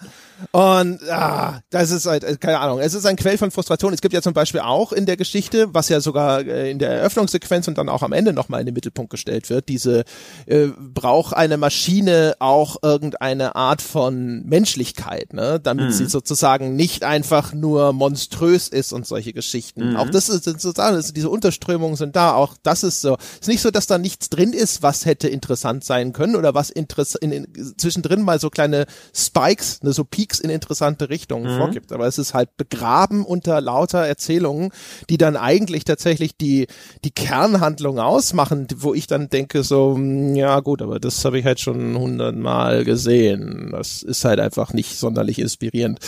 Und 0.51 1.07
ah, 1.09 1.61
das 1.69 1.91
ist 1.91 2.05
halt, 2.05 2.25
äh, 2.25 2.35
keine 2.35 2.59
Ahnung, 2.59 2.79
es 2.79 2.93
ist 2.93 3.05
ein 3.05 3.15
Quell 3.15 3.37
von 3.37 3.51
Frustration. 3.51 3.93
Es 3.93 4.01
gibt 4.01 4.13
ja 4.13 4.21
zum 4.21 4.33
Beispiel 4.33 4.59
auch 4.59 4.91
in 4.91 5.05
der 5.05 5.15
Geschichte, 5.15 5.73
was 5.73 5.87
ja 5.87 6.01
sogar 6.01 6.41
äh, 6.41 6.69
in 6.69 6.79
der 6.79 6.89
Eröffnungssequenz 6.89 7.67
und 7.69 7.77
dann 7.77 7.87
auch 7.87 8.01
am 8.01 8.11
Ende 8.11 8.33
nochmal 8.33 8.59
in 8.59 8.65
den 8.65 8.73
Mittelpunkt 8.73 9.11
gestellt 9.11 9.49
wird, 9.49 9.69
diese 9.69 10.00
äh, 10.45 10.67
braucht 10.77 11.35
eine 11.35 11.57
Maschine 11.57 12.35
auch 12.39 12.77
irgendeine 12.81 13.55
Art 13.55 13.81
von 13.81 14.43
Menschlichkeit, 14.45 15.33
ne? 15.33 15.59
damit 15.61 15.87
mhm. 15.87 15.91
sie 15.91 16.05
sozusagen 16.05 16.75
nicht 16.75 17.03
einfach 17.03 17.53
nur 17.53 17.93
monströs 17.93 18.67
ist 18.67 18.93
und 18.93 19.05
solche 19.05 19.33
Geschichten. 19.33 19.91
Mhm. 19.91 19.97
Auch 19.97 20.09
das 20.09 20.29
ist 20.29 20.45
sozusagen, 20.45 20.95
also 20.95 21.13
diese 21.13 21.29
Unterströmungen 21.29 21.97
sind 21.97 22.15
da, 22.15 22.33
auch 22.33 22.55
das 22.63 22.83
ist 22.83 23.01
so. 23.01 23.17
Es 23.33 23.41
ist 23.41 23.47
nicht 23.47 23.61
so, 23.61 23.71
dass 23.71 23.87
da 23.87 23.97
nichts 23.97 24.29
drin 24.29 24.53
ist, 24.53 24.81
was 24.81 25.05
hätte 25.05 25.27
interessant 25.27 25.83
sein 25.83 26.13
können 26.13 26.35
oder 26.35 26.53
was 26.53 26.69
interessant 26.69 27.23
in, 27.23 27.31
in, 27.31 27.73
zwischendrin 27.77 28.21
mal 28.21 28.39
so 28.39 28.49
kleine 28.49 28.85
Spikes, 29.13 29.83
ne, 29.83 29.93
so 29.93 30.03
Peaks 30.03 30.21
Peaks 30.21 30.39
in 30.39 30.51
interessante 30.51 31.09
Richtungen 31.09 31.51
mhm. 31.51 31.57
vorgibt. 31.57 31.91
Aber 31.91 32.05
es 32.05 32.17
ist 32.17 32.33
halt 32.33 32.55
begraben 32.55 33.25
unter 33.25 33.59
lauter 33.59 34.05
Erzählungen, 34.05 34.71
die 35.09 35.17
dann 35.17 35.35
eigentlich 35.35 35.83
tatsächlich 35.83 36.37
die, 36.37 36.67
die 37.03 37.11
Kernhandlung 37.11 37.99
ausmachen, 37.99 38.67
wo 38.75 38.93
ich 38.93 39.07
dann 39.07 39.29
denke 39.29 39.63
so, 39.63 39.90
hm, 39.95 40.35
ja 40.35 40.59
gut, 40.59 40.81
aber 40.81 40.99
das 40.99 41.23
habe 41.25 41.39
ich 41.39 41.45
halt 41.45 41.59
schon 41.59 41.97
hundertmal 41.97 42.83
gesehen. 42.83 43.69
Das 43.71 44.03
ist 44.03 44.25
halt 44.25 44.39
einfach 44.39 44.73
nicht 44.73 44.97
sonderlich 44.97 45.39
inspirierend. 45.39 45.99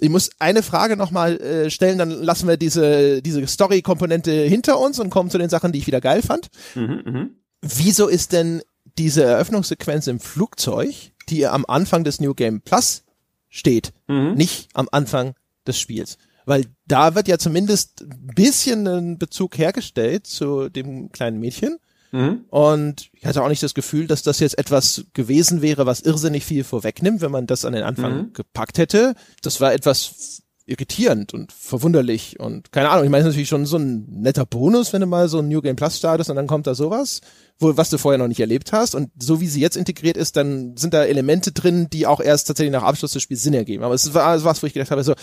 Ich 0.00 0.10
muss 0.10 0.30
eine 0.38 0.62
Frage 0.62 0.96
nochmal 0.96 1.40
äh, 1.40 1.70
stellen, 1.70 1.98
dann 1.98 2.10
lassen 2.10 2.48
wir 2.48 2.56
diese, 2.56 3.22
diese 3.22 3.46
Story-Komponente 3.46 4.32
hinter 4.32 4.78
uns 4.78 4.98
und 4.98 5.10
kommen 5.10 5.30
zu 5.30 5.38
den 5.38 5.48
Sachen, 5.48 5.72
die 5.72 5.78
ich 5.78 5.86
wieder 5.86 6.00
geil 6.00 6.22
fand. 6.22 6.48
Mhm, 6.74 7.02
mh. 7.04 7.26
Wieso 7.60 8.08
ist 8.08 8.32
denn 8.32 8.62
diese 8.98 9.24
Eröffnungssequenz 9.24 10.06
im 10.06 10.20
Flugzeug, 10.20 10.94
die 11.28 11.46
am 11.46 11.64
Anfang 11.66 12.04
des 12.04 12.20
New 12.20 12.34
Game 12.34 12.60
Plus 12.60 13.04
steht, 13.48 13.92
mhm. 14.06 14.34
nicht 14.34 14.68
am 14.74 14.88
Anfang 14.90 15.34
des 15.66 15.78
Spiels. 15.78 16.18
Weil 16.46 16.64
da 16.86 17.14
wird 17.14 17.28
ja 17.28 17.38
zumindest 17.38 18.02
ein 18.02 18.32
bisschen 18.34 18.86
ein 18.86 19.18
Bezug 19.18 19.58
hergestellt 19.58 20.26
zu 20.26 20.68
dem 20.68 21.12
kleinen 21.12 21.40
Mädchen. 21.40 21.78
Mhm. 22.12 22.44
Und 22.48 23.10
ich 23.12 23.26
hatte 23.26 23.42
auch 23.42 23.48
nicht 23.48 23.62
das 23.62 23.74
Gefühl, 23.74 24.06
dass 24.06 24.22
das 24.22 24.40
jetzt 24.40 24.58
etwas 24.58 25.04
gewesen 25.12 25.62
wäre, 25.62 25.86
was 25.86 26.00
irrsinnig 26.00 26.44
viel 26.44 26.64
vorwegnimmt, 26.64 27.20
wenn 27.20 27.30
man 27.30 27.46
das 27.46 27.64
an 27.64 27.72
den 27.72 27.82
Anfang 27.82 28.16
mhm. 28.16 28.32
gepackt 28.32 28.78
hätte. 28.78 29.14
Das 29.42 29.60
war 29.60 29.72
etwas 29.72 30.42
irritierend 30.68 31.32
und 31.32 31.50
verwunderlich 31.50 32.38
und 32.38 32.72
keine 32.72 32.90
Ahnung. 32.90 33.04
Ich 33.04 33.10
meine, 33.10 33.22
es 33.22 33.28
ist 33.28 33.34
natürlich 33.34 33.48
schon 33.48 33.64
so 33.64 33.78
ein 33.78 34.06
netter 34.20 34.44
Bonus, 34.44 34.92
wenn 34.92 35.00
du 35.00 35.06
mal 35.06 35.28
so 35.28 35.38
ein 35.38 35.48
New 35.48 35.62
Game 35.62 35.76
Plus 35.76 35.96
startest 35.96 36.28
und 36.28 36.36
dann 36.36 36.46
kommt 36.46 36.66
da 36.66 36.74
sowas, 36.74 37.22
wo, 37.58 37.76
was 37.78 37.88
du 37.88 37.96
vorher 37.96 38.18
noch 38.18 38.28
nicht 38.28 38.40
erlebt 38.40 38.72
hast. 38.72 38.94
Und 38.94 39.10
so 39.18 39.40
wie 39.40 39.46
sie 39.46 39.60
jetzt 39.60 39.78
integriert 39.78 40.18
ist, 40.18 40.36
dann 40.36 40.76
sind 40.76 40.92
da 40.92 41.04
Elemente 41.04 41.52
drin, 41.52 41.88
die 41.90 42.06
auch 42.06 42.20
erst 42.20 42.48
tatsächlich 42.48 42.72
nach 42.72 42.82
Abschluss 42.82 43.12
des 43.12 43.22
Spiels 43.22 43.42
Sinn 43.42 43.54
ergeben. 43.54 43.82
Aber 43.82 43.94
es 43.94 44.12
war 44.12 44.44
was, 44.44 44.62
wo 44.62 44.66
ich 44.66 44.74
gedacht 44.74 44.90
habe, 44.90 45.02
so, 45.02 45.14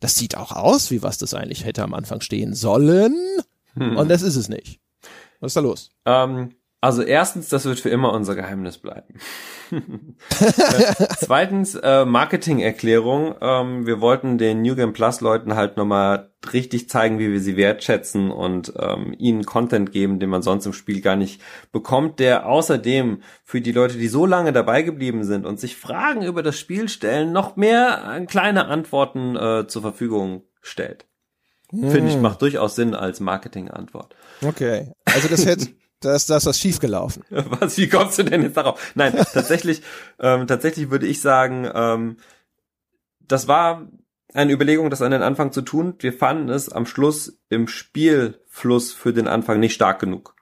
das 0.00 0.16
sieht 0.16 0.36
auch 0.36 0.52
aus, 0.52 0.90
wie 0.90 1.02
was 1.02 1.18
das 1.18 1.34
eigentlich 1.34 1.64
hätte 1.64 1.84
am 1.84 1.94
Anfang 1.94 2.20
stehen 2.20 2.54
sollen. 2.54 3.14
Hm. 3.74 3.96
Und 3.96 4.08
das 4.08 4.22
ist 4.22 4.36
es 4.36 4.48
nicht. 4.48 4.80
Was 5.40 5.50
ist 5.50 5.56
da 5.56 5.60
los? 5.60 5.90
Ähm, 6.04 6.54
also 6.82 7.02
erstens, 7.02 7.50
das 7.50 7.66
wird 7.66 7.78
für 7.78 7.90
immer 7.90 8.12
unser 8.14 8.34
Geheimnis 8.34 8.78
bleiben. 8.78 9.20
Zweitens, 11.18 11.74
äh, 11.74 12.06
Marketing-Erklärung. 12.06 13.34
Ähm, 13.42 13.86
wir 13.86 14.00
wollten 14.00 14.38
den 14.38 14.62
New 14.62 14.74
Game 14.74 14.94
Plus 14.94 15.20
Leuten 15.20 15.56
halt 15.56 15.76
nochmal 15.76 16.32
richtig 16.54 16.88
zeigen, 16.88 17.18
wie 17.18 17.30
wir 17.30 17.40
sie 17.40 17.58
wertschätzen 17.58 18.30
und 18.30 18.72
ähm, 18.78 19.14
ihnen 19.18 19.44
Content 19.44 19.92
geben, 19.92 20.20
den 20.20 20.30
man 20.30 20.40
sonst 20.40 20.64
im 20.64 20.72
Spiel 20.72 21.02
gar 21.02 21.16
nicht 21.16 21.42
bekommt, 21.70 22.18
der 22.18 22.46
außerdem 22.46 23.22
für 23.44 23.60
die 23.60 23.72
Leute, 23.72 23.98
die 23.98 24.08
so 24.08 24.24
lange 24.24 24.54
dabei 24.54 24.80
geblieben 24.80 25.24
sind 25.24 25.44
und 25.44 25.60
sich 25.60 25.76
Fragen 25.76 26.22
über 26.22 26.42
das 26.42 26.58
Spiel 26.58 26.88
stellen, 26.88 27.30
noch 27.30 27.56
mehr 27.56 28.16
äh, 28.16 28.24
kleine 28.24 28.68
Antworten 28.68 29.36
äh, 29.36 29.66
zur 29.66 29.82
Verfügung 29.82 30.44
stellt. 30.62 31.06
Hm. 31.70 31.90
Finde 31.90 32.10
ich, 32.10 32.16
macht 32.16 32.40
durchaus 32.40 32.74
Sinn 32.74 32.94
als 32.94 33.20
Marketing-Antwort. 33.20 34.14
Okay. 34.42 34.92
Also 35.04 35.28
das 35.28 35.46
hätte 35.46 35.68
da 36.00 36.14
ist, 36.14 36.30
da 36.30 36.38
ist 36.38 36.46
was 36.46 36.58
schiefgelaufen. 36.58 37.24
Was, 37.30 37.76
wie 37.76 37.88
kommst 37.88 38.18
du 38.18 38.22
denn 38.22 38.42
jetzt 38.42 38.56
darauf? 38.56 38.92
Nein, 38.94 39.14
tatsächlich, 39.32 39.82
ähm, 40.18 40.46
tatsächlich 40.46 40.90
würde 40.90 41.06
ich 41.06 41.20
sagen, 41.20 41.70
ähm, 41.72 42.16
das 43.20 43.48
war 43.48 43.86
eine 44.32 44.52
Überlegung, 44.52 44.90
das 44.90 45.02
an 45.02 45.10
den 45.10 45.22
Anfang 45.22 45.52
zu 45.52 45.62
tun. 45.62 45.94
Wir 45.98 46.12
fanden 46.12 46.48
es 46.48 46.70
am 46.70 46.86
Schluss 46.86 47.38
im 47.48 47.68
Spielfluss 47.68 48.92
für 48.92 49.12
den 49.12 49.28
Anfang 49.28 49.60
nicht 49.60 49.74
stark 49.74 50.00
genug. 50.00 50.34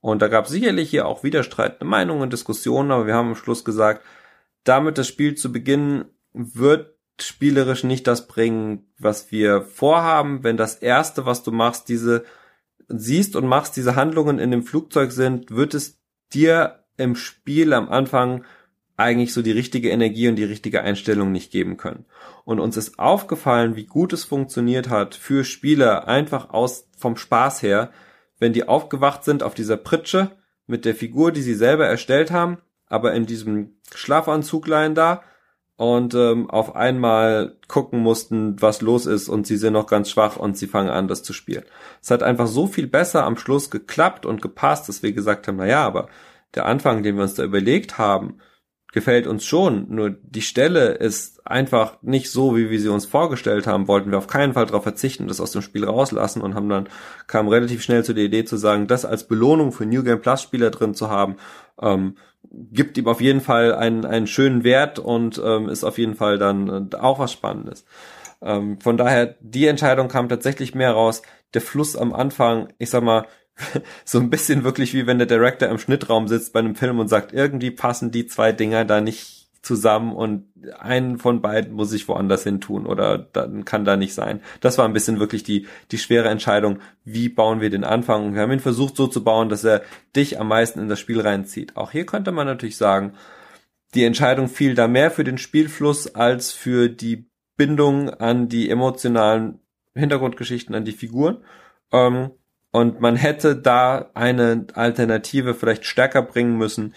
Und 0.00 0.22
da 0.22 0.28
gab 0.28 0.46
es 0.46 0.50
sicherlich 0.50 0.90
hier 0.90 1.06
auch 1.06 1.22
widerstreitende 1.22 1.84
Meinungen 1.84 2.22
und 2.22 2.32
Diskussionen, 2.32 2.90
aber 2.90 3.06
wir 3.06 3.14
haben 3.14 3.28
am 3.28 3.36
Schluss 3.36 3.64
gesagt, 3.64 4.02
damit 4.64 4.98
das 4.98 5.08
Spiel 5.08 5.34
zu 5.34 5.52
beginnen, 5.52 6.06
wird 6.32 6.96
spielerisch 7.20 7.84
nicht 7.84 8.06
das 8.06 8.26
bringen, 8.26 8.90
was 8.98 9.30
wir 9.30 9.62
vorhaben, 9.62 10.42
wenn 10.42 10.56
das 10.56 10.76
erste, 10.76 11.26
was 11.26 11.42
du 11.42 11.52
machst, 11.52 11.88
diese 11.88 12.24
siehst 12.98 13.36
und 13.36 13.46
machst, 13.46 13.76
diese 13.76 13.96
Handlungen 13.96 14.38
in 14.38 14.50
dem 14.50 14.62
Flugzeug 14.62 15.12
sind, 15.12 15.50
wird 15.50 15.74
es 15.74 15.98
dir 16.32 16.84
im 16.96 17.16
Spiel 17.16 17.72
am 17.72 17.88
Anfang 17.88 18.44
eigentlich 18.96 19.32
so 19.32 19.42
die 19.42 19.52
richtige 19.52 19.90
Energie 19.90 20.28
und 20.28 20.36
die 20.36 20.44
richtige 20.44 20.82
Einstellung 20.82 21.32
nicht 21.32 21.50
geben 21.50 21.76
können. 21.76 22.04
Und 22.44 22.60
uns 22.60 22.76
ist 22.76 22.98
aufgefallen, 22.98 23.76
wie 23.76 23.86
gut 23.86 24.12
es 24.12 24.24
funktioniert 24.24 24.88
hat 24.88 25.14
für 25.14 25.44
Spieler 25.44 26.08
einfach 26.08 26.50
aus 26.50 26.88
vom 26.96 27.16
Spaß 27.16 27.62
her, 27.62 27.90
wenn 28.38 28.52
die 28.52 28.68
aufgewacht 28.68 29.24
sind 29.24 29.42
auf 29.42 29.54
dieser 29.54 29.76
Pritsche 29.76 30.32
mit 30.66 30.84
der 30.84 30.94
Figur, 30.94 31.32
die 31.32 31.42
sie 31.42 31.54
selber 31.54 31.86
erstellt 31.86 32.30
haben, 32.30 32.58
aber 32.86 33.14
in 33.14 33.26
diesem 33.26 33.76
Schlafanzuglein 33.94 34.94
da 34.94 35.22
und 35.76 36.14
ähm, 36.14 36.48
auf 36.50 36.76
einmal 36.76 37.56
gucken 37.68 38.00
mussten, 38.00 38.60
was 38.60 38.82
los 38.82 39.06
ist 39.06 39.28
und 39.28 39.46
sie 39.46 39.56
sind 39.56 39.72
noch 39.72 39.86
ganz 39.86 40.10
schwach 40.10 40.36
und 40.36 40.56
sie 40.56 40.66
fangen 40.66 40.90
an, 40.90 41.08
das 41.08 41.22
zu 41.22 41.32
spielen. 41.32 41.64
Es 42.00 42.10
hat 42.10 42.22
einfach 42.22 42.46
so 42.46 42.66
viel 42.66 42.86
besser 42.86 43.24
am 43.24 43.36
Schluss 43.36 43.70
geklappt 43.70 44.26
und 44.26 44.42
gepasst, 44.42 44.88
dass 44.88 45.02
wir 45.02 45.12
gesagt 45.12 45.48
haben, 45.48 45.56
na 45.56 45.66
ja, 45.66 45.84
aber 45.84 46.08
der 46.54 46.66
Anfang, 46.66 47.02
den 47.02 47.16
wir 47.16 47.22
uns 47.22 47.34
da 47.34 47.44
überlegt 47.44 47.98
haben, 47.98 48.38
gefällt 48.92 49.26
uns 49.26 49.44
schon. 49.44 49.86
Nur 49.88 50.10
die 50.10 50.42
Stelle 50.42 50.92
ist 50.92 51.44
einfach 51.46 52.00
nicht 52.02 52.30
so, 52.30 52.54
wie 52.56 52.70
wir 52.70 52.78
sie 52.78 52.88
uns 52.88 53.06
vorgestellt 53.06 53.66
haben. 53.66 53.88
Wollten 53.88 54.10
wir 54.10 54.18
auf 54.18 54.26
keinen 54.26 54.52
Fall 54.52 54.66
darauf 54.66 54.82
verzichten, 54.82 55.28
das 55.28 55.40
aus 55.40 55.50
dem 55.50 55.62
Spiel 55.62 55.84
rauslassen 55.84 56.42
und 56.42 56.54
haben 56.54 56.68
dann 56.68 56.88
kam 57.26 57.48
relativ 57.48 57.82
schnell 57.82 58.04
zu 58.04 58.12
der 58.12 58.24
Idee 58.24 58.44
zu 58.44 58.56
sagen, 58.56 58.86
das 58.86 59.04
als 59.04 59.26
Belohnung 59.26 59.72
für 59.72 59.86
New 59.86 60.04
Game 60.04 60.20
Plus 60.20 60.42
Spieler 60.42 60.70
drin 60.70 60.94
zu 60.94 61.08
haben, 61.08 61.36
ähm, 61.80 62.16
gibt 62.50 62.98
ihm 62.98 63.08
auf 63.08 63.20
jeden 63.20 63.40
Fall 63.40 63.74
einen, 63.74 64.04
einen 64.04 64.26
schönen 64.26 64.64
Wert 64.64 64.98
und 64.98 65.40
ähm, 65.44 65.68
ist 65.68 65.84
auf 65.84 65.98
jeden 65.98 66.14
Fall 66.14 66.38
dann 66.38 66.90
äh, 66.92 66.96
auch 66.96 67.18
was 67.18 67.32
Spannendes. 67.32 67.84
Ähm, 68.42 68.80
von 68.80 68.96
daher, 68.96 69.36
die 69.40 69.66
Entscheidung 69.66 70.08
kam 70.08 70.28
tatsächlich 70.28 70.74
mehr 70.74 70.92
raus. 70.92 71.22
Der 71.54 71.60
Fluss 71.60 71.96
am 71.96 72.12
Anfang, 72.12 72.72
ich 72.78 72.90
sag 72.90 73.02
mal, 73.02 73.26
so 74.04 74.18
ein 74.18 74.30
bisschen 74.30 74.64
wirklich 74.64 74.94
wie 74.94 75.06
wenn 75.06 75.18
der 75.18 75.26
Director 75.26 75.68
im 75.68 75.78
Schnittraum 75.78 76.28
sitzt 76.28 76.52
bei 76.52 76.60
einem 76.60 76.74
Film 76.74 76.98
und 76.98 77.08
sagt, 77.08 77.32
irgendwie 77.32 77.70
passen 77.70 78.10
die 78.10 78.26
zwei 78.26 78.52
Dinger 78.52 78.84
da 78.84 79.00
nicht 79.00 79.41
zusammen 79.62 80.12
und 80.14 80.46
einen 80.78 81.18
von 81.18 81.40
beiden 81.40 81.72
muss 81.72 81.92
ich 81.92 82.08
woanders 82.08 82.42
hin 82.42 82.60
tun 82.60 82.84
oder 82.84 83.16
dann 83.18 83.64
kann 83.64 83.84
da 83.84 83.96
nicht 83.96 84.12
sein. 84.12 84.40
Das 84.60 84.76
war 84.76 84.84
ein 84.84 84.92
bisschen 84.92 85.20
wirklich 85.20 85.44
die, 85.44 85.66
die 85.92 85.98
schwere 85.98 86.28
Entscheidung, 86.28 86.80
wie 87.04 87.28
bauen 87.28 87.60
wir 87.60 87.70
den 87.70 87.84
Anfang. 87.84 88.26
Und 88.26 88.34
wir 88.34 88.42
haben 88.42 88.52
ihn 88.52 88.60
versucht 88.60 88.96
so 88.96 89.06
zu 89.06 89.22
bauen, 89.22 89.48
dass 89.48 89.64
er 89.64 89.82
dich 90.16 90.40
am 90.40 90.48
meisten 90.48 90.80
in 90.80 90.88
das 90.88 91.00
Spiel 91.00 91.20
reinzieht. 91.20 91.76
Auch 91.76 91.92
hier 91.92 92.06
könnte 92.06 92.32
man 92.32 92.46
natürlich 92.46 92.76
sagen, 92.76 93.14
die 93.94 94.04
Entscheidung 94.04 94.48
fiel 94.48 94.74
da 94.74 94.88
mehr 94.88 95.10
für 95.10 95.24
den 95.24 95.38
Spielfluss 95.38 96.14
als 96.14 96.52
für 96.52 96.88
die 96.88 97.30
Bindung 97.56 98.10
an 98.10 98.48
die 98.48 98.68
emotionalen 98.68 99.60
Hintergrundgeschichten, 99.94 100.74
an 100.74 100.84
die 100.84 100.92
Figuren. 100.92 101.44
Ähm, 101.92 102.30
und 102.72 103.00
man 103.00 103.16
hätte 103.16 103.54
da 103.54 104.10
eine 104.14 104.66
Alternative 104.72 105.54
vielleicht 105.54 105.84
stärker 105.84 106.22
bringen 106.22 106.56
müssen, 106.56 106.94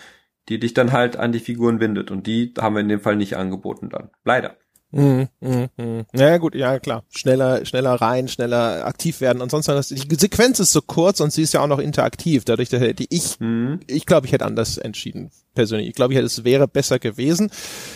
die 0.49 0.59
dich 0.59 0.73
dann 0.73 0.91
halt 0.91 1.17
an 1.17 1.31
die 1.31 1.39
Figuren 1.39 1.79
bindet. 1.79 2.11
Und 2.11 2.27
die 2.27 2.53
haben 2.59 2.75
wir 2.75 2.81
in 2.81 2.89
dem 2.89 3.01
Fall 3.01 3.15
nicht 3.15 3.37
angeboten 3.37 3.89
dann. 3.89 4.11
Leider. 4.23 4.57
Mhm, 4.91 5.27
mh, 5.41 5.67
mh. 5.77 6.05
Ja 6.13 6.37
gut, 6.37 6.55
ja 6.55 6.79
klar. 6.79 7.03
Schneller, 7.09 7.65
schneller 7.65 7.93
rein, 7.95 8.27
schneller 8.27 8.85
aktiv 8.85 9.21
werden. 9.21 9.41
Und 9.41 9.51
sonst 9.51 9.67
was. 9.67 9.89
Die 9.89 10.15
Sequenz 10.15 10.59
ist 10.59 10.71
so 10.71 10.81
kurz 10.81 11.19
und 11.19 11.33
sie 11.33 11.41
ist 11.41 11.53
ja 11.53 11.61
auch 11.61 11.67
noch 11.67 11.79
interaktiv. 11.79 12.45
Dadurch, 12.45 12.69
dass 12.69 12.81
ich, 13.09 13.39
mhm. 13.39 13.79
ich 13.87 14.05
glaube, 14.05 14.27
ich 14.27 14.33
hätte 14.33 14.45
anders 14.45 14.77
entschieden 14.77 15.31
persönlich. 15.55 15.87
Ich 15.87 15.95
glaube, 15.95 16.13
ich 16.13 16.17
hätte, 16.17 16.27
es 16.27 16.43
wäre 16.43 16.67
besser 16.67 16.99
gewesen. 16.99 17.49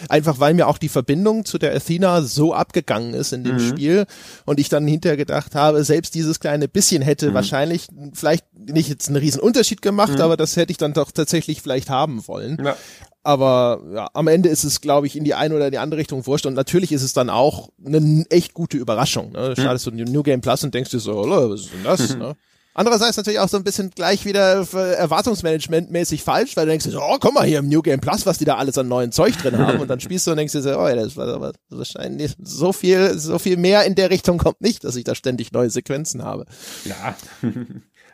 Einfach 0.07 0.39
weil 0.39 0.55
mir 0.55 0.67
auch 0.67 0.79
die 0.79 0.89
Verbindung 0.89 1.45
zu 1.45 1.59
der 1.59 1.75
Athena 1.75 2.21
so 2.23 2.53
abgegangen 2.53 3.13
ist 3.13 3.33
in 3.33 3.43
dem 3.43 3.57
mhm. 3.57 3.59
Spiel 3.59 4.05
und 4.45 4.59
ich 4.59 4.69
dann 4.69 4.87
hinterher 4.87 5.17
gedacht 5.17 5.53
habe, 5.53 5.83
selbst 5.83 6.15
dieses 6.15 6.39
kleine 6.39 6.67
bisschen 6.67 7.03
hätte 7.03 7.29
mhm. 7.29 7.33
wahrscheinlich 7.35 7.87
vielleicht 8.13 8.45
nicht 8.57 8.89
jetzt 8.89 9.07
einen 9.09 9.17
riesen 9.17 9.41
Unterschied 9.41 9.81
gemacht, 9.81 10.15
mhm. 10.15 10.21
aber 10.21 10.37
das 10.37 10.55
hätte 10.55 10.71
ich 10.71 10.77
dann 10.77 10.93
doch 10.93 11.11
tatsächlich 11.11 11.61
vielleicht 11.61 11.89
haben 11.89 12.27
wollen. 12.27 12.57
Ja. 12.63 12.75
Aber 13.23 13.81
ja, 13.93 14.09
am 14.13 14.27
Ende 14.27 14.49
ist 14.49 14.63
es, 14.63 14.81
glaube 14.81 15.07
ich, 15.07 15.15
in 15.15 15.23
die 15.23 15.33
eine 15.33 15.55
oder 15.55 15.69
die 15.69 15.77
andere 15.77 15.99
Richtung 15.99 16.25
wurscht. 16.25 16.45
Und 16.45 16.53
natürlich 16.53 16.91
ist 16.91 17.03
es 17.03 17.13
dann 17.13 17.29
auch 17.29 17.69
eine 17.85 18.25
echt 18.29 18.53
gute 18.53 18.77
Überraschung. 18.77 19.33
Ne? 19.33 19.53
Startest 19.57 19.87
du 19.87 19.91
New 19.91 20.23
Game 20.23 20.41
Plus 20.41 20.63
und 20.63 20.73
denkst 20.73 20.91
dir 20.91 20.99
so, 20.99 21.19
oh, 21.19 21.49
was 21.49 21.61
ist 21.61 21.73
denn 21.73 21.83
das? 21.83 22.15
ne? 22.15 22.35
Andererseits 22.79 23.17
natürlich 23.17 23.39
auch 23.39 23.49
so 23.49 23.57
ein 23.57 23.65
bisschen 23.65 23.89
gleich 23.89 24.23
wieder 24.25 24.65
Erwartungsmanagement 24.73 25.91
mäßig 25.91 26.23
falsch, 26.23 26.55
weil 26.55 26.65
du 26.65 26.69
denkst, 26.69 26.87
oh, 26.95 27.17
komm 27.19 27.33
mal 27.33 27.45
hier 27.45 27.59
im 27.59 27.67
New 27.67 27.81
Game 27.81 27.99
Plus, 27.99 28.25
was 28.25 28.37
die 28.37 28.45
da 28.45 28.55
alles 28.55 28.77
an 28.77 28.87
neuen 28.87 29.11
Zeug 29.11 29.35
drin 29.37 29.57
haben. 29.57 29.79
Und 29.81 29.89
dann 29.89 29.99
spielst 29.99 30.27
du 30.27 30.31
und 30.31 30.37
denkst 30.37 30.53
dir 30.53 30.61
so, 30.61 30.79
oh, 30.79 30.87
das 30.87 31.17
war 31.17 31.27
aber 31.27 31.51
wahrscheinlich 31.69 32.35
so 32.41 32.71
viel, 32.71 33.19
so 33.19 33.37
viel 33.37 33.57
mehr 33.57 33.83
in 33.83 33.95
der 33.95 34.09
Richtung 34.09 34.37
kommt 34.37 34.61
nicht, 34.61 34.85
dass 34.85 34.95
ich 34.95 35.03
da 35.03 35.13
ständig 35.13 35.51
neue 35.51 35.69
Sequenzen 35.69 36.23
habe. 36.23 36.45
Ja. 36.85 37.17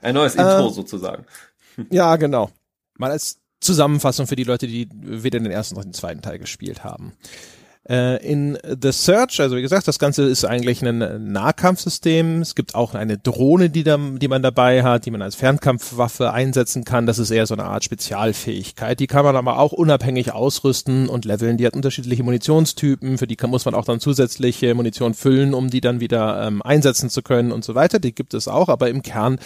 Ein 0.01 0.15
neues 0.15 0.33
Intro 0.33 0.69
äh, 0.69 0.73
sozusagen. 0.73 1.25
Ja, 1.91 2.15
genau. 2.15 2.49
Mal 2.97 3.11
als 3.11 3.37
Zusammenfassung 3.65 4.27
für 4.27 4.35
die 4.35 4.43
Leute, 4.43 4.67
die 4.67 4.87
weder 4.93 5.39
den 5.39 5.51
ersten 5.51 5.75
noch 5.75 5.83
den 5.83 5.93
zweiten 5.93 6.21
Teil 6.21 6.39
gespielt 6.39 6.83
haben. 6.83 7.13
Äh, 7.87 8.17
in 8.25 8.57
The 8.81 8.91
Search, 8.91 9.39
also 9.39 9.55
wie 9.55 9.61
gesagt, 9.61 9.87
das 9.87 9.99
Ganze 9.99 10.23
ist 10.23 10.43
eigentlich 10.43 10.83
ein 10.83 11.31
Nahkampfsystem. 11.31 12.41
Es 12.41 12.55
gibt 12.55 12.73
auch 12.73 12.95
eine 12.95 13.19
Drohne, 13.19 13.69
die, 13.69 13.83
da, 13.83 13.97
die 13.97 14.27
man 14.27 14.41
dabei 14.41 14.81
hat, 14.81 15.05
die 15.05 15.11
man 15.11 15.21
als 15.21 15.35
Fernkampfwaffe 15.35 16.33
einsetzen 16.33 16.83
kann. 16.83 17.05
Das 17.05 17.19
ist 17.19 17.29
eher 17.29 17.45
so 17.45 17.53
eine 17.53 17.65
Art 17.65 17.83
Spezialfähigkeit. 17.83 18.99
Die 18.99 19.05
kann 19.05 19.23
man 19.23 19.35
aber 19.35 19.59
auch 19.59 19.71
unabhängig 19.71 20.33
ausrüsten 20.33 21.07
und 21.07 21.25
leveln. 21.25 21.57
Die 21.57 21.67
hat 21.67 21.75
unterschiedliche 21.75 22.23
Munitionstypen. 22.23 23.19
Für 23.19 23.27
die 23.27 23.35
kann, 23.35 23.51
muss 23.51 23.65
man 23.65 23.75
auch 23.75 23.85
dann 23.85 23.99
zusätzliche 23.99 24.73
Munition 24.73 25.13
füllen, 25.13 25.53
um 25.53 25.69
die 25.69 25.81
dann 25.81 25.99
wieder 25.99 26.47
ähm, 26.47 26.63
einsetzen 26.63 27.11
zu 27.11 27.21
können 27.21 27.51
und 27.51 27.63
so 27.63 27.75
weiter. 27.75 27.99
Die 27.99 28.15
gibt 28.15 28.33
es 28.33 28.47
auch, 28.47 28.67
aber 28.67 28.89
im 28.89 29.03
Kern 29.03 29.37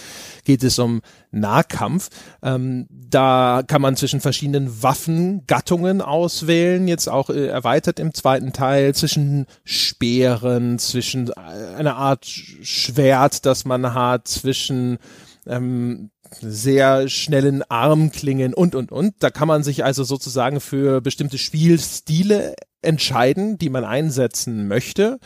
geht 0.45 0.63
es 0.63 0.79
um 0.79 1.01
Nahkampf. 1.31 2.09
Ähm, 2.41 2.87
da 2.89 3.61
kann 3.65 3.81
man 3.81 3.95
zwischen 3.95 4.21
verschiedenen 4.21 4.81
Waffengattungen 4.81 6.01
auswählen, 6.01 6.87
jetzt 6.87 7.07
auch 7.07 7.29
äh, 7.29 7.47
erweitert 7.47 7.99
im 7.99 8.13
zweiten 8.13 8.53
Teil, 8.53 8.93
zwischen 8.95 9.45
Speeren, 9.63 10.79
zwischen 10.79 11.29
äh, 11.29 11.75
einer 11.77 11.95
Art 11.95 12.25
Schwert, 12.25 13.45
das 13.45 13.65
man 13.65 13.93
hat, 13.93 14.27
zwischen 14.27 14.97
ähm, 15.45 16.11
sehr 16.41 17.09
schnellen 17.09 17.63
Armklingen 17.69 18.53
und, 18.53 18.75
und, 18.75 18.91
und. 18.91 19.15
Da 19.19 19.29
kann 19.29 19.47
man 19.47 19.63
sich 19.63 19.83
also 19.83 20.03
sozusagen 20.03 20.59
für 20.59 21.01
bestimmte 21.01 21.37
Spielstile 21.37 22.55
entscheiden, 22.81 23.57
die 23.57 23.69
man 23.69 23.83
einsetzen 23.83 24.67
möchte. 24.67 25.19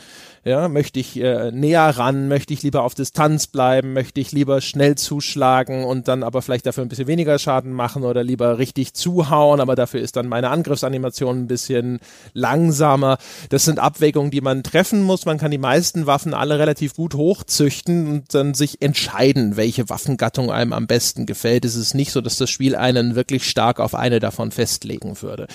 Ja, 0.46 0.68
möchte 0.68 1.00
ich 1.00 1.18
äh, 1.18 1.50
näher 1.52 1.88
ran, 1.96 2.28
möchte 2.28 2.52
ich 2.52 2.62
lieber 2.62 2.82
auf 2.82 2.94
Distanz 2.94 3.46
bleiben, 3.46 3.94
möchte 3.94 4.20
ich 4.20 4.30
lieber 4.30 4.60
schnell 4.60 4.94
zuschlagen 4.94 5.84
und 5.84 6.06
dann 6.06 6.22
aber 6.22 6.42
vielleicht 6.42 6.66
dafür 6.66 6.84
ein 6.84 6.90
bisschen 6.90 7.06
weniger 7.06 7.38
Schaden 7.38 7.72
machen 7.72 8.02
oder 8.02 8.22
lieber 8.22 8.58
richtig 8.58 8.92
zuhauen, 8.92 9.58
aber 9.58 9.74
dafür 9.74 10.02
ist 10.02 10.16
dann 10.16 10.28
meine 10.28 10.50
Angriffsanimation 10.50 11.38
ein 11.38 11.46
bisschen 11.46 11.98
langsamer. 12.34 13.16
Das 13.48 13.64
sind 13.64 13.78
Abwägungen, 13.78 14.30
die 14.30 14.42
man 14.42 14.62
treffen 14.62 15.02
muss. 15.02 15.24
Man 15.24 15.38
kann 15.38 15.50
die 15.50 15.56
meisten 15.56 16.04
Waffen 16.04 16.34
alle 16.34 16.58
relativ 16.58 16.94
gut 16.94 17.14
hochzüchten 17.14 18.06
und 18.06 18.34
dann 18.34 18.52
sich 18.52 18.82
entscheiden, 18.82 19.56
welche 19.56 19.88
Waffengattung 19.88 20.50
einem 20.50 20.74
am 20.74 20.86
besten 20.86 21.24
gefällt. 21.24 21.64
Es 21.64 21.74
ist 21.74 21.94
nicht 21.94 22.12
so, 22.12 22.20
dass 22.20 22.36
das 22.36 22.50
Spiel 22.50 22.76
einen 22.76 23.14
wirklich 23.14 23.48
stark 23.48 23.80
auf 23.80 23.94
eine 23.94 24.20
davon 24.20 24.50
festlegen 24.50 25.22
würde. 25.22 25.46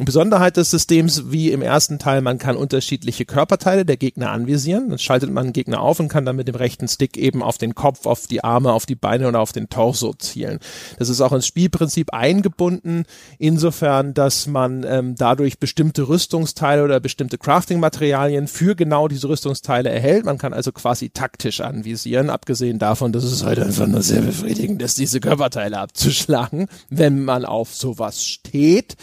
Besonderheit 0.00 0.56
des 0.56 0.72
Systems, 0.72 1.30
wie 1.30 1.52
im 1.52 1.62
ersten 1.62 2.00
Teil, 2.00 2.22
man 2.22 2.38
kann 2.38 2.56
unterschiedliche 2.56 3.24
Körperteile 3.24 3.84
der 3.84 3.96
Gegner 3.96 4.31
anvisieren. 4.32 4.88
Dann 4.88 4.98
schaltet 4.98 5.30
man 5.30 5.44
einen 5.44 5.52
Gegner 5.52 5.80
auf 5.80 6.00
und 6.00 6.08
kann 6.08 6.24
dann 6.24 6.36
mit 6.36 6.48
dem 6.48 6.54
rechten 6.54 6.88
Stick 6.88 7.16
eben 7.16 7.42
auf 7.42 7.58
den 7.58 7.74
Kopf, 7.74 8.06
auf 8.06 8.26
die 8.26 8.42
Arme, 8.42 8.72
auf 8.72 8.86
die 8.86 8.94
Beine 8.94 9.28
oder 9.28 9.40
auf 9.40 9.52
den 9.52 9.68
Torso 9.68 10.12
zielen. 10.14 10.58
Das 10.98 11.08
ist 11.08 11.20
auch 11.20 11.32
ins 11.32 11.46
Spielprinzip 11.46 12.12
eingebunden, 12.12 13.04
insofern, 13.38 14.14
dass 14.14 14.46
man 14.46 14.84
ähm, 14.84 15.14
dadurch 15.16 15.58
bestimmte 15.58 16.08
Rüstungsteile 16.08 16.82
oder 16.82 16.98
bestimmte 16.98 17.38
Crafting-Materialien 17.38 18.48
für 18.48 18.74
genau 18.74 19.08
diese 19.08 19.28
Rüstungsteile 19.28 19.90
erhält. 19.90 20.24
Man 20.24 20.38
kann 20.38 20.52
also 20.52 20.72
quasi 20.72 21.10
taktisch 21.10 21.60
anvisieren, 21.60 22.30
abgesehen 22.30 22.78
davon, 22.78 23.12
dass 23.12 23.24
es 23.24 23.44
halt 23.44 23.58
einfach 23.58 23.86
nur 23.86 24.02
sehr 24.02 24.22
befriedigend 24.22 24.82
ist, 24.82 24.98
diese 24.98 25.20
Körperteile 25.20 25.78
abzuschlagen, 25.78 26.68
wenn 26.88 27.24
man 27.24 27.44
auf 27.44 27.74
sowas 27.74 28.24
steht 28.24 28.96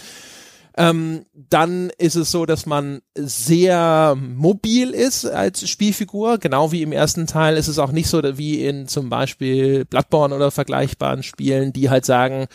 ähm, 0.80 1.26
dann 1.34 1.91
ist 1.97 2.15
es 2.15 2.31
so, 2.31 2.45
dass 2.45 2.65
man 2.65 3.01
sehr 3.14 4.15
mobil 4.18 4.91
ist 4.91 5.26
als 5.26 5.69
Spielfigur. 5.69 6.38
Genau 6.38 6.72
wie 6.72 6.84
im 6.84 6.93
ersten 6.93 7.27
Teil 7.27 7.57
ist 7.57 7.68
es 7.68 7.80
auch 7.80 7.91
nicht 7.91 8.07
so 8.07 8.22
wie 8.38 8.65
in 8.65 8.88
zum 8.88 9.10
Beispiel 9.10 9.84
Bloodborne 9.84 10.34
oder 10.34 10.51
vergleichbaren 10.51 11.22
Spielen, 11.22 11.73
die 11.73 11.89
halt 11.89 12.06
sagen, 12.06 12.47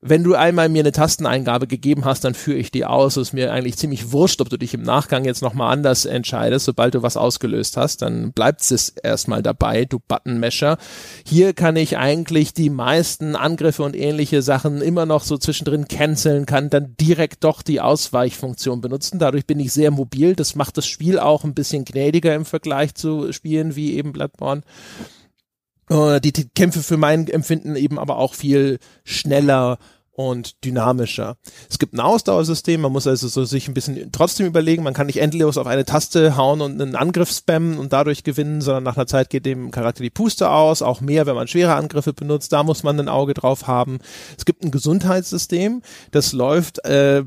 wenn 0.00 0.22
du 0.22 0.34
einmal 0.34 0.68
mir 0.68 0.80
eine 0.80 0.92
Tasteneingabe 0.92 1.66
gegeben 1.66 2.04
hast, 2.04 2.22
dann 2.22 2.34
führe 2.34 2.58
ich 2.58 2.70
die 2.70 2.84
aus. 2.84 3.16
Es 3.16 3.28
ist 3.28 3.32
mir 3.32 3.52
eigentlich 3.52 3.76
ziemlich 3.76 4.12
wurscht, 4.12 4.40
ob 4.40 4.48
du 4.48 4.56
dich 4.56 4.72
im 4.72 4.82
Nachgang 4.82 5.24
jetzt 5.24 5.42
nochmal 5.42 5.72
anders 5.72 6.04
entscheidest. 6.04 6.66
Sobald 6.66 6.94
du 6.94 7.02
was 7.02 7.16
ausgelöst 7.16 7.76
hast, 7.76 8.02
dann 8.02 8.32
bleibt 8.32 8.60
es 8.70 8.90
erstmal 8.90 9.42
dabei, 9.42 9.86
du 9.86 9.98
Buttonmesher. 9.98 10.78
Hier 11.26 11.52
kann 11.52 11.74
ich 11.74 11.96
eigentlich 11.96 12.54
die 12.54 12.70
meisten 12.70 13.34
Angriffe 13.34 13.82
und 13.82 13.96
ähnliche 13.96 14.40
Sachen 14.40 14.82
immer 14.82 15.04
noch 15.04 15.24
so 15.24 15.36
zwischendrin 15.36 15.88
canceln, 15.88 16.46
kann 16.46 16.70
dann 16.70 16.94
direkt 17.00 17.42
doch 17.42 17.62
die 17.62 17.80
Ausweichfunktion 17.80 18.80
benutzen. 18.80 19.18
Dadurch 19.18 19.46
bin 19.46 19.58
ich 19.58 19.72
sehr 19.72 19.90
mobil. 19.90 20.36
Das 20.36 20.54
macht 20.54 20.76
das 20.76 20.86
Spiel 20.86 21.18
auch 21.18 21.42
ein 21.42 21.54
bisschen 21.54 21.84
gnädiger 21.84 22.36
im 22.36 22.44
Vergleich 22.44 22.94
zu 22.94 23.32
Spielen 23.32 23.74
wie 23.74 23.94
eben 23.94 24.12
Bloodborne. 24.12 24.62
Äh, 25.88 26.20
die, 26.20 26.32
die 26.32 26.48
Kämpfe 26.48 26.82
für 26.82 26.96
mein 26.96 27.28
Empfinden 27.28 27.76
eben 27.76 27.98
aber 27.98 28.16
auch 28.16 28.34
viel 28.34 28.78
schneller 29.04 29.78
und 30.18 30.64
dynamischer. 30.64 31.36
Es 31.70 31.78
gibt 31.78 31.94
ein 31.94 32.00
Ausdauersystem, 32.00 32.80
man 32.80 32.90
muss 32.90 33.06
also 33.06 33.28
so 33.28 33.44
sich 33.44 33.68
ein 33.68 33.74
bisschen 33.74 34.10
trotzdem 34.10 34.46
überlegen, 34.46 34.82
man 34.82 34.92
kann 34.92 35.06
nicht 35.06 35.20
endlos 35.20 35.56
auf 35.56 35.68
eine 35.68 35.84
Taste 35.84 36.36
hauen 36.36 36.60
und 36.60 36.82
einen 36.82 36.96
Angriff 36.96 37.30
spammen 37.30 37.78
und 37.78 37.92
dadurch 37.92 38.24
gewinnen, 38.24 38.60
sondern 38.60 38.82
nach 38.82 38.96
einer 38.96 39.06
Zeit 39.06 39.30
geht 39.30 39.46
dem 39.46 39.70
Charakter 39.70 40.02
die 40.02 40.10
Puste 40.10 40.50
aus, 40.50 40.82
auch 40.82 41.00
mehr, 41.00 41.26
wenn 41.26 41.36
man 41.36 41.46
schwere 41.46 41.76
Angriffe 41.76 42.12
benutzt, 42.12 42.52
da 42.52 42.64
muss 42.64 42.82
man 42.82 42.98
ein 42.98 43.08
Auge 43.08 43.32
drauf 43.32 43.68
haben. 43.68 44.00
Es 44.36 44.44
gibt 44.44 44.64
ein 44.64 44.72
Gesundheitssystem, 44.72 45.82
das 46.10 46.32
läuft 46.32 46.84
äh, 46.84 47.22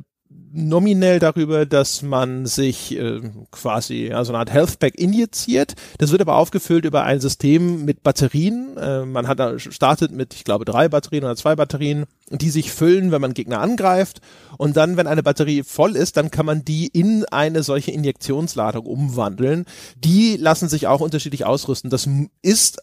nominell 0.54 1.20
darüber, 1.20 1.66
dass 1.66 2.02
man 2.02 2.46
sich 2.46 2.98
äh, 2.98 3.22
quasi 3.52 4.08
ja, 4.08 4.24
so 4.26 4.32
eine 4.34 4.40
Art 4.40 4.52
Health 4.52 4.80
Pack 4.80 4.96
injiziert. 5.00 5.76
Das 5.98 6.12
wird 6.12 6.22
aber 6.22 6.36
aufgefüllt 6.36 6.86
über 6.86 7.04
ein 7.04 7.20
System 7.20 7.86
mit 7.86 8.04
Batterien. 8.04 8.78
Äh, 8.78 9.06
man 9.06 9.28
hat 9.28 9.40
da 9.40 9.58
startet 9.60 10.12
mit, 10.12 10.34
ich 10.34 10.44
glaube, 10.44 10.66
drei 10.66 10.90
Batterien 10.90 11.24
oder 11.24 11.36
zwei 11.36 11.56
Batterien, 11.56 12.06
die 12.30 12.50
sich 12.50 12.72
füllen, 12.72 13.12
wenn 13.12 13.22
man 13.22 13.34
Gegner 13.34 13.60
angreift. 13.60 14.22
Und 14.58 14.78
dann, 14.78 14.98
wenn 14.98 15.08
eine 15.08 15.24
Batterie 15.24 15.64
voll 15.64 15.96
ist, 15.96 16.18
dann 16.18 16.32
kann 16.32 16.46
man 16.46 16.66
die 16.66 16.88
in 16.88 17.26
eine 17.26 17.64
solche 17.64 17.92
Injektionsladung 17.92 18.86
umwandeln. 18.86 19.66
Die 19.98 20.38
lassen 20.38 20.70
sich 20.70 20.88
auch 20.88 21.02
unterschiedlich 21.02 21.46
ausrüsten. 21.46 21.90
Das 21.90 22.08
ist 22.42 22.80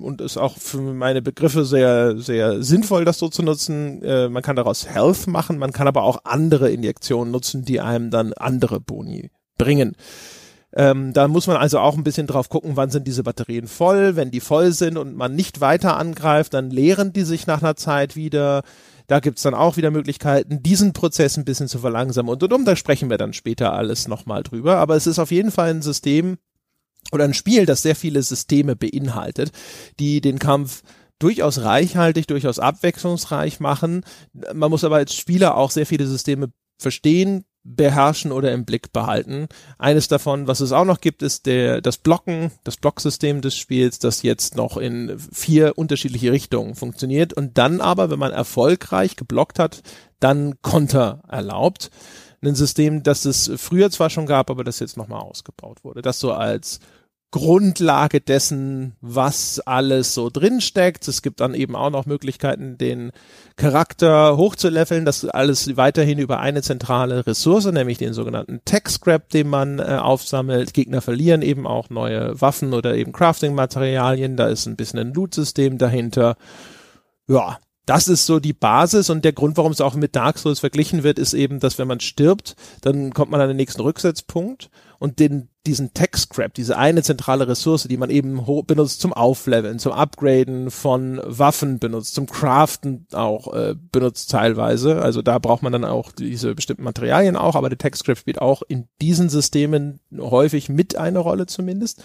und 0.00 0.20
ist 0.20 0.36
auch 0.36 0.56
für 0.56 0.80
meine 0.80 1.22
Begriffe 1.22 1.64
sehr, 1.64 2.18
sehr 2.18 2.62
sinnvoll, 2.62 3.04
das 3.04 3.18
so 3.18 3.28
zu 3.28 3.42
nutzen. 3.42 4.02
Äh, 4.02 4.28
man 4.28 4.42
kann 4.42 4.56
daraus 4.56 4.86
Health 4.86 5.26
machen, 5.26 5.58
man 5.58 5.72
kann 5.72 5.88
aber 5.88 6.02
auch 6.02 6.20
andere 6.24 6.70
Injektionen 6.70 7.11
Optionen 7.12 7.30
nutzen, 7.30 7.64
die 7.64 7.80
einem 7.80 8.10
dann 8.10 8.32
andere 8.32 8.80
Boni 8.80 9.30
bringen. 9.58 9.96
Ähm, 10.74 11.12
da 11.12 11.28
muss 11.28 11.46
man 11.46 11.58
also 11.58 11.78
auch 11.78 11.96
ein 11.96 12.04
bisschen 12.04 12.26
drauf 12.26 12.48
gucken, 12.48 12.76
wann 12.76 12.90
sind 12.90 13.06
diese 13.06 13.22
Batterien 13.22 13.68
voll. 13.68 14.16
Wenn 14.16 14.30
die 14.30 14.40
voll 14.40 14.72
sind 14.72 14.96
und 14.96 15.14
man 15.14 15.34
nicht 15.34 15.60
weiter 15.60 15.98
angreift, 15.98 16.54
dann 16.54 16.70
leeren 16.70 17.12
die 17.12 17.24
sich 17.24 17.46
nach 17.46 17.62
einer 17.62 17.76
Zeit 17.76 18.16
wieder. 18.16 18.62
Da 19.06 19.20
gibt's 19.20 19.42
dann 19.42 19.52
auch 19.52 19.76
wieder 19.76 19.90
Möglichkeiten, 19.90 20.62
diesen 20.62 20.94
Prozess 20.94 21.36
ein 21.36 21.44
bisschen 21.44 21.68
zu 21.68 21.78
verlangsamen 21.78 22.30
und 22.32 22.42
und 22.42 22.52
um. 22.54 22.64
Da 22.64 22.76
sprechen 22.76 23.10
wir 23.10 23.18
dann 23.18 23.34
später 23.34 23.74
alles 23.74 24.08
nochmal 24.08 24.42
drüber. 24.42 24.78
Aber 24.78 24.96
es 24.96 25.06
ist 25.06 25.18
auf 25.18 25.30
jeden 25.30 25.50
Fall 25.50 25.68
ein 25.68 25.82
System 25.82 26.38
oder 27.12 27.24
ein 27.24 27.34
Spiel, 27.34 27.66
das 27.66 27.82
sehr 27.82 27.96
viele 27.96 28.22
Systeme 28.22 28.74
beinhaltet, 28.74 29.50
die 30.00 30.22
den 30.22 30.38
Kampf 30.38 30.82
durchaus 31.18 31.60
reichhaltig, 31.60 32.26
durchaus 32.26 32.58
abwechslungsreich 32.58 33.60
machen. 33.60 34.04
Man 34.54 34.70
muss 34.70 34.84
aber 34.84 34.96
als 34.96 35.14
Spieler 35.14 35.56
auch 35.56 35.70
sehr 35.70 35.84
viele 35.86 36.06
Systeme 36.06 36.48
verstehen, 36.82 37.44
beherrschen 37.64 38.32
oder 38.32 38.52
im 38.52 38.64
Blick 38.64 38.92
behalten. 38.92 39.46
Eines 39.78 40.08
davon, 40.08 40.48
was 40.48 40.60
es 40.60 40.72
auch 40.72 40.84
noch 40.84 41.00
gibt, 41.00 41.22
ist 41.22 41.46
der, 41.46 41.80
das 41.80 41.96
Blocken, 41.96 42.50
das 42.64 42.76
Blocksystem 42.76 43.40
des 43.40 43.56
Spiels, 43.56 43.98
das 43.98 44.22
jetzt 44.22 44.56
noch 44.56 44.76
in 44.76 45.16
vier 45.18 45.78
unterschiedliche 45.78 46.32
Richtungen 46.32 46.74
funktioniert 46.74 47.32
und 47.32 47.58
dann 47.58 47.80
aber, 47.80 48.10
wenn 48.10 48.18
man 48.18 48.32
erfolgreich 48.32 49.16
geblockt 49.16 49.58
hat, 49.58 49.82
dann 50.18 50.60
Konter 50.62 51.22
erlaubt. 51.28 51.90
Ein 52.44 52.56
System, 52.56 53.04
das 53.04 53.24
es 53.24 53.52
früher 53.56 53.90
zwar 53.90 54.10
schon 54.10 54.26
gab, 54.26 54.50
aber 54.50 54.64
das 54.64 54.80
jetzt 54.80 54.96
nochmal 54.96 55.20
ausgebaut 55.20 55.84
wurde. 55.84 56.02
Das 56.02 56.18
so 56.18 56.32
als 56.32 56.80
Grundlage 57.32 58.20
dessen, 58.20 58.94
was 59.00 59.58
alles 59.58 60.12
so 60.12 60.28
drin 60.30 60.60
steckt. 60.60 61.08
Es 61.08 61.22
gibt 61.22 61.40
dann 61.40 61.54
eben 61.54 61.74
auch 61.74 61.90
noch 61.90 62.04
Möglichkeiten, 62.04 62.76
den 62.76 63.10
Charakter 63.56 64.36
hochzuleveln. 64.36 65.06
Das 65.06 65.24
alles 65.24 65.76
weiterhin 65.78 66.18
über 66.18 66.40
eine 66.40 66.62
zentrale 66.62 67.26
Ressource, 67.26 67.64
nämlich 67.64 67.96
den 67.96 68.12
sogenannten 68.12 68.60
Tech 68.66 68.86
Scrap, 68.88 69.30
den 69.30 69.48
man 69.48 69.78
äh, 69.78 69.98
aufsammelt. 70.00 70.74
Gegner 70.74 71.00
verlieren 71.00 71.40
eben 71.40 71.66
auch 71.66 71.88
neue 71.88 72.38
Waffen 72.40 72.74
oder 72.74 72.94
eben 72.94 73.12
Crafting-Materialien. 73.12 74.36
Da 74.36 74.48
ist 74.48 74.66
ein 74.66 74.76
bisschen 74.76 75.00
ein 75.00 75.14
Loot-System 75.14 75.78
dahinter. 75.78 76.36
Ja, 77.26 77.58
das 77.86 78.08
ist 78.08 78.26
so 78.26 78.40
die 78.40 78.52
Basis 78.52 79.10
und 79.10 79.24
der 79.24 79.32
Grund, 79.32 79.56
warum 79.56 79.72
es 79.72 79.80
auch 79.80 79.94
mit 79.94 80.14
Dark 80.14 80.38
Souls 80.38 80.60
verglichen 80.60 81.02
wird, 81.02 81.18
ist 81.18 81.34
eben, 81.34 81.60
dass 81.60 81.78
wenn 81.78 81.88
man 81.88 82.00
stirbt, 82.00 82.56
dann 82.82 83.12
kommt 83.12 83.30
man 83.30 83.40
an 83.40 83.48
den 83.48 83.56
nächsten 83.56 83.80
Rücksetzpunkt 83.80 84.70
und 84.98 85.18
den, 85.18 85.48
diesen 85.66 85.94
Tech 85.94 86.16
Scrap, 86.16 86.54
diese 86.54 86.76
eine 86.76 87.02
zentrale 87.02 87.46
Ressource, 87.46 87.84
die 87.84 87.96
man 87.96 88.10
eben 88.10 88.44
benutzt 88.66 89.00
zum 89.00 89.12
Aufleveln, 89.12 89.78
zum 89.78 89.92
Upgraden 89.92 90.70
von 90.70 91.20
Waffen 91.24 91.78
benutzt, 91.78 92.14
zum 92.14 92.26
Craften 92.26 93.06
auch 93.12 93.52
äh, 93.54 93.74
benutzt 93.92 94.30
teilweise. 94.30 95.00
Also 95.00 95.22
da 95.22 95.38
braucht 95.38 95.62
man 95.62 95.72
dann 95.72 95.84
auch 95.84 96.10
diese 96.12 96.54
bestimmten 96.54 96.82
Materialien 96.82 97.36
auch, 97.36 97.54
aber 97.54 97.68
der 97.68 97.78
Tech 97.78 97.94
Scrap 97.94 98.18
spielt 98.18 98.40
auch 98.40 98.62
in 98.66 98.88
diesen 99.00 99.28
Systemen 99.28 100.00
häufig 100.18 100.68
mit 100.68 100.96
eine 100.96 101.20
Rolle 101.20 101.46
zumindest. 101.46 102.02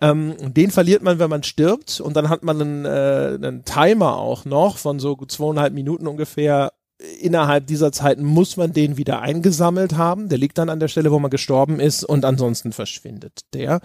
Ähm, 0.00 0.36
den 0.54 0.70
verliert 0.70 1.02
man, 1.02 1.18
wenn 1.18 1.28
man 1.28 1.42
stirbt 1.42 2.00
und 2.00 2.16
dann 2.16 2.28
hat 2.28 2.44
man 2.44 2.60
einen, 2.60 2.84
äh, 2.84 3.34
einen 3.34 3.64
Timer 3.64 4.16
auch 4.16 4.44
noch 4.44 4.78
von 4.78 5.00
so 5.00 5.16
zweieinhalb 5.16 5.74
Minuten 5.74 6.06
ungefähr, 6.06 6.72
innerhalb 7.20 7.66
dieser 7.66 7.92
Zeit 7.92 8.18
muss 8.18 8.56
man 8.56 8.72
den 8.72 8.96
wieder 8.96 9.20
eingesammelt 9.20 9.96
haben. 9.96 10.28
Der 10.28 10.38
liegt 10.38 10.58
dann 10.58 10.68
an 10.68 10.80
der 10.80 10.88
Stelle, 10.88 11.12
wo 11.12 11.18
man 11.18 11.30
gestorben 11.30 11.78
ist 11.78 12.02
und 12.02 12.24
ansonsten 12.24 12.72
verschwindet 12.72 13.40
der. 13.54 13.80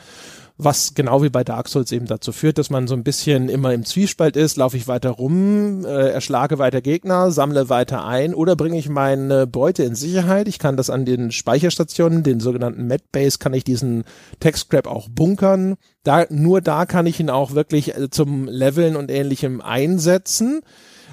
Was 0.57 0.93
genau 0.93 1.21
wie 1.23 1.29
bei 1.29 1.43
Dark 1.43 1.67
Souls 1.67 1.91
eben 1.91 2.05
dazu 2.05 2.31
führt, 2.31 2.57
dass 2.57 2.69
man 2.69 2.87
so 2.87 2.95
ein 2.95 3.03
bisschen 3.03 3.49
immer 3.49 3.73
im 3.73 3.85
Zwiespalt 3.85 4.35
ist. 4.35 4.57
Laufe 4.57 4.77
ich 4.77 4.87
weiter 4.87 5.11
rum, 5.11 5.85
äh, 5.85 6.09
erschlage 6.09 6.57
weiter 6.57 6.81
Gegner, 6.81 7.31
sammle 7.31 7.69
weiter 7.69 8.05
ein 8.05 8.33
oder 8.33 8.55
bringe 8.55 8.77
ich 8.77 8.89
meine 8.89 9.45
Beute 9.45 9.83
in 9.83 9.95
Sicherheit. 9.95 10.47
Ich 10.47 10.59
kann 10.59 10.77
das 10.77 10.89
an 10.89 11.05
den 11.05 11.31
Speicherstationen, 11.31 12.23
den 12.23 12.39
sogenannten 12.39 12.85
Medbase, 12.87 13.37
kann 13.37 13.53
ich 13.53 13.63
diesen 13.63 14.05
Text-Scrap 14.39 14.87
auch 14.87 15.07
bunkern. 15.09 15.75
Da, 16.03 16.25
nur 16.29 16.61
da 16.61 16.85
kann 16.85 17.05
ich 17.05 17.19
ihn 17.19 17.29
auch 17.29 17.53
wirklich 17.53 17.95
äh, 17.95 18.09
zum 18.09 18.47
Leveln 18.47 18.95
und 18.95 19.11
ähnlichem 19.11 19.61
einsetzen. 19.61 20.61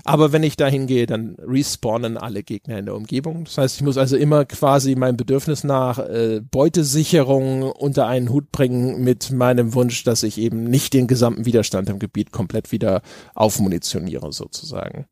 Aber 0.05 0.33
wenn 0.33 0.43
ich 0.43 0.57
da 0.57 0.67
hingehe, 0.67 1.07
dann 1.07 1.37
respawnen 1.39 2.17
alle 2.17 2.43
Gegner 2.43 2.79
in 2.79 2.87
der 2.87 2.95
Umgebung. 2.95 3.45
Das 3.45 3.59
heißt, 3.59 3.77
ich 3.77 3.83
muss 3.83 3.99
also 3.99 4.17
immer 4.17 4.45
quasi 4.45 4.95
mein 4.95 5.17
Bedürfnis 5.17 5.65
nach 5.65 5.99
äh, 5.99 6.41
Beutesicherung 6.41 7.63
unter 7.63 8.07
einen 8.07 8.31
Hut 8.31 8.51
bringen 8.51 9.03
mit 9.03 9.31
meinem 9.31 9.75
Wunsch, 9.75 10.05
dass 10.05 10.23
ich 10.23 10.39
eben 10.39 10.65
nicht 10.65 10.95
den 10.95 11.07
gesamten 11.07 11.45
Widerstand 11.45 11.89
im 11.89 11.99
Gebiet 11.99 12.33
komplett 12.33 12.73
wieder 12.73 13.03
aufmunitioniere 13.35 14.33
sozusagen. 14.33 15.07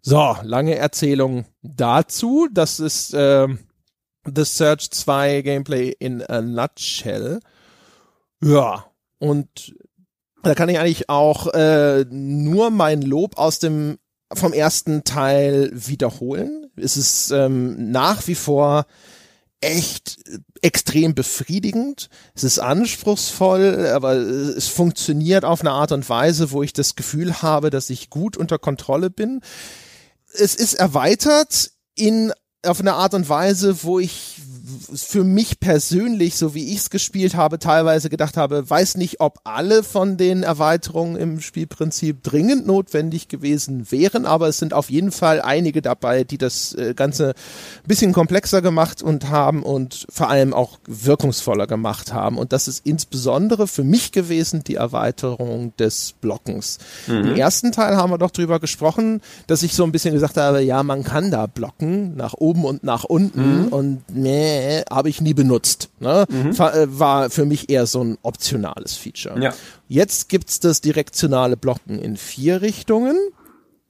So, 0.00 0.36
lange 0.42 0.76
Erzählung 0.76 1.44
dazu. 1.62 2.48
Das 2.52 2.80
ist 2.80 3.14
äh, 3.14 3.48
The 4.24 4.44
Search 4.44 4.90
2 4.90 5.42
Gameplay 5.42 5.94
in 5.98 6.22
a 6.22 6.40
nutshell. 6.40 7.40
Ja, 8.40 8.86
und 9.18 9.74
da 10.48 10.54
kann 10.54 10.70
ich 10.70 10.78
eigentlich 10.78 11.10
auch 11.10 11.48
äh, 11.48 12.06
nur 12.10 12.70
mein 12.70 13.02
Lob 13.02 13.36
aus 13.36 13.58
dem 13.58 13.98
vom 14.32 14.52
ersten 14.52 15.04
Teil 15.04 15.70
wiederholen. 15.74 16.70
Es 16.76 16.96
ist 16.96 17.30
ähm, 17.30 17.90
nach 17.90 18.26
wie 18.26 18.34
vor 18.34 18.86
echt 19.60 20.18
extrem 20.62 21.14
befriedigend. 21.14 22.08
Es 22.34 22.44
ist 22.44 22.58
anspruchsvoll, 22.58 23.88
aber 23.94 24.14
es 24.14 24.68
funktioniert 24.68 25.44
auf 25.44 25.60
eine 25.60 25.72
Art 25.72 25.92
und 25.92 26.08
Weise, 26.08 26.50
wo 26.50 26.62
ich 26.62 26.72
das 26.72 26.96
Gefühl 26.96 27.42
habe, 27.42 27.70
dass 27.70 27.90
ich 27.90 28.08
gut 28.08 28.36
unter 28.36 28.58
Kontrolle 28.58 29.10
bin. 29.10 29.40
Es 30.32 30.54
ist 30.54 30.74
erweitert 30.74 31.72
in 31.94 32.32
auf 32.64 32.80
eine 32.80 32.94
Art 32.94 33.14
und 33.14 33.28
Weise, 33.28 33.82
wo 33.82 33.98
ich 33.98 34.40
für 34.94 35.24
mich 35.24 35.60
persönlich, 35.60 36.36
so 36.36 36.54
wie 36.54 36.72
ich 36.72 36.78
es 36.78 36.90
gespielt 36.90 37.34
habe, 37.34 37.58
teilweise 37.58 38.10
gedacht 38.10 38.36
habe, 38.36 38.68
weiß 38.68 38.96
nicht, 38.96 39.20
ob 39.20 39.38
alle 39.44 39.82
von 39.82 40.16
den 40.16 40.42
Erweiterungen 40.42 41.16
im 41.16 41.40
Spielprinzip 41.40 42.22
dringend 42.22 42.66
notwendig 42.66 43.28
gewesen 43.28 43.90
wären, 43.90 44.26
aber 44.26 44.48
es 44.48 44.58
sind 44.58 44.74
auf 44.74 44.90
jeden 44.90 45.12
Fall 45.12 45.40
einige 45.40 45.82
dabei, 45.82 46.24
die 46.24 46.38
das 46.38 46.74
äh, 46.74 46.94
Ganze 46.94 47.30
ein 47.30 47.88
bisschen 47.88 48.12
komplexer 48.12 48.62
gemacht 48.62 49.02
und 49.02 49.30
haben 49.30 49.62
und 49.62 50.06
vor 50.10 50.28
allem 50.28 50.52
auch 50.52 50.78
wirkungsvoller 50.86 51.66
gemacht 51.66 52.12
haben. 52.12 52.38
Und 52.38 52.52
das 52.52 52.68
ist 52.68 52.84
insbesondere 52.84 53.66
für 53.66 53.84
mich 53.84 54.12
gewesen 54.12 54.64
die 54.64 54.74
Erweiterung 54.74 55.72
des 55.76 56.14
Blockens. 56.20 56.78
Mhm. 57.06 57.14
Im 57.14 57.36
ersten 57.36 57.72
Teil 57.72 57.96
haben 57.96 58.10
wir 58.10 58.18
doch 58.18 58.30
drüber 58.30 58.60
gesprochen, 58.60 59.20
dass 59.46 59.62
ich 59.62 59.74
so 59.74 59.84
ein 59.84 59.92
bisschen 59.92 60.14
gesagt 60.14 60.36
habe, 60.36 60.62
ja, 60.62 60.82
man 60.82 61.04
kann 61.04 61.30
da 61.30 61.46
blocken, 61.46 62.16
nach 62.16 62.34
oben 62.34 62.64
und 62.64 62.84
nach 62.84 63.04
unten 63.04 63.66
mhm. 63.66 63.68
und 63.68 64.02
nee, 64.12 64.57
äh, 64.58 64.84
habe 64.90 65.08
ich 65.08 65.20
nie 65.20 65.34
benutzt. 65.34 65.90
Ne? 66.00 66.26
Mhm. 66.28 66.50
Äh, 66.50 66.98
war 66.98 67.30
für 67.30 67.44
mich 67.44 67.70
eher 67.70 67.86
so 67.86 68.02
ein 68.02 68.18
optionales 68.22 68.96
Feature. 68.96 69.40
Ja. 69.40 69.54
Jetzt 69.88 70.28
gibt's 70.28 70.60
das 70.60 70.80
direktionale 70.80 71.56
Blocken 71.56 71.98
in 71.98 72.16
vier 72.16 72.60
Richtungen. 72.62 73.16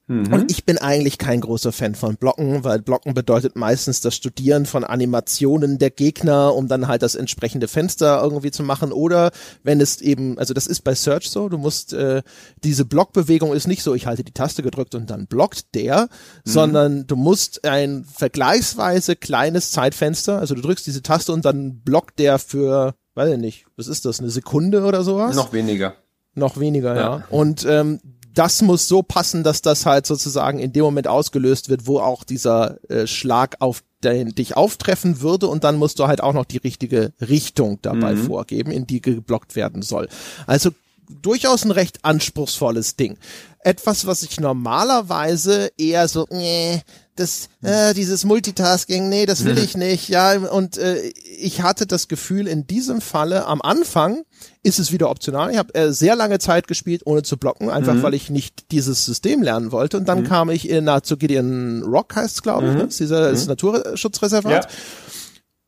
Mhm. 0.08 0.32
Und 0.32 0.50
ich 0.50 0.64
bin 0.64 0.78
eigentlich 0.78 1.18
kein 1.18 1.42
großer 1.42 1.70
Fan 1.70 1.94
von 1.94 2.16
Blocken, 2.16 2.64
weil 2.64 2.80
Blocken 2.80 3.12
bedeutet 3.12 3.56
meistens 3.56 4.00
das 4.00 4.14
Studieren 4.16 4.64
von 4.64 4.82
Animationen 4.82 5.78
der 5.78 5.90
Gegner, 5.90 6.54
um 6.54 6.66
dann 6.66 6.88
halt 6.88 7.02
das 7.02 7.14
entsprechende 7.14 7.68
Fenster 7.68 8.20
irgendwie 8.22 8.50
zu 8.50 8.62
machen. 8.62 8.90
Oder 8.90 9.30
wenn 9.62 9.82
es 9.82 10.00
eben, 10.00 10.38
also 10.38 10.54
das 10.54 10.66
ist 10.66 10.82
bei 10.82 10.94
Search 10.94 11.28
so, 11.28 11.50
du 11.50 11.58
musst, 11.58 11.92
äh, 11.92 12.22
diese 12.64 12.86
Blockbewegung 12.86 13.52
ist 13.52 13.68
nicht 13.68 13.82
so, 13.82 13.94
ich 13.94 14.06
halte 14.06 14.24
die 14.24 14.32
Taste 14.32 14.62
gedrückt 14.62 14.94
und 14.94 15.10
dann 15.10 15.26
blockt 15.26 15.74
der, 15.74 16.02
mhm. 16.02 16.08
sondern 16.44 17.06
du 17.06 17.16
musst 17.16 17.66
ein 17.66 18.04
vergleichsweise 18.04 19.14
kleines 19.14 19.72
Zeitfenster, 19.72 20.38
also 20.38 20.54
du 20.54 20.62
drückst 20.62 20.86
diese 20.86 21.02
Taste 21.02 21.32
und 21.32 21.44
dann 21.44 21.80
blockt 21.80 22.18
der 22.18 22.38
für, 22.38 22.94
weiß 23.14 23.32
ich 23.32 23.38
nicht, 23.38 23.66
was 23.76 23.88
ist 23.88 24.06
das, 24.06 24.20
eine 24.20 24.30
Sekunde 24.30 24.84
oder 24.84 25.02
sowas? 25.02 25.36
Noch 25.36 25.52
weniger. 25.52 25.96
Noch 26.34 26.58
weniger, 26.58 26.94
ja. 26.94 27.00
ja. 27.18 27.24
Und 27.28 27.66
ähm, 27.68 28.00
das 28.38 28.62
muss 28.62 28.86
so 28.86 29.02
passen, 29.02 29.42
dass 29.42 29.62
das 29.62 29.84
halt 29.84 30.06
sozusagen 30.06 30.60
in 30.60 30.72
dem 30.72 30.84
Moment 30.84 31.08
ausgelöst 31.08 31.68
wird, 31.68 31.88
wo 31.88 31.98
auch 31.98 32.22
dieser 32.22 32.78
äh, 32.88 33.08
Schlag 33.08 33.56
auf 33.58 33.82
den 34.04 34.28
dich 34.28 34.56
auftreffen 34.56 35.20
würde 35.20 35.48
und 35.48 35.64
dann 35.64 35.74
musst 35.74 35.98
du 35.98 36.06
halt 36.06 36.22
auch 36.22 36.34
noch 36.34 36.44
die 36.44 36.58
richtige 36.58 37.12
Richtung 37.20 37.80
dabei 37.82 38.14
mhm. 38.14 38.26
vorgeben, 38.26 38.70
in 38.70 38.86
die 38.86 39.02
geblockt 39.02 39.56
werden 39.56 39.82
soll. 39.82 40.08
Also 40.46 40.70
durchaus 41.08 41.64
ein 41.64 41.72
recht 41.72 42.04
anspruchsvolles 42.04 42.94
Ding. 42.94 43.18
Etwas, 43.64 44.06
was 44.06 44.22
ich 44.22 44.38
normalerweise 44.38 45.72
eher 45.76 46.06
so, 46.06 46.28
nee, 46.30 46.82
das, 47.18 47.48
äh, 47.62 47.94
dieses 47.94 48.24
Multitasking, 48.24 49.08
nee, 49.08 49.26
das 49.26 49.44
will 49.44 49.58
ich 49.58 49.76
nicht, 49.76 50.08
ja, 50.08 50.38
und 50.38 50.78
äh, 50.78 51.12
ich 51.38 51.62
hatte 51.62 51.86
das 51.86 52.08
Gefühl, 52.08 52.46
in 52.46 52.66
diesem 52.66 53.00
Falle 53.00 53.46
am 53.46 53.60
Anfang 53.62 54.24
ist 54.62 54.78
es 54.78 54.92
wieder 54.92 55.10
optional. 55.10 55.50
Ich 55.50 55.58
habe 55.58 55.74
äh, 55.74 55.92
sehr 55.92 56.14
lange 56.14 56.38
Zeit 56.38 56.68
gespielt, 56.68 57.02
ohne 57.04 57.22
zu 57.22 57.36
blocken, 57.36 57.70
einfach 57.70 57.94
mhm. 57.94 58.02
weil 58.02 58.14
ich 58.14 58.30
nicht 58.30 58.70
dieses 58.70 59.04
System 59.04 59.42
lernen 59.42 59.72
wollte. 59.72 59.96
Und 59.96 60.08
dann 60.08 60.20
mhm. 60.20 60.24
kam 60.24 60.50
ich 60.50 60.68
in, 60.68 60.84
na, 60.84 61.02
zu 61.02 61.16
Gideon 61.16 61.82
Rock 61.82 62.14
heißt 62.16 62.36
es, 62.36 62.42
glaube 62.42 62.66
ich, 62.66 62.72
mhm. 62.72 62.78
ne? 62.78 62.84
das 62.86 62.96
dieser 62.96 63.30
das 63.30 63.42
mhm. 63.42 63.48
Naturschutzreservat. 63.48 64.64
Ja. 64.64 64.70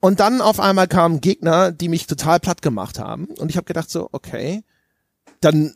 Und 0.01 0.21
dann 0.21 0.41
auf 0.41 0.61
einmal 0.61 0.89
kamen 0.89 1.21
Gegner, 1.21 1.73
die 1.73 1.89
mich 1.89 2.07
total 2.07 2.41
platt 2.41 2.63
gemacht 2.63 2.99
haben. 2.99 3.27
Und 3.39 3.51
ich 3.51 3.57
habe 3.57 3.67
gedacht 3.67 3.91
so, 3.91 4.09
okay, 4.13 4.63
dann 5.41 5.75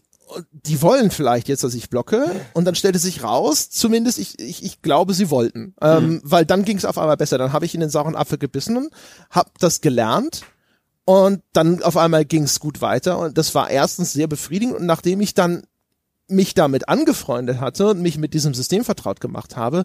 die 0.53 0.83
wollen 0.83 1.11
vielleicht 1.11 1.49
jetzt, 1.49 1.65
dass 1.65 1.75
ich 1.75 1.91
blocke. 1.91 2.27
Und 2.55 2.65
dann 2.65 2.75
stellte 2.75 2.99
sich 2.99 3.23
raus, 3.23 3.71
zumindest 3.71 4.19
ich, 4.19 4.39
ich, 4.39 4.65
ich 4.65 4.83
glaube, 4.83 5.15
sie 5.15 5.31
wollten. 5.31 5.75
Ähm, 5.81 6.07
mhm. 6.07 6.21
Weil 6.25 6.47
dann 6.47 6.65
ging 6.65 6.77
es 6.77 6.85
auf 6.85 6.99
einmal 6.99 7.17
besser. 7.17 7.39
Dann 7.39 7.53
habe 7.53 7.65
ich 7.65 7.75
in 7.75 7.81
den 7.81 7.91
sauren 7.91 8.17
Apfel 8.17 8.39
gebissen, 8.39 8.91
habe 9.31 9.51
das 9.59 9.81
gelernt 9.81 10.43
und 11.05 11.43
dann 11.53 11.83
auf 11.83 11.97
einmal 11.97 12.25
ging 12.25 12.45
es 12.45 12.61
gut 12.61 12.81
weiter. 12.81 13.19
Und 13.19 13.39
das 13.39 13.55
war 13.55 13.71
erstens 13.71 14.13
sehr 14.13 14.27
befriedigend. 14.27 14.77
Und 14.77 14.87
nachdem 14.87 15.21
ich 15.21 15.35
dann 15.35 15.63
mich 16.27 16.55
damit 16.55 16.89
angefreundet 16.89 17.61
hatte 17.61 17.89
und 17.89 18.01
mich 18.01 18.17
mit 18.17 18.33
diesem 18.33 18.55
System 18.55 18.85
vertraut 18.85 19.21
gemacht 19.21 19.57
habe, 19.57 19.85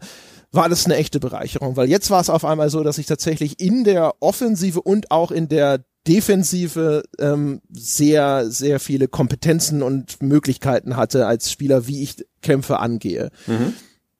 war 0.51 0.69
das 0.69 0.85
eine 0.85 0.95
echte 0.95 1.19
Bereicherung, 1.19 1.75
weil 1.75 1.89
jetzt 1.89 2.09
war 2.09 2.21
es 2.21 2.29
auf 2.29 2.45
einmal 2.45 2.69
so, 2.69 2.81
dass 2.81 2.97
ich 2.97 3.05
tatsächlich 3.05 3.59
in 3.59 3.83
der 3.83 4.15
Offensive 4.21 4.81
und 4.81 5.11
auch 5.11 5.31
in 5.31 5.49
der 5.49 5.83
Defensive 6.09 7.03
ähm, 7.19 7.61
sehr, 7.69 8.49
sehr 8.49 8.79
viele 8.79 9.07
Kompetenzen 9.07 9.83
und 9.83 10.23
Möglichkeiten 10.23 10.97
hatte 10.97 11.27
als 11.27 11.51
Spieler, 11.51 11.85
wie 11.85 12.01
ich 12.01 12.25
Kämpfe 12.41 12.79
angehe. 12.79 13.29
Mhm. 13.45 13.75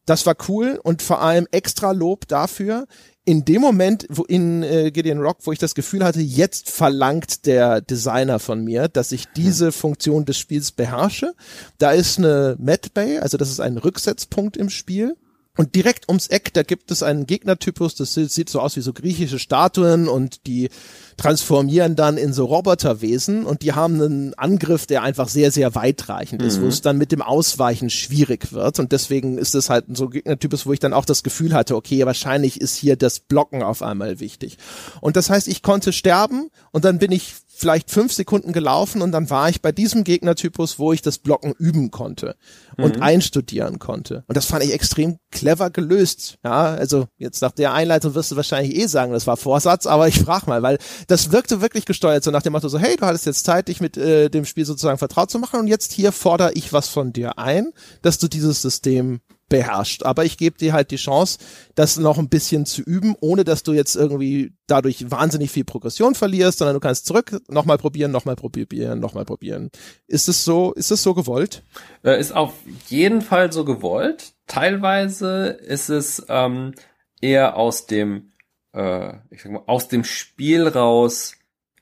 Das 0.06 0.26
war 0.28 0.36
cool 0.48 0.80
und 0.84 1.02
vor 1.02 1.22
allem 1.22 1.48
extra 1.52 1.92
Lob 1.92 2.28
dafür. 2.28 2.86
In 3.26 3.44
dem 3.44 3.62
Moment, 3.62 4.06
wo 4.10 4.24
in 4.24 4.64
äh, 4.64 4.92
Gideon 4.92 5.20
Rock, 5.20 5.40
wo 5.44 5.52
ich 5.52 5.60
das 5.60 5.76
Gefühl 5.76 6.04
hatte, 6.04 6.22
jetzt 6.22 6.70
verlangt 6.70 7.46
der 7.48 7.82
Designer 7.82 8.40
von 8.40 8.64
mir, 8.64 8.88
dass 8.88 9.12
ich 9.12 9.26
diese 9.36 9.68
mhm. 9.68 9.72
Funktion 9.72 10.26
des 10.26 10.38
Spiels 10.38 10.72
beherrsche. 10.72 11.34
Da 11.80 11.92
ist 11.92 12.20
eine 12.20 12.56
Med 12.60 12.94
Bay, 12.94 13.18
also 13.18 13.38
das 13.38 13.50
ist 13.50 13.60
ein 13.60 13.78
Rücksetzpunkt 13.78 14.58
im 14.58 14.70
Spiel. 14.70 15.16
Und 15.60 15.76
direkt 15.76 16.08
ums 16.08 16.28
Eck, 16.28 16.54
da 16.54 16.64
gibt 16.64 16.90
es 16.90 17.04
einen 17.04 17.28
Gegnertypus, 17.28 17.94
das 17.94 18.14
sieht 18.14 18.50
so 18.50 18.62
aus 18.62 18.78
wie 18.78 18.82
so 18.82 18.94
griechische 18.94 19.40
Statuen 19.40 20.08
und 20.08 20.48
die 20.48 20.70
transformieren 21.18 21.98
dann 21.98 22.16
in 22.16 22.32
so 22.32 22.46
Roboterwesen 22.46 23.44
und 23.44 23.62
die 23.62 23.74
haben 23.74 24.02
einen 24.02 24.34
Angriff, 24.36 24.86
der 24.86 25.04
einfach 25.04 25.28
sehr, 25.28 25.52
sehr 25.52 25.76
weitreichend 25.76 26.42
ist, 26.44 26.60
mhm. 26.60 26.62
wo 26.62 26.68
es 26.68 26.80
dann 26.80 26.98
mit 26.98 27.12
dem 27.12 27.22
Ausweichen 27.22 27.90
schwierig 27.90 28.54
wird. 28.54 28.80
Und 28.80 28.94
deswegen 28.94 29.38
ist 29.38 29.54
es 29.54 29.70
halt 29.70 29.84
so 29.92 30.06
ein 30.06 30.12
Gegnertypus, 30.12 30.66
wo 30.66 30.72
ich 30.72 30.80
dann 30.80 30.94
auch 30.94 31.04
das 31.04 31.24
Gefühl 31.24 31.54
hatte, 31.54 31.76
okay, 31.76 32.06
wahrscheinlich 32.06 32.62
ist 32.62 32.78
hier 32.78 32.96
das 32.96 33.20
Blocken 33.20 33.62
auf 33.62 33.82
einmal 33.82 34.22
wichtig. 34.22 34.58
Und 35.02 35.18
das 35.18 35.30
heißt, 35.30 35.50
ich 35.50 35.62
konnte 35.62 35.92
sterben 35.92 36.52
und 36.72 36.86
dann 36.86 37.00
bin 37.00 37.12
ich 37.12 37.36
vielleicht 37.60 37.92
fünf 37.92 38.14
Sekunden 38.14 38.54
gelaufen 38.54 39.02
und 39.02 39.12
dann 39.12 39.30
war 39.30 39.50
ich 39.50 39.62
bei 39.62 39.74
diesem 39.74 40.06
Gegnertypus, 40.06 40.80
wo 40.80 40.94
ich 40.94 41.02
das 41.02 41.18
Blocken 41.18 41.52
üben 41.60 41.92
konnte 41.92 42.38
und 42.78 42.96
mhm. 42.96 43.04
einstudieren 43.04 43.80
konnte. 43.80 44.24
Und 44.28 44.38
das 44.38 44.46
fand 44.46 44.64
ich 44.64 44.72
extrem 44.72 45.18
clever 45.30 45.70
gelöst. 45.70 46.38
Ja, 46.42 46.74
also 46.74 47.08
jetzt 47.18 47.42
nach 47.42 47.52
der 47.52 47.74
Einleitung 47.74 48.16
wirst 48.16 48.32
du 48.32 48.38
wahrscheinlich 48.38 48.78
eh 48.78 48.86
sagen, 48.86 49.12
das 49.12 49.28
war 49.28 49.36
Vorsatz, 49.36 49.88
aber 49.88 50.08
ich 50.08 50.20
frag 50.20 50.48
mal, 50.48 50.64
weil 50.64 50.78
das 51.08 51.34
wirkte 51.34 51.60
wirklich 51.60 51.84
gesteuert, 51.84 52.24
so 52.24 52.32
nach 52.32 52.44
dem 52.44 52.54
Motto 52.54 52.70
so, 52.70 52.80
hey, 52.80 52.96
du 52.96 53.06
hattest 53.06 53.26
jetzt 53.26 53.46
Zeit, 53.46 53.68
dich 53.68 53.82
mit 53.82 53.98
äh, 53.98 54.30
dem 54.30 54.46
Spiel 54.46 54.64
sozusagen 54.64 54.98
vertraut 54.98 55.30
zu 55.30 55.38
machen 55.38 55.60
und 55.60 55.68
jetzt 55.68 55.92
hier 55.92 56.14
fordere 56.14 56.54
ich 56.54 56.72
was 56.72 56.88
von 56.88 57.12
dir 57.12 57.38
ein, 57.40 57.74
dass 58.02 58.20
du 58.20 58.30
dieses 58.30 58.62
System 58.62 59.20
beherrscht. 59.50 60.04
Aber 60.04 60.24
ich 60.24 60.38
gebe 60.38 60.58
dir 60.58 60.74
halt 60.74 60.92
die 60.92 60.96
Chance, 60.96 61.40
das 61.76 61.98
noch 61.98 62.18
ein 62.18 62.30
bisschen 62.30 62.66
zu 62.66 62.82
üben, 62.82 63.16
ohne 63.20 63.44
dass 63.44 63.64
du 63.64 63.74
jetzt 63.74 63.96
irgendwie 63.96 64.54
dadurch 64.68 65.10
wahnsinnig 65.12 65.52
viel 65.52 65.66
Progression 65.66 66.16
verlierst, 66.16 66.60
sondern 66.60 66.76
du 66.76 66.80
kannst 66.80 67.06
zurück, 67.06 67.42
nochmal 67.48 67.78
probieren, 67.78 68.12
nochmal 68.12 68.36
probieren, 68.36 69.00
nochmal 69.00 69.26
probieren. 69.26 69.72
Ist 70.08 70.30
es 70.30 70.46
so, 70.46 70.74
ist 70.74 70.92
es 70.92 71.04
so 71.04 71.14
gewollt? 71.14 71.64
Äh, 72.04 72.20
ist 72.20 72.36
auf 72.36 72.54
jeden 72.88 73.22
Fall 73.22 73.52
so 73.52 73.66
gewollt. 73.66 74.34
Teilweise 74.48 75.48
ist 75.48 75.90
es 75.90 76.26
ähm, 76.30 76.74
eher 77.20 77.58
aus 77.58 77.88
dem, 77.88 78.34
äh, 78.74 79.14
ich 79.32 79.42
sag 79.42 79.52
mal, 79.52 79.64
aus 79.66 79.88
dem 79.88 80.04
Spiel 80.04 80.68
raus 80.68 81.36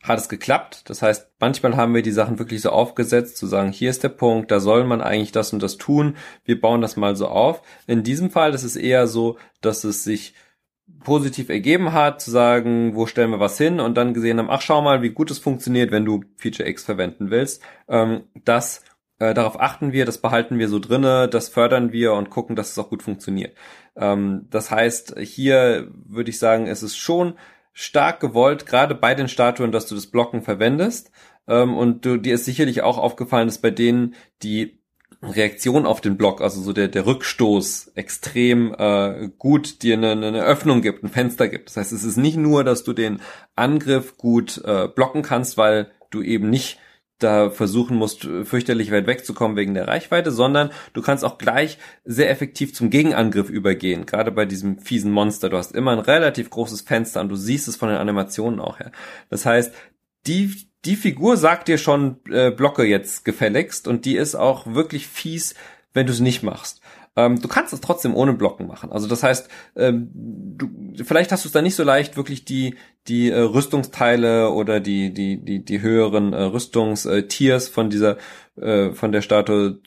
hat 0.07 0.19
es 0.19 0.29
geklappt. 0.29 0.89
Das 0.89 1.01
heißt, 1.01 1.31
manchmal 1.39 1.75
haben 1.75 1.93
wir 1.93 2.01
die 2.01 2.11
Sachen 2.11 2.39
wirklich 2.39 2.61
so 2.61 2.69
aufgesetzt, 2.69 3.37
zu 3.37 3.47
sagen, 3.47 3.71
hier 3.71 3.89
ist 3.89 4.03
der 4.03 4.09
Punkt, 4.09 4.51
da 4.51 4.59
soll 4.59 4.83
man 4.83 5.01
eigentlich 5.01 5.31
das 5.31 5.53
und 5.53 5.61
das 5.61 5.77
tun. 5.77 6.15
Wir 6.45 6.59
bauen 6.59 6.81
das 6.81 6.95
mal 6.95 7.15
so 7.15 7.27
auf. 7.27 7.61
In 7.85 8.03
diesem 8.03 8.29
Fall 8.29 8.53
ist 8.53 8.63
es 8.63 8.75
eher 8.75 9.07
so, 9.07 9.37
dass 9.61 9.83
es 9.83 10.03
sich 10.03 10.33
positiv 11.03 11.49
ergeben 11.49 11.93
hat, 11.93 12.21
zu 12.21 12.31
sagen, 12.31 12.95
wo 12.95 13.05
stellen 13.05 13.31
wir 13.31 13.39
was 13.39 13.57
hin 13.57 13.79
und 13.79 13.95
dann 13.95 14.13
gesehen 14.13 14.39
haben, 14.39 14.49
ach 14.49 14.61
schau 14.61 14.81
mal, 14.81 15.01
wie 15.01 15.09
gut 15.09 15.29
es 15.31 15.39
funktioniert, 15.39 15.91
wenn 15.91 16.05
du 16.05 16.23
Feature 16.37 16.67
X 16.67 16.85
verwenden 16.85 17.29
willst. 17.29 17.61
Ähm, 17.87 18.23
das 18.45 18.83
äh, 19.19 19.33
darauf 19.33 19.59
achten 19.59 19.91
wir, 19.91 20.05
das 20.05 20.19
behalten 20.19 20.59
wir 20.59 20.69
so 20.69 20.79
drinne, 20.79 21.27
das 21.27 21.49
fördern 21.49 21.91
wir 21.91 22.13
und 22.13 22.29
gucken, 22.29 22.55
dass 22.55 22.71
es 22.71 22.79
auch 22.79 22.89
gut 22.89 23.03
funktioniert. 23.03 23.55
Ähm, 23.95 24.47
das 24.49 24.71
heißt, 24.71 25.15
hier 25.19 25.91
würde 26.05 26.29
ich 26.29 26.39
sagen, 26.39 26.67
es 26.67 26.83
ist 26.83 26.97
schon 26.97 27.33
stark 27.79 28.19
gewollt, 28.19 28.65
gerade 28.65 28.95
bei 28.95 29.13
den 29.13 29.27
Statuen, 29.27 29.71
dass 29.71 29.85
du 29.85 29.93
das 29.93 30.07
Blocken 30.07 30.41
verwendest. 30.41 31.11
Ähm, 31.47 31.77
und 31.77 32.05
du, 32.05 32.17
dir 32.17 32.33
ist 32.33 32.45
sicherlich 32.45 32.81
auch 32.81 32.97
aufgefallen, 32.97 33.47
dass 33.47 33.59
bei 33.59 33.69
denen, 33.69 34.15
die 34.41 34.79
Reaktion 35.21 35.85
auf 35.85 36.01
den 36.01 36.17
Block, 36.17 36.41
also 36.41 36.59
so 36.59 36.73
der, 36.73 36.87
der 36.87 37.05
Rückstoß 37.05 37.91
extrem 37.93 38.73
äh, 38.75 39.29
gut 39.37 39.83
dir 39.83 39.93
eine, 39.93 40.13
eine 40.13 40.43
Öffnung 40.43 40.81
gibt, 40.81 41.03
ein 41.03 41.09
Fenster 41.09 41.47
gibt. 41.47 41.69
Das 41.69 41.77
heißt, 41.77 41.91
es 41.91 42.03
ist 42.03 42.17
nicht 42.17 42.37
nur, 42.37 42.63
dass 42.63 42.83
du 42.83 42.93
den 42.93 43.21
Angriff 43.55 44.17
gut 44.17 44.59
äh, 44.65 44.87
blocken 44.87 45.21
kannst, 45.21 45.55
weil 45.55 45.91
du 46.09 46.23
eben 46.23 46.49
nicht 46.49 46.79
da 47.19 47.49
versuchen 47.49 47.97
musst, 47.97 48.27
fürchterlich 48.43 48.91
weit 48.91 49.07
wegzukommen 49.07 49.57
wegen 49.57 49.73
der 49.73 49.87
Reichweite, 49.87 50.31
sondern 50.31 50.69
du 50.93 51.01
kannst 51.01 51.25
auch 51.25 51.37
gleich 51.37 51.77
sehr 52.05 52.29
effektiv 52.29 52.73
zum 52.73 52.89
Gegenangriff 52.89 53.49
übergehen, 53.49 54.05
gerade 54.05 54.31
bei 54.31 54.45
diesem 54.45 54.79
fiesen 54.79 55.11
Monster. 55.11 55.49
Du 55.49 55.57
hast 55.57 55.73
immer 55.73 55.91
ein 55.91 55.99
relativ 55.99 56.49
großes 56.49 56.81
Fenster 56.81 57.21
und 57.21 57.29
du 57.29 57.35
siehst 57.35 57.67
es 57.67 57.75
von 57.75 57.89
den 57.89 57.97
Animationen 57.97 58.59
auch 58.59 58.79
her. 58.79 58.91
Das 59.29 59.45
heißt, 59.45 59.73
die 60.27 60.67
die 60.85 60.95
Figur 60.95 61.35
sagt 61.37 61.67
dir 61.67 61.77
schon, 61.77 62.17
äh, 62.29 62.51
blocke 62.51 62.85
jetzt 62.85 63.25
gefälligst 63.25 63.87
und 63.87 64.05
die 64.05 64.15
ist 64.15 64.35
auch 64.35 64.73
wirklich 64.73 65.07
fies, 65.07 65.53
wenn 65.93 66.05
du 66.05 66.13
es 66.13 66.19
nicht 66.19 66.43
machst. 66.43 66.81
Ähm, 67.17 67.41
du 67.41 67.47
kannst 67.47 67.73
es 67.73 67.81
trotzdem 67.81 68.15
ohne 68.15 68.33
Blocken 68.33 68.67
machen. 68.67 68.91
Also 68.91 69.07
das 69.07 69.23
heißt, 69.23 69.49
ähm, 69.75 70.09
du, 70.13 70.69
vielleicht 71.03 71.31
hast 71.31 71.43
du 71.43 71.49
es 71.49 71.53
da 71.53 71.61
nicht 71.63 71.75
so 71.75 71.83
leicht, 71.83 72.15
wirklich 72.15 72.45
die 72.45 72.75
die 73.07 73.31
äh, 73.31 73.39
Rüstungsteile 73.39 74.51
oder 74.51 74.79
die 74.79 75.13
die 75.13 75.43
die 75.43 75.65
die 75.65 75.81
höheren 75.81 76.33
äh, 76.33 76.43
Rüstungstiers 76.43 77.69
von 77.69 77.89
dieser 77.89 78.17
äh, 78.61 78.91
von 78.91 79.11
der 79.11 79.21
Statue 79.21 79.79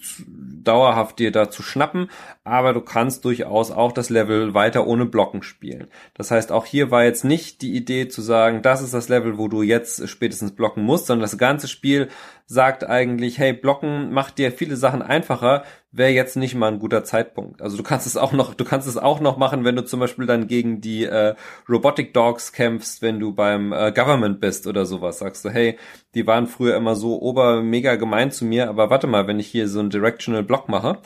dauerhaft 0.64 1.18
dir 1.18 1.32
da 1.32 1.51
zu 1.51 1.62
schnappen, 1.62 2.10
aber 2.44 2.72
du 2.72 2.80
kannst 2.80 3.24
durchaus 3.24 3.70
auch 3.70 3.92
das 3.92 4.10
Level 4.10 4.55
weiter 4.55 4.86
ohne 4.86 5.06
Blocken 5.06 5.42
spielen. 5.42 5.88
Das 6.14 6.30
heißt, 6.30 6.52
auch 6.52 6.66
hier 6.66 6.90
war 6.90 7.05
jetzt 7.05 7.24
nicht 7.24 7.62
die 7.62 7.74
Idee 7.74 8.09
zu 8.09 8.22
sagen, 8.22 8.62
das 8.62 8.82
ist 8.82 8.94
das 8.94 9.09
Level, 9.09 9.38
wo 9.38 9.48
du 9.48 9.62
jetzt 9.62 10.06
spätestens 10.09 10.52
blocken 10.52 10.82
musst, 10.82 11.06
sondern 11.06 11.22
das 11.22 11.38
ganze 11.38 11.68
Spiel 11.68 12.09
sagt 12.47 12.84
eigentlich, 12.84 13.38
hey, 13.38 13.52
blocken 13.52 14.12
macht 14.12 14.38
dir 14.38 14.51
viele 14.51 14.74
Sachen 14.74 15.02
einfacher, 15.02 15.62
wäre 15.92 16.10
jetzt 16.10 16.36
nicht 16.36 16.56
mal 16.56 16.72
ein 16.72 16.80
guter 16.80 17.05
Zeitpunkt. 17.05 17.62
Also 17.62 17.76
du 17.76 17.84
kannst 17.84 18.09
es 18.09 18.16
auch 18.16 18.32
noch, 18.32 18.55
du 18.55 18.64
kannst 18.64 18.88
es 18.88 18.97
auch 18.97 19.20
noch 19.20 19.36
machen, 19.36 19.64
wenn 19.64 19.76
du 19.76 19.84
zum 19.84 20.01
Beispiel 20.01 20.26
dann 20.26 20.48
gegen 20.48 20.80
die 20.80 21.05
äh, 21.05 21.36
Robotic 21.68 22.12
Dogs 22.12 22.52
kämpfst, 22.52 23.02
wenn 23.02 23.20
du 23.20 23.32
beim 23.32 23.72
äh, 23.72 23.92
Government 23.92 24.40
bist 24.40 24.66
oder 24.66 24.84
sowas. 24.84 25.20
Sagst 25.20 25.44
du, 25.44 25.51
hey, 25.51 25.78
die 26.14 26.26
waren 26.26 26.48
früher 26.48 26.76
immer 26.76 26.97
so 26.97 27.22
ober 27.22 27.62
mega 27.62 27.94
gemein 27.94 28.32
zu 28.32 28.44
mir, 28.44 28.60
aber 28.69 28.91
warte 28.91 29.07
mal, 29.07 29.27
wenn 29.27 29.41
ich 29.41 29.47
hier 29.47 29.69
so 29.69 29.81
einen 29.81 29.91
Directional 29.91 30.43
Block 30.43 30.69
mache, 30.69 30.99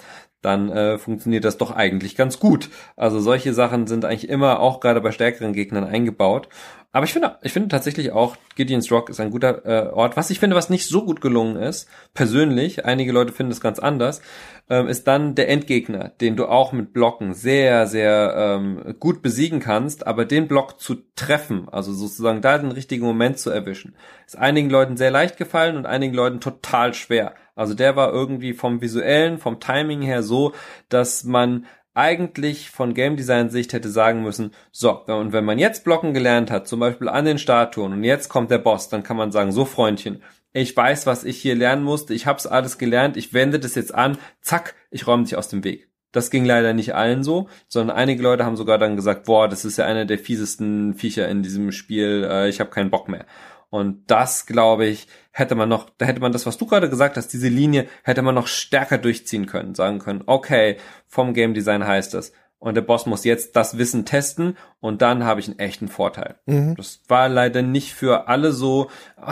dann 0.45 0.71
äh, 0.71 0.99
funktioniert 0.99 1.45
das 1.45 1.57
doch 1.57 1.71
eigentlich 1.71 2.17
ganz 2.17 2.39
gut. 2.39 2.69
Also 2.97 3.21
solche 3.21 3.55
Sachen 3.55 3.87
sind 3.87 4.05
eigentlich 4.05 4.29
immer 4.29 4.61
auch 4.61 4.81
gerade 4.81 5.01
bei 5.01 5.13
stärkeren 5.13 5.55
Gegnern 5.55 5.85
eingebaut. 5.85 6.49
Aber 6.93 7.05
ich 7.05 7.13
finde, 7.13 7.39
ich 7.43 7.53
finde 7.53 7.69
tatsächlich 7.71 8.13
auch, 8.13 8.37
Gideon's 8.55 8.93
Rock 8.93 9.11
ist 9.11 9.19
ein 9.19 9.31
guter 9.31 9.67
äh, 9.67 9.91
Ort. 9.91 10.17
Was 10.17 10.31
ich 10.31 10.39
finde, 10.39 10.55
was 10.55 10.71
nicht 10.71 10.87
so 10.87 11.05
gut 11.05 11.21
gelungen 11.21 11.57
ist, 11.57 11.89
persönlich, 12.13 12.85
einige 12.85 13.11
Leute 13.11 13.33
finden 13.33 13.51
es 13.51 13.61
ganz 13.61 13.81
anders, 13.81 14.23
ähm, 14.71 14.87
ist 14.87 15.09
dann 15.09 15.35
der 15.35 15.49
Endgegner, 15.49 16.11
den 16.21 16.37
du 16.37 16.47
auch 16.47 16.73
mit 16.73 16.93
Blocken 16.93 17.35
sehr, 17.35 17.89
sehr 17.89 18.35
ähm, 18.37 18.95
gut 19.01 19.23
besiegen 19.23 19.59
kannst, 19.59 20.07
aber 20.07 20.25
den 20.25 20.47
Block 20.47 20.79
zu 20.79 20.97
treffen, 21.17 21.69
also 21.69 21.93
sozusagen 21.93 22.43
da 22.43 22.59
den 22.59 22.71
richtigen 22.71 23.05
Moment 23.05 23.41
zu 23.41 23.51
erwischen, 23.51 23.97
ist 24.25 24.39
einigen 24.39 24.71
Leuten 24.71 24.97
sehr 24.97 25.11
leicht 25.11 25.37
gefallen 25.37 25.77
und 25.77 25.87
einigen 25.87 26.15
Leuten 26.15 26.39
total 26.39 26.95
schwer. 26.95 27.35
Also 27.55 27.75
der 27.75 27.97
war 27.97 28.13
irgendwie 28.13 28.53
vom 28.53 28.81
visuellen, 28.81 29.39
vom 29.39 29.61
Timing 29.61 30.03
her 30.03 30.23
so, 30.23 30.53
dass 30.89 31.25
man 31.25 31.67
eigentlich 31.95 32.71
von 32.71 32.93
Game 32.93 33.17
Design 33.17 33.51
Sicht 33.51 33.73
hätte 33.73 33.89
sagen 33.89 34.23
müssen, 34.23 34.51
so, 34.73 35.05
und 35.05 35.33
wenn 35.33 35.45
man 35.45 35.59
jetzt 35.59 35.85
blocken 35.85 36.13
gelernt 36.13 36.51
hat, 36.51 36.67
zum 36.67 36.81
Beispiel 36.81 37.09
an 37.09 37.25
den 37.25 37.39
Statuen 37.39 37.93
und 37.93 38.05
jetzt 38.05 38.29
kommt 38.29 38.51
der 38.51 38.59
Boss, 38.59 38.89
dann 38.89 39.05
kann 39.05 39.17
man 39.17 39.31
sagen, 39.31 39.53
so 39.53 39.65
Freundchen, 39.65 40.21
ich 40.53 40.77
weiß, 40.77 41.07
was 41.07 41.25
ich 41.25 41.41
hier 41.41 41.55
lernen 41.55 41.85
musste, 41.85 42.13
ich 42.13 42.27
hab's 42.27 42.47
alles 42.47 42.79
gelernt, 42.79 43.17
ich 43.17 43.33
wende 43.33 43.61
das 43.61 43.77
jetzt 43.77 43.95
an, 43.95 44.19
zack, 44.41 44.75
ich 44.91 45.07
räume 45.07 45.25
dich 45.25 45.37
aus 45.37 45.49
dem 45.49 45.63
Weg. 45.63 45.89
Das 46.11 46.31
ging 46.31 46.45
leider 46.45 46.75
nicht 46.75 46.95
allen 46.95 47.25
so, 47.25 47.49
sondern 47.67 47.97
einige 47.97 48.23
Leute 48.23 48.45
haben 48.45 48.57
sogar 48.57 48.79
dann 48.79 48.95
gesagt, 48.95 49.25
boah, 49.27 49.49
das 49.49 49.65
ist 49.65 49.79
ja 49.79 49.85
einer 49.85 50.05
der 50.05 50.19
fiesesten 50.19 50.95
Viecher 50.95 51.29
in 51.29 51.43
diesem 51.43 51.73
Spiel, 51.73 52.27
äh, 52.29 52.49
ich 52.49 52.61
habe 52.61 52.71
keinen 52.71 52.91
Bock 52.91 53.09
mehr. 53.09 53.27
Und 53.75 54.09
das, 54.09 54.47
glaube 54.47 54.87
ich, 54.87 55.09
hätte 55.33 55.57
man 55.57 55.69
noch, 55.69 55.91
da 55.99 56.07
hätte 56.07 56.21
man 56.21 56.31
das, 56.31 56.47
was 56.47 56.59
du 56.59 56.65
gerade 56.65 56.89
gesagt 56.89 57.17
hast, 57.17 57.33
diese 57.33 57.49
Linie 57.49 57.89
hätte 58.05 58.23
man 58.23 58.37
noch 58.37 58.47
stärker 58.47 58.99
durchziehen 58.99 59.47
können, 59.47 59.75
sagen 59.75 59.99
können, 59.99 60.23
okay, 60.27 60.77
vom 61.09 61.35
Game 61.35 61.55
Design 61.55 61.85
heißt 61.85 62.15
es. 62.15 62.33
Und 62.61 62.77
der 62.77 62.83
Boss 62.83 63.05
muss 63.05 63.25
jetzt 63.25 63.57
das 63.57 63.77
Wissen 63.77 64.05
testen 64.05 64.57
und 64.79 65.03
dann 65.03 65.25
habe 65.25 65.41
ich 65.41 65.49
einen 65.49 65.59
echten 65.59 65.89
Vorteil. 65.89 66.37
Mhm. 66.47 66.77
Das 66.77 67.01
war 67.09 67.29
leider 67.29 67.63
nicht 67.63 67.95
für 67.95 68.29
alle 68.29 68.53
so. 68.53 68.91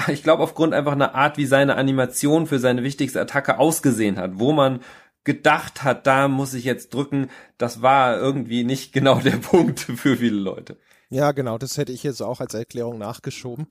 Ich 0.09 0.25
glaube, 0.25 0.43
aufgrund 0.43 0.75
einfach 0.75 0.91
einer 0.91 1.15
Art, 1.15 1.37
wie 1.37 1.47
seine 1.47 1.77
Animation 1.77 2.49
für 2.49 2.59
seine 2.59 2.83
wichtigste 2.83 3.21
Attacke 3.21 3.61
ausgesehen 3.61 4.19
hat, 4.19 4.41
wo 4.41 4.51
man 4.51 4.81
gedacht 5.23 5.85
hat, 5.85 6.09
da 6.09 6.27
muss 6.27 6.53
ich 6.53 6.65
jetzt 6.65 6.93
drücken, 6.93 7.31
das 7.59 7.81
war 7.81 8.19
irgendwie 8.19 8.65
nicht 8.65 8.93
genau 8.93 9.21
der 9.21 9.37
Punkt 9.37 9.79
für 9.79 10.17
viele 10.17 10.41
Leute. 10.41 10.79
Ja, 11.13 11.33
genau, 11.33 11.59
das 11.59 11.77
hätte 11.77 11.93
ich 11.93 12.03
jetzt 12.05 12.23
auch 12.23 12.41
als 12.41 12.55
Erklärung 12.55 12.97
nachgeschoben. 12.97 13.67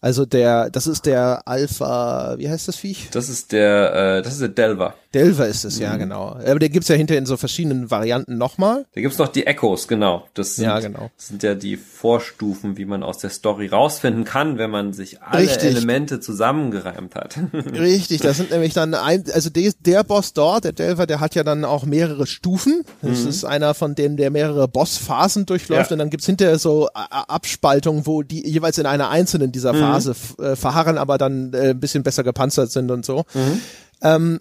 Also 0.00 0.26
der, 0.26 0.70
das 0.70 0.86
ist 0.86 1.06
der 1.06 1.46
Alpha, 1.46 2.36
wie 2.38 2.48
heißt 2.48 2.68
das 2.68 2.76
Viech? 2.76 3.08
Das 3.10 3.28
ist 3.28 3.50
der, 3.50 4.18
äh, 4.18 4.22
das 4.22 4.34
ist 4.34 4.40
der 4.40 4.48
Delver. 4.48 4.94
Delver 5.12 5.48
ist 5.48 5.64
es, 5.64 5.76
mhm. 5.76 5.82
ja, 5.82 5.96
genau. 5.96 6.28
Aber 6.32 6.58
den 6.58 6.70
gibt's 6.70 6.88
ja 6.88 6.94
hinterher 6.94 7.18
in 7.18 7.26
so 7.26 7.36
verschiedenen 7.36 7.90
Varianten 7.90 8.36
nochmal. 8.36 8.84
Da 8.94 9.00
gibt's 9.00 9.18
noch 9.18 9.28
die 9.28 9.46
Echos, 9.46 9.88
genau. 9.88 10.28
Das 10.34 10.56
sind, 10.56 10.66
ja, 10.66 10.78
genau. 10.78 11.10
Das 11.16 11.28
sind 11.28 11.42
ja 11.42 11.54
die 11.54 11.76
Vorstufen, 11.76 12.76
wie 12.76 12.84
man 12.84 13.02
aus 13.02 13.18
der 13.18 13.30
Story 13.30 13.68
rausfinden 13.68 14.24
kann, 14.24 14.58
wenn 14.58 14.70
man 14.70 14.92
sich 14.92 15.22
alle 15.22 15.44
Richtig. 15.44 15.76
Elemente 15.76 16.20
zusammengereimt 16.20 17.14
hat. 17.14 17.38
Richtig, 17.52 18.20
das 18.20 18.36
sind 18.36 18.50
nämlich 18.50 18.74
dann 18.74 18.94
ein, 18.94 19.24
also 19.32 19.50
der, 19.50 19.72
der 19.80 20.04
Boss 20.04 20.32
dort, 20.32 20.64
der 20.64 20.72
Delver, 20.72 21.06
der 21.06 21.20
hat 21.20 21.34
ja 21.34 21.42
dann 21.42 21.64
auch 21.64 21.84
mehrere 21.84 22.26
Stufen. 22.26 22.82
Das 23.00 23.22
mhm. 23.22 23.28
ist 23.28 23.44
einer 23.44 23.74
von 23.74 23.94
denen, 23.94 24.16
der 24.16 24.30
mehrere 24.30 24.68
Bossphasen 24.68 25.46
durchläuft 25.46 25.90
ja. 25.90 25.94
und 25.94 25.98
dann 25.98 26.10
gibt's 26.10 26.26
hinterher 26.26 26.58
so 26.58 26.88
Abspaltungen, 26.92 28.06
wo 28.06 28.22
die 28.22 28.46
jeweils 28.46 28.76
in 28.78 28.86
einer 28.86 29.08
einzelnen 29.08 29.52
dieser 29.52 29.72
mhm. 29.72 29.87
Phase 29.92 30.14
äh, 30.38 30.56
verharren, 30.56 30.98
aber 30.98 31.18
dann 31.18 31.52
äh, 31.52 31.70
ein 31.70 31.80
bisschen 31.80 32.02
besser 32.02 32.24
gepanzert 32.24 32.70
sind 32.70 32.90
und 32.90 33.04
so. 33.04 33.24
Mhm. 33.34 33.60
Ähm, 34.02 34.40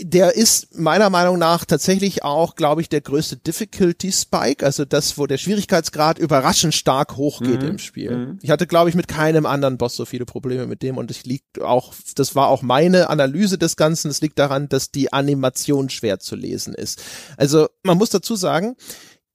der 0.00 0.34
ist 0.34 0.78
meiner 0.78 1.10
Meinung 1.10 1.38
nach 1.38 1.66
tatsächlich 1.66 2.24
auch, 2.24 2.54
glaube 2.54 2.80
ich, 2.80 2.88
der 2.88 3.02
größte 3.02 3.36
Difficulty 3.36 4.10
Spike, 4.10 4.64
also 4.64 4.86
das, 4.86 5.18
wo 5.18 5.26
der 5.26 5.36
Schwierigkeitsgrad 5.36 6.18
überraschend 6.18 6.74
stark 6.74 7.18
hochgeht 7.18 7.60
mhm. 7.60 7.68
im 7.68 7.78
Spiel. 7.78 8.16
Mhm. 8.16 8.38
Ich 8.40 8.50
hatte, 8.50 8.66
glaube 8.66 8.88
ich, 8.88 8.96
mit 8.96 9.08
keinem 9.08 9.44
anderen 9.44 9.76
Boss 9.76 9.94
so 9.94 10.06
viele 10.06 10.24
Probleme 10.24 10.66
mit 10.66 10.82
dem 10.82 10.96
und 10.96 11.10
es 11.10 11.24
liegt 11.24 11.60
auch, 11.60 11.92
das 12.14 12.34
war 12.34 12.48
auch 12.48 12.62
meine 12.62 13.10
Analyse 13.10 13.58
des 13.58 13.76
Ganzen, 13.76 14.10
es 14.10 14.22
liegt 14.22 14.38
daran, 14.38 14.70
dass 14.70 14.90
die 14.90 15.12
Animation 15.12 15.90
schwer 15.90 16.18
zu 16.18 16.34
lesen 16.34 16.72
ist. 16.72 17.02
Also 17.36 17.68
man 17.82 17.98
muss 17.98 18.08
dazu 18.08 18.36
sagen, 18.36 18.76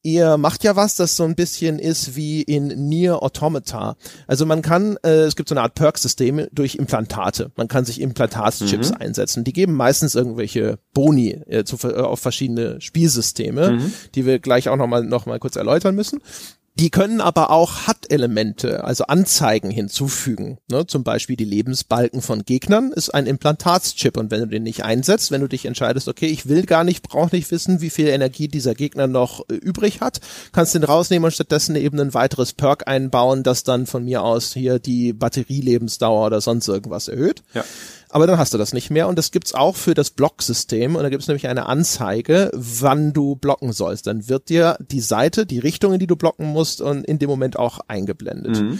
ihr 0.07 0.37
macht 0.37 0.63
ja 0.63 0.77
was, 0.77 0.95
das 0.95 1.17
so 1.17 1.25
ein 1.25 1.35
bisschen 1.35 1.79
ist 1.79 2.15
wie 2.15 2.41
in 2.41 2.67
Nier 2.87 3.21
Automata. 3.21 3.97
Also 4.25 4.45
man 4.45 4.61
kann, 4.61 4.95
äh, 5.03 5.23
es 5.23 5.35
gibt 5.35 5.49
so 5.49 5.55
eine 5.55 5.61
Art 5.61 5.75
Perk-Systeme 5.75 6.47
durch 6.53 6.75
Implantate. 6.75 7.51
Man 7.57 7.67
kann 7.67 7.83
sich 7.83 7.99
Implantatschips 7.99 8.91
mhm. 8.91 8.97
einsetzen. 9.01 9.43
Die 9.43 9.51
geben 9.51 9.73
meistens 9.73 10.15
irgendwelche 10.15 10.79
Boni 10.93 11.41
äh, 11.47 11.65
zu, 11.65 11.75
äh, 11.85 11.95
auf 11.95 12.21
verschiedene 12.21 12.79
Spielsysteme, 12.79 13.71
mhm. 13.71 13.93
die 14.15 14.25
wir 14.25 14.39
gleich 14.39 14.69
auch 14.69 14.77
nochmal 14.77 15.03
noch 15.03 15.25
mal 15.25 15.39
kurz 15.39 15.57
erläutern 15.57 15.93
müssen. 15.93 16.21
Die 16.79 16.91
können 16.91 17.21
aber 17.21 17.49
auch 17.49 17.87
HUD-Elemente, 17.87 18.83
also 18.83 19.05
Anzeigen 19.05 19.71
hinzufügen. 19.71 20.59
Ne? 20.69 20.85
Zum 20.85 21.03
Beispiel 21.03 21.35
die 21.35 21.43
Lebensbalken 21.43 22.21
von 22.21 22.45
Gegnern 22.45 22.91
ist 22.91 23.09
ein 23.09 23.25
Implantatschip 23.25 24.15
und 24.15 24.29
wenn 24.29 24.41
du 24.41 24.45
den 24.45 24.61
nicht 24.61 24.83
einsetzt, 24.83 25.31
wenn 25.31 25.41
du 25.41 25.47
dich 25.47 25.65
entscheidest, 25.65 26.07
okay, 26.07 26.27
ich 26.27 26.47
will 26.47 26.67
gar 26.67 26.83
nicht, 26.83 27.01
brauche 27.01 27.35
nicht 27.35 27.49
wissen, 27.49 27.81
wie 27.81 27.89
viel 27.89 28.07
Energie 28.07 28.47
dieser 28.47 28.75
Gegner 28.75 29.07
noch 29.07 29.49
äh, 29.49 29.55
übrig 29.55 30.01
hat, 30.01 30.19
kannst 30.51 30.75
den 30.75 30.83
rausnehmen 30.83 31.25
und 31.25 31.31
stattdessen 31.31 31.75
eben 31.75 31.99
ein 31.99 32.13
weiteres 32.13 32.53
Perk 32.53 32.87
einbauen, 32.87 33.41
das 33.41 33.63
dann 33.63 33.87
von 33.87 34.05
mir 34.05 34.21
aus 34.21 34.53
hier 34.53 34.77
die 34.77 35.13
Batterielebensdauer 35.13 36.27
oder 36.27 36.41
sonst 36.41 36.67
irgendwas 36.67 37.07
erhöht. 37.07 37.41
Ja 37.55 37.63
aber 38.09 38.27
dann 38.27 38.37
hast 38.37 38.53
du 38.53 38.57
das 38.57 38.73
nicht 38.73 38.89
mehr 38.89 39.07
und 39.07 39.17
das 39.17 39.31
gibt's 39.31 39.53
auch 39.53 39.75
für 39.75 39.93
das 39.93 40.11
Blocksystem 40.11 40.95
und 40.95 41.03
da 41.03 41.09
gibt's 41.09 41.27
nämlich 41.27 41.47
eine 41.47 41.65
Anzeige, 41.65 42.51
wann 42.53 43.13
du 43.13 43.35
blocken 43.35 43.73
sollst. 43.73 44.07
Dann 44.07 44.29
wird 44.29 44.49
dir 44.49 44.77
die 44.79 45.01
Seite, 45.01 45.45
die 45.45 45.59
Richtung, 45.59 45.93
in 45.93 45.99
die 45.99 46.07
du 46.07 46.15
blocken 46.15 46.47
musst 46.47 46.81
und 46.81 47.03
in 47.05 47.19
dem 47.19 47.29
Moment 47.29 47.59
auch 47.59 47.79
eingeblendet. 47.87 48.61
Mhm. 48.61 48.79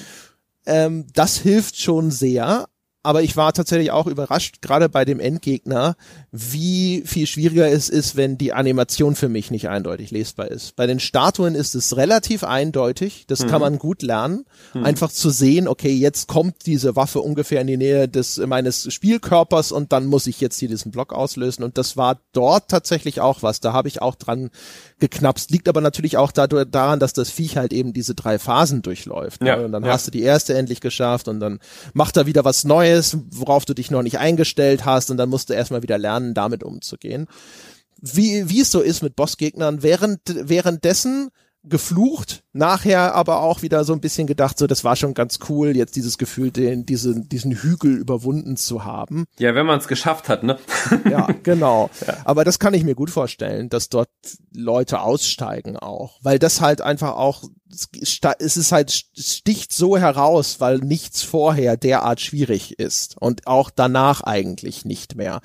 Ähm, 0.66 1.08
das 1.14 1.38
hilft 1.38 1.78
schon 1.78 2.12
sehr, 2.12 2.68
aber 3.04 3.22
ich 3.24 3.38
war 3.38 3.54
tatsächlich 3.54 3.91
auch 3.91 4.08
überrascht, 4.08 4.62
gerade 4.62 4.90
bei 4.90 5.06
dem 5.06 5.20
Endgegner, 5.20 5.95
wie 6.38 7.03
viel 7.05 7.27
schwieriger 7.27 7.69
es 7.69 7.89
ist, 7.89 8.15
wenn 8.15 8.38
die 8.38 8.53
Animation 8.53 9.15
für 9.15 9.30
mich 9.30 9.51
nicht 9.51 9.69
eindeutig 9.69 10.11
lesbar 10.11 10.49
ist. 10.49 10.76
Bei 10.76 10.88
den 10.88 10.99
Statuen 10.99 11.55
ist 11.55 11.76
es 11.76 11.97
relativ 11.97 12.43
eindeutig, 12.43 13.26
das 13.27 13.43
mhm. 13.43 13.47
kann 13.47 13.61
man 13.61 13.77
gut 13.77 14.01
lernen, 14.01 14.45
mhm. 14.73 14.85
einfach 14.85 15.11
zu 15.11 15.30
sehen, 15.30 15.68
okay, 15.68 15.93
jetzt 15.93 16.27
kommt 16.27 16.65
diese 16.65 16.95
Waffe 16.95 17.22
ungefähr 17.22 17.61
in 17.61 17.68
die 17.68 17.77
Nähe 17.77 18.07
des 18.07 18.38
meines 18.38 18.91
Spielkörpers 18.91 19.72
und 19.72 19.91
dann 19.91 20.05
muss 20.07 20.27
ich 20.27 20.41
jetzt 20.41 20.59
hier 20.59 20.69
diesen 20.69 20.91
Block 20.91 21.14
auslösen 21.14 21.64
und 21.64 21.77
das 21.77 21.97
war 21.97 22.19
dort 22.34 22.69
tatsächlich 22.69 23.22
auch 23.22 23.43
was, 23.43 23.59
da 23.59 23.73
habe 23.73 23.88
ich 23.88 24.01
auch 24.01 24.15
dran 24.15 24.49
geknapst, 24.99 25.51
liegt 25.51 25.69
aber 25.69 25.81
natürlich 25.81 26.18
auch 26.18 26.31
dadurch, 26.31 26.65
daran, 26.69 26.99
dass 26.99 27.14
das 27.14 27.30
Viech 27.30 27.57
halt 27.57 27.73
eben 27.73 27.93
diese 27.93 28.15
drei 28.15 28.39
Phasen 28.39 28.81
durchläuft. 28.81 29.43
Ja, 29.43 29.57
ne? 29.57 29.65
Und 29.65 29.72
dann 29.72 29.84
ja. 29.84 29.91
hast 29.91 30.07
du 30.07 30.11
die 30.11 30.23
erste 30.23 30.55
endlich 30.55 30.81
geschafft 30.81 31.27
und 31.27 31.39
dann 31.39 31.59
macht 31.93 32.18
er 32.18 32.26
wieder 32.26 32.43
was 32.43 32.64
Neues 32.64 32.77
Neues, 32.77 33.18
worauf 33.31 33.65
du 33.65 33.73
dich 33.73 33.91
noch 33.91 34.01
nicht 34.01 34.19
eingestellt 34.19 34.85
hast 34.85 35.11
und 35.11 35.18
dann 35.18 35.30
musst 35.30 35.49
du 35.49 35.53
erstmal 35.53 35.84
wieder 35.84 35.97
lernen, 35.97 36.27
damit 36.34 36.64
umzugehen. 36.64 37.28
Wie, 37.99 38.49
wie 38.49 38.62
es 38.62 38.72
so 38.72 38.82
ist 38.82 39.02
mit 39.02 39.16
Bossgegnern, 39.16 39.82
während, 39.82 40.22
währenddessen 40.26 41.30
geflucht, 41.70 42.44
nachher 42.54 43.14
aber 43.16 43.41
auch 43.41 43.62
wieder 43.62 43.84
so 43.84 43.94
ein 43.94 43.99
bisschen 43.99 44.28
gedacht, 44.28 44.58
so 44.58 44.68
das 44.68 44.84
war 44.84 44.95
schon 44.95 45.14
ganz 45.14 45.40
cool, 45.49 45.76
jetzt 45.76 45.95
dieses 45.95 46.18
Gefühl, 46.18 46.52
den, 46.52 46.86
diesen, 46.86 47.28
diesen 47.30 47.52
Hügel 47.52 47.98
überwunden 47.98 48.58
zu 48.58 48.86
haben. 48.86 49.26
Ja, 49.38 49.54
wenn 49.56 49.66
man 49.66 49.80
es 49.80 49.88
geschafft 49.88 50.30
hat, 50.30 50.44
ne? 50.44 50.58
ja, 51.10 51.28
genau. 51.44 51.90
Ja. 52.08 52.18
Aber 52.26 52.45
das 52.45 52.60
kann 52.60 52.74
ich 52.74 52.84
mir 52.84 52.95
gut 52.95 53.10
vorstellen, 53.10 53.70
dass 53.70 53.90
dort 53.90 54.10
Leute 54.54 55.02
aussteigen 55.02 55.78
auch, 55.78 56.20
weil 56.22 56.40
das 56.40 56.62
halt 56.62 56.80
einfach 56.80 57.16
auch, 57.16 57.44
es 57.70 58.58
ist 58.58 58.72
halt, 58.72 58.91
sticht 59.18 59.74
so 59.74 59.98
heraus, 59.98 60.60
weil 60.60 60.78
nichts 60.78 61.24
vorher 61.24 61.76
derart 61.76 62.22
schwierig 62.22 62.80
ist 62.80 63.18
und 63.20 63.48
auch 63.48 63.72
danach 63.72 64.22
eigentlich 64.22 64.86
nicht 64.86 65.16
mehr 65.16 65.41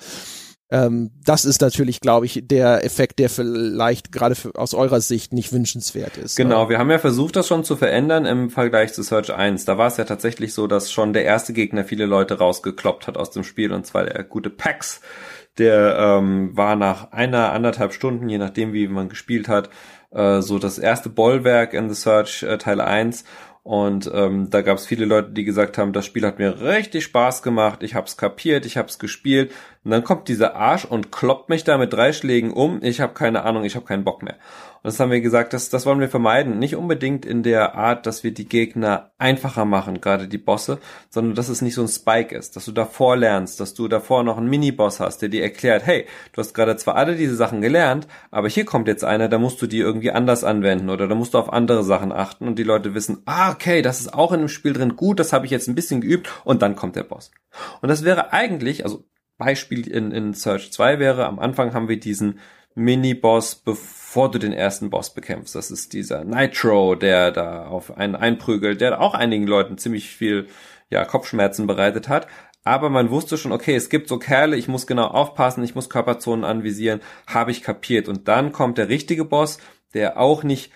ähm, 0.73 1.11
das 1.23 1.45
ist 1.45 1.61
natürlich, 1.61 2.01
glaube 2.01 2.25
ich, 2.25 2.47
der 2.47 2.83
Effekt, 2.83 3.19
der 3.19 3.29
vielleicht 3.29 4.11
gerade 4.11 4.35
aus 4.55 4.73
eurer 4.73 5.01
Sicht 5.01 5.31
nicht 5.31 5.53
wünschenswert 5.53 6.17
ist. 6.17 6.35
Genau, 6.35 6.63
ne? 6.63 6.69
wir 6.69 6.79
haben 6.79 6.89
ja 6.89 6.97
versucht, 6.97 7.35
das 7.35 7.47
schon 7.47 7.63
zu 7.63 7.75
verändern 7.75 8.25
im 8.25 8.49
Vergleich 8.49 8.91
zu 8.91 9.03
Search 9.03 9.31
1. 9.31 9.65
Da 9.65 9.77
war 9.77 9.85
es 9.85 9.97
ja 9.97 10.03
tatsächlich 10.03 10.51
so, 10.55 10.65
dass 10.65 10.91
schon 10.91 11.13
der 11.13 11.25
erste 11.25 11.53
Gegner 11.53 11.83
viele 11.83 12.07
Leute 12.07 12.39
rausgekloppt 12.39 13.05
hat 13.05 13.17
aus 13.17 13.29
dem 13.29 13.43
Spiel, 13.43 13.71
und 13.71 13.85
zwar 13.85 14.05
der 14.05 14.23
gute 14.23 14.49
Pax. 14.49 15.01
Der 15.59 15.95
ähm, 15.99 16.57
war 16.57 16.75
nach 16.75 17.11
einer, 17.11 17.51
anderthalb 17.51 17.93
Stunden, 17.93 18.27
je 18.27 18.39
nachdem, 18.39 18.73
wie 18.73 18.87
man 18.87 19.09
gespielt 19.09 19.47
hat, 19.47 19.69
äh, 20.09 20.41
so 20.41 20.57
das 20.57 20.79
erste 20.79 21.09
Bollwerk 21.09 21.75
in 21.75 21.87
The 21.87 22.01
Search 22.01 22.41
äh, 22.41 22.57
Teil 22.57 22.81
1 22.81 23.25
und 23.63 24.11
ähm, 24.13 24.49
da 24.49 24.61
gab 24.61 24.77
es 24.77 24.85
viele 24.85 25.05
Leute, 25.05 25.31
die 25.31 25.45
gesagt 25.45 25.77
haben, 25.77 25.93
das 25.93 26.05
Spiel 26.05 26.25
hat 26.25 26.37
mir 26.37 26.59
richtig 26.59 27.05
Spaß 27.05 27.41
gemacht, 27.41 27.81
ich 27.81 27.95
hab's 27.95 28.17
kapiert, 28.17 28.65
ich 28.65 28.75
hab's 28.75 28.99
gespielt. 28.99 29.53
Und 29.83 29.91
dann 29.91 30.03
kommt 30.03 30.29
dieser 30.29 30.55
Arsch 30.55 30.85
und 30.85 31.11
kloppt 31.11 31.49
mich 31.49 31.63
da 31.63 31.77
mit 31.77 31.91
drei 31.91 32.13
Schlägen 32.13 32.51
um. 32.51 32.79
Ich 32.81 33.01
habe 33.01 33.13
keine 33.13 33.43
Ahnung, 33.43 33.65
ich 33.65 33.75
habe 33.75 33.85
keinen 33.85 34.05
Bock 34.05 34.23
mehr. 34.23 34.35
Und 34.83 34.91
das 34.91 34.99
haben 34.99 35.11
wir 35.11 35.21
gesagt, 35.21 35.53
das, 35.53 35.69
das 35.69 35.85
wollen 35.85 35.99
wir 35.99 36.09
vermeiden. 36.09 36.59
Nicht 36.59 36.75
unbedingt 36.75 37.25
in 37.25 37.41
der 37.43 37.75
Art, 37.75 38.05
dass 38.05 38.23
wir 38.23 38.33
die 38.33 38.47
Gegner 38.47 39.11
einfacher 39.17 39.63
machen, 39.63 40.01
gerade 40.01 40.27
die 40.27 40.37
Bosse, 40.37 40.79
sondern 41.09 41.35
dass 41.35 41.47
es 41.47 41.61
nicht 41.61 41.75
so 41.75 41.81
ein 41.81 41.87
Spike 41.87 42.35
ist, 42.35 42.55
dass 42.55 42.65
du 42.65 42.71
davor 42.73 43.15
lernst, 43.15 43.59
dass 43.59 43.73
du 43.73 43.87
davor 43.87 44.23
noch 44.23 44.37
einen 44.37 44.49
Mini-Boss 44.49 44.99
hast, 44.99 45.21
der 45.21 45.29
dir 45.29 45.41
erklärt, 45.41 45.85
hey, 45.85 46.05
du 46.33 46.39
hast 46.39 46.53
gerade 46.53 46.75
zwar 46.75 46.95
alle 46.95 47.15
diese 47.15 47.35
Sachen 47.35 47.61
gelernt, 47.61 48.07
aber 48.29 48.49
hier 48.49 48.65
kommt 48.65 48.89
jetzt 48.89 49.05
einer, 49.05 49.29
da 49.29 49.37
musst 49.37 49.61
du 49.61 49.67
die 49.67 49.79
irgendwie 49.79 50.11
anders 50.11 50.43
anwenden 50.43 50.89
oder 50.89 51.07
da 51.07 51.15
musst 51.15 51.33
du 51.33 51.39
auf 51.39 51.51
andere 51.51 51.83
Sachen 51.83 52.11
achten 52.11 52.47
und 52.47 52.59
die 52.59 52.63
Leute 52.63 52.93
wissen, 52.93 53.21
ah, 53.25 53.51
okay, 53.51 53.81
das 53.81 54.01
ist 54.01 54.13
auch 54.13 54.33
in 54.33 54.41
dem 54.41 54.49
Spiel 54.49 54.73
drin, 54.73 54.97
gut, 54.97 55.19
das 55.19 55.31
habe 55.31 55.45
ich 55.45 55.51
jetzt 55.51 55.67
ein 55.67 55.75
bisschen 55.75 56.01
geübt 56.01 56.29
und 56.43 56.61
dann 56.61 56.75
kommt 56.75 56.97
der 56.97 57.03
Boss. 57.03 57.31
Und 57.81 57.87
das 57.87 58.03
wäre 58.03 58.33
eigentlich, 58.33 58.83
also 58.83 59.05
Beispiel 59.37 59.87
in, 59.87 60.11
in 60.11 60.33
Search 60.33 60.71
2 60.71 60.99
wäre, 60.99 61.25
am 61.25 61.39
Anfang 61.39 61.73
haben 61.73 61.89
wir 61.89 61.99
diesen 61.99 62.39
Mini-Boss, 62.75 63.55
bevor 63.55 64.31
du 64.31 64.39
den 64.39 64.53
ersten 64.53 64.89
Boss 64.89 65.13
bekämpfst. 65.13 65.55
Das 65.55 65.71
ist 65.71 65.93
dieser 65.93 66.23
Nitro, 66.23 66.95
der 66.95 67.31
da 67.31 67.67
auf 67.67 67.97
einen 67.97 68.15
einprügelt, 68.15 68.81
der 68.81 68.99
auch 68.99 69.13
einigen 69.13 69.47
Leuten 69.47 69.77
ziemlich 69.77 70.09
viel 70.09 70.47
ja, 70.89 71.05
Kopfschmerzen 71.05 71.67
bereitet 71.67 72.09
hat. 72.09 72.27
Aber 72.63 72.89
man 72.89 73.09
wusste 73.09 73.37
schon, 73.37 73.51
okay, 73.51 73.75
es 73.75 73.89
gibt 73.89 74.07
so 74.07 74.17
Kerle, 74.17 74.55
ich 74.55 74.67
muss 74.67 74.87
genau 74.87 75.07
aufpassen, 75.07 75.63
ich 75.63 75.75
muss 75.75 75.89
Körperzonen 75.89 76.45
anvisieren, 76.45 77.01
habe 77.27 77.51
ich 77.51 77.61
kapiert. 77.61 78.07
Und 78.07 78.27
dann 78.27 78.53
kommt 78.53 78.77
der 78.77 78.89
richtige 78.89 79.25
Boss, 79.25 79.57
der 79.93 80.17
auch 80.17 80.43
nicht 80.43 80.71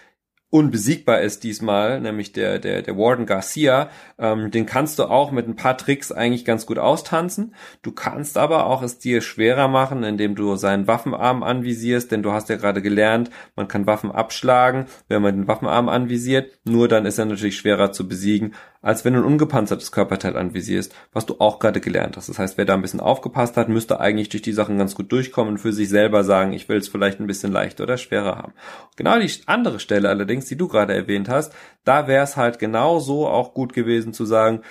unbesiegbar 0.50 1.22
ist 1.22 1.44
diesmal, 1.44 2.00
nämlich 2.00 2.32
der, 2.32 2.60
der, 2.60 2.82
der 2.82 2.98
Warden 2.98 3.26
Garcia, 3.26 3.90
ähm, 4.18 4.50
den 4.50 4.66
kannst 4.66 4.98
du 4.98 5.04
auch 5.04 5.32
mit 5.32 5.48
ein 5.48 5.58
paar 5.58 5.78
Tricks 5.78 6.12
eigentlich 6.12 6.46
ganz 6.46 6.66
gut 6.66 6.80
austanzen. 6.80 7.54
Du 7.82 7.92
kannst 7.92 8.38
aber 8.38 8.66
auch 8.66 8.82
es 8.82 8.98
dir 8.98 9.22
schwerer 9.22 9.68
machen, 9.68 10.04
indem 10.04 10.36
du 10.36 10.56
seinen 10.56 10.88
Waffenarm 10.88 11.44
anvisierst, 11.44 12.12
denn 12.12 12.24
du 12.24 12.32
hast 12.32 12.48
ja 12.48 12.56
gerade 12.56 12.82
gelernt, 12.82 13.30
man 13.56 13.68
kann 13.68 13.88
Waffen 13.88 14.12
abschlagen, 14.12 14.86
wenn 15.10 15.22
man 15.22 15.36
den 15.36 15.48
Waffenarm 15.48 15.90
anvisiert, 15.90 16.60
nur 16.64 16.88
dann 16.88 17.06
ist 17.06 17.18
er 17.18 17.26
natürlich 17.26 17.58
schwerer 17.58 17.92
zu 17.92 18.08
besiegen, 18.08 18.54
als 18.82 19.04
wenn 19.04 19.14
du 19.14 19.20
ein 19.20 19.26
ungepanzertes 19.26 19.92
Körperteil 19.92 20.38
anvisierst, 20.38 20.96
was 21.12 21.26
du 21.26 21.36
auch 21.40 21.60
gerade 21.60 21.82
gelernt 21.82 22.16
hast. 22.16 22.30
Das 22.30 22.40
heißt, 22.40 22.58
wer 22.58 22.66
da 22.66 22.74
ein 22.74 22.82
bisschen 22.82 23.00
aufgepasst 23.00 23.58
hat, 23.58 23.70
müsste 23.70 24.00
eigentlich 24.00 24.30
durch 24.30 24.44
die 24.44 24.54
Sachen 24.54 24.78
ganz 24.78 24.96
gut 24.96 25.12
durchkommen 25.12 25.54
und 25.54 25.58
für 25.58 25.74
sich 25.74 25.90
selber 25.90 26.24
sagen, 26.24 26.54
ich 26.54 26.70
will 26.70 26.78
es 26.78 26.88
vielleicht 26.88 27.20
ein 27.20 27.28
bisschen 27.28 27.52
leichter 27.52 27.84
oder 27.84 27.98
schwerer 27.98 28.38
haben. 28.38 28.54
Genau 28.96 29.20
die 29.20 29.30
andere 29.46 29.80
Stelle 29.80 30.10
allerdings, 30.10 30.37
die 30.46 30.58
du 30.58 30.68
gerade 30.68 30.94
erwähnt 30.94 31.30
hast, 31.30 31.54
da 31.84 32.08
wäre 32.08 32.24
es 32.24 32.38
halt 32.38 32.60
genau 32.60 33.00
so 33.00 33.28
auch 33.28 33.54
gut 33.54 33.74
gewesen 33.74 34.14
zu 34.14 34.26
sagen, 34.26 34.62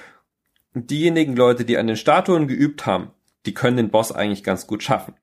diejenigen 0.74 1.36
Leute, 1.36 1.64
die 1.64 1.78
an 1.78 1.86
den 1.86 1.97
Statuen 1.97 2.48
geübt 2.48 2.86
haben, 2.86 3.10
die 3.47 3.55
können 3.55 3.76
den 3.76 3.90
Boss 3.90 4.12
eigentlich 4.12 4.44
ganz 4.44 4.66
gut 4.66 4.82
schaffen 4.82 5.14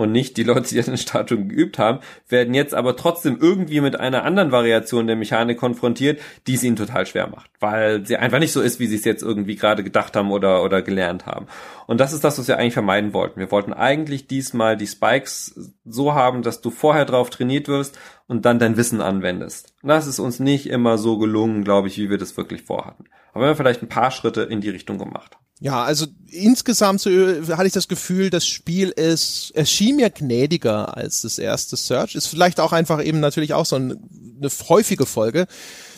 und 0.00 0.12
nicht 0.12 0.36
die 0.38 0.44
Leute, 0.44 0.68
die 0.70 0.78
an 0.78 0.86
den 0.86 0.96
Statuen 0.96 1.48
geübt 1.48 1.78
haben, 1.78 2.00
werden 2.28 2.54
jetzt 2.54 2.74
aber 2.74 2.96
trotzdem 2.96 3.38
irgendwie 3.40 3.80
mit 3.80 4.00
einer 4.00 4.24
anderen 4.24 4.50
Variation 4.50 5.06
der 5.06 5.16
Mechanik 5.16 5.58
konfrontiert, 5.58 6.20
die 6.46 6.54
es 6.54 6.62
ihnen 6.62 6.76
total 6.76 7.04
schwer 7.04 7.26
macht, 7.26 7.50
weil 7.60 8.06
sie 8.06 8.16
einfach 8.16 8.38
nicht 8.38 8.52
so 8.52 8.62
ist, 8.62 8.80
wie 8.80 8.86
sie 8.86 8.96
es 8.96 9.04
jetzt 9.04 9.22
irgendwie 9.22 9.56
gerade 9.56 9.84
gedacht 9.84 10.16
haben 10.16 10.30
oder, 10.30 10.62
oder 10.62 10.80
gelernt 10.80 11.26
haben. 11.26 11.46
Und 11.86 12.00
das 12.00 12.12
ist 12.14 12.24
das, 12.24 12.38
was 12.38 12.48
wir 12.48 12.56
eigentlich 12.56 12.72
vermeiden 12.72 13.12
wollten. 13.12 13.40
Wir 13.40 13.50
wollten 13.50 13.74
eigentlich 13.74 14.26
diesmal 14.26 14.76
die 14.76 14.86
Spikes 14.86 15.74
so 15.84 16.14
haben, 16.14 16.42
dass 16.42 16.62
du 16.62 16.70
vorher 16.70 17.04
drauf 17.04 17.28
trainiert 17.28 17.68
wirst 17.68 17.98
und 18.30 18.44
dann 18.44 18.60
dein 18.60 18.76
Wissen 18.76 19.00
anwendest. 19.00 19.74
Das 19.82 20.06
ist 20.06 20.20
uns 20.20 20.38
nicht 20.38 20.68
immer 20.68 20.98
so 20.98 21.18
gelungen, 21.18 21.64
glaube 21.64 21.88
ich, 21.88 21.98
wie 21.98 22.10
wir 22.10 22.16
das 22.16 22.36
wirklich 22.36 22.62
vorhatten. 22.62 23.06
Aber 23.32 23.42
wir 23.42 23.48
haben 23.48 23.56
vielleicht 23.56 23.82
ein 23.82 23.88
paar 23.88 24.12
Schritte 24.12 24.42
in 24.42 24.60
die 24.60 24.70
Richtung 24.70 24.98
gemacht. 24.98 25.36
Ja, 25.58 25.82
also 25.82 26.06
insgesamt 26.28 27.00
so, 27.00 27.10
hatte 27.10 27.66
ich 27.66 27.72
das 27.72 27.88
Gefühl, 27.88 28.30
das 28.30 28.46
Spiel 28.46 28.90
ist, 28.90 29.50
es 29.56 29.68
schien 29.68 29.96
mir 29.96 30.10
gnädiger 30.10 30.96
als 30.96 31.22
das 31.22 31.40
erste 31.40 31.76
Search. 31.76 32.14
Ist 32.14 32.28
vielleicht 32.28 32.60
auch 32.60 32.72
einfach 32.72 33.04
eben 33.04 33.18
natürlich 33.18 33.52
auch 33.52 33.66
so 33.66 33.74
eine, 33.74 33.96
eine 34.38 34.50
häufige 34.68 35.06
Folge. 35.06 35.48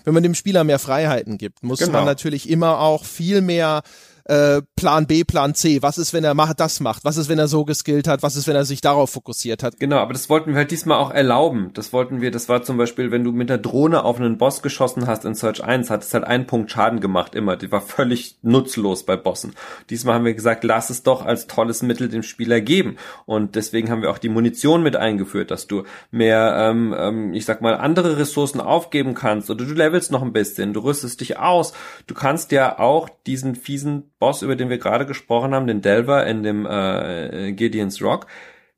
Wenn 0.05 0.15
man 0.15 0.23
dem 0.23 0.35
Spieler 0.35 0.65
mehr 0.65 0.79
Freiheiten 0.79 1.37
gibt, 1.37 1.63
muss 1.63 1.81
genau. 1.81 1.93
man 1.93 2.07
natürlich 2.07 2.49
immer 2.49 2.81
auch 2.81 3.05
viel 3.05 3.43
mehr 3.43 3.83
äh, 4.25 4.63
Plan 4.77 5.07
B, 5.07 5.25
Plan 5.25 5.55
C. 5.55 5.83
Was 5.83 5.99
ist, 5.99 6.13
wenn 6.13 6.25
er 6.25 6.35
macht, 6.35 6.61
das 6.61 6.81
macht? 6.81 7.05
Was 7.05 7.17
ist, 7.17 7.29
wenn 7.29 7.39
er 7.39 7.49
so 7.49 7.65
geskillt 7.65 8.09
hat? 8.09 8.23
Was 8.23 8.37
ist, 8.37 8.47
wenn 8.47 8.57
er 8.57 8.65
sich 8.65 8.81
darauf 8.81 9.11
fokussiert 9.11 9.63
hat? 9.63 9.79
Genau, 9.79 9.97
aber 9.97 10.13
das 10.13 10.29
wollten 10.29 10.51
wir 10.51 10.57
halt 10.57 10.71
diesmal 10.71 10.99
auch 10.99 11.11
erlauben. 11.11 11.71
Das 11.75 11.93
wollten 11.93 12.21
wir, 12.21 12.31
das 12.31 12.49
war 12.49 12.63
zum 12.63 12.77
Beispiel, 12.77 13.11
wenn 13.11 13.25
du 13.25 13.33
mit 13.33 13.49
der 13.49 13.59
Drohne 13.59 14.05
auf 14.05 14.19
einen 14.19 14.39
Boss 14.39 14.63
geschossen 14.63 15.07
hast 15.07 15.25
in 15.25 15.35
Search 15.35 15.63
1, 15.63 15.91
hat 15.91 16.03
es 16.03 16.15
halt 16.15 16.25
einen 16.25 16.47
Punkt 16.47 16.71
Schaden 16.71 17.01
gemacht 17.01 17.35
immer. 17.35 17.57
Die 17.57 17.73
war 17.73 17.81
völlig 17.81 18.39
nutzlos 18.43 19.05
bei 19.05 19.17
Bossen. 19.17 19.55
Diesmal 19.91 20.17
haben 20.17 20.25
wir 20.25 20.35
gesagt, 20.35 20.65
lass 20.65 20.91
es 20.91 21.03
doch 21.03 21.25
als 21.25 21.47
tolles 21.47 21.83
Mittel 21.83 22.09
dem 22.09 22.23
Spieler 22.23 22.61
geben. 22.61 22.97
Und 23.27 23.57
deswegen 23.57 23.91
haben 23.91 24.03
wir 24.03 24.11
auch 24.11 24.19
die 24.19 24.29
Munition 24.29 24.83
mit 24.83 24.97
eingeführt, 24.97 25.51
dass 25.51 25.67
du 25.67 25.85
mehr, 26.11 26.55
ähm, 26.59 26.95
ähm, 26.97 27.35
ich 27.35 27.45
sag 27.45 27.61
mal, 27.61 27.75
andere 27.77 28.19
Ressourcen 28.19 28.61
aufgeben 28.61 29.15
kannst 29.15 29.51
oder 29.51 29.65
du 29.65 29.75
levelst 29.75 30.13
noch 30.13 30.23
ein 30.23 30.33
bisschen, 30.33 30.73
du 30.73 30.81
rüstest 30.81 31.21
dich 31.21 31.39
aus. 31.39 31.73
Du 32.07 32.15
kannst 32.15 32.53
ja 32.53 32.79
auch 32.79 33.09
diesen 33.27 33.55
fiesen 33.55 34.11
Boss, 34.23 34.43
über 34.43 34.55
den 34.55 34.71
wir 34.71 34.79
gerade 34.79 35.05
gesprochen 35.05 35.53
haben, 35.53 35.67
den 35.67 35.81
Delver 35.81 36.25
in 36.29 36.45
dem 36.45 36.65
äh, 36.65 37.51
Gideon's 37.51 38.01
Rock, 38.01 38.29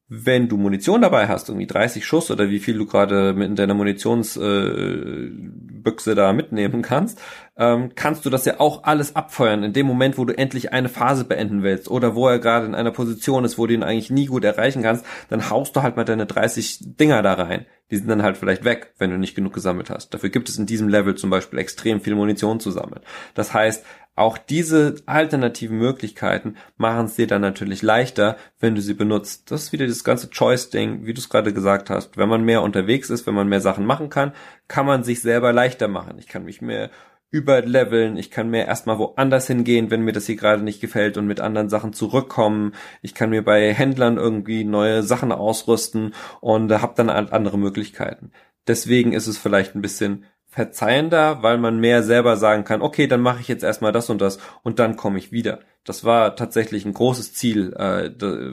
wenn 0.09 0.49
du 0.49 0.57
Munition 0.57 1.03
dabei 1.03 1.29
hast, 1.29 1.51
irgendwie 1.51 1.67
30 1.67 2.07
Schuss 2.07 2.31
oder 2.31 2.49
wie 2.49 2.61
viel 2.61 2.79
du 2.79 2.87
gerade 2.87 3.35
mit 3.35 3.59
deiner 3.59 3.75
Munitionsbüchse 3.75 6.13
äh, 6.13 6.15
da 6.15 6.33
mitnehmen 6.33 6.81
kannst, 6.81 7.21
ähm, 7.59 7.91
kannst 7.95 8.25
du 8.25 8.31
das 8.31 8.47
ja 8.47 8.59
auch 8.59 8.85
alles 8.85 9.17
abfeuern 9.17 9.65
in 9.65 9.75
dem 9.75 9.87
Moment, 9.87 10.17
wo 10.17 10.25
du 10.25 10.37
endlich 10.37 10.73
eine 10.73 10.89
Phase 10.89 11.25
beenden 11.25 11.63
willst 11.63 11.91
oder 11.91 12.15
wo 12.15 12.27
er 12.27 12.39
gerade 12.39 12.67
in 12.67 12.75
einer 12.75 12.91
Position 12.91 13.45
ist, 13.45 13.59
wo 13.59 13.67
du 13.67 13.75
ihn 13.75 13.83
eigentlich 13.83 14.11
nie 14.11 14.27
gut 14.27 14.45
erreichen 14.45 14.83
kannst, 14.83 15.05
dann 15.29 15.51
haust 15.51 15.77
du 15.77 15.83
halt 15.83 15.97
mal 15.97 16.05
deine 16.05 16.25
30 16.25 16.97
Dinger 16.99 17.23
da 17.23 17.35
rein. 17.35 17.67
Die 17.91 17.97
sind 17.97 18.09
dann 18.09 18.23
halt 18.23 18.39
vielleicht 18.39 18.65
weg, 18.65 18.95
wenn 18.99 19.11
du 19.11 19.19
nicht 19.19 19.35
genug 19.35 19.53
gesammelt 19.53 19.91
hast. 19.91 20.15
Dafür 20.15 20.31
gibt 20.31 20.49
es 20.49 20.59
in 20.59 20.67
diesem 20.67 20.89
Level 20.89 21.17
zum 21.17 21.31
Beispiel 21.31 21.59
extrem 21.59 22.01
viel 22.01 22.15
Munition 22.15 22.61
zu 22.61 22.71
sammeln. 22.71 23.03
Das 23.35 23.53
heißt, 23.53 23.85
auch 24.17 24.39
diese 24.39 24.97
alternativen 25.07 25.79
Möglichkeiten 25.79 26.57
machen 26.77 27.07
es 27.07 27.17
dir 27.17 27.27
dann 27.27 27.43
natürlich 27.43 27.83
leichter, 27.83 28.37
wenn 28.61 28.75
du 28.75 28.81
sie 28.81 28.95
benutzt. 28.95 29.51
Das 29.51 29.65
ist 29.65 29.73
wieder 29.73 29.87
das 29.87 30.05
ganze 30.05 30.31
Choice-Ding, 30.31 31.05
wie 31.05 31.15
du 31.15 31.21
es 31.21 31.29
gerade 31.29 31.53
gesagt 31.53 31.91
hast. 31.91 32.17
Wenn 32.17 32.29
man 32.29 32.45
mehr 32.45 32.63
unterwegs 32.63 33.11
ist, 33.11 33.27
wenn 33.27 33.35
man 33.35 33.49
mehr 33.49 33.61
Sachen 33.61 33.87
machen 33.87 34.11
kann, 34.11 34.33
kann 34.69 34.87
man 34.87 35.03
sich 35.03 35.21
selber 35.21 35.53
leichter 35.53 35.89
machen. 35.89 36.19
Ich 36.19 36.29
kann 36.29 36.45
mich 36.45 36.63
mehr 36.63 36.91
überleveln, 37.31 38.17
ich 38.17 38.31
kann 38.31 38.49
mir 38.49 38.65
erstmal 38.65 38.99
woanders 38.99 39.49
hingehen, 39.49 39.91
wenn 39.91 40.03
mir 40.03 40.13
das 40.13 40.27
hier 40.27 40.37
gerade 40.37 40.63
nicht 40.63 40.81
gefällt 40.81 41.17
und 41.17 41.27
mit 41.27 41.41
anderen 41.41 41.69
Sachen 41.69 41.93
zurückkommen. 41.93 42.75
Ich 43.03 43.13
kann 43.13 43.31
mir 43.31 43.43
bei 43.43 43.75
Händlern 43.75 44.17
irgendwie 44.17 44.63
neue 44.63 45.03
Sachen 45.03 45.33
ausrüsten 45.33 46.15
und 46.41 46.71
habe 46.71 46.95
dann 46.97 47.11
andere 47.11 47.59
Möglichkeiten. 47.59 48.31
Deswegen 48.69 49.13
ist 49.13 49.27
es 49.27 49.37
vielleicht 49.37 49.75
ein 49.75 49.83
bisschen 49.83 50.27
verzeihender, 50.55 51.43
weil 51.43 51.59
man 51.59 51.81
mehr 51.81 52.05
selber 52.05 52.37
sagen 52.37 52.63
kann, 52.63 52.81
okay, 52.81 53.09
dann 53.09 53.21
mache 53.21 53.41
ich 53.41 53.49
jetzt 53.49 53.65
erstmal 53.65 53.91
das 53.91 54.09
und 54.09 54.21
das 54.21 54.39
und 54.63 54.79
dann 54.79 54.95
komme 54.95 55.19
ich 55.19 55.33
wieder. 55.33 55.59
Das 55.83 56.05
war 56.05 56.37
tatsächlich 56.37 56.85
ein 56.85 56.95
großes 56.95 57.35
Ziel, 57.35 57.75
äh, 57.77 58.09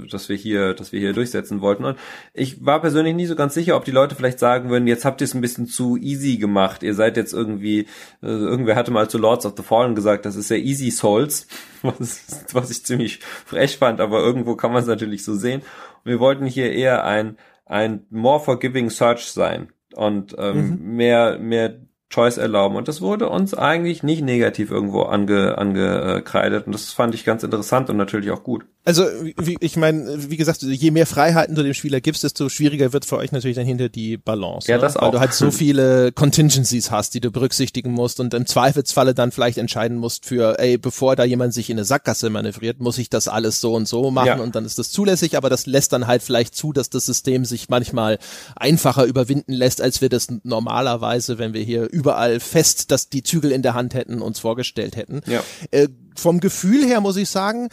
das 0.10 0.28
wir 0.28 0.36
hier, 0.36 0.74
das 0.74 0.92
wir 0.92 1.00
hier 1.00 1.14
durchsetzen 1.14 1.62
wollten. 1.62 1.86
Und 1.86 2.00
ich 2.34 2.66
war 2.66 2.82
persönlich 2.82 3.14
nie 3.14 3.28
so 3.28 3.36
ganz 3.36 3.54
sicher, 3.54 3.78
ob 3.78 3.86
die 3.86 3.92
Leute 3.92 4.16
vielleicht 4.16 4.40
sagen 4.40 4.72
würden, 4.72 4.88
jetzt 4.88 5.06
habt 5.06 5.22
ihr 5.22 5.26
es 5.26 5.36
ein 5.36 5.42
bisschen 5.42 5.68
zu 5.68 5.96
easy 5.96 6.38
gemacht. 6.38 6.82
Ihr 6.82 6.96
seid 6.96 7.18
jetzt 7.18 7.34
irgendwie, 7.34 7.82
äh, 8.24 8.28
irgendwer 8.28 8.76
hatte 8.76 8.90
mal 8.90 9.08
zu 9.08 9.20
Lords 9.20 9.46
of 9.46 9.54
the 9.56 9.62
Fallen 9.62 9.94
gesagt, 9.94 10.26
das 10.26 10.36
ist 10.36 10.50
ja 10.50 10.58
Easy 10.58 10.90
Souls, 10.90 11.46
was, 11.84 12.48
was 12.52 12.72
ich 12.72 12.84
ziemlich 12.84 13.20
frech 13.46 13.78
fand, 13.78 14.02
aber 14.02 14.22
irgendwo 14.22 14.56
kann 14.56 14.74
man 14.74 14.82
es 14.82 14.88
natürlich 14.88 15.24
so 15.24 15.36
sehen. 15.36 15.62
Und 16.04 16.12
wir 16.12 16.20
wollten 16.20 16.48
hier 16.48 16.74
eher 16.74 17.06
ein 17.06 17.38
ein 17.66 18.06
more 18.10 18.40
forgiving 18.40 18.90
Search 18.90 19.32
sein 19.32 19.70
und 19.94 20.36
ähm, 20.38 20.72
mhm. 20.72 20.96
mehr 20.96 21.38
mehr 21.40 21.80
Choice 22.12 22.38
erlauben. 22.38 22.76
Und 22.76 22.88
das 22.88 23.02
wurde 23.02 23.30
uns 23.30 23.54
eigentlich 23.54 24.04
nicht 24.04 24.22
negativ 24.22 24.70
irgendwo 24.70 25.04
ange, 25.04 25.58
angekreidet. 25.58 26.68
Und 26.68 26.74
das 26.74 26.92
fand 26.92 27.16
ich 27.16 27.26
ganz 27.26 27.44
interessant 27.44 27.90
und 27.90 27.98
natürlich 27.98 28.32
auch 28.32 28.44
gut. 28.44 28.66
Also, 28.84 29.06
wie, 29.38 29.58
ich 29.60 29.78
meine, 29.78 30.32
wie 30.32 30.38
gesagt, 30.38 30.64
je 30.64 30.90
mehr 30.90 31.06
Freiheiten 31.06 31.54
du 31.54 31.62
dem 31.62 31.76
Spieler 31.76 32.02
gibst, 32.02 32.24
desto 32.24 32.50
schwieriger 32.50 32.94
wird 32.94 33.06
für 33.06 33.18
euch 33.18 33.32
natürlich 33.32 33.56
dann 33.56 33.66
hinter 33.66 33.90
die 33.90 34.18
Balance. 34.18 34.72
Ja, 34.72 34.78
ne? 34.78 34.82
das 34.82 34.98
auch. 34.98 35.04
Weil 35.04 35.12
du 35.12 35.20
halt 35.20 35.34
so 35.34 35.52
viele 35.52 36.12
Contingencies 36.12 36.90
hast, 36.90 37.14
die 37.14 37.22
du 37.22 37.30
berücksichtigen 37.30 37.92
musst 37.92 38.20
und 38.20 38.34
im 38.34 38.48
Zweifelsfalle 38.48 39.14
dann 39.14 39.32
vielleicht 39.32 39.60
entscheiden 39.60 39.98
musst 39.98 40.26
für, 40.26 40.58
ey, 40.58 40.80
bevor 40.80 41.16
da 41.16 41.24
jemand 41.24 41.54
sich 41.54 41.70
in 41.70 41.78
eine 41.78 41.86
Sackgasse 41.86 42.32
manövriert, 42.32 42.80
muss 42.80 42.98
ich 42.98 43.12
das 43.12 43.28
alles 43.28 43.62
so 43.62 43.76
und 43.76 43.88
so 43.88 44.10
machen 44.10 44.28
ja. 44.28 44.40
und 44.40 44.56
dann 44.56 44.66
ist 44.66 44.80
das 44.80 44.92
zulässig, 44.92 45.38
aber 45.38 45.52
das 45.52 45.68
lässt 45.68 45.94
dann 45.94 46.08
halt 46.08 46.24
vielleicht 46.24 46.56
zu, 46.56 46.74
dass 46.74 46.90
das 46.90 47.06
System 47.06 47.46
sich 47.46 47.70
manchmal 47.70 48.18
einfacher 48.56 49.06
überwinden 49.06 49.54
lässt, 49.54 49.80
als 49.80 50.02
wir 50.02 50.10
das 50.10 50.28
normalerweise, 50.42 51.38
wenn 51.38 51.54
wir 51.54 51.62
hier 51.62 51.88
überall 51.92 52.40
fest, 52.40 52.90
dass 52.90 53.10
die 53.10 53.22
Zügel 53.22 53.52
in 53.52 53.62
der 53.62 53.76
Hand 53.76 53.94
hätten, 53.94 54.24
uns 54.24 54.40
vorgestellt 54.40 54.96
hätten. 54.96 55.22
Ja. 55.28 55.44
Äh, 55.70 55.88
vom 56.16 56.40
Gefühl 56.40 56.86
her 56.86 57.00
muss 57.00 57.16
ich 57.16 57.30
sagen, 57.30 57.70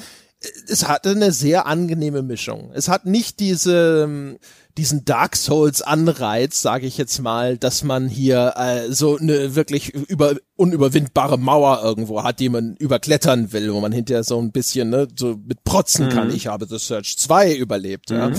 es 0.68 0.86
hatte 0.86 1.10
eine 1.10 1.32
sehr 1.32 1.66
angenehme 1.66 2.22
Mischung. 2.22 2.70
Es 2.72 2.88
hat 2.88 3.06
nicht 3.06 3.40
diese 3.40 4.38
diesen 4.78 5.04
Dark 5.04 5.34
Souls 5.34 5.82
Anreiz, 5.82 6.62
sage 6.62 6.86
ich 6.86 6.96
jetzt 6.98 7.18
mal, 7.18 7.58
dass 7.58 7.82
man 7.82 8.08
hier 8.08 8.54
äh, 8.56 8.92
so 8.92 9.18
eine 9.18 9.56
wirklich 9.56 9.92
über 9.92 10.36
unüberwindbare 10.54 11.36
Mauer 11.36 11.82
irgendwo 11.82 12.22
hat, 12.22 12.38
die 12.38 12.48
man 12.48 12.76
überklettern 12.76 13.52
will, 13.52 13.74
wo 13.74 13.80
man 13.80 13.90
hinterher 13.90 14.22
so 14.22 14.40
ein 14.40 14.52
bisschen 14.52 14.90
ne, 14.90 15.08
so 15.16 15.36
mit 15.44 15.64
protzen 15.64 16.06
mhm. 16.06 16.10
kann. 16.10 16.30
Ich 16.32 16.46
habe 16.46 16.66
The 16.66 16.78
Search 16.78 17.18
2 17.18 17.56
überlebt, 17.56 18.10
mhm. 18.10 18.16
ja. 18.16 18.32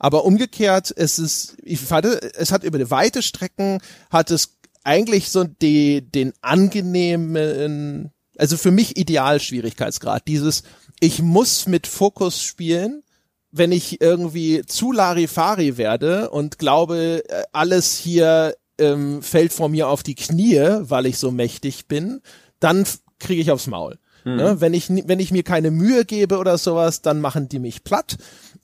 Aber 0.00 0.24
umgekehrt, 0.24 0.92
es 0.96 1.20
ist, 1.20 1.56
ich 1.62 1.78
fand, 1.78 2.06
es 2.06 2.50
hat 2.50 2.64
über 2.64 2.78
die 2.78 2.90
weite 2.90 3.22
Strecken 3.22 3.78
hat 4.10 4.32
es 4.32 4.58
eigentlich 4.82 5.30
so 5.30 5.44
die, 5.44 6.02
den 6.02 6.32
angenehmen, 6.42 8.10
also 8.36 8.56
für 8.56 8.72
mich 8.72 8.96
Idealschwierigkeitsgrad, 8.96 10.26
dieses 10.26 10.64
ich 11.00 11.22
muss 11.22 11.66
mit 11.66 11.86
Fokus 11.86 12.42
spielen, 12.42 13.02
wenn 13.50 13.72
ich 13.72 14.00
irgendwie 14.00 14.62
zu 14.66 14.90
Larifari 14.90 15.76
werde 15.76 16.30
und 16.30 16.58
glaube, 16.58 17.22
äh, 17.28 17.44
alles 17.52 17.96
hier 17.96 18.56
ähm, 18.78 19.22
fällt 19.22 19.52
vor 19.52 19.68
mir 19.68 19.88
auf 19.88 20.02
die 20.02 20.16
Knie, 20.16 20.60
weil 20.80 21.06
ich 21.06 21.18
so 21.18 21.30
mächtig 21.30 21.86
bin, 21.86 22.20
dann 22.58 22.84
kriege 23.20 23.40
ich 23.40 23.50
aufs 23.52 23.68
Maul. 23.68 23.98
Hm. 24.24 24.36
Ne? 24.36 24.60
Wenn 24.60 24.74
ich 24.74 24.88
wenn 24.90 25.20
ich 25.20 25.30
mir 25.30 25.44
keine 25.44 25.70
Mühe 25.70 26.04
gebe 26.04 26.38
oder 26.38 26.58
sowas, 26.58 27.02
dann 27.02 27.20
machen 27.20 27.48
die 27.48 27.58
mich 27.58 27.84
platt. 27.84 28.16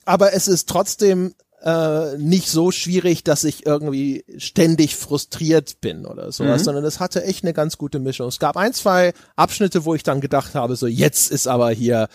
Aber 0.05 0.33
es 0.33 0.47
ist 0.47 0.67
trotzdem 0.67 1.35
äh, 1.63 2.17
nicht 2.17 2.49
so 2.49 2.71
schwierig, 2.71 3.23
dass 3.23 3.43
ich 3.43 3.65
irgendwie 3.65 4.25
ständig 4.37 4.95
frustriert 4.95 5.79
bin 5.81 6.05
oder 6.05 6.31
sowas, 6.31 6.61
mhm. 6.61 6.65
sondern 6.65 6.85
es 6.85 6.99
hatte 6.99 7.23
echt 7.23 7.43
eine 7.43 7.53
ganz 7.53 7.77
gute 7.77 7.99
Mischung. 7.99 8.27
Es 8.27 8.39
gab 8.39 8.57
ein, 8.57 8.73
zwei 8.73 9.13
Abschnitte, 9.35 9.85
wo 9.85 9.93
ich 9.93 10.03
dann 10.03 10.21
gedacht 10.21 10.55
habe, 10.55 10.75
so 10.75 10.87
jetzt 10.87 11.31
ist 11.31 11.47
aber 11.47 11.71
hier 11.71 12.07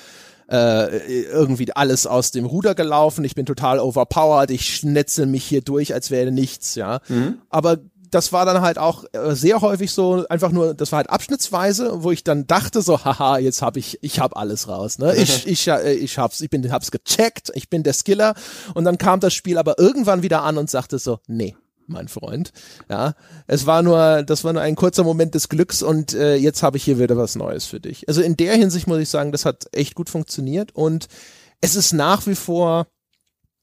äh, 0.50 1.24
irgendwie 1.24 1.72
alles 1.74 2.06
aus 2.06 2.30
dem 2.30 2.44
Ruder 2.44 2.74
gelaufen, 2.74 3.24
ich 3.24 3.34
bin 3.34 3.46
total 3.46 3.78
overpowered, 3.80 4.50
ich 4.50 4.76
schnetzel 4.76 5.26
mich 5.26 5.44
hier 5.44 5.60
durch, 5.60 5.92
als 5.94 6.10
wäre 6.10 6.30
nichts, 6.30 6.74
ja. 6.74 7.00
Mhm. 7.08 7.38
Aber 7.50 7.78
das 8.16 8.32
war 8.32 8.46
dann 8.46 8.62
halt 8.62 8.78
auch 8.78 9.04
äh, 9.12 9.34
sehr 9.34 9.60
häufig 9.60 9.92
so 9.92 10.26
einfach 10.28 10.50
nur, 10.50 10.72
das 10.72 10.90
war 10.90 10.96
halt 10.96 11.10
abschnittsweise, 11.10 12.02
wo 12.02 12.10
ich 12.10 12.24
dann 12.24 12.46
dachte 12.46 12.80
so, 12.80 13.04
haha, 13.04 13.36
jetzt 13.36 13.60
habe 13.60 13.78
ich, 13.78 13.98
ich 14.00 14.20
habe 14.20 14.36
alles 14.36 14.68
raus, 14.68 14.98
ne? 14.98 15.14
Ich, 15.16 15.46
ich, 15.46 15.68
äh, 15.68 15.92
ich 15.92 16.16
hab's, 16.16 16.40
ich 16.40 16.48
bin, 16.48 16.72
hab's 16.72 16.90
gecheckt, 16.90 17.52
ich 17.54 17.68
bin 17.68 17.82
der 17.82 17.92
Skiller 17.92 18.34
und 18.72 18.84
dann 18.84 18.96
kam 18.96 19.20
das 19.20 19.34
Spiel 19.34 19.58
aber 19.58 19.78
irgendwann 19.78 20.22
wieder 20.22 20.42
an 20.44 20.56
und 20.56 20.70
sagte 20.70 20.98
so, 20.98 21.18
nee, 21.26 21.56
mein 21.88 22.08
Freund, 22.08 22.52
ja, 22.88 23.12
es 23.46 23.66
war 23.66 23.82
nur, 23.82 24.22
das 24.22 24.44
war 24.44 24.54
nur 24.54 24.62
ein 24.62 24.76
kurzer 24.76 25.04
Moment 25.04 25.34
des 25.34 25.50
Glücks 25.50 25.82
und 25.82 26.14
äh, 26.14 26.36
jetzt 26.36 26.62
habe 26.62 26.78
ich 26.78 26.84
hier 26.84 26.98
wieder 26.98 27.18
was 27.18 27.36
Neues 27.36 27.66
für 27.66 27.80
dich. 27.80 28.08
Also 28.08 28.22
in 28.22 28.38
der 28.38 28.54
Hinsicht 28.54 28.86
muss 28.86 28.98
ich 28.98 29.10
sagen, 29.10 29.30
das 29.30 29.44
hat 29.44 29.66
echt 29.72 29.94
gut 29.94 30.08
funktioniert 30.08 30.74
und 30.74 31.06
es 31.60 31.76
ist 31.76 31.92
nach 31.92 32.26
wie 32.26 32.34
vor 32.34 32.86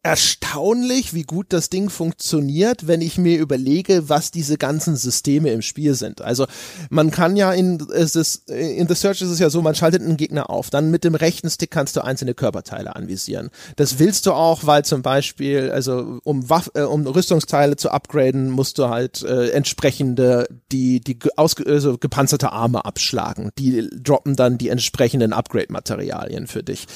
erstaunlich, 0.03 1.13
wie 1.13 1.23
gut 1.23 1.47
das 1.49 1.69
Ding 1.69 1.89
funktioniert, 1.89 2.87
wenn 2.87 2.99
ich 2.99 3.17
mir 3.17 3.39
überlege, 3.39 4.09
was 4.09 4.31
diese 4.31 4.57
ganzen 4.57 4.97
Systeme 4.97 5.51
im 5.51 5.61
Spiel 5.61 5.93
sind. 5.93 6.19
Also 6.19 6.45
man 6.89 7.09
kann 7.09 7.37
ja 7.37 7.53
in, 7.53 7.87
es 7.93 8.17
ist, 8.17 8.49
in 8.49 8.89
The 8.89 8.95
Search 8.95 9.21
ist 9.21 9.29
es 9.29 9.39
ja 9.39 9.49
so, 9.49 9.61
man 9.61 9.75
schaltet 9.75 10.01
einen 10.01 10.17
Gegner 10.17 10.49
auf, 10.49 10.69
dann 10.69 10.91
mit 10.91 11.05
dem 11.05 11.15
rechten 11.15 11.49
Stick 11.49 11.71
kannst 11.71 11.95
du 11.95 12.03
einzelne 12.03 12.33
Körperteile 12.33 12.97
anvisieren. 12.97 13.49
Das 13.77 13.97
willst 13.97 14.25
du 14.25 14.33
auch, 14.33 14.65
weil 14.65 14.83
zum 14.83 15.03
Beispiel, 15.03 15.71
also 15.71 16.19
um 16.25 16.49
Waff, 16.49 16.69
äh, 16.73 16.81
um 16.81 17.07
Rüstungsteile 17.07 17.77
zu 17.77 17.89
upgraden, 17.89 18.49
musst 18.49 18.79
du 18.79 18.89
halt 18.89 19.23
äh, 19.23 19.51
entsprechende 19.51 20.49
die 20.73 20.99
die 20.99 21.17
aus, 21.37 21.55
also 21.65 21.97
gepanzerte 21.97 22.51
Arme 22.51 22.83
abschlagen. 22.83 23.51
Die 23.57 23.89
droppen 23.89 24.35
dann 24.35 24.57
die 24.57 24.67
entsprechenden 24.67 25.31
Upgrade-Materialien 25.31 26.47
für 26.47 26.61
dich. 26.61 26.87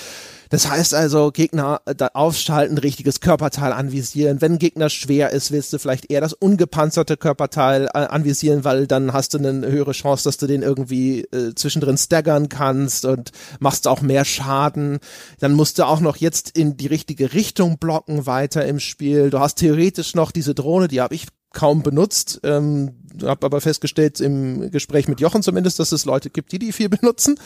Das 0.49 0.69
heißt 0.69 0.93
also, 0.93 1.31
Gegner 1.31 1.81
äh, 1.85 1.93
aufschalten, 2.13 2.77
richtiges 2.77 3.19
Körperteil 3.19 3.73
anvisieren. 3.73 4.41
Wenn 4.41 4.59
Gegner 4.59 4.89
schwer 4.89 5.31
ist, 5.31 5.51
willst 5.51 5.73
du 5.73 5.79
vielleicht 5.79 6.11
eher 6.11 6.21
das 6.21 6.33
ungepanzerte 6.33 7.17
Körperteil 7.17 7.85
äh, 7.85 7.97
anvisieren, 7.97 8.63
weil 8.63 8.87
dann 8.87 9.13
hast 9.13 9.33
du 9.33 9.37
eine 9.37 9.67
höhere 9.67 9.91
Chance, 9.91 10.23
dass 10.23 10.37
du 10.37 10.47
den 10.47 10.61
irgendwie 10.61 11.21
äh, 11.21 11.53
zwischendrin 11.55 11.97
staggern 11.97 12.49
kannst 12.49 13.05
und 13.05 13.31
machst 13.59 13.87
auch 13.87 14.01
mehr 14.01 14.25
Schaden. 14.25 14.99
Dann 15.39 15.53
musst 15.53 15.79
du 15.79 15.85
auch 15.85 15.99
noch 15.99 16.17
jetzt 16.17 16.57
in 16.57 16.77
die 16.77 16.87
richtige 16.87 17.33
Richtung 17.33 17.77
blocken 17.77 18.25
weiter 18.25 18.65
im 18.65 18.79
Spiel. 18.79 19.29
Du 19.29 19.39
hast 19.39 19.55
theoretisch 19.55 20.15
noch 20.15 20.31
diese 20.31 20.55
Drohne, 20.55 20.87
die 20.87 21.01
habe 21.01 21.15
ich 21.15 21.27
kaum 21.53 21.81
benutzt. 21.81 22.39
Ähm, 22.43 22.96
habe 23.23 23.45
aber 23.45 23.61
festgestellt 23.61 24.19
im 24.19 24.71
Gespräch 24.71 25.07
mit 25.07 25.19
Jochen 25.19 25.43
zumindest, 25.43 25.79
dass 25.79 25.91
es 25.91 26.05
Leute 26.05 26.29
gibt, 26.29 26.51
die 26.51 26.59
die 26.59 26.71
viel 26.71 26.89
benutzen. 26.97 27.39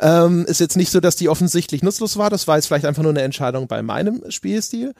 Ähm, 0.00 0.44
ist 0.46 0.60
jetzt 0.60 0.76
nicht 0.76 0.90
so, 0.90 1.00
dass 1.00 1.16
die 1.16 1.28
offensichtlich 1.28 1.82
nutzlos 1.82 2.16
war. 2.16 2.30
Das 2.30 2.46
war 2.48 2.56
jetzt 2.56 2.66
vielleicht 2.66 2.86
einfach 2.86 3.02
nur 3.02 3.12
eine 3.12 3.22
Entscheidung 3.22 3.66
bei 3.66 3.82
meinem 3.82 4.22
Spielstil. 4.30 4.94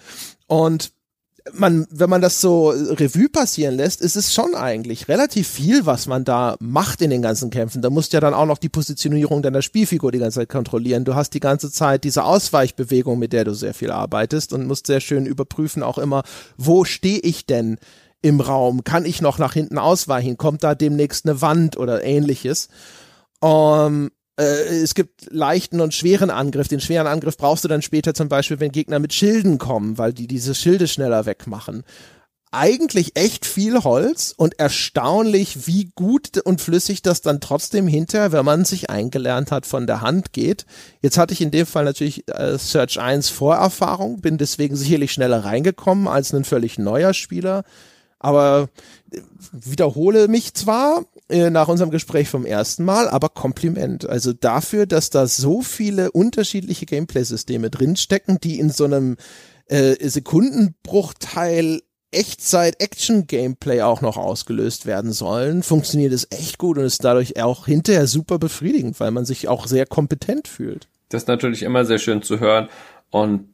Und 0.46 0.92
man, 1.52 1.86
wenn 1.90 2.10
man 2.10 2.20
das 2.20 2.40
so 2.40 2.70
Revue 2.70 3.28
passieren 3.28 3.76
lässt, 3.76 4.00
ist 4.00 4.16
es 4.16 4.34
schon 4.34 4.54
eigentlich 4.54 5.08
relativ 5.08 5.48
viel, 5.48 5.86
was 5.86 6.06
man 6.06 6.24
da 6.24 6.56
macht 6.60 7.02
in 7.02 7.10
den 7.10 7.22
ganzen 7.22 7.50
Kämpfen. 7.50 7.82
Da 7.82 7.90
musst 7.90 8.12
du 8.12 8.16
ja 8.16 8.20
dann 8.20 8.34
auch 8.34 8.46
noch 8.46 8.58
die 8.58 8.68
Positionierung 8.68 9.42
deiner 9.42 9.62
Spielfigur 9.62 10.12
die 10.12 10.18
ganze 10.18 10.40
Zeit 10.40 10.48
kontrollieren. 10.48 11.04
Du 11.04 11.14
hast 11.14 11.30
die 11.30 11.40
ganze 11.40 11.70
Zeit 11.70 12.04
diese 12.04 12.24
Ausweichbewegung, 12.24 13.18
mit 13.18 13.32
der 13.32 13.44
du 13.44 13.54
sehr 13.54 13.74
viel 13.74 13.90
arbeitest 13.90 14.52
und 14.52 14.66
musst 14.66 14.86
sehr 14.86 15.00
schön 15.00 15.26
überprüfen 15.26 15.82
auch 15.82 15.98
immer, 15.98 16.22
wo 16.56 16.84
stehe 16.84 17.20
ich 17.20 17.46
denn 17.46 17.78
im 18.22 18.40
Raum? 18.40 18.84
Kann 18.84 19.04
ich 19.04 19.20
noch 19.20 19.38
nach 19.38 19.52
hinten 19.52 19.78
ausweichen? 19.78 20.36
Kommt 20.36 20.64
da 20.64 20.74
demnächst 20.74 21.26
eine 21.26 21.40
Wand 21.40 21.76
oder 21.76 22.04
ähnliches? 22.04 22.68
Um, 23.40 24.10
äh, 24.38 24.42
es 24.42 24.94
gibt 24.94 25.32
leichten 25.32 25.80
und 25.80 25.94
schweren 25.94 26.30
Angriff. 26.30 26.68
Den 26.68 26.80
schweren 26.80 27.06
Angriff 27.06 27.36
brauchst 27.36 27.64
du 27.64 27.68
dann 27.68 27.82
später 27.82 28.14
zum 28.14 28.28
Beispiel, 28.28 28.60
wenn 28.60 28.72
Gegner 28.72 28.98
mit 28.98 29.12
Schilden 29.12 29.58
kommen, 29.58 29.98
weil 29.98 30.12
die 30.12 30.26
diese 30.26 30.54
Schilde 30.54 30.88
schneller 30.88 31.26
wegmachen. 31.26 31.84
Eigentlich 32.52 33.16
echt 33.16 33.44
viel 33.44 33.82
Holz 33.82 34.32
und 34.34 34.58
erstaunlich, 34.58 35.66
wie 35.66 35.90
gut 35.94 36.38
und 36.44 36.60
flüssig 36.60 37.02
das 37.02 37.20
dann 37.20 37.40
trotzdem 37.40 37.86
hinterher, 37.88 38.32
wenn 38.32 38.44
man 38.44 38.64
sich 38.64 38.88
eingelernt 38.88 39.50
hat, 39.50 39.66
von 39.66 39.86
der 39.86 40.00
Hand 40.00 40.32
geht. 40.32 40.64
Jetzt 41.02 41.18
hatte 41.18 41.34
ich 41.34 41.40
in 41.40 41.50
dem 41.50 41.66
Fall 41.66 41.84
natürlich 41.84 42.26
äh, 42.28 42.56
Search 42.56 43.00
1 43.00 43.28
Vorerfahrung, 43.28 44.20
bin 44.20 44.38
deswegen 44.38 44.76
sicherlich 44.76 45.12
schneller 45.12 45.44
reingekommen 45.44 46.08
als 46.08 46.32
ein 46.32 46.44
völlig 46.44 46.78
neuer 46.78 47.14
Spieler 47.14 47.64
aber 48.18 48.68
äh, 49.12 49.20
wiederhole 49.52 50.28
mich 50.28 50.54
zwar 50.54 51.04
äh, 51.28 51.50
nach 51.50 51.68
unserem 51.68 51.90
Gespräch 51.90 52.28
vom 52.28 52.46
ersten 52.46 52.84
Mal, 52.84 53.08
aber 53.08 53.28
Kompliment. 53.28 54.08
Also 54.08 54.32
dafür, 54.32 54.86
dass 54.86 55.10
da 55.10 55.26
so 55.26 55.62
viele 55.62 56.12
unterschiedliche 56.12 56.86
Gameplay-Systeme 56.86 57.70
drinstecken, 57.70 58.38
die 58.40 58.58
in 58.58 58.70
so 58.70 58.84
einem 58.84 59.16
äh, 59.66 59.96
Sekundenbruchteil 60.08 61.80
Echtzeit-Action-Gameplay 62.12 63.82
auch 63.82 64.00
noch 64.00 64.16
ausgelöst 64.16 64.86
werden 64.86 65.12
sollen, 65.12 65.62
funktioniert 65.62 66.12
es 66.12 66.28
echt 66.30 66.58
gut 66.58 66.78
und 66.78 66.84
ist 66.84 67.04
dadurch 67.04 67.42
auch 67.42 67.66
hinterher 67.66 68.06
super 68.06 68.38
befriedigend, 68.38 69.00
weil 69.00 69.10
man 69.10 69.24
sich 69.24 69.48
auch 69.48 69.66
sehr 69.66 69.86
kompetent 69.86 70.48
fühlt. 70.48 70.88
Das 71.08 71.22
ist 71.22 71.28
natürlich 71.28 71.62
immer 71.62 71.84
sehr 71.84 71.98
schön 71.98 72.22
zu 72.22 72.40
hören 72.40 72.68
und 73.10 73.48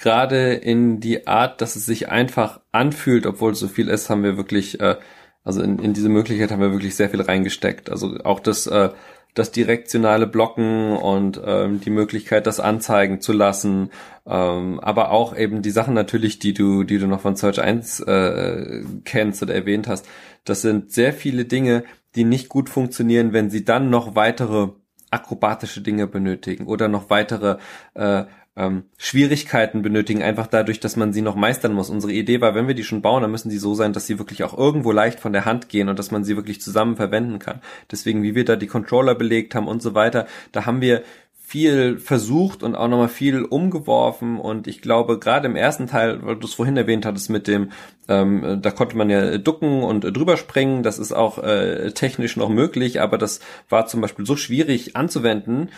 gerade 0.00 0.54
in 0.54 1.00
die 1.00 1.26
Art, 1.26 1.60
dass 1.60 1.76
es 1.76 1.86
sich 1.86 2.08
einfach 2.08 2.60
anfühlt, 2.72 3.26
obwohl 3.26 3.52
es 3.52 3.60
so 3.60 3.68
viel 3.68 3.88
ist, 3.88 4.10
haben 4.10 4.22
wir 4.22 4.36
wirklich 4.36 4.80
äh, 4.80 4.96
Also 5.44 5.62
in, 5.62 5.78
in 5.78 5.94
diese 5.94 6.08
Möglichkeit 6.08 6.50
haben 6.50 6.60
wir 6.60 6.72
wirklich 6.72 6.96
sehr 6.96 7.10
viel 7.10 7.22
reingesteckt. 7.22 7.90
Also 7.90 8.18
auch 8.24 8.40
das, 8.40 8.66
äh, 8.66 8.90
das 9.34 9.52
direktionale 9.52 10.26
Blocken 10.26 10.96
und 10.96 11.40
ähm, 11.44 11.80
die 11.80 11.90
Möglichkeit, 11.90 12.46
das 12.46 12.60
anzeigen 12.60 13.20
zu 13.20 13.32
lassen, 13.32 13.90
ähm, 14.26 14.80
aber 14.80 15.12
auch 15.12 15.36
eben 15.36 15.62
die 15.62 15.70
Sachen 15.70 15.94
natürlich, 15.94 16.38
die 16.40 16.52
du, 16.52 16.84
die 16.84 16.98
du 16.98 17.06
noch 17.06 17.20
von 17.20 17.36
Search 17.36 17.60
1 17.60 18.00
äh, 18.00 18.82
kennst 19.04 19.42
oder 19.42 19.54
erwähnt 19.54 19.88
hast. 19.88 20.06
Das 20.44 20.62
sind 20.62 20.92
sehr 20.92 21.12
viele 21.12 21.44
Dinge, 21.44 21.84
die 22.16 22.24
nicht 22.24 22.48
gut 22.48 22.68
funktionieren, 22.68 23.32
wenn 23.32 23.50
sie 23.50 23.64
dann 23.64 23.88
noch 23.88 24.16
weitere 24.16 24.70
akrobatische 25.10 25.80
Dinge 25.80 26.06
benötigen 26.06 26.66
oder 26.66 26.88
noch 26.88 27.10
weitere 27.10 27.58
äh, 27.94 28.24
ähm, 28.60 28.84
Schwierigkeiten 28.98 29.80
benötigen, 29.80 30.22
einfach 30.22 30.46
dadurch, 30.46 30.80
dass 30.80 30.96
man 30.96 31.12
sie 31.12 31.22
noch 31.22 31.34
meistern 31.34 31.72
muss. 31.72 31.88
Unsere 31.88 32.12
Idee 32.12 32.40
war, 32.42 32.54
wenn 32.54 32.68
wir 32.68 32.74
die 32.74 32.84
schon 32.84 33.00
bauen, 33.00 33.22
dann 33.22 33.30
müssen 33.30 33.50
sie 33.50 33.58
so 33.58 33.74
sein, 33.74 33.94
dass 33.94 34.06
sie 34.06 34.18
wirklich 34.18 34.44
auch 34.44 34.56
irgendwo 34.56 34.92
leicht 34.92 35.18
von 35.18 35.32
der 35.32 35.46
Hand 35.46 35.70
gehen 35.70 35.88
und 35.88 35.98
dass 35.98 36.10
man 36.10 36.24
sie 36.24 36.36
wirklich 36.36 36.60
zusammen 36.60 36.96
verwenden 36.96 37.38
kann. 37.38 37.60
Deswegen, 37.90 38.22
wie 38.22 38.34
wir 38.34 38.44
da 38.44 38.56
die 38.56 38.66
Controller 38.66 39.14
belegt 39.14 39.54
haben 39.54 39.66
und 39.66 39.80
so 39.80 39.94
weiter, 39.94 40.26
da 40.52 40.66
haben 40.66 40.82
wir 40.82 41.02
viel 41.50 41.98
versucht 41.98 42.62
und 42.62 42.76
auch 42.76 42.86
nochmal 42.86 43.08
viel 43.08 43.42
umgeworfen 43.42 44.38
und 44.38 44.68
ich 44.68 44.82
glaube 44.82 45.18
gerade 45.18 45.48
im 45.48 45.56
ersten 45.56 45.88
Teil, 45.88 46.20
weil 46.22 46.36
du 46.36 46.46
es 46.46 46.54
vorhin 46.54 46.76
erwähnt 46.76 47.04
hattest 47.04 47.28
mit 47.28 47.48
dem, 47.48 47.72
ähm, 48.06 48.60
da 48.62 48.70
konnte 48.70 48.96
man 48.96 49.10
ja 49.10 49.36
ducken 49.36 49.82
und 49.82 50.02
drüber 50.16 50.36
springen, 50.36 50.84
das 50.84 51.00
ist 51.00 51.10
auch 51.10 51.42
äh, 51.42 51.90
technisch 51.90 52.36
noch 52.36 52.50
möglich, 52.50 53.00
aber 53.00 53.18
das 53.18 53.40
war 53.68 53.86
zum 53.86 54.00
Beispiel 54.00 54.26
so 54.26 54.36
schwierig 54.36 54.94
anzuwenden, 54.94 55.70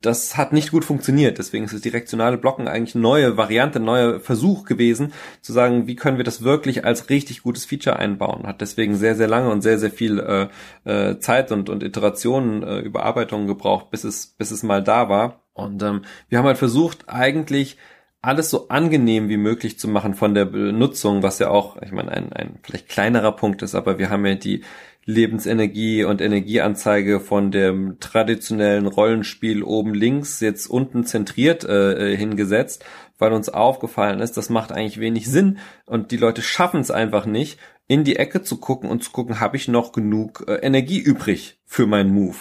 das 0.00 0.36
hat 0.38 0.52
nicht 0.52 0.70
gut 0.70 0.84
funktioniert. 0.84 1.38
Deswegen 1.38 1.64
ist 1.64 1.74
das 1.74 1.82
direktionale 1.82 2.38
Blocken 2.38 2.68
eigentlich 2.68 2.94
eine 2.94 3.02
neue 3.02 3.36
Variante, 3.36 3.80
ein 3.80 3.84
neuer 3.84 4.20
Versuch 4.20 4.64
gewesen, 4.64 5.12
zu 5.42 5.52
sagen, 5.52 5.86
wie 5.86 5.96
können 5.96 6.16
wir 6.16 6.24
das 6.24 6.42
wirklich 6.42 6.84
als 6.84 7.10
richtig 7.10 7.42
gutes 7.42 7.66
Feature 7.66 7.96
einbauen. 7.96 8.46
Hat 8.46 8.62
deswegen 8.62 8.96
sehr, 8.96 9.14
sehr 9.14 9.28
lange 9.28 9.50
und 9.50 9.60
sehr, 9.60 9.78
sehr 9.78 9.90
viel 9.90 10.18
äh, 10.18 10.48
äh, 10.90 11.18
Zeit 11.18 11.52
und, 11.52 11.68
und 11.68 11.82
Iterationen, 11.82 12.62
äh, 12.62 12.78
Überarbeitungen 12.78 13.46
gebraucht, 13.46 13.90
bis 13.90 14.04
es, 14.04 14.26
bis 14.26 14.50
es 14.50 14.62
mal 14.62 14.82
da 14.82 15.10
war. 15.10 15.42
Und 15.52 15.82
ähm, 15.82 16.02
wir 16.30 16.38
haben 16.38 16.46
halt 16.46 16.58
versucht, 16.58 17.04
eigentlich 17.08 17.76
alles 18.22 18.50
so 18.50 18.68
angenehm 18.68 19.28
wie 19.28 19.38
möglich 19.38 19.78
zu 19.78 19.88
machen 19.88 20.14
von 20.14 20.34
der 20.34 20.44
Benutzung, 20.44 21.22
was 21.22 21.38
ja 21.38 21.48
auch, 21.48 21.80
ich 21.80 21.92
meine, 21.92 22.12
ein, 22.12 22.32
ein 22.32 22.58
vielleicht 22.62 22.88
kleinerer 22.88 23.32
Punkt 23.32 23.62
ist, 23.62 23.74
aber 23.74 23.98
wir 23.98 24.10
haben 24.10 24.26
ja 24.26 24.34
die 24.34 24.62
Lebensenergie 25.10 26.04
und 26.04 26.20
Energieanzeige 26.20 27.20
von 27.20 27.50
dem 27.50 27.98
traditionellen 28.00 28.86
Rollenspiel 28.86 29.62
oben 29.62 29.94
links 29.94 30.40
jetzt 30.40 30.66
unten 30.66 31.04
zentriert 31.04 31.64
äh, 31.64 32.12
äh, 32.12 32.16
hingesetzt, 32.16 32.84
weil 33.18 33.32
uns 33.32 33.48
aufgefallen 33.48 34.20
ist, 34.20 34.36
das 34.36 34.50
macht 34.50 34.72
eigentlich 34.72 35.00
wenig 35.00 35.28
Sinn 35.28 35.58
und 35.86 36.10
die 36.10 36.16
Leute 36.16 36.42
schaffen 36.42 36.80
es 36.80 36.90
einfach 36.90 37.26
nicht, 37.26 37.58
in 37.88 38.04
die 38.04 38.16
Ecke 38.16 38.42
zu 38.42 38.58
gucken 38.58 38.88
und 38.88 39.02
zu 39.02 39.10
gucken, 39.10 39.40
habe 39.40 39.56
ich 39.56 39.66
noch 39.66 39.92
genug 39.92 40.44
äh, 40.46 40.54
Energie 40.54 41.00
übrig 41.00 41.60
für 41.64 41.86
meinen 41.86 42.12
Move? 42.12 42.36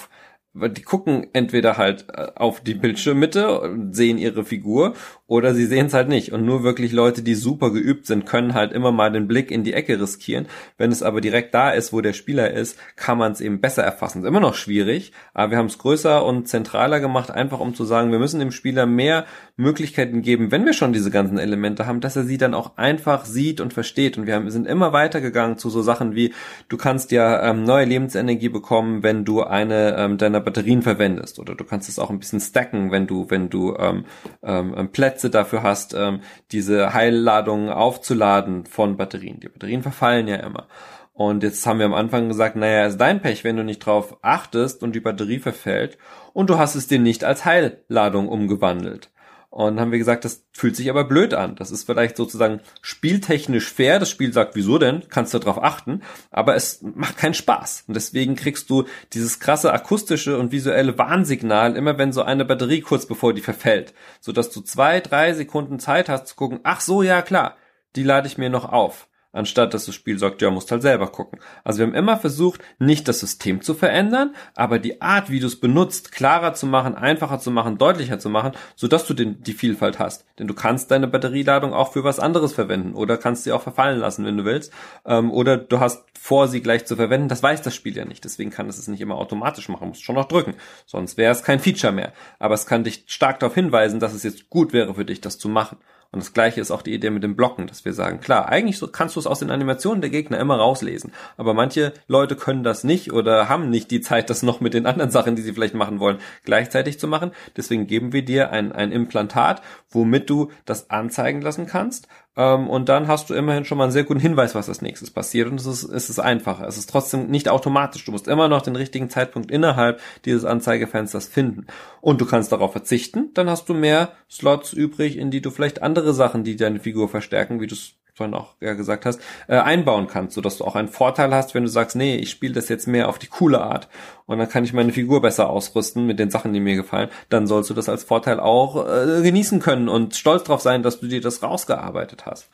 Die 0.54 0.82
gucken 0.82 1.28
entweder 1.34 1.78
halt 1.78 2.08
äh, 2.10 2.32
auf 2.36 2.62
die 2.62 2.76
Bildschirmmitte 2.76 3.60
und 3.60 3.96
sehen 3.96 4.18
ihre 4.18 4.46
Figur 4.46 4.94
oder 5.30 5.54
sie 5.54 5.68
sehen 5.68 5.86
es 5.86 5.94
halt 5.94 6.10
nicht. 6.10 6.34
Und 6.34 6.44
nur 6.44 6.64
wirklich 6.64 6.92
Leute, 6.92 7.22
die 7.22 7.36
super 7.36 7.72
geübt 7.72 8.08
sind, 8.08 8.26
können 8.26 8.56
halt 8.56 8.74
immer 8.74 8.92
mal 8.92 9.12
den 9.12 9.28
Blick 9.28 9.52
in 9.52 9.64
die 9.64 9.74
Ecke 9.74 10.02
riskieren. 10.02 10.48
Wenn 10.80 10.92
es 10.92 11.04
aber 11.04 11.22
direkt 11.22 11.54
da 11.54 11.70
ist, 11.70 11.94
wo 11.94 12.02
der 12.02 12.14
Spieler 12.14 12.50
ist, 12.52 12.80
kann 12.96 13.20
man 13.20 13.32
es 13.32 13.40
eben 13.40 13.62
besser 13.62 13.84
erfassen. 13.84 14.24
Ist 14.24 14.28
immer 14.28 14.40
noch 14.40 14.56
schwierig, 14.56 15.12
aber 15.36 15.52
wir 15.52 15.60
haben 15.60 15.68
es 15.68 15.78
größer 15.78 16.26
und 16.26 16.48
zentraler 16.48 17.00
gemacht, 17.00 17.30
einfach 17.30 17.60
um 17.60 17.76
zu 17.76 17.86
sagen, 17.86 18.12
wir 18.12 18.18
müssen 18.18 18.40
dem 18.40 18.52
Spieler 18.52 18.88
mehr 18.88 19.26
Möglichkeiten 19.56 20.24
geben, 20.24 20.52
wenn 20.52 20.66
wir 20.66 20.74
schon 20.74 20.94
diese 20.94 21.12
ganzen 21.12 21.38
Elemente 21.38 21.86
haben, 21.86 22.00
dass 22.00 22.16
er 22.16 22.24
sie 22.24 22.38
dann 22.38 22.56
auch 22.56 22.78
einfach 22.78 23.26
sieht 23.26 23.62
und 23.62 23.72
versteht. 23.72 24.18
Und 24.18 24.26
wir, 24.26 24.34
haben, 24.34 24.50
sind 24.50 24.66
immer 24.66 24.94
weitergegangen 24.94 25.58
zu 25.58 25.70
so 25.70 25.84
Sachen 25.84 26.16
wie, 26.16 26.34
du 26.70 26.78
kannst 26.78 27.12
ja 27.12 27.48
ähm, 27.48 27.66
neue 27.66 27.86
Lebensenergie 27.86 28.50
bekommen, 28.50 29.04
wenn 29.04 29.26
du 29.26 29.44
eine 29.44 29.96
ähm, 29.98 30.18
deiner 30.18 30.40
Batterien 30.40 30.82
verwendest. 30.82 31.38
Oder 31.38 31.54
du 31.54 31.66
kannst 31.66 31.88
es 31.88 32.00
auch 32.00 32.10
ein 32.10 32.20
bisschen 32.20 32.40
stacken, 32.40 32.92
wenn 32.92 33.06
du, 33.06 33.30
wenn 33.30 33.50
du 33.50 33.76
ähm, 33.78 34.06
ähm, 34.42 34.92
Plätze 34.92 35.19
Plätze 35.20 35.30
dafür 35.30 35.64
hast, 35.64 35.94
ähm, 35.94 36.22
diese 36.52 36.94
Heilladungen 36.94 37.70
aufzuladen 37.70 38.66
von 38.66 38.96
Batterien. 38.96 39.40
Die 39.42 39.50
Batterien 39.50 39.84
verfallen 39.84 40.28
ja 40.28 40.38
immer. 40.38 40.68
Und 41.14 41.44
jetzt 41.44 41.66
haben 41.68 41.80
wir 41.80 41.86
am 41.86 41.94
Anfang 41.94 42.30
gesagt, 42.30 42.56
naja, 42.56 42.86
ist 42.86 42.98
dein 42.98 43.22
Pech, 43.22 43.44
wenn 43.44 43.58
du 43.58 43.64
nicht 43.64 43.80
drauf 43.80 44.18
achtest 44.22 44.82
und 44.82 44.96
die 44.96 45.02
Batterie 45.02 45.40
verfällt 45.40 45.98
und 46.32 46.50
du 46.50 46.58
hast 46.58 46.76
es 46.76 46.88
dir 46.88 47.00
nicht 47.00 47.26
als 47.26 47.44
Heilladung 47.44 48.30
umgewandelt. 48.30 49.10
Und 49.52 49.80
haben 49.80 49.92
wir 49.92 49.98
gesagt, 49.98 50.26
das 50.26 50.46
fühlt 50.52 50.76
sich 50.76 50.92
aber 50.92 51.06
blöd 51.06 51.34
an. 51.34 51.56
Das 51.56 51.72
ist 51.72 51.84
vielleicht 51.84 52.18
sozusagen 52.18 52.60
spieltechnisch 52.82 53.72
fair. 53.72 53.98
Das 53.98 54.10
Spiel 54.10 54.32
sagt, 54.32 54.56
wieso 54.56 54.78
denn? 54.78 55.04
Kannst 55.10 55.34
du 55.34 55.40
darauf 55.40 55.64
achten. 55.64 56.04
Aber 56.30 56.56
es 56.56 56.82
macht 56.84 57.18
keinen 57.18 57.34
Spaß. 57.34 57.86
Und 57.88 57.96
deswegen 57.96 58.36
kriegst 58.36 58.70
du 58.70 58.86
dieses 59.14 59.40
krasse 59.40 59.74
akustische 59.74 60.38
und 60.38 60.52
visuelle 60.52 61.00
Warnsignal 61.00 61.76
immer, 61.76 61.98
wenn 61.98 62.14
so 62.14 62.22
eine 62.22 62.46
Batterie 62.46 62.82
kurz 62.82 63.08
bevor 63.08 63.34
die 63.34 63.42
verfällt. 63.42 63.96
Sodass 64.22 64.52
du 64.52 64.62
zwei, 64.62 65.00
drei 65.00 65.34
Sekunden 65.34 65.80
Zeit 65.80 66.10
hast 66.10 66.28
zu 66.28 66.36
gucken, 66.36 66.60
ach 66.64 66.82
so, 66.82 67.02
ja 67.02 67.24
klar, 67.24 67.58
die 67.96 68.04
lade 68.04 68.28
ich 68.28 68.38
mir 68.38 68.52
noch 68.52 68.72
auf 68.72 69.09
anstatt 69.32 69.74
dass 69.74 69.86
das 69.86 69.96
Spiel 69.96 70.18
sagt, 70.18 70.42
ja, 70.42 70.50
musst 70.50 70.72
halt 70.72 70.82
selber 70.82 71.08
gucken. 71.08 71.40
Also 71.64 71.80
wir 71.80 71.88
haben 71.88 71.94
immer 71.94 72.18
versucht, 72.18 72.62
nicht 72.80 73.08
das 73.08 73.20
System 73.20 73.62
zu 73.62 73.74
verändern, 73.74 74.36
aber 74.56 74.80
die 74.80 75.02
Art, 75.02 75.30
wie 75.30 75.40
du 75.40 75.48
es 75.48 75.60
benutzt, 75.60 76.12
klarer 76.12 76.54
zu 76.54 76.66
machen, 76.66 76.96
einfacher 76.96 77.40
zu 77.40 77.52
machen, 77.52 77.78
deutlicher 77.78 78.20
zu 78.20 78.30
machen, 78.30 78.54
sodass 78.76 79.06
du 79.06 79.14
den, 79.14 79.42
die 79.44 79.54
Vielfalt 79.54 80.00
hast. 80.00 80.26
Denn 80.40 80.48
du 80.48 80.54
kannst 80.54 80.92
deine 80.92 81.08
Batterieladung 81.08 81.74
auch 81.74 81.94
für 81.94 82.04
was 82.04 82.20
anderes 82.20 82.54
verwenden 82.54 82.94
oder 82.94 83.18
kannst 83.18 83.44
sie 83.44 83.52
auch 83.52 83.62
verfallen 83.62 84.00
lassen, 84.00 84.26
wenn 84.26 84.38
du 84.38 84.46
willst. 84.46 84.74
Ähm, 85.06 85.32
oder 85.32 85.58
du 85.58 85.80
hast 85.80 86.04
vor, 86.20 86.48
sie 86.48 86.62
gleich 86.62 86.86
zu 86.86 86.96
verwenden. 86.96 87.30
Das 87.30 87.44
weiß 87.44 87.62
das 87.62 87.76
Spiel 87.76 87.96
ja 87.96 88.06
nicht. 88.06 88.24
Deswegen 88.24 88.50
kann 88.50 88.68
es 88.68 88.78
es 88.78 88.88
nicht 88.88 89.02
immer 89.02 89.16
automatisch 89.16 89.70
machen. 89.70 89.84
Du 89.84 89.88
musst 89.90 90.04
schon 90.04 90.16
noch 90.16 90.28
drücken. 90.28 90.56
Sonst 90.86 91.18
wäre 91.18 91.32
es 91.32 91.44
kein 91.44 91.60
Feature 91.60 91.94
mehr. 91.94 92.14
Aber 92.40 92.56
es 92.56 92.66
kann 92.66 92.84
dich 92.84 93.04
stark 93.08 93.40
darauf 93.40 93.56
hinweisen, 93.56 94.00
dass 94.00 94.14
es 94.14 94.24
jetzt 94.24 94.50
gut 94.50 94.74
wäre 94.74 94.96
für 94.96 95.06
dich, 95.06 95.22
das 95.22 95.38
zu 95.38 95.50
machen. 95.50 95.78
Und 96.12 96.24
das 96.24 96.34
gleiche 96.34 96.60
ist 96.60 96.72
auch 96.72 96.82
die 96.82 96.94
Idee 96.94 97.12
mit 97.12 97.22
dem 97.22 97.36
Blocken, 97.36 97.68
dass 97.68 97.86
wir 97.86 97.94
sagen, 97.94 98.20
klar, 98.20 98.50
eigentlich 98.50 98.82
kannst 98.92 99.16
du 99.16 99.20
es 99.20 99.28
aus 99.28 99.40
den 99.40 99.52
Animationen 99.52 100.02
der 100.02 100.10
Gegner 100.10 100.40
immer 100.40 100.58
rauslesen. 100.58 101.12
Aber 101.38 101.54
manche 101.54 101.94
Leute 102.08 102.36
können 102.36 102.64
das 102.64 102.84
nicht 102.84 103.14
oder 103.14 103.48
haben 103.48 103.70
nicht 103.70 103.92
die 103.92 104.02
Zeit, 104.02 104.32
das 104.32 104.42
noch 104.42 104.60
mit 104.60 104.74
den 104.74 104.88
anderen 104.88 105.12
Sachen, 105.12 105.36
die 105.36 105.44
sie 105.44 105.54
vielleicht 105.54 105.76
machen 105.76 106.00
wollen, 106.00 106.18
gleichzeitig 106.46 107.00
zu 107.00 107.08
machen. 107.08 107.32
Deswegen 107.58 107.86
geben 107.86 108.12
wir 108.12 108.26
dir 108.26 108.52
ein, 108.52 108.72
ein 108.72 108.92
Implantat, 108.92 109.62
womit 109.90 110.30
du 110.32 110.52
das 110.66 110.90
anzeigen 110.90 111.42
lassen 111.42 111.68
kannst 111.68 112.08
und 112.40 112.88
dann 112.88 113.08
hast 113.08 113.30
du 113.30 113.34
immerhin 113.34 113.66
schon 113.66 113.78
mal 113.78 113.86
einen 113.86 113.92
sehr 113.92 114.06
guten 114.06 114.22
Hinweis, 114.22 114.56
was 114.56 114.70
als 114.70 114.82
nächstes 114.82 115.12
passiert. 115.12 115.50
Und 115.50 115.60
es 115.60 115.66
ist, 115.66 115.84
es 115.84 116.10
ist 116.10 116.20
einfacher. 116.20 116.68
Es 116.68 116.78
ist 116.78 116.90
trotzdem 116.90 117.28
nicht 117.28 117.50
automatisch. 117.50 118.06
Du 118.06 118.12
musst 118.12 118.30
immer 118.30 118.48
noch 118.48 118.62
den 118.62 118.78
richtigen 118.78 119.10
Zeitpunkt 119.10 119.52
innerhalb 119.52 120.00
dieses 120.24 120.46
Anzeigefensters 120.46 121.28
finden. 121.28 121.68
Und 122.00 122.22
du 122.22 122.26
kannst 122.26 122.52
darauf 122.54 122.72
verzichten. 122.72 123.32
Dann 123.34 123.50
hast 123.50 123.68
du 123.68 123.74
mehr 123.74 124.14
Slots 124.30 124.72
übrig, 124.72 125.18
in 125.18 125.32
die 125.32 125.42
du 125.42 125.52
vielleicht 125.52 125.82
andere 125.82 126.14
Sachen, 126.14 126.46
die 126.46 126.56
deine 126.56 126.80
Figur 126.80 127.10
verstärken, 127.10 127.60
wie 127.60 127.68
du 127.68 127.76
es 127.76 127.96
vorhin 128.20 128.36
auch 128.36 128.56
ja 128.60 128.74
gesagt 128.74 129.06
hast, 129.06 129.20
äh, 129.48 129.56
einbauen 129.56 130.08
kannst, 130.08 130.36
sodass 130.36 130.58
du 130.58 130.66
auch 130.66 130.76
einen 130.76 130.90
Vorteil 130.90 131.34
hast, 131.34 131.56
wenn 131.56 131.64
du 131.64 131.70
sagst, 131.70 131.96
nee, 131.96 132.18
ich 132.18 132.30
spiele 132.30 132.54
das 132.54 132.70
jetzt 132.70 132.88
mehr 132.88 133.10
auf 133.10 133.18
die 133.18 133.28
coole 133.28 133.62
Art 133.62 133.88
und 134.26 134.38
dann 134.38 134.50
kann 134.50 134.64
ich 134.64 134.74
meine 134.74 134.92
Figur 134.92 135.22
besser 135.22 135.50
ausrüsten 135.50 136.06
mit 136.06 136.20
den 136.20 136.30
Sachen, 136.30 136.54
die 136.54 136.60
mir 136.60 136.76
gefallen, 136.76 137.10
dann 137.30 137.48
sollst 137.48 137.70
du 137.70 137.74
das 137.74 137.90
als 137.90 138.04
Vorteil 138.04 138.40
auch 138.40 138.86
äh, 138.88 139.22
genießen 139.24 139.60
können 139.62 139.90
und 139.90 140.16
stolz 140.16 140.44
drauf 140.44 140.62
sein, 140.62 140.84
dass 140.84 141.00
du 141.00 141.08
dir 141.08 141.22
das 141.22 141.42
rausgearbeitet 141.42 142.26
hast. 142.26 142.50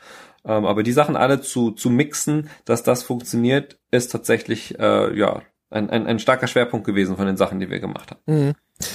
Ähm, 0.46 0.66
aber 0.66 0.84
die 0.84 0.92
Sachen 0.92 1.16
alle 1.16 1.42
zu, 1.42 1.72
zu 1.72 1.90
mixen, 1.90 2.50
dass 2.64 2.84
das 2.84 3.04
funktioniert, 3.04 3.80
ist 3.92 4.12
tatsächlich 4.12 4.80
äh, 4.80 5.18
ja 5.18 5.42
ein, 5.72 5.90
ein, 5.90 6.06
ein 6.06 6.20
starker 6.20 6.48
Schwerpunkt 6.48 6.86
gewesen 6.86 7.18
von 7.18 7.26
den 7.26 7.38
Sachen, 7.38 7.60
die 7.60 7.70
wir 7.70 7.80
gemacht 7.80 8.12
haben. 8.12 8.22
Mhm. 8.26 8.54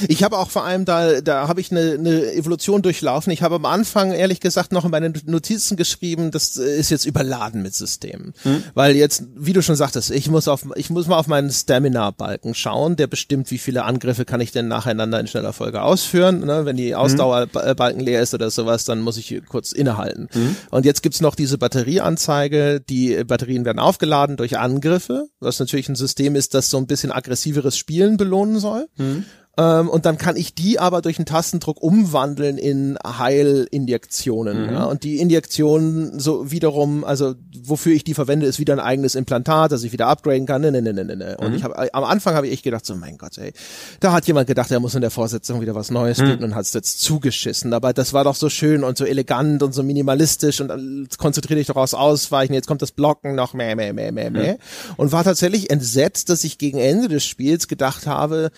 Ich 0.09 0.23
habe 0.23 0.37
auch 0.37 0.51
vor 0.51 0.65
allem 0.65 0.85
da, 0.85 1.23
da 1.23 1.49
habe 1.49 1.63
ich 1.63 1.71
eine, 1.71 1.93
eine 1.93 2.33
Evolution 2.35 2.83
durchlaufen. 2.83 3.33
Ich 3.33 3.41
habe 3.43 3.55
am 3.55 3.65
Anfang 3.65 4.13
ehrlich 4.13 4.41
gesagt 4.41 4.73
noch 4.73 4.85
in 4.85 4.91
meine 4.91 5.11
Notizen 5.25 5.79
geschrieben, 5.79 6.31
das 6.31 6.57
ist 6.57 6.91
jetzt 6.91 7.07
überladen 7.07 7.63
mit 7.63 7.75
Systemen, 7.75 8.35
hm. 8.43 8.63
weil 8.75 8.95
jetzt, 8.95 9.25
wie 9.35 9.55
du 9.55 9.63
schon 9.63 9.77
sagtest, 9.77 10.11
ich 10.11 10.29
muss 10.29 10.49
auf, 10.49 10.67
ich 10.77 10.91
muss 10.91 11.07
mal 11.07 11.17
auf 11.17 11.29
meinen 11.29 11.51
Stamina-Balken 11.51 12.55
schauen, 12.55 12.97
der 12.97 13.07
bestimmt, 13.07 13.51
wie 13.51 13.57
viele 13.57 13.85
Angriffe 13.85 14.27
kann 14.27 14.43
ich 14.43 14.53
denn 14.53 14.69
nacheinander 14.69 15.19
in 15.19 15.27
schneller 15.27 15.55
Folge 15.55 15.81
ausführen. 15.81 16.41
Ne? 16.41 16.67
Wenn 16.67 16.77
die 16.77 16.95
Ausdauerbalken 16.95 18.01
leer 18.01 18.21
ist 18.21 18.35
oder 18.35 18.51
sowas, 18.51 18.85
dann 18.85 19.01
muss 19.01 19.17
ich 19.17 19.43
kurz 19.49 19.73
innehalten. 19.73 20.29
Hm. 20.33 20.57
Und 20.71 20.85
jetzt 20.85 21.03
gibt's 21.03 21.23
noch 21.23 21.35
diese 21.35 21.57
Batterieanzeige, 21.57 22.81
die 22.81 23.25
Batterien 23.25 23.65
werden 23.65 23.79
aufgeladen 23.79 24.37
durch 24.37 24.59
Angriffe, 24.59 25.29
was 25.41 25.59
natürlich 25.59 25.89
ein 25.89 25.97
System 25.97 26.37
ist, 26.37 26.53
das 26.53 26.69
so 26.69 26.77
ein 26.77 26.87
bisschen 26.87 27.13
aggressiveres 27.13 27.79
Spielen 27.79 28.19
belohnen 28.19 28.61
soll. 28.61 28.87
Hm. 28.97 29.25
Ähm, 29.61 29.91
und 29.91 30.07
dann 30.07 30.17
kann 30.17 30.37
ich 30.37 30.55
die 30.55 30.79
aber 30.79 31.03
durch 31.03 31.19
einen 31.19 31.27
Tastendruck 31.27 31.83
umwandeln 31.83 32.57
in 32.57 32.97
Heilinjektionen. 33.05 34.67
Mhm. 34.67 34.73
Ja? 34.73 34.85
Und 34.85 35.05
die 35.05 35.19
Injektionen 35.19 36.19
so 36.19 36.51
wiederum, 36.51 37.05
also 37.05 37.35
wofür 37.63 37.93
ich 37.93 38.03
die 38.03 38.15
verwende, 38.15 38.47
ist 38.47 38.59
wieder 38.59 38.73
ein 38.73 38.81
eigenes 38.81 39.15
Implantat, 39.15 39.73
das 39.73 39.83
ich 39.83 39.93
wieder 39.93 40.07
upgraden 40.07 40.47
kann. 40.47 40.63
Ne, 40.63 40.73
ne, 40.73 40.81
ne, 40.81 40.95
ne, 40.95 41.05
ne. 41.05 41.17
ne. 41.17 41.37
Und 41.37 41.51
mhm. 41.51 41.57
ich 41.57 41.65
habe 41.65 41.93
am 41.93 42.05
Anfang 42.05 42.35
habe 42.35 42.47
ich 42.47 42.55
echt 42.55 42.63
gedacht, 42.63 42.87
so 42.87 42.97
mein 42.97 43.19
Gott, 43.19 43.37
ey, 43.37 43.53
da 44.01 44.13
hat 44.13 44.27
jemand 44.27 44.47
gedacht, 44.47 44.71
er 44.71 44.81
muss 44.81 44.95
in 44.95 45.03
der 45.03 45.11
Vorsetzung 45.11 45.61
wieder 45.61 45.75
was 45.75 45.91
Neues 45.91 46.19
mhm. 46.19 46.25
bieten 46.25 46.45
und 46.45 46.55
hat 46.55 46.65
es 46.65 46.73
jetzt 46.73 47.03
zugeschissen. 47.03 47.75
Aber 47.75 47.93
das 47.93 48.15
war 48.15 48.25
doch 48.25 48.37
so 48.37 48.49
schön 48.49 48.83
und 48.83 48.97
so 48.97 49.05
elegant 49.05 49.63
und 49.63 49.75
so 49.75 49.83
minimalistisch 49.83 50.63
und 50.63 50.71
äh, 50.71 51.17
konzentriere 51.19 51.59
dich 51.59 51.67
doch 51.67 51.77
aus 51.77 51.93
Ausweichen. 51.93 52.55
Jetzt 52.55 52.67
kommt 52.67 52.81
das 52.81 52.93
Blocken 52.93 53.35
noch 53.35 53.53
mehr, 53.53 53.77
mehr, 53.77 53.93
mehr, 53.93 54.11
mehr, 54.11 54.31
mehr. 54.31 54.57
Und 54.97 55.13
war 55.13 55.23
tatsächlich 55.23 55.71
entsetzt, 55.71 56.31
dass 56.31 56.45
ich 56.45 56.57
gegen 56.57 56.79
Ende 56.79 57.09
des 57.09 57.27
Spiels 57.27 57.69
gedacht 57.69 58.07
habe, 58.07 58.51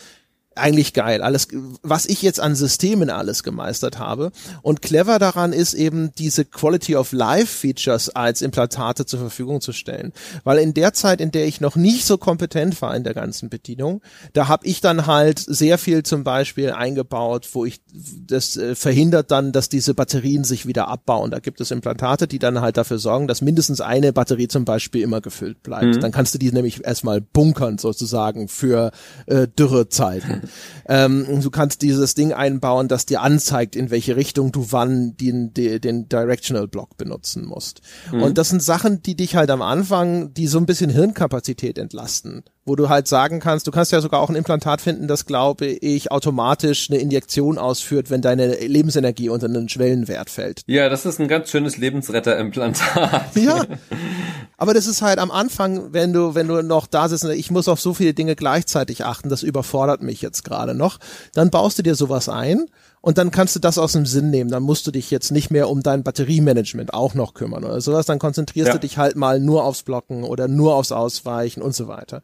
eigentlich 0.56 0.92
geil. 0.92 1.22
Alles, 1.22 1.48
was 1.82 2.06
ich 2.06 2.22
jetzt 2.22 2.40
an 2.40 2.54
Systemen 2.54 3.10
alles 3.10 3.42
gemeistert 3.42 3.98
habe. 3.98 4.32
Und 4.62 4.82
clever 4.82 5.18
daran 5.18 5.52
ist 5.52 5.74
eben 5.74 6.12
diese 6.18 6.44
Quality 6.44 6.96
of 6.96 7.12
Life 7.12 7.46
Features 7.46 8.10
als 8.10 8.42
Implantate 8.42 9.06
zur 9.06 9.20
Verfügung 9.20 9.60
zu 9.60 9.72
stellen. 9.72 10.12
Weil 10.44 10.58
in 10.58 10.74
der 10.74 10.92
Zeit, 10.92 11.20
in 11.20 11.30
der 11.30 11.46
ich 11.46 11.60
noch 11.60 11.76
nicht 11.76 12.04
so 12.04 12.18
kompetent 12.18 12.80
war 12.82 12.94
in 12.96 13.04
der 13.04 13.14
ganzen 13.14 13.48
Bedienung, 13.48 14.02
da 14.32 14.48
habe 14.48 14.66
ich 14.66 14.80
dann 14.80 15.06
halt 15.06 15.38
sehr 15.38 15.78
viel 15.78 16.02
zum 16.02 16.24
Beispiel 16.24 16.70
eingebaut, 16.70 17.48
wo 17.52 17.64
ich 17.64 17.80
das 18.26 18.56
äh, 18.56 18.74
verhindert 18.74 19.30
dann, 19.30 19.52
dass 19.52 19.68
diese 19.68 19.94
Batterien 19.94 20.44
sich 20.44 20.66
wieder 20.66 20.88
abbauen. 20.88 21.30
Da 21.30 21.38
gibt 21.38 21.60
es 21.60 21.70
Implantate, 21.70 22.26
die 22.26 22.38
dann 22.38 22.60
halt 22.60 22.76
dafür 22.76 22.98
sorgen, 22.98 23.28
dass 23.28 23.40
mindestens 23.42 23.80
eine 23.80 24.12
Batterie 24.12 24.48
zum 24.48 24.64
Beispiel 24.64 25.02
immer 25.02 25.20
gefüllt 25.20 25.62
bleibt. 25.62 25.96
Mhm. 25.96 26.00
Dann 26.00 26.12
kannst 26.12 26.34
du 26.34 26.38
die 26.38 26.52
nämlich 26.52 26.84
erstmal 26.84 27.20
bunkern 27.20 27.78
sozusagen 27.78 28.48
für 28.48 28.92
äh, 29.26 29.46
Dürrezeiten. 29.48 30.41
Ähm, 30.86 31.40
du 31.42 31.50
kannst 31.50 31.82
dieses 31.82 32.14
Ding 32.14 32.32
einbauen, 32.32 32.88
das 32.88 33.06
dir 33.06 33.20
anzeigt, 33.22 33.76
in 33.76 33.90
welche 33.90 34.16
Richtung 34.16 34.52
du 34.52 34.68
wann 34.70 35.16
den, 35.16 35.52
den, 35.54 36.08
Directional 36.08 36.68
Block 36.68 36.96
benutzen 36.96 37.44
musst. 37.44 37.80
Mhm. 38.12 38.22
Und 38.22 38.38
das 38.38 38.50
sind 38.50 38.62
Sachen, 38.62 39.02
die 39.02 39.16
dich 39.16 39.36
halt 39.36 39.50
am 39.50 39.62
Anfang, 39.62 40.34
die 40.34 40.46
so 40.46 40.58
ein 40.58 40.66
bisschen 40.66 40.90
Hirnkapazität 40.90 41.78
entlasten 41.78 42.44
wo 42.64 42.76
du 42.76 42.88
halt 42.88 43.08
sagen 43.08 43.40
kannst, 43.40 43.66
du 43.66 43.70
kannst 43.70 43.92
ja 43.92 44.00
sogar 44.00 44.20
auch 44.20 44.28
ein 44.28 44.36
Implantat 44.36 44.80
finden, 44.80 45.08
das 45.08 45.26
glaube 45.26 45.66
ich 45.66 46.12
automatisch 46.12 46.90
eine 46.90 47.00
Injektion 47.00 47.58
ausführt, 47.58 48.10
wenn 48.10 48.22
deine 48.22 48.54
Lebensenergie 48.54 49.28
unter 49.28 49.46
einen 49.46 49.68
Schwellenwert 49.68 50.30
fällt. 50.30 50.62
Ja, 50.66 50.88
das 50.88 51.04
ist 51.04 51.20
ein 51.20 51.28
ganz 51.28 51.50
schönes 51.50 51.76
Lebensretterimplantat. 51.76 53.22
Ja. 53.34 53.64
Aber 54.56 54.74
das 54.74 54.86
ist 54.86 55.02
halt 55.02 55.18
am 55.18 55.30
Anfang, 55.30 55.92
wenn 55.92 56.12
du, 56.12 56.34
wenn 56.34 56.46
du 56.46 56.62
noch 56.62 56.86
da 56.86 57.08
sitzt, 57.08 57.24
ich 57.24 57.50
muss 57.50 57.66
auf 57.66 57.80
so 57.80 57.94
viele 57.94 58.14
Dinge 58.14 58.36
gleichzeitig 58.36 59.04
achten, 59.04 59.28
das 59.28 59.42
überfordert 59.42 60.02
mich 60.02 60.22
jetzt 60.22 60.44
gerade 60.44 60.74
noch, 60.74 60.98
dann 61.34 61.50
baust 61.50 61.78
du 61.78 61.82
dir 61.82 61.94
sowas 61.94 62.28
ein 62.28 62.66
und 63.02 63.18
dann 63.18 63.32
kannst 63.32 63.56
du 63.56 63.60
das 63.60 63.78
aus 63.78 63.92
dem 63.92 64.06
Sinn 64.06 64.30
nehmen. 64.30 64.48
Dann 64.48 64.62
musst 64.62 64.86
du 64.86 64.92
dich 64.92 65.10
jetzt 65.10 65.32
nicht 65.32 65.50
mehr 65.50 65.68
um 65.68 65.82
dein 65.82 66.04
Batteriemanagement 66.04 66.94
auch 66.94 67.14
noch 67.14 67.34
kümmern 67.34 67.64
oder 67.64 67.80
sowas. 67.80 68.06
Dann 68.06 68.20
konzentrierst 68.20 68.68
ja. 68.68 68.74
du 68.74 68.78
dich 68.78 68.96
halt 68.96 69.16
mal 69.16 69.40
nur 69.40 69.64
aufs 69.64 69.82
Blocken 69.82 70.22
oder 70.22 70.46
nur 70.46 70.76
aufs 70.76 70.92
Ausweichen 70.92 71.62
und 71.62 71.74
so 71.74 71.88
weiter. 71.88 72.22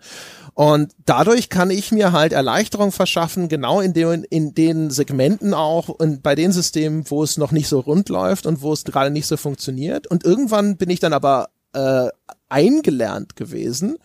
Und 0.55 0.93
dadurch 1.05 1.49
kann 1.49 1.71
ich 1.71 1.91
mir 1.91 2.13
halt 2.13 2.33
Erleichterung 2.33 2.93
verschaffen, 2.93 3.49
genau 3.49 3.81
in 3.81 3.93
den, 3.93 4.23
in 4.23 4.55
den 4.55 4.91
Segmenten 4.91 5.53
auch 5.53 5.89
und 5.89 6.23
bei 6.23 6.37
den 6.37 6.53
Systemen, 6.53 7.11
wo 7.11 7.25
es 7.25 7.39
noch 7.39 7.51
nicht 7.51 7.67
so 7.67 7.81
rund 7.81 8.09
läuft 8.09 8.47
und 8.47 8.63
wo 8.63 8.73
es 8.73 8.85
gerade 8.85 9.11
nicht 9.11 9.27
so 9.27 9.37
funktioniert. 9.37 10.07
Und 10.07 10.25
irgendwann 10.25 10.77
bin 10.77 10.91
ich 10.91 11.01
dann 11.01 11.13
aber 11.13 11.49
äh, 11.73 12.09
eingelernt 12.49 13.35
gewesen, 13.35 13.99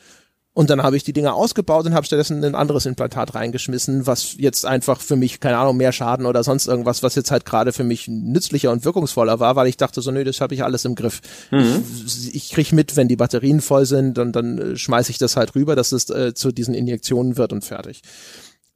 und 0.55 0.69
dann 0.69 0.83
habe 0.83 0.95
ich 0.95 1.03
die 1.03 1.13
Dinger 1.13 1.33
ausgebaut 1.33 1.85
und 1.87 1.95
habe 1.95 2.05
stattdessen 2.05 2.43
ein 2.43 2.53
anderes 2.53 2.85
Implantat 2.85 3.33
reingeschmissen, 3.33 4.05
was 4.05 4.35
jetzt 4.37 4.65
einfach 4.65 5.01
für 5.01 5.15
mich, 5.15 5.39
keine 5.39 5.57
Ahnung, 5.57 5.77
mehr 5.77 5.91
Schaden 5.91 6.27
oder 6.27 6.43
sonst 6.43 6.67
irgendwas, 6.67 7.01
was 7.01 7.15
jetzt 7.15 7.31
halt 7.31 7.45
gerade 7.45 7.73
für 7.73 7.83
mich 7.83 8.07
nützlicher 8.07 8.71
und 8.71 8.85
wirkungsvoller 8.85 9.39
war, 9.39 9.55
weil 9.55 9.67
ich 9.67 9.77
dachte 9.77 10.01
so, 10.01 10.11
nö, 10.11 10.23
das 10.23 10.41
habe 10.41 10.53
ich 10.53 10.63
alles 10.63 10.85
im 10.85 10.93
Griff. 10.93 11.21
Mhm. 11.49 11.83
Ich, 12.05 12.35
ich 12.35 12.51
krieg 12.51 12.71
mit, 12.71 12.95
wenn 12.95 13.07
die 13.07 13.15
Batterien 13.15 13.61
voll 13.61 13.87
sind 13.87 14.19
und 14.19 14.33
dann 14.33 14.59
äh, 14.59 14.77
schmeiße 14.77 15.09
ich 15.09 15.17
das 15.17 15.35
halt 15.35 15.55
rüber, 15.55 15.75
dass 15.75 15.91
es 15.91 16.09
äh, 16.11 16.35
zu 16.35 16.51
diesen 16.51 16.75
Injektionen 16.75 17.35
wird 17.35 17.51
und 17.51 17.65
fertig. 17.65 18.03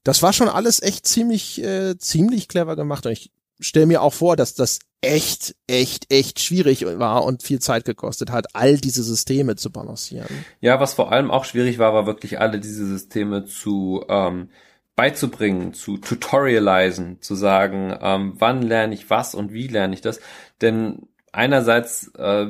Das 0.03 0.23
war 0.23 0.33
schon 0.33 0.49
alles 0.49 0.81
echt 0.81 1.05
ziemlich, 1.05 1.63
äh, 1.63 1.95
ziemlich 1.99 2.47
clever 2.47 2.75
gemacht 2.75 3.05
und 3.05 3.11
ich 3.11 3.31
stelle 3.59 3.85
mir 3.85 4.01
auch 4.01 4.13
vor, 4.13 4.35
dass 4.35 4.55
das 4.55 4.79
echt, 5.01 5.55
echt, 5.67 6.11
echt 6.11 6.39
schwierig 6.39 6.85
war 6.85 7.23
und 7.23 7.43
viel 7.43 7.59
Zeit 7.59 7.85
gekostet 7.85 8.31
hat, 8.31 8.55
all 8.55 8.77
diese 8.77 9.03
Systeme 9.03 9.55
zu 9.55 9.71
balancieren. 9.71 10.27
Ja, 10.59 10.79
was 10.79 10.93
vor 10.93 11.11
allem 11.11 11.31
auch 11.31 11.45
schwierig 11.45 11.79
war, 11.79 11.93
war 11.93 12.05
wirklich 12.05 12.39
alle 12.39 12.59
diese 12.59 12.85
Systeme 12.85 13.45
zu 13.45 14.03
ähm, 14.09 14.49
beizubringen, 14.95 15.73
zu 15.73 15.97
tutorialisen, 15.97 17.21
zu 17.21 17.35
sagen, 17.35 17.95
ähm, 18.01 18.33
wann 18.37 18.63
lerne 18.63 18.95
ich 18.95 19.09
was 19.09 19.35
und 19.35 19.53
wie 19.53 19.67
lerne 19.67 19.93
ich 19.93 20.01
das. 20.01 20.19
Denn 20.61 21.07
einerseits 21.31 22.07
äh, 22.17 22.47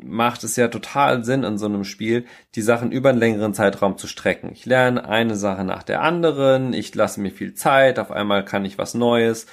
macht 0.00 0.44
es 0.44 0.54
ja 0.54 0.68
total 0.68 1.24
Sinn 1.24 1.42
in 1.42 1.58
so 1.58 1.66
einem 1.66 1.82
Spiel, 1.82 2.24
die 2.54 2.62
Sachen 2.62 2.92
über 2.92 3.10
einen 3.10 3.18
längeren 3.18 3.52
Zeitraum 3.52 3.98
zu 3.98 4.06
strecken. 4.06 4.50
Ich 4.52 4.64
lerne 4.64 5.08
eine 5.08 5.34
Sache 5.34 5.64
nach 5.64 5.82
der 5.82 6.02
anderen, 6.02 6.72
ich 6.72 6.94
lasse 6.94 7.20
mir 7.20 7.32
viel 7.32 7.54
Zeit, 7.54 7.98
auf 7.98 8.12
einmal 8.12 8.44
kann 8.44 8.64
ich 8.64 8.78
was 8.78 8.94
Neues 8.94 9.46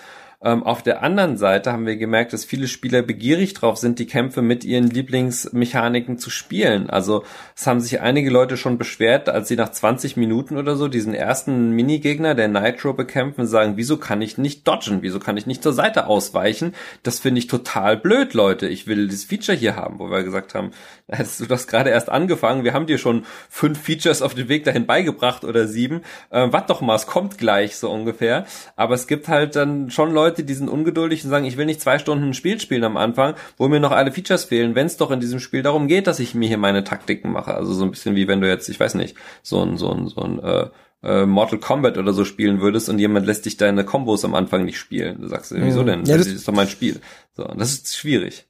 ähm, 0.43 0.63
auf 0.63 0.83
der 0.83 1.01
anderen 1.03 1.37
Seite 1.37 1.71
haben 1.71 1.85
wir 1.85 1.95
gemerkt, 1.95 2.33
dass 2.33 2.45
viele 2.45 2.67
Spieler 2.67 3.01
begierig 3.01 3.53
drauf 3.53 3.77
sind, 3.77 3.99
die 3.99 4.05
Kämpfe 4.05 4.41
mit 4.41 4.63
ihren 4.63 4.89
Lieblingsmechaniken 4.89 6.17
zu 6.17 6.29
spielen. 6.29 6.89
Also 6.89 7.23
es 7.55 7.65
haben 7.65 7.79
sich 7.79 8.01
einige 8.01 8.29
Leute 8.29 8.57
schon 8.57 8.77
beschwert, 8.77 9.29
als 9.29 9.47
sie 9.47 9.55
nach 9.55 9.71
20 9.71 10.17
Minuten 10.17 10.57
oder 10.57 10.75
so 10.75 10.87
diesen 10.87 11.13
ersten 11.13 11.71
Minigegner, 11.71 12.35
der 12.35 12.47
Nitro 12.47 12.93
bekämpfen, 12.93 13.47
sagen, 13.47 13.73
wieso 13.75 13.97
kann 13.97 14.21
ich 14.21 14.37
nicht 14.37 14.67
dodgen? 14.67 15.01
Wieso 15.01 15.19
kann 15.19 15.37
ich 15.37 15.47
nicht 15.47 15.63
zur 15.63 15.73
Seite 15.73 16.07
ausweichen? 16.07 16.73
Das 17.03 17.19
finde 17.19 17.39
ich 17.39 17.47
total 17.47 17.97
blöd, 17.97 18.33
Leute. 18.33 18.67
Ich 18.67 18.87
will 18.87 19.07
das 19.07 19.23
Feature 19.23 19.57
hier 19.57 19.75
haben, 19.75 19.99
wo 19.99 20.09
wir 20.09 20.23
gesagt 20.23 20.53
haben, 20.53 20.71
du 21.07 21.45
das 21.45 21.67
gerade 21.67 21.89
erst 21.89 22.09
angefangen. 22.09 22.63
Wir 22.63 22.73
haben 22.73 22.87
dir 22.87 22.97
schon 22.97 23.25
fünf 23.49 23.81
Features 23.81 24.21
auf 24.21 24.35
den 24.35 24.49
Weg 24.49 24.63
dahin 24.63 24.85
beigebracht 24.85 25.43
oder 25.43 25.67
sieben. 25.67 26.01
Äh, 26.29 26.47
Warte 26.51 26.67
doch 26.67 26.81
mal, 26.81 26.95
es 26.95 27.07
kommt 27.07 27.37
gleich 27.37 27.77
so 27.77 27.91
ungefähr. 27.91 28.45
Aber 28.75 28.93
es 28.95 29.07
gibt 29.07 29.27
halt 29.27 29.55
dann 29.55 29.89
schon 29.89 30.11
Leute, 30.11 30.24
Leute, 30.25 30.43
die 30.43 30.53
sind 30.55 30.69
ungeduldig 30.69 31.23
und 31.23 31.29
sagen, 31.29 31.45
ich 31.45 31.55
will 31.55 31.65
nicht 31.65 31.81
zwei 31.81 31.99
Stunden 31.99 32.25
ein 32.25 32.33
Spiel 32.33 32.59
spielen 32.59 32.83
am 32.83 32.97
Anfang, 32.97 33.35
wo 33.57 33.67
mir 33.67 33.79
noch 33.79 33.91
alle 33.91 34.11
Features 34.11 34.45
fehlen, 34.45 34.73
wenn 34.73 34.87
es 34.87 34.97
doch 34.97 35.11
in 35.11 35.19
diesem 35.19 35.39
Spiel 35.39 35.61
darum 35.61 35.87
geht, 35.87 36.07
dass 36.07 36.19
ich 36.19 36.33
mir 36.33 36.47
hier 36.47 36.57
meine 36.57 36.83
Taktiken 36.83 37.31
mache. 37.31 37.53
Also 37.53 37.73
so 37.73 37.83
ein 37.83 37.91
bisschen 37.91 38.15
wie 38.15 38.27
wenn 38.27 38.41
du 38.41 38.47
jetzt, 38.47 38.67
ich 38.69 38.79
weiß 38.79 38.95
nicht, 38.95 39.15
so 39.43 39.61
ein, 39.61 39.77
so 39.77 39.91
ein, 39.91 40.07
so 40.07 40.21
ein 40.21 40.39
äh, 40.39 40.67
äh, 41.03 41.25
Mortal 41.27 41.59
Kombat 41.59 41.99
oder 41.99 42.13
so 42.13 42.25
spielen 42.25 42.59
würdest 42.61 42.89
und 42.89 42.97
jemand 42.97 43.27
lässt 43.27 43.45
dich 43.45 43.57
deine 43.57 43.85
Kombos 43.85 44.25
am 44.25 44.33
Anfang 44.33 44.65
nicht 44.65 44.79
spielen. 44.79 45.21
Du 45.21 45.27
sagst, 45.27 45.53
wieso 45.55 45.83
denn? 45.83 46.05
Ja, 46.05 46.17
das, 46.17 46.25
das 46.25 46.35
ist 46.35 46.47
doch 46.47 46.53
mein 46.53 46.67
Spiel. 46.67 46.99
So, 47.37 47.43
das 47.43 47.73
ist 47.73 47.95
schwierig. 47.95 48.47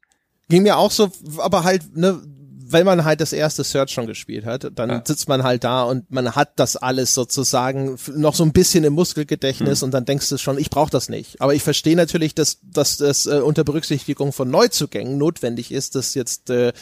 Ging 0.47 0.63
mir 0.63 0.77
auch 0.77 0.91
so, 0.91 1.11
aber 1.39 1.63
halt, 1.63 1.97
ne, 1.97 2.21
weil 2.67 2.83
man 2.83 3.05
halt 3.05 3.21
das 3.21 3.33
erste 3.33 3.63
Search 3.63 3.91
schon 3.91 4.07
gespielt 4.07 4.45
hat, 4.45 4.71
dann 4.75 4.89
ja. 4.89 5.01
sitzt 5.05 5.27
man 5.27 5.43
halt 5.43 5.63
da 5.63 5.83
und 5.83 6.09
man 6.11 6.35
hat 6.35 6.59
das 6.59 6.75
alles 6.75 7.13
sozusagen 7.13 7.97
noch 8.15 8.33
so 8.33 8.43
ein 8.43 8.53
bisschen 8.53 8.83
im 8.83 8.93
Muskelgedächtnis 8.93 9.81
mhm. 9.81 9.85
und 9.85 9.93
dann 9.93 10.05
denkst 10.05 10.29
du 10.29 10.37
schon, 10.37 10.57
ich 10.57 10.69
brauche 10.69 10.89
das 10.89 11.09
nicht. 11.09 11.41
Aber 11.41 11.53
ich 11.53 11.63
verstehe 11.63 11.95
natürlich, 11.95 12.33
dass, 12.33 12.59
dass 12.63 12.97
das 12.97 13.27
äh, 13.27 13.39
unter 13.39 13.63
Berücksichtigung 13.63 14.33
von 14.33 14.49
Neuzugängen 14.49 15.17
notwendig 15.17 15.71
ist, 15.71 15.95
dass 15.95 16.15
jetzt 16.15 16.49
äh, 16.49 16.73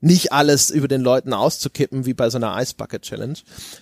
nicht 0.00 0.32
alles 0.32 0.70
über 0.70 0.88
den 0.88 1.00
Leuten 1.00 1.32
auszukippen 1.32 2.06
wie 2.06 2.14
bei 2.14 2.30
so 2.30 2.38
einer 2.38 2.60
Ice 2.60 2.74
Bucket 2.76 3.02
Challenge. 3.02 3.38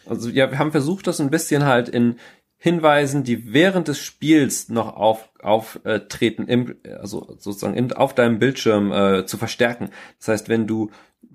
Also 0.06 0.28
ja, 0.28 0.50
wir 0.50 0.58
haben 0.58 0.72
versucht, 0.72 1.06
das 1.06 1.20
ein 1.20 1.30
bisschen 1.30 1.64
halt 1.64 1.88
in 1.88 2.16
Hinweisen, 2.56 3.24
die 3.24 3.52
während 3.52 3.88
des 3.88 3.98
Spiels 3.98 4.70
noch 4.70 4.96
auf, 4.96 5.28
auftreten, 5.40 6.48
im, 6.48 6.76
also 6.98 7.36
sozusagen 7.38 7.74
in, 7.74 7.92
auf 7.92 8.14
deinem 8.14 8.38
Bildschirm 8.38 8.90
äh, 8.90 9.26
zu 9.26 9.36
verstärken. 9.36 9.90
Das 10.18 10.28
heißt, 10.28 10.48
wenn 10.48 10.66
du 10.66 10.90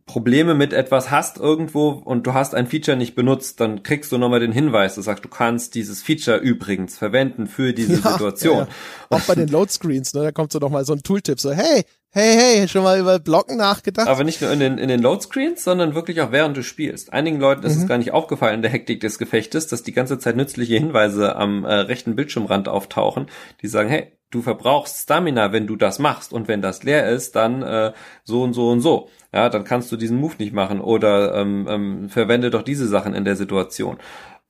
Probleme 0.09 0.55
mit 0.55 0.73
etwas 0.73 1.11
hast 1.11 1.37
irgendwo 1.37 1.89
und 1.89 2.25
du 2.25 2.33
hast 2.33 2.55
ein 2.55 2.65
Feature 2.65 2.97
nicht 2.97 3.13
benutzt, 3.13 3.59
dann 3.59 3.83
kriegst 3.83 4.11
du 4.11 4.17
nochmal 4.17 4.39
den 4.39 4.51
Hinweis, 4.51 4.95
du 4.95 5.01
sagst, 5.01 5.23
du 5.23 5.29
kannst 5.29 5.75
dieses 5.75 6.01
Feature 6.01 6.37
übrigens 6.37 6.97
verwenden 6.97 7.45
für 7.45 7.73
diese 7.73 7.93
ja, 8.03 8.11
Situation. 8.13 8.57
Ja, 8.57 8.63
ja. 8.63 8.67
Auch 9.11 9.21
bei 9.21 9.35
den 9.35 9.49
Loadscreens, 9.49 10.15
ne, 10.15 10.23
da 10.23 10.31
kommt 10.31 10.51
so 10.51 10.57
nochmal 10.57 10.83
so 10.83 10.93
ein 10.93 11.03
Tooltip, 11.03 11.39
so, 11.39 11.51
hey, 11.51 11.83
hey, 12.09 12.35
hey, 12.35 12.67
schon 12.67 12.81
mal 12.81 12.99
über 12.99 13.19
Blocken 13.19 13.57
nachgedacht? 13.57 14.07
Aber 14.07 14.23
nicht 14.23 14.41
nur 14.41 14.51
in 14.51 14.59
den, 14.59 14.79
in 14.79 14.87
den 14.87 14.99
Loadscreens, 14.99 15.63
sondern 15.63 15.93
wirklich 15.93 16.21
auch 16.21 16.31
während 16.31 16.57
du 16.57 16.63
spielst. 16.63 17.13
Einigen 17.13 17.39
Leuten 17.39 17.63
ist 17.63 17.75
mhm. 17.75 17.83
es 17.83 17.87
gar 17.87 17.99
nicht 17.99 18.11
aufgefallen 18.11 18.55
in 18.55 18.61
der 18.63 18.71
Hektik 18.71 19.01
des 19.01 19.19
Gefechtes, 19.19 19.67
dass 19.67 19.83
die 19.83 19.93
ganze 19.93 20.17
Zeit 20.17 20.35
nützliche 20.35 20.73
Hinweise 20.73 21.35
am 21.35 21.65
äh, 21.65 21.71
rechten 21.71 22.15
Bildschirmrand 22.15 22.67
auftauchen, 22.67 23.27
die 23.61 23.67
sagen, 23.67 23.89
hey, 23.89 24.11
du 24.31 24.41
verbrauchst 24.41 25.03
Stamina, 25.03 25.51
wenn 25.51 25.67
du 25.67 25.75
das 25.75 25.99
machst 25.99 26.33
und 26.33 26.47
wenn 26.47 26.63
das 26.63 26.81
leer 26.81 27.07
ist, 27.09 27.35
dann 27.35 27.61
äh, 27.61 27.93
so 28.23 28.41
und 28.41 28.53
so 28.53 28.69
und 28.69 28.81
so. 28.81 29.09
Ja, 29.33 29.49
dann 29.49 29.63
kannst 29.63 29.91
du 29.91 29.97
diesen 29.97 30.17
Move 30.17 30.35
nicht 30.39 30.53
machen 30.53 30.81
oder 30.81 31.35
ähm, 31.35 31.67
ähm, 31.69 32.09
verwende 32.09 32.49
doch 32.49 32.63
diese 32.63 32.87
Sachen 32.87 33.13
in 33.13 33.25
der 33.25 33.35
Situation. 33.35 33.97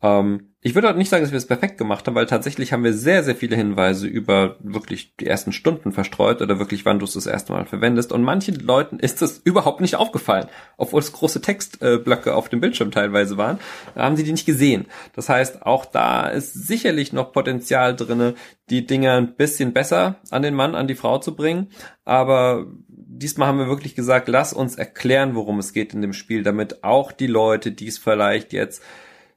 Ähm, 0.02 0.50
ich 0.62 0.76
würde 0.76 0.90
auch 0.90 0.96
nicht 0.96 1.10
sagen, 1.10 1.24
dass 1.24 1.32
wir 1.32 1.38
es 1.38 1.48
perfekt 1.48 1.78
gemacht 1.78 2.06
haben, 2.06 2.16
weil 2.16 2.26
tatsächlich 2.26 2.74
haben 2.74 2.84
wir 2.84 2.94
sehr, 2.94 3.24
sehr 3.24 3.36
viele 3.36 3.56
Hinweise 3.56 4.08
über 4.08 4.58
wirklich 4.60 5.16
die 5.16 5.26
ersten 5.26 5.54
Stunden 5.54 5.94
verstreut 5.94 6.42
oder 6.42 6.60
wirklich, 6.60 6.84
wann 6.84 7.00
du 7.00 7.06
es 7.06 7.14
das 7.14 7.28
erste 7.28 7.54
Mal 7.54 7.66
verwendest. 7.66 8.12
Und 8.12 8.24
manchen 8.24 8.56
Leuten 8.56 9.00
ist 9.00 9.22
das 9.22 9.38
überhaupt 9.38 9.80
nicht 9.80 9.96
aufgefallen. 9.96 10.48
Obwohl 10.76 11.00
es 11.00 11.14
große 11.14 11.42
Textblöcke 11.42 12.36
auf 12.36 12.50
dem 12.50 12.60
Bildschirm 12.60 12.92
teilweise 12.92 13.38
waren, 13.38 13.60
haben 13.96 14.18
sie 14.18 14.24
die 14.24 14.34
nicht 14.34 14.46
gesehen. 14.46 14.88
Das 15.16 15.30
heißt, 15.30 15.64
auch 15.64 15.86
da 15.86 16.28
ist 16.28 16.54
sicherlich 16.54 17.14
noch 17.14 17.32
Potenzial 17.32 17.96
drinne, 17.96 18.36
die 18.70 18.86
Dinger 18.86 19.14
ein 19.14 19.36
bisschen 19.36 19.72
besser 19.72 20.16
an 20.30 20.42
den 20.42 20.56
Mann, 20.56 20.76
an 20.76 20.88
die 20.88 20.96
Frau 20.96 21.20
zu 21.20 21.36
bringen. 21.36 21.70
Aber 22.04 22.66
diesmal 23.12 23.48
haben 23.48 23.58
wir 23.58 23.68
wirklich 23.68 23.96
gesagt, 23.96 24.28
lass 24.28 24.54
uns 24.54 24.76
erklären, 24.76 25.36
worum 25.36 25.60
es 25.60 25.74
geht 25.74 25.94
in 25.94 26.02
dem 26.02 26.14
Spiel, 26.14 26.44
damit 26.44 26.84
auch 26.84 27.12
die 27.12 27.28
Leute, 27.28 27.72
die 27.72 27.88
es 27.88 27.98
vielleicht 27.98 28.54
jetzt 28.54 28.84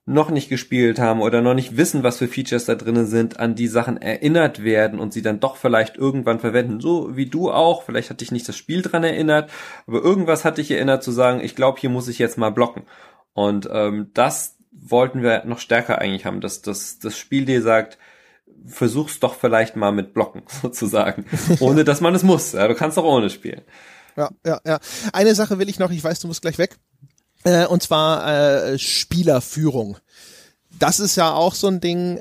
noch 0.05 0.31
nicht 0.31 0.49
gespielt 0.49 0.99
haben 0.99 1.23
oder 1.23 1.41
noch 1.41 1.55
nicht 1.55 1.77
wissen, 1.77 2.03
was 2.03 2.19
für 2.19 2.27
Features 2.27 2.65
da 2.65 2.75
drinnen 2.75 3.07
sind, 3.07 3.39
an 3.39 3.55
die 3.55 3.69
Sachen 3.69 4.03
erinnert 4.03 4.65
werden 4.65 4.99
und 4.99 5.13
sie 5.13 5.23
dann 5.23 5.41
doch 5.41 5.57
vielleicht 5.57 5.97
irgendwann 5.97 6.41
verwenden. 6.41 6.81
So 6.81 7.17
wie 7.17 7.27
du 7.27 7.51
auch. 7.51 7.85
Vielleicht 7.85 8.11
hat 8.11 8.21
dich 8.21 8.33
nicht 8.33 8.49
das 8.49 8.57
Spiel 8.57 8.83
dran 8.83 9.05
erinnert, 9.05 9.51
aber 9.87 10.03
irgendwas 10.03 10.45
hat 10.45 10.59
dich 10.59 10.71
erinnert 10.71 11.05
zu 11.05 11.13
sagen, 11.13 11.41
ich 11.41 11.55
glaube, 11.55 11.81
hier 11.81 11.91
muss 11.91 12.09
ich 12.09 12.19
jetzt 12.19 12.37
mal 12.37 12.51
blocken. 12.51 12.83
Und 13.33 13.69
ähm, 13.73 14.11
das 14.13 14.57
wollten 14.73 15.23
wir 15.23 15.45
noch 15.45 15.61
stärker 15.61 15.99
eigentlich 15.99 16.27
haben, 16.27 16.41
dass, 16.41 16.63
dass 16.63 16.99
das 16.99 17.17
Spiel 17.17 17.45
dir 17.45 17.63
sagt, 17.63 17.97
versuch's 18.67 19.21
doch 19.21 19.35
vielleicht 19.35 19.77
mal 19.77 19.93
mit 19.93 20.15
Blocken 20.15 20.43
sozusagen, 20.63 21.27
ohne 21.61 21.85
dass 21.85 22.01
man 22.01 22.15
es 22.15 22.23
muss. 22.23 22.53
Ja, 22.53 22.69
du 22.69 22.75
kannst 22.75 22.99
auch 22.99 23.05
ohne 23.05 23.31
spielen. 23.31 23.63
Ja, 24.17 24.31
ja, 24.45 24.61
ja. 24.67 24.79
Eine 25.13 25.35
Sache 25.35 25.59
will 25.59 25.69
ich 25.69 25.79
noch, 25.79 25.91
ich 25.91 26.05
weiß, 26.05 26.21
du 26.21 26.29
musst 26.29 26.43
gleich 26.43 26.59
weg. 26.59 26.77
Äh, 27.45 27.67
und 27.67 27.83
zwar 27.83 28.27
äh, 28.73 28.79
Spielerführung. 28.79 29.97
Das 30.79 31.01
ist 31.01 31.17
ja 31.17 31.33
auch 31.33 31.55
so 31.55 31.69
ein 31.69 31.81
Ding, 31.81 32.21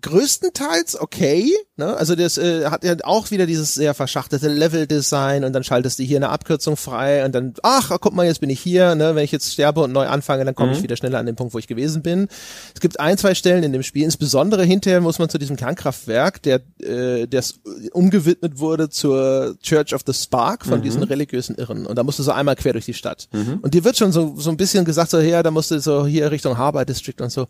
größtenteils 0.00 1.00
okay. 1.00 1.52
Ne? 1.76 1.96
Also 1.96 2.14
das 2.14 2.38
äh, 2.38 2.66
hat 2.66 2.84
ja 2.84 2.96
auch 3.04 3.30
wieder 3.30 3.46
dieses 3.46 3.74
sehr 3.74 3.94
verschachtelte 3.94 4.48
Level-Design 4.48 5.44
und 5.44 5.52
dann 5.52 5.64
schaltest 5.64 5.98
du 5.98 6.02
hier 6.02 6.18
eine 6.18 6.30
Abkürzung 6.30 6.76
frei 6.76 7.24
und 7.24 7.34
dann, 7.34 7.54
ach, 7.62 7.90
guck 8.00 8.14
mal, 8.14 8.26
jetzt 8.26 8.40
bin 8.40 8.50
ich 8.50 8.60
hier. 8.60 8.94
Ne? 8.94 9.14
Wenn 9.14 9.24
ich 9.24 9.32
jetzt 9.32 9.52
sterbe 9.52 9.80
und 9.80 9.92
neu 9.92 10.06
anfange, 10.06 10.44
dann 10.44 10.54
komme 10.54 10.70
mhm. 10.70 10.76
ich 10.76 10.82
wieder 10.82 10.96
schneller 10.96 11.18
an 11.18 11.26
den 11.26 11.36
Punkt, 11.36 11.54
wo 11.54 11.58
ich 11.58 11.66
gewesen 11.66 12.02
bin. 12.02 12.28
Es 12.74 12.80
gibt 12.80 13.00
ein, 13.00 13.16
zwei 13.16 13.34
Stellen 13.34 13.62
in 13.62 13.72
dem 13.72 13.82
Spiel, 13.82 14.04
insbesondere 14.04 14.64
hinterher 14.64 15.00
muss 15.00 15.18
man 15.18 15.28
zu 15.28 15.38
diesem 15.38 15.56
Kernkraftwerk, 15.56 16.42
der 16.42 16.60
äh, 16.82 17.26
das 17.26 17.60
umgewidmet 17.92 18.58
wurde 18.58 18.90
zur 18.90 19.56
Church 19.62 19.94
of 19.94 20.02
the 20.06 20.14
Spark 20.14 20.66
von 20.66 20.80
mhm. 20.80 20.82
diesen 20.82 21.02
religiösen 21.02 21.56
Irren. 21.56 21.86
Und 21.86 21.96
da 21.96 22.02
musst 22.02 22.18
du 22.18 22.22
so 22.22 22.32
einmal 22.32 22.56
quer 22.56 22.72
durch 22.72 22.86
die 22.86 22.94
Stadt. 22.94 23.28
Mhm. 23.32 23.60
Und 23.62 23.74
dir 23.74 23.84
wird 23.84 23.96
schon 23.96 24.12
so, 24.12 24.34
so 24.36 24.50
ein 24.50 24.56
bisschen 24.56 24.84
gesagt, 24.84 25.10
so, 25.10 25.18
ja, 25.20 25.42
da 25.42 25.50
musst 25.50 25.70
du 25.70 25.80
so 25.80 26.06
hier 26.06 26.30
Richtung 26.30 26.58
Harbour 26.58 26.84
District 26.84 27.20
und 27.20 27.30
so 27.30 27.46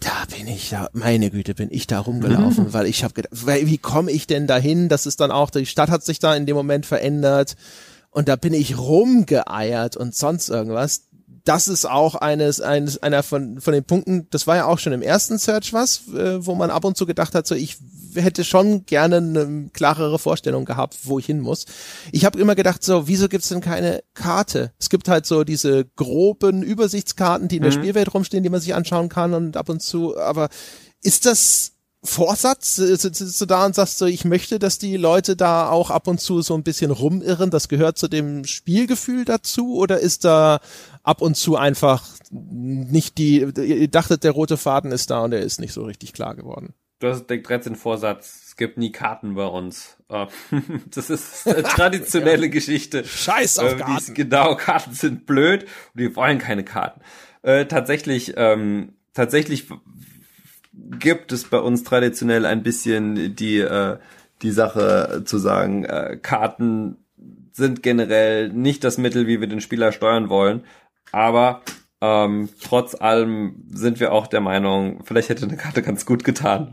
da 0.00 0.36
bin 0.36 0.46
ich 0.46 0.70
da, 0.70 0.90
meine 0.92 1.30
Güte, 1.30 1.54
bin 1.54 1.68
ich 1.70 1.86
da 1.86 2.00
rumgelaufen, 2.00 2.64
mhm. 2.64 2.72
weil 2.72 2.86
ich 2.86 3.02
habe 3.02 3.14
gedacht, 3.14 3.46
weil, 3.46 3.66
wie 3.66 3.78
komme 3.78 4.10
ich 4.10 4.26
denn 4.26 4.46
dahin? 4.46 4.88
Das 4.88 5.06
ist 5.06 5.20
dann 5.20 5.30
auch, 5.30 5.50
die 5.50 5.66
Stadt 5.66 5.90
hat 5.90 6.04
sich 6.04 6.18
da 6.18 6.34
in 6.34 6.46
dem 6.46 6.56
Moment 6.56 6.86
verändert 6.86 7.56
und 8.10 8.28
da 8.28 8.36
bin 8.36 8.52
ich 8.52 8.76
rumgeeiert 8.76 9.96
und 9.96 10.14
sonst 10.14 10.48
irgendwas. 10.48 11.04
Das 11.50 11.66
ist 11.66 11.84
auch 11.84 12.14
eines, 12.14 12.60
eines 12.60 13.02
einer 13.02 13.24
von, 13.24 13.60
von 13.60 13.72
den 13.72 13.82
Punkten, 13.82 14.28
das 14.30 14.46
war 14.46 14.54
ja 14.54 14.66
auch 14.66 14.78
schon 14.78 14.92
im 14.92 15.02
ersten 15.02 15.36
Search 15.36 15.72
was, 15.72 16.02
äh, 16.14 16.46
wo 16.46 16.54
man 16.54 16.70
ab 16.70 16.84
und 16.84 16.96
zu 16.96 17.06
gedacht 17.06 17.34
hat, 17.34 17.44
so 17.44 17.56
ich 17.56 17.76
hätte 18.14 18.44
schon 18.44 18.86
gerne 18.86 19.16
eine 19.16 19.68
klarere 19.72 20.20
Vorstellung 20.20 20.64
gehabt, 20.64 20.96
wo 21.02 21.18
ich 21.18 21.26
hin 21.26 21.40
muss. 21.40 21.66
Ich 22.12 22.24
habe 22.24 22.38
immer 22.38 22.54
gedacht, 22.54 22.84
so, 22.84 23.08
wieso 23.08 23.28
gibt's 23.28 23.48
denn 23.48 23.60
keine 23.60 24.04
Karte? 24.14 24.70
Es 24.78 24.90
gibt 24.90 25.08
halt 25.08 25.26
so 25.26 25.42
diese 25.42 25.86
groben 25.96 26.62
Übersichtskarten, 26.62 27.48
die 27.48 27.56
in 27.56 27.64
der 27.64 27.72
mhm. 27.72 27.78
Spielwelt 27.78 28.14
rumstehen, 28.14 28.44
die 28.44 28.48
man 28.48 28.60
sich 28.60 28.76
anschauen 28.76 29.08
kann 29.08 29.34
und 29.34 29.56
ab 29.56 29.70
und 29.70 29.82
zu, 29.82 30.16
aber 30.16 30.50
ist 31.02 31.26
das 31.26 31.72
Vorsatz? 32.02 32.76
Sitzt 32.76 33.40
du 33.40 33.46
da 33.46 33.66
und 33.66 33.74
sagst 33.74 33.98
so, 33.98 34.06
ich 34.06 34.24
möchte, 34.24 34.58
dass 34.58 34.78
die 34.78 34.96
Leute 34.96 35.36
da 35.36 35.68
auch 35.68 35.90
ab 35.90 36.08
und 36.08 36.20
zu 36.20 36.40
so 36.40 36.54
ein 36.54 36.62
bisschen 36.62 36.90
rumirren? 36.90 37.50
Das 37.50 37.68
gehört 37.68 37.98
zu 37.98 38.08
dem 38.08 38.44
Spielgefühl 38.44 39.24
dazu? 39.24 39.76
Oder 39.76 40.00
ist 40.00 40.24
da 40.24 40.60
ab 41.02 41.20
und 41.20 41.36
zu 41.36 41.56
einfach 41.56 42.06
nicht 42.30 43.18
die, 43.18 43.40
ihr 43.40 43.88
dachtet, 43.88 44.24
der 44.24 44.32
rote 44.32 44.56
Faden 44.56 44.92
ist 44.92 45.10
da 45.10 45.20
und 45.20 45.32
er 45.32 45.40
ist 45.40 45.60
nicht 45.60 45.74
so 45.74 45.84
richtig 45.84 46.12
klar 46.12 46.34
geworden? 46.34 46.74
Du 47.00 47.08
hast 47.08 47.26
den 47.28 47.42
13 47.42 47.76
Vorsatz, 47.76 48.42
es 48.48 48.56
gibt 48.56 48.76
nie 48.76 48.92
Karten 48.92 49.34
bei 49.34 49.46
uns. 49.46 49.96
Äh, 50.08 50.26
das 50.94 51.10
ist 51.10 51.46
eine 51.46 51.62
traditionelle 51.64 52.46
ja. 52.46 52.52
Geschichte. 52.52 53.04
Scheiß 53.04 53.58
auf 53.58 53.72
äh, 53.72 53.76
Karten. 53.76 54.14
Genau, 54.14 54.54
Karten 54.56 54.94
sind 54.94 55.26
blöd 55.26 55.64
und 55.94 56.00
wir 56.00 56.16
wollen 56.16 56.38
keine 56.38 56.64
Karten. 56.64 57.00
Äh, 57.42 57.66
tatsächlich, 57.66 58.34
ähm, 58.36 58.94
tatsächlich 59.14 59.68
gibt 60.98 61.32
es 61.32 61.44
bei 61.44 61.58
uns 61.58 61.84
traditionell 61.84 62.44
ein 62.44 62.62
bisschen 62.62 63.36
die, 63.36 63.58
äh, 63.58 63.98
die 64.42 64.50
Sache 64.50 65.22
zu 65.24 65.38
sagen, 65.38 65.84
äh, 65.84 66.18
Karten 66.20 66.96
sind 67.52 67.82
generell 67.82 68.48
nicht 68.50 68.84
das 68.84 68.98
Mittel, 68.98 69.26
wie 69.26 69.40
wir 69.40 69.46
den 69.46 69.60
Spieler 69.60 69.92
steuern 69.92 70.28
wollen. 70.28 70.64
Aber 71.12 71.62
ähm, 72.02 72.48
trotz 72.62 72.94
allem 72.94 73.62
sind 73.70 74.00
wir 74.00 74.12
auch 74.12 74.26
der 74.26 74.40
Meinung, 74.40 75.02
vielleicht 75.04 75.28
hätte 75.28 75.44
eine 75.44 75.58
Karte 75.58 75.82
ganz 75.82 76.06
gut 76.06 76.24
getan. 76.24 76.70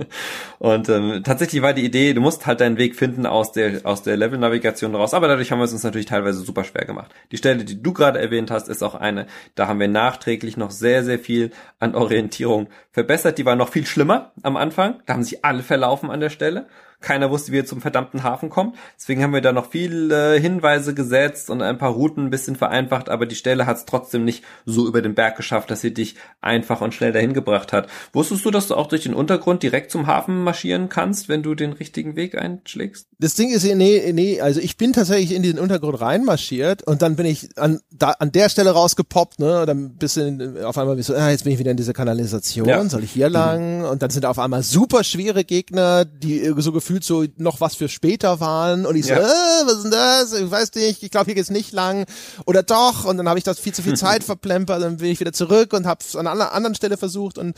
und 0.58 0.90
ähm, 0.90 1.22
tatsächlich 1.24 1.62
war 1.62 1.72
die 1.72 1.86
Idee, 1.86 2.12
du 2.12 2.20
musst 2.20 2.46
halt 2.46 2.60
deinen 2.60 2.76
Weg 2.76 2.94
finden 2.94 3.24
aus 3.24 3.52
der 3.52 3.80
aus 3.84 4.02
der 4.02 4.18
Level-Navigation 4.18 4.94
raus. 4.94 5.14
Aber 5.14 5.26
dadurch 5.26 5.50
haben 5.50 5.58
wir 5.58 5.64
es 5.64 5.72
uns 5.72 5.84
natürlich 5.84 6.06
teilweise 6.06 6.40
super 6.40 6.64
schwer 6.64 6.84
gemacht. 6.84 7.10
Die 7.32 7.38
Stelle, 7.38 7.64
die 7.64 7.82
du 7.82 7.94
gerade 7.94 8.18
erwähnt 8.18 8.50
hast, 8.50 8.68
ist 8.68 8.82
auch 8.82 8.94
eine, 8.94 9.26
da 9.54 9.68
haben 9.68 9.80
wir 9.80 9.88
nachträglich 9.88 10.58
noch 10.58 10.70
sehr, 10.70 11.02
sehr 11.02 11.18
viel 11.18 11.50
an 11.78 11.94
Orientierung 11.94 12.68
verbessert. 12.92 13.38
Die 13.38 13.46
war 13.46 13.56
noch 13.56 13.70
viel 13.70 13.86
schlimmer 13.86 14.32
am 14.42 14.58
Anfang. 14.58 15.02
Da 15.06 15.14
haben 15.14 15.22
sich 15.22 15.46
alle 15.46 15.62
verlaufen 15.62 16.10
an 16.10 16.20
der 16.20 16.30
Stelle. 16.30 16.66
Keiner 17.00 17.30
wusste, 17.30 17.52
wie 17.52 17.60
er 17.60 17.66
zum 17.66 17.80
verdammten 17.80 18.24
Hafen 18.24 18.50
kommt. 18.50 18.76
Deswegen 18.98 19.22
haben 19.22 19.32
wir 19.32 19.40
da 19.40 19.52
noch 19.52 19.70
viele 19.70 20.34
Hinweise 20.34 20.94
gesetzt 20.94 21.48
und 21.48 21.62
ein 21.62 21.78
paar 21.78 21.92
Routen 21.92 22.26
ein 22.26 22.30
bisschen 22.30 22.56
vereinfacht, 22.56 23.08
aber 23.08 23.24
die 23.24 23.36
Stelle 23.36 23.66
hat 23.66 23.76
es 23.76 23.84
trotzdem 23.84 24.24
nicht 24.24 24.42
so 24.66 24.86
über 24.86 25.00
den 25.00 25.14
Berg 25.14 25.36
geschafft, 25.36 25.70
dass 25.70 25.80
sie 25.80 25.94
dich 25.94 26.16
einfach 26.40 26.80
und 26.80 26.94
schnell 26.94 27.12
dahin 27.12 27.34
gebracht 27.34 27.72
hat. 27.72 27.88
Wusstest 28.12 28.44
du, 28.44 28.50
dass 28.50 28.66
du 28.66 28.74
auch 28.74 28.88
durch 28.88 29.04
den 29.04 29.14
Untergrund 29.14 29.62
direkt 29.62 29.92
zum 29.92 30.08
Hafen 30.08 30.42
marschieren 30.42 30.88
kannst, 30.88 31.28
wenn 31.28 31.44
du 31.44 31.54
den 31.54 31.72
richtigen 31.72 32.16
Weg 32.16 32.36
einschlägst? 32.36 33.06
Das 33.20 33.34
Ding 33.34 33.50
ist, 33.50 33.64
nee, 33.64 34.12
nee, 34.12 34.40
also 34.40 34.58
ich 34.58 34.76
bin 34.76 34.92
tatsächlich 34.92 35.32
in 35.32 35.44
den 35.44 35.60
Untergrund 35.60 36.00
reinmarschiert 36.00 36.82
und 36.82 37.00
dann 37.02 37.14
bin 37.14 37.26
ich 37.26 37.56
an, 37.56 37.80
da, 37.92 38.10
an 38.18 38.32
der 38.32 38.48
Stelle 38.48 38.70
rausgepoppt, 38.70 39.38
ne, 39.38 39.64
dann 39.66 39.84
ein 39.84 39.96
bisschen 39.98 40.64
auf 40.64 40.76
einmal 40.76 41.00
so, 41.02 41.14
ah, 41.14 41.30
jetzt 41.30 41.44
bin 41.44 41.52
ich 41.52 41.60
wieder 41.60 41.70
in 41.70 41.76
dieser 41.76 41.92
Kanalisation, 41.92 42.68
ja. 42.68 42.84
soll 42.88 43.04
ich 43.04 43.12
hier 43.12 43.28
lang? 43.28 43.78
Mhm. 43.78 43.84
Und 43.84 44.02
dann 44.02 44.10
sind 44.10 44.26
auf 44.26 44.40
einmal 44.40 44.64
super 44.64 45.04
schwere 45.04 45.44
Gegner, 45.44 46.04
die 46.04 46.52
so 46.56 46.72
gefühlt 46.72 46.87
gefühlt 46.88 47.04
so 47.04 47.24
noch 47.36 47.60
was 47.60 47.74
für 47.74 47.88
später 47.88 48.40
waren 48.40 48.86
und 48.86 48.96
ich 48.96 49.04
so, 49.06 49.12
ja. 49.12 49.18
äh, 49.18 49.66
was 49.66 49.74
ist 49.74 49.82
denn 49.82 49.90
das? 49.90 50.32
Ich 50.32 50.50
weiß 50.50 50.74
nicht, 50.74 51.02
ich 51.02 51.10
glaube, 51.10 51.26
hier 51.26 51.34
geht's 51.34 51.50
nicht 51.50 51.72
lang 51.72 52.06
oder 52.46 52.62
doch 52.62 53.04
und 53.04 53.18
dann 53.18 53.28
habe 53.28 53.38
ich 53.38 53.44
das 53.44 53.58
viel 53.58 53.74
zu 53.74 53.82
viel 53.82 53.96
Zeit 53.96 54.24
verplempert, 54.24 54.82
dann 54.82 54.96
bin 54.96 55.10
ich 55.10 55.20
wieder 55.20 55.34
zurück 55.34 55.74
und 55.74 55.86
habe 55.86 56.02
an 56.14 56.26
einer 56.26 56.52
anderen 56.52 56.74
Stelle 56.74 56.96
versucht 56.96 57.36
und 57.36 57.54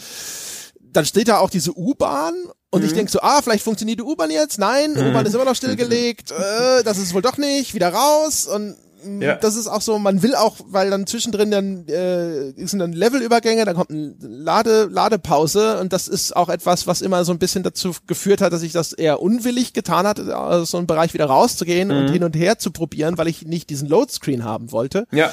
dann 0.80 1.04
steht 1.04 1.28
da 1.28 1.38
auch 1.38 1.50
diese 1.50 1.78
U-Bahn 1.78 2.34
und 2.70 2.80
mhm. 2.80 2.86
ich 2.86 2.92
denke 2.92 3.12
so, 3.12 3.20
ah, 3.20 3.40
vielleicht 3.42 3.62
funktioniert 3.62 4.00
die 4.00 4.04
U-Bahn 4.04 4.32
jetzt. 4.32 4.58
Nein, 4.58 4.94
mhm. 4.94 5.10
U-Bahn 5.10 5.24
ist 5.24 5.34
immer 5.34 5.44
noch 5.44 5.54
stillgelegt. 5.54 6.32
äh, 6.32 6.82
das 6.82 6.98
ist 6.98 7.14
wohl 7.14 7.22
doch 7.22 7.36
nicht. 7.36 7.74
Wieder 7.74 7.92
raus 7.92 8.46
und 8.46 8.76
ja. 9.20 9.34
das 9.36 9.56
ist 9.56 9.66
auch 9.66 9.80
so, 9.80 9.98
man 9.98 10.22
will 10.22 10.34
auch, 10.34 10.56
weil 10.66 10.90
dann 10.90 11.06
zwischendrin 11.06 11.50
dann 11.50 11.86
äh, 11.88 12.52
sind 12.66 12.78
dann 12.78 12.92
Levelübergänge, 12.92 13.64
dann 13.64 13.76
kommt 13.76 13.90
eine 13.90 14.14
Lade, 14.20 14.88
Ladepause 14.90 15.78
und 15.78 15.92
das 15.92 16.08
ist 16.08 16.36
auch 16.36 16.48
etwas, 16.48 16.86
was 16.86 17.00
immer 17.02 17.24
so 17.24 17.32
ein 17.32 17.38
bisschen 17.38 17.62
dazu 17.62 17.94
geführt 18.06 18.40
hat, 18.40 18.52
dass 18.52 18.62
ich 18.62 18.72
das 18.72 18.92
eher 18.92 19.20
unwillig 19.20 19.72
getan 19.72 20.06
hatte, 20.06 20.36
aus 20.36 20.70
so 20.70 20.78
einem 20.78 20.86
Bereich 20.86 21.14
wieder 21.14 21.26
rauszugehen 21.26 21.88
mhm. 21.88 21.96
und 21.96 22.10
hin 22.10 22.24
und 22.24 22.36
her 22.36 22.58
zu 22.58 22.70
probieren, 22.70 23.18
weil 23.18 23.28
ich 23.28 23.46
nicht 23.46 23.70
diesen 23.70 23.88
Loadscreen 23.88 24.44
haben 24.44 24.72
wollte. 24.72 25.06
Ja. 25.12 25.32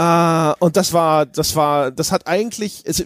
Äh, 0.00 0.54
und 0.60 0.76
das 0.76 0.92
war, 0.92 1.26
das 1.26 1.56
war, 1.56 1.90
das 1.90 2.12
hat 2.12 2.26
eigentlich, 2.26 2.82
es, 2.86 3.04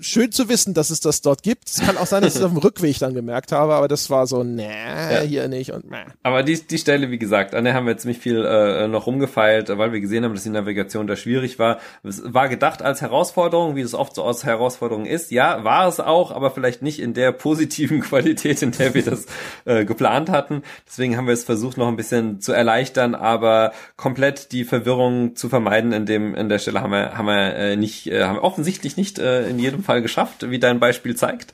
schön 0.00 0.32
zu 0.32 0.48
wissen, 0.48 0.74
dass 0.74 0.90
es 0.90 1.00
das 1.00 1.22
dort 1.22 1.42
gibt. 1.42 1.68
Es 1.68 1.80
kann 1.80 1.96
auch 1.96 2.06
sein, 2.06 2.22
dass 2.22 2.34
ich 2.34 2.40
es 2.40 2.44
auf 2.46 2.52
dem 2.52 2.58
Rückweg 2.58 2.98
dann 2.98 3.14
gemerkt 3.14 3.52
habe, 3.52 3.74
aber 3.74 3.88
das 3.88 4.10
war 4.10 4.26
so, 4.26 4.44
nee, 4.44 4.68
ja. 4.68 5.20
hier 5.20 5.48
nicht 5.48 5.72
und 5.72 5.90
meh. 5.90 6.04
Aber 6.22 6.42
die, 6.42 6.60
die 6.60 6.78
Stelle, 6.78 7.10
wie 7.10 7.18
gesagt, 7.18 7.54
an 7.54 7.64
der 7.64 7.74
haben 7.74 7.86
wir 7.86 7.96
ziemlich 7.96 8.18
viel 8.18 8.44
äh, 8.44 8.86
noch 8.88 9.06
rumgefeilt, 9.06 9.68
weil 9.76 9.92
wir 9.92 10.00
gesehen 10.00 10.24
haben, 10.24 10.34
dass 10.34 10.44
die 10.44 10.50
Navigation 10.50 11.06
da 11.06 11.16
schwierig 11.16 11.58
war. 11.58 11.78
Es 12.02 12.22
war 12.24 12.48
gedacht 12.48 12.82
als 12.82 13.00
Herausforderung, 13.00 13.76
wie 13.76 13.80
es 13.80 13.94
oft 13.94 14.14
so 14.14 14.22
aus 14.22 14.44
Herausforderungen 14.44 15.06
ist. 15.06 15.30
Ja, 15.30 15.64
war 15.64 15.88
es 15.88 16.00
auch, 16.00 16.30
aber 16.30 16.50
vielleicht 16.50 16.82
nicht 16.82 17.00
in 17.00 17.14
der 17.14 17.32
positiven 17.32 18.00
Qualität, 18.02 18.62
in 18.62 18.72
der 18.72 18.94
wir 18.94 19.04
das 19.04 19.26
äh, 19.64 19.84
geplant 19.84 20.30
hatten. 20.30 20.62
Deswegen 20.86 21.16
haben 21.16 21.26
wir 21.26 21.34
es 21.34 21.44
versucht, 21.44 21.76
noch 21.76 21.88
ein 21.88 21.96
bisschen 21.96 22.40
zu 22.40 22.52
erleichtern, 22.52 23.14
aber 23.14 23.72
komplett 23.96 24.52
die 24.52 24.64
Verwirrung 24.64 25.36
zu 25.36 25.48
vermeiden. 25.48 25.92
In 25.92 26.06
dem, 26.06 26.34
in 26.34 26.48
der 26.48 26.58
Stelle 26.58 26.80
haben 26.80 26.92
wir, 26.92 27.16
haben 27.16 27.26
wir 27.26 27.54
äh, 27.56 27.76
nicht, 27.76 28.06
äh, 28.06 28.24
haben 28.24 28.36
wir 28.36 28.44
offensichtlich 28.44 28.96
nicht 28.96 29.18
äh, 29.18 29.48
in 29.48 29.58
jedem 29.58 29.71
jeden 29.72 29.82
Fall 29.82 30.02
geschafft, 30.02 30.48
wie 30.50 30.58
dein 30.58 30.78
Beispiel 30.78 31.16
zeigt. 31.16 31.52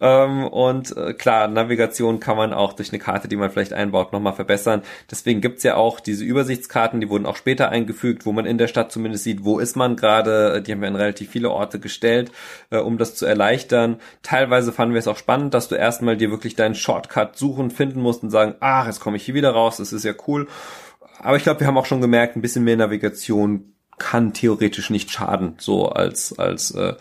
Ähm, 0.00 0.44
und 0.44 0.96
äh, 0.96 1.14
klar, 1.14 1.46
Navigation 1.48 2.18
kann 2.20 2.36
man 2.36 2.52
auch 2.52 2.72
durch 2.72 2.90
eine 2.90 2.98
Karte, 2.98 3.28
die 3.28 3.36
man 3.36 3.50
vielleicht 3.50 3.72
einbaut, 3.72 4.12
nochmal 4.12 4.32
verbessern. 4.32 4.82
Deswegen 5.10 5.40
gibt's 5.40 5.62
ja 5.62 5.76
auch 5.76 6.00
diese 6.00 6.24
Übersichtskarten, 6.24 7.00
die 7.00 7.08
wurden 7.08 7.26
auch 7.26 7.36
später 7.36 7.68
eingefügt, 7.68 8.26
wo 8.26 8.32
man 8.32 8.46
in 8.46 8.58
der 8.58 8.66
Stadt 8.68 8.90
zumindest 8.90 9.24
sieht, 9.24 9.44
wo 9.44 9.58
ist 9.58 9.76
man 9.76 9.96
gerade. 9.96 10.62
Die 10.62 10.72
haben 10.72 10.80
wir 10.80 10.88
in 10.88 10.96
relativ 10.96 11.30
viele 11.30 11.50
Orte 11.50 11.78
gestellt, 11.78 12.32
äh, 12.70 12.78
um 12.78 12.98
das 12.98 13.14
zu 13.14 13.26
erleichtern. 13.26 14.00
Teilweise 14.22 14.72
fanden 14.72 14.94
wir 14.94 15.00
es 15.00 15.08
auch 15.08 15.16
spannend, 15.16 15.54
dass 15.54 15.68
du 15.68 15.76
erstmal 15.76 16.16
dir 16.16 16.30
wirklich 16.30 16.56
deinen 16.56 16.74
Shortcut 16.74 17.36
suchen, 17.36 17.70
finden 17.70 18.00
musst 18.00 18.22
und 18.22 18.30
sagen, 18.30 18.54
ach, 18.60 18.86
jetzt 18.86 19.00
komme 19.00 19.16
ich 19.16 19.24
hier 19.24 19.34
wieder 19.34 19.50
raus, 19.50 19.76
das 19.76 19.92
ist 19.92 20.04
ja 20.04 20.14
cool. 20.26 20.48
Aber 21.20 21.36
ich 21.36 21.42
glaube, 21.42 21.60
wir 21.60 21.66
haben 21.66 21.78
auch 21.78 21.86
schon 21.86 22.00
gemerkt, 22.00 22.36
ein 22.36 22.42
bisschen 22.42 22.64
mehr 22.64 22.76
Navigation 22.76 23.74
kann 23.98 24.32
theoretisch 24.32 24.90
nicht 24.90 25.10
schaden, 25.10 25.56
so 25.58 25.88
als, 25.88 26.38
als 26.38 26.70
äh, 26.70 26.94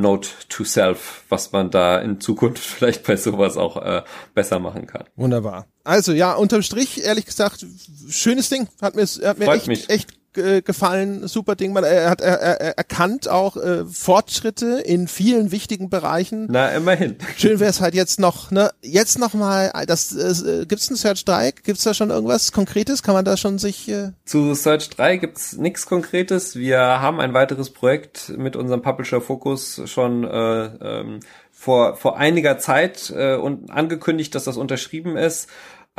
Note 0.00 0.28
to 0.48 0.64
Self, 0.64 1.24
was 1.28 1.52
man 1.52 1.70
da 1.70 1.98
in 1.98 2.20
Zukunft 2.20 2.58
vielleicht 2.64 3.06
bei 3.06 3.16
sowas 3.16 3.56
auch 3.56 3.76
äh, 3.76 4.02
besser 4.34 4.58
machen 4.58 4.86
kann. 4.86 5.04
Wunderbar. 5.16 5.66
Also 5.84 6.12
ja, 6.12 6.34
unterm 6.34 6.62
Strich, 6.62 7.02
ehrlich 7.04 7.26
gesagt, 7.26 7.64
schönes 8.08 8.48
Ding. 8.48 8.68
Hat 8.80 8.94
mir, 8.94 9.04
hat 9.04 9.38
mir 9.38 9.48
echt, 9.52 9.66
mich. 9.66 9.88
echt 9.88 10.19
äh, 10.36 10.62
gefallen, 10.62 11.26
super 11.26 11.56
Ding. 11.56 11.72
Man, 11.72 11.84
er 11.84 12.10
hat 12.10 12.20
er, 12.20 12.40
er, 12.40 12.78
erkannt 12.78 13.28
auch 13.28 13.56
äh, 13.56 13.84
Fortschritte 13.84 14.80
in 14.84 15.08
vielen 15.08 15.50
wichtigen 15.50 15.90
Bereichen. 15.90 16.46
Na, 16.50 16.68
immerhin. 16.68 17.16
Schön 17.36 17.60
wäre 17.60 17.70
es 17.70 17.80
halt 17.80 17.94
jetzt 17.94 18.20
noch, 18.20 18.50
ne, 18.50 18.70
jetzt 18.82 19.18
noch 19.18 19.34
mal, 19.34 19.72
das 19.86 20.12
äh, 20.14 20.66
gibt's 20.66 20.88
einen 20.88 20.96
Search 20.96 21.24
3? 21.24 21.52
Gibt's 21.64 21.84
da 21.84 21.94
schon 21.94 22.10
irgendwas 22.10 22.52
Konkretes? 22.52 23.02
Kann 23.02 23.14
man 23.14 23.24
da 23.24 23.36
schon 23.36 23.58
sich 23.58 23.88
äh 23.88 24.12
Zu 24.24 24.54
Search 24.54 24.90
3 24.90 25.16
gibt's 25.16 25.56
nichts 25.56 25.86
Konkretes. 25.86 26.56
Wir 26.56 26.78
haben 26.78 27.20
ein 27.20 27.34
weiteres 27.34 27.70
Projekt 27.70 28.32
mit 28.36 28.56
unserem 28.56 28.82
Publisher 28.82 29.20
Focus 29.20 29.82
schon 29.86 30.24
äh, 30.24 30.28
ähm, 30.30 31.20
vor 31.50 31.96
vor 31.96 32.16
einiger 32.16 32.58
Zeit 32.58 33.12
äh, 33.14 33.34
und 33.34 33.70
angekündigt, 33.70 34.34
dass 34.34 34.44
das 34.44 34.56
unterschrieben 34.56 35.16
ist 35.16 35.48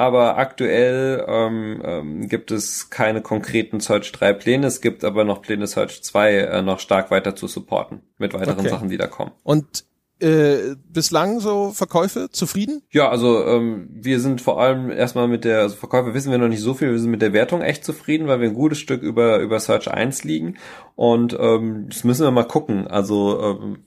aber 0.02 0.38
aktuell 0.38 1.24
ähm, 1.28 1.80
ähm, 1.86 2.28
gibt 2.28 2.50
es 2.50 2.90
keine 2.90 3.22
konkreten 3.22 3.80
Search 3.80 4.12
3 4.12 4.34
Pläne. 4.34 4.66
Es 4.66 4.82
gibt 4.82 5.04
aber 5.04 5.26
noch 5.26 5.44
Pläne 5.44 5.68
Search 5.68 6.02
2 6.02 6.38
äh, 6.38 6.62
noch 6.64 6.80
stark 6.80 7.12
weiter 7.12 7.36
zu 7.36 7.46
supporten 7.46 8.02
mit 8.18 8.34
weiteren 8.34 8.62
okay. 8.62 8.70
Sachen, 8.70 8.90
die 8.90 8.98
da 8.98 9.06
kommen. 9.06 9.32
Und 9.44 9.86
äh, 10.20 10.76
bislang 10.92 11.40
so 11.40 11.70
Verkäufe 11.70 12.30
zufrieden? 12.32 12.82
Ja, 12.90 13.10
also 13.10 13.46
ähm, 13.46 13.90
wir 13.92 14.20
sind 14.20 14.42
vor 14.42 14.60
allem 14.60 14.90
erstmal 14.90 15.28
mit 15.28 15.46
der, 15.46 15.60
also 15.60 15.76
Verkäufe 15.76 16.16
wissen 16.16 16.32
wir 16.32 16.40
noch 16.40 16.48
nicht 16.48 16.62
so 16.62 16.74
viel, 16.74 16.90
wir 16.90 17.00
sind 17.00 17.12
mit 17.12 17.22
der 17.22 17.34
Wertung 17.34 17.62
echt 17.62 17.86
zufrieden, 17.86 18.28
weil 18.28 18.42
wir 18.42 18.50
ein 18.50 18.56
gutes 18.56 18.80
Stück 18.80 19.04
über, 19.04 19.38
über 19.38 19.60
Search 19.60 19.88
1 19.88 20.24
liegen 20.24 20.58
und 20.96 21.38
ähm, 21.40 21.86
das 21.90 22.04
müssen 22.04 22.24
wir 22.24 22.32
mal 22.32 22.44
gucken. 22.48 22.88
Also 22.88 23.40
ähm, 23.40 23.78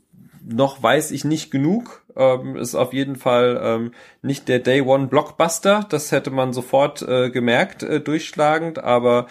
noch 0.47 0.83
weiß 0.83 1.11
ich 1.11 1.25
nicht 1.25 1.51
genug. 1.51 2.03
Ähm, 2.17 2.57
ist 2.57 2.75
auf 2.75 2.93
jeden 2.93 3.17
Fall 3.17 3.61
ähm, 3.63 3.93
nicht 4.23 4.49
der 4.49 4.61
Day 4.61 4.83
One 4.83 5.07
Blockbuster. 5.07 5.87
Das 5.89 6.13
hätte 6.13 6.31
man 6.31 6.53
sofort 6.53 7.03
äh, 7.03 7.31
gemerkt, 7.31 7.83
äh, 7.83 8.01
durchschlagend, 8.01 8.79
aber 8.79 9.27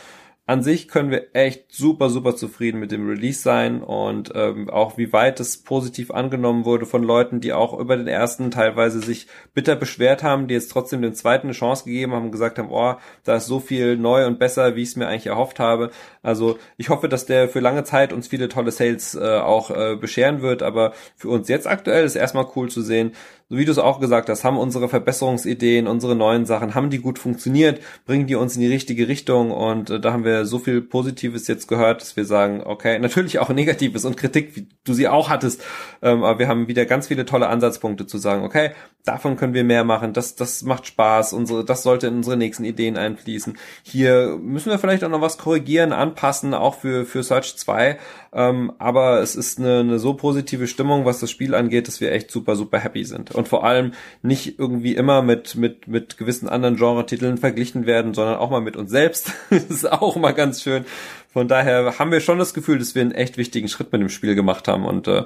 an 0.54 0.62
sich 0.62 0.88
können 0.88 1.10
wir 1.10 1.34
echt 1.34 1.72
super, 1.72 2.12
super 2.12 2.36
zufrieden 2.36 2.80
mit 2.80 2.92
dem 2.92 3.10
Release 3.10 3.42
sein 3.42 3.82
und 3.82 4.32
ähm, 4.36 4.70
auch 4.70 5.00
wie 5.00 5.12
weit 5.12 5.40
es 5.40 5.64
positiv 5.64 6.12
angenommen 6.12 6.64
wurde 6.64 6.86
von 6.86 7.02
Leuten, 7.02 7.42
die 7.42 7.54
auch 7.54 7.78
über 7.80 7.98
den 7.98 8.08
ersten 8.08 8.52
teilweise 8.52 9.00
sich 9.00 9.26
bitter 9.56 9.76
beschwert 9.76 10.22
haben, 10.22 10.48
die 10.48 10.54
jetzt 10.54 10.70
trotzdem 10.70 11.02
den 11.02 11.16
zweiten 11.16 11.48
eine 11.48 11.54
Chance 11.54 11.86
gegeben 11.86 12.14
haben 12.14 12.26
und 12.26 12.32
gesagt 12.32 12.60
haben, 12.60 12.70
oh, 12.70 12.94
da 13.24 13.38
ist 13.38 13.48
so 13.48 13.60
viel 13.60 13.98
neu 13.98 14.28
und 14.28 14.38
besser, 14.38 14.76
wie 14.76 14.84
ich 14.84 14.90
es 14.90 14.96
mir 14.96 15.08
eigentlich 15.08 15.26
erhofft 15.26 15.60
habe. 15.60 15.90
Also 16.22 16.60
ich 16.78 16.90
hoffe, 16.90 17.10
dass 17.10 17.26
der 17.26 17.50
für 17.50 17.60
lange 17.60 17.84
Zeit 17.84 18.14
uns 18.14 18.28
viele 18.28 18.48
tolle 18.48 18.70
Sales 18.70 19.16
äh, 19.16 19.40
auch 19.40 19.72
äh, 19.72 19.96
bescheren 19.96 20.44
wird, 20.44 20.62
aber 20.62 20.94
für 21.16 21.30
uns 21.30 21.48
jetzt 21.48 21.66
aktuell 21.66 22.06
ist 22.06 22.16
erstmal 22.16 22.46
cool 22.56 22.70
zu 22.70 22.84
sehen, 22.84 23.14
so 23.54 23.60
wie 23.60 23.66
du 23.66 23.72
es 23.72 23.78
auch 23.78 24.00
gesagt 24.00 24.30
hast, 24.30 24.44
haben 24.44 24.58
unsere 24.58 24.90
Verbesserungsideen, 24.90 25.86
unsere 25.86 26.16
neuen 26.16 26.48
Sachen, 26.48 26.74
haben 26.74 26.90
die 26.90 26.98
gut 26.98 27.20
funktioniert, 27.20 27.82
bringen 28.08 28.26
die 28.26 28.34
uns 28.34 28.56
in 28.56 28.62
die 28.62 28.68
richtige 28.68 29.08
Richtung 29.08 29.52
und 29.52 29.92
äh, 29.92 30.00
da 30.00 30.12
haben 30.12 30.24
wir 30.24 30.46
so 30.48 30.58
viel 30.58 30.82
Positives 30.82 31.48
jetzt 31.48 31.68
gehört, 31.68 32.02
dass 32.02 32.16
wir 32.16 32.26
sagen, 32.26 32.64
okay, 32.66 32.98
natürlich 32.98 33.38
auch 33.38 33.50
Negatives 33.54 34.06
und 34.06 34.18
Kritik, 34.18 34.56
wie 34.56 34.68
du 34.84 34.96
sie 34.96 35.08
auch 35.08 35.30
hattest, 35.30 35.64
ähm, 36.02 36.24
aber 36.24 36.40
wir 36.40 36.48
haben 36.48 36.68
wieder 36.68 36.88
ganz 36.88 37.10
viele 37.10 37.26
tolle 37.26 37.48
Ansatzpunkte 37.48 38.08
zu 38.08 38.18
sagen, 38.18 38.44
okay, 38.44 38.72
davon 39.06 39.36
können 39.36 39.54
wir 39.54 39.64
mehr 39.64 39.84
machen, 39.84 40.14
das, 40.14 40.34
das 40.34 40.64
macht 40.64 40.88
Spaß, 40.88 41.34
unsere, 41.34 41.64
das 41.64 41.84
sollte 41.84 42.08
in 42.08 42.16
unsere 42.16 42.38
nächsten 42.38 42.64
Ideen 42.64 42.98
einfließen. 42.98 43.56
Hier 43.84 44.40
müssen 44.42 44.72
wir 44.72 44.80
vielleicht 44.80 45.04
auch 45.04 45.10
noch 45.10 45.22
was 45.22 45.38
korrigieren, 45.38 45.94
anpassen, 45.94 46.56
auch 46.56 46.80
für, 46.80 47.06
für 47.06 47.22
Search 47.22 47.56
2, 47.56 48.00
ähm, 48.34 48.74
aber 48.80 49.22
es 49.22 49.36
ist 49.36 49.60
eine, 49.60 49.80
eine 49.80 50.00
so 50.00 50.16
positive 50.16 50.68
Stimmung, 50.68 51.06
was 51.06 51.20
das 51.20 51.30
Spiel 51.30 51.54
angeht, 51.54 51.88
dass 51.88 52.02
wir 52.02 52.12
echt 52.12 52.32
super, 52.32 52.56
super 52.56 52.80
happy 52.80 53.04
sind. 53.04 53.32
Und 53.32 53.48
vor 53.48 53.64
allem 53.64 53.94
nicht 54.22 54.58
irgendwie 54.58 54.96
immer 54.96 55.22
mit, 55.22 55.56
mit, 55.56 55.88
mit 55.88 56.18
gewissen 56.18 56.50
anderen 56.50 56.78
Genre-Titeln 56.78 57.38
verglichen 57.38 57.86
werden, 57.86 58.14
sondern 58.14 58.38
auch 58.38 58.50
mal 58.50 58.62
mit 58.62 58.76
uns 58.76 58.90
selbst. 58.90 59.34
das 59.50 59.66
ist 59.66 59.92
auch 59.92 60.16
mal 60.16 60.32
ganz 60.32 60.64
schön. 60.64 60.86
Von 61.32 61.48
daher 61.48 62.00
haben 62.00 62.12
wir 62.12 62.22
schon 62.22 62.40
das 62.40 62.54
Gefühl, 62.54 62.80
dass 62.80 62.96
wir 62.96 63.02
einen 63.02 63.12
echt 63.12 63.38
wichtigen 63.38 63.68
Schritt 63.68 63.92
mit 63.92 64.02
dem 64.02 64.10
Spiel 64.10 64.36
gemacht 64.36 64.68
haben 64.68 64.86
und 64.86 65.08
äh, 65.08 65.24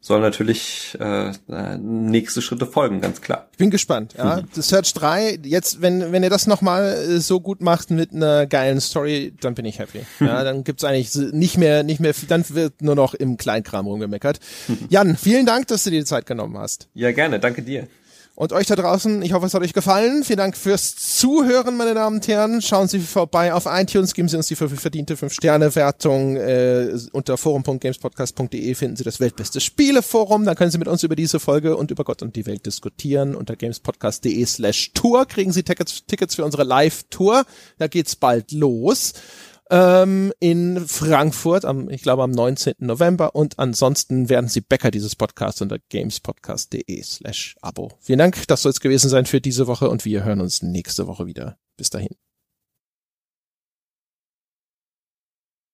soll 0.00 0.20
natürlich 0.20 0.96
äh, 0.98 1.32
nächste 1.78 2.40
Schritte 2.40 2.66
folgen, 2.66 3.00
ganz 3.00 3.20
klar. 3.20 3.48
Ich 3.52 3.58
bin 3.58 3.70
gespannt. 3.70 4.14
Ja, 4.16 4.36
mhm. 4.36 4.48
The 4.52 4.62
Search 4.62 4.94
3, 4.94 5.40
jetzt, 5.42 5.82
wenn 5.82 6.10
wenn 6.12 6.22
ihr 6.22 6.30
das 6.30 6.46
nochmal 6.46 6.94
äh, 6.94 7.20
so 7.20 7.40
gut 7.40 7.60
macht 7.60 7.90
mit 7.90 8.12
einer 8.12 8.46
geilen 8.46 8.80
Story, 8.80 9.34
dann 9.40 9.54
bin 9.54 9.64
ich 9.64 9.78
happy. 9.78 10.00
Ja, 10.20 10.44
dann 10.44 10.64
gibt's 10.64 10.84
eigentlich 10.84 11.14
nicht 11.32 11.58
mehr, 11.58 11.82
nicht 11.82 12.00
mehr, 12.00 12.14
dann 12.28 12.44
wird 12.50 12.82
nur 12.82 12.94
noch 12.94 13.14
im 13.14 13.36
Kleinkram 13.36 13.86
rumgemeckert. 13.86 14.38
Jan, 14.88 15.16
vielen 15.16 15.44
Dank, 15.44 15.66
dass 15.68 15.84
du 15.84 15.90
dir 15.90 16.00
die 16.00 16.04
Zeit 16.04 16.26
genommen 16.26 16.56
hast. 16.56 16.88
Ja, 16.94 17.12
gerne. 17.12 17.40
Danke 17.40 17.62
dir. 17.62 17.88
Und 18.40 18.54
euch 18.54 18.66
da 18.66 18.74
draußen, 18.74 19.20
ich 19.20 19.34
hoffe, 19.34 19.44
es 19.44 19.52
hat 19.52 19.60
euch 19.60 19.74
gefallen. 19.74 20.24
Vielen 20.24 20.38
Dank 20.38 20.56
fürs 20.56 20.96
Zuhören, 20.96 21.76
meine 21.76 21.92
Damen 21.92 22.16
und 22.16 22.26
Herren. 22.26 22.62
Schauen 22.62 22.88
Sie 22.88 22.98
vorbei 22.98 23.52
auf 23.52 23.66
iTunes, 23.66 24.14
geben 24.14 24.28
Sie 24.28 24.36
uns 24.38 24.46
die 24.46 24.56
verdiente 24.56 25.14
5-Sterne-Wertung. 25.14 26.36
Äh, 26.38 26.96
unter 27.12 27.36
forum.gamespodcast.de 27.36 28.74
finden 28.74 28.96
Sie 28.96 29.04
das 29.04 29.20
weltbeste 29.20 29.60
Spieleforum. 29.60 30.46
Da 30.46 30.54
können 30.54 30.70
Sie 30.70 30.78
mit 30.78 30.88
uns 30.88 31.02
über 31.02 31.16
diese 31.16 31.38
Folge 31.38 31.76
und 31.76 31.90
über 31.90 32.02
Gott 32.02 32.22
und 32.22 32.34
die 32.34 32.46
Welt 32.46 32.64
diskutieren. 32.64 33.34
Unter 33.34 33.56
gamespodcast.de 33.56 34.46
slash 34.46 34.92
Tour 34.94 35.26
kriegen 35.26 35.52
Sie 35.52 35.62
Tickets, 35.62 36.06
Tickets 36.06 36.36
für 36.36 36.44
unsere 36.46 36.64
Live-Tour. 36.64 37.44
Da 37.76 37.88
geht's 37.88 38.16
bald 38.16 38.52
los 38.52 39.12
ähm, 39.70 40.32
in 40.40 40.86
Frankfurt, 40.86 41.64
am, 41.64 41.88
ich 41.88 42.02
glaube 42.02 42.22
am 42.22 42.30
19. 42.32 42.74
November. 42.78 43.34
Und 43.34 43.58
ansonsten 43.58 44.28
werden 44.28 44.48
Sie 44.48 44.60
Bäcker 44.60 44.90
dieses 44.90 45.16
Podcasts 45.16 45.62
unter 45.62 45.78
gamespodcast.de 45.90 47.02
slash 47.02 47.56
Abo. 47.62 47.92
Vielen 48.00 48.18
Dank, 48.18 48.46
das 48.48 48.62
soll 48.62 48.70
es 48.70 48.80
gewesen 48.80 49.08
sein 49.08 49.26
für 49.26 49.40
diese 49.40 49.66
Woche 49.66 49.88
und 49.88 50.04
wir 50.04 50.24
hören 50.24 50.40
uns 50.40 50.62
nächste 50.62 51.06
Woche 51.06 51.26
wieder. 51.26 51.56
Bis 51.76 51.90
dahin. 51.90 52.16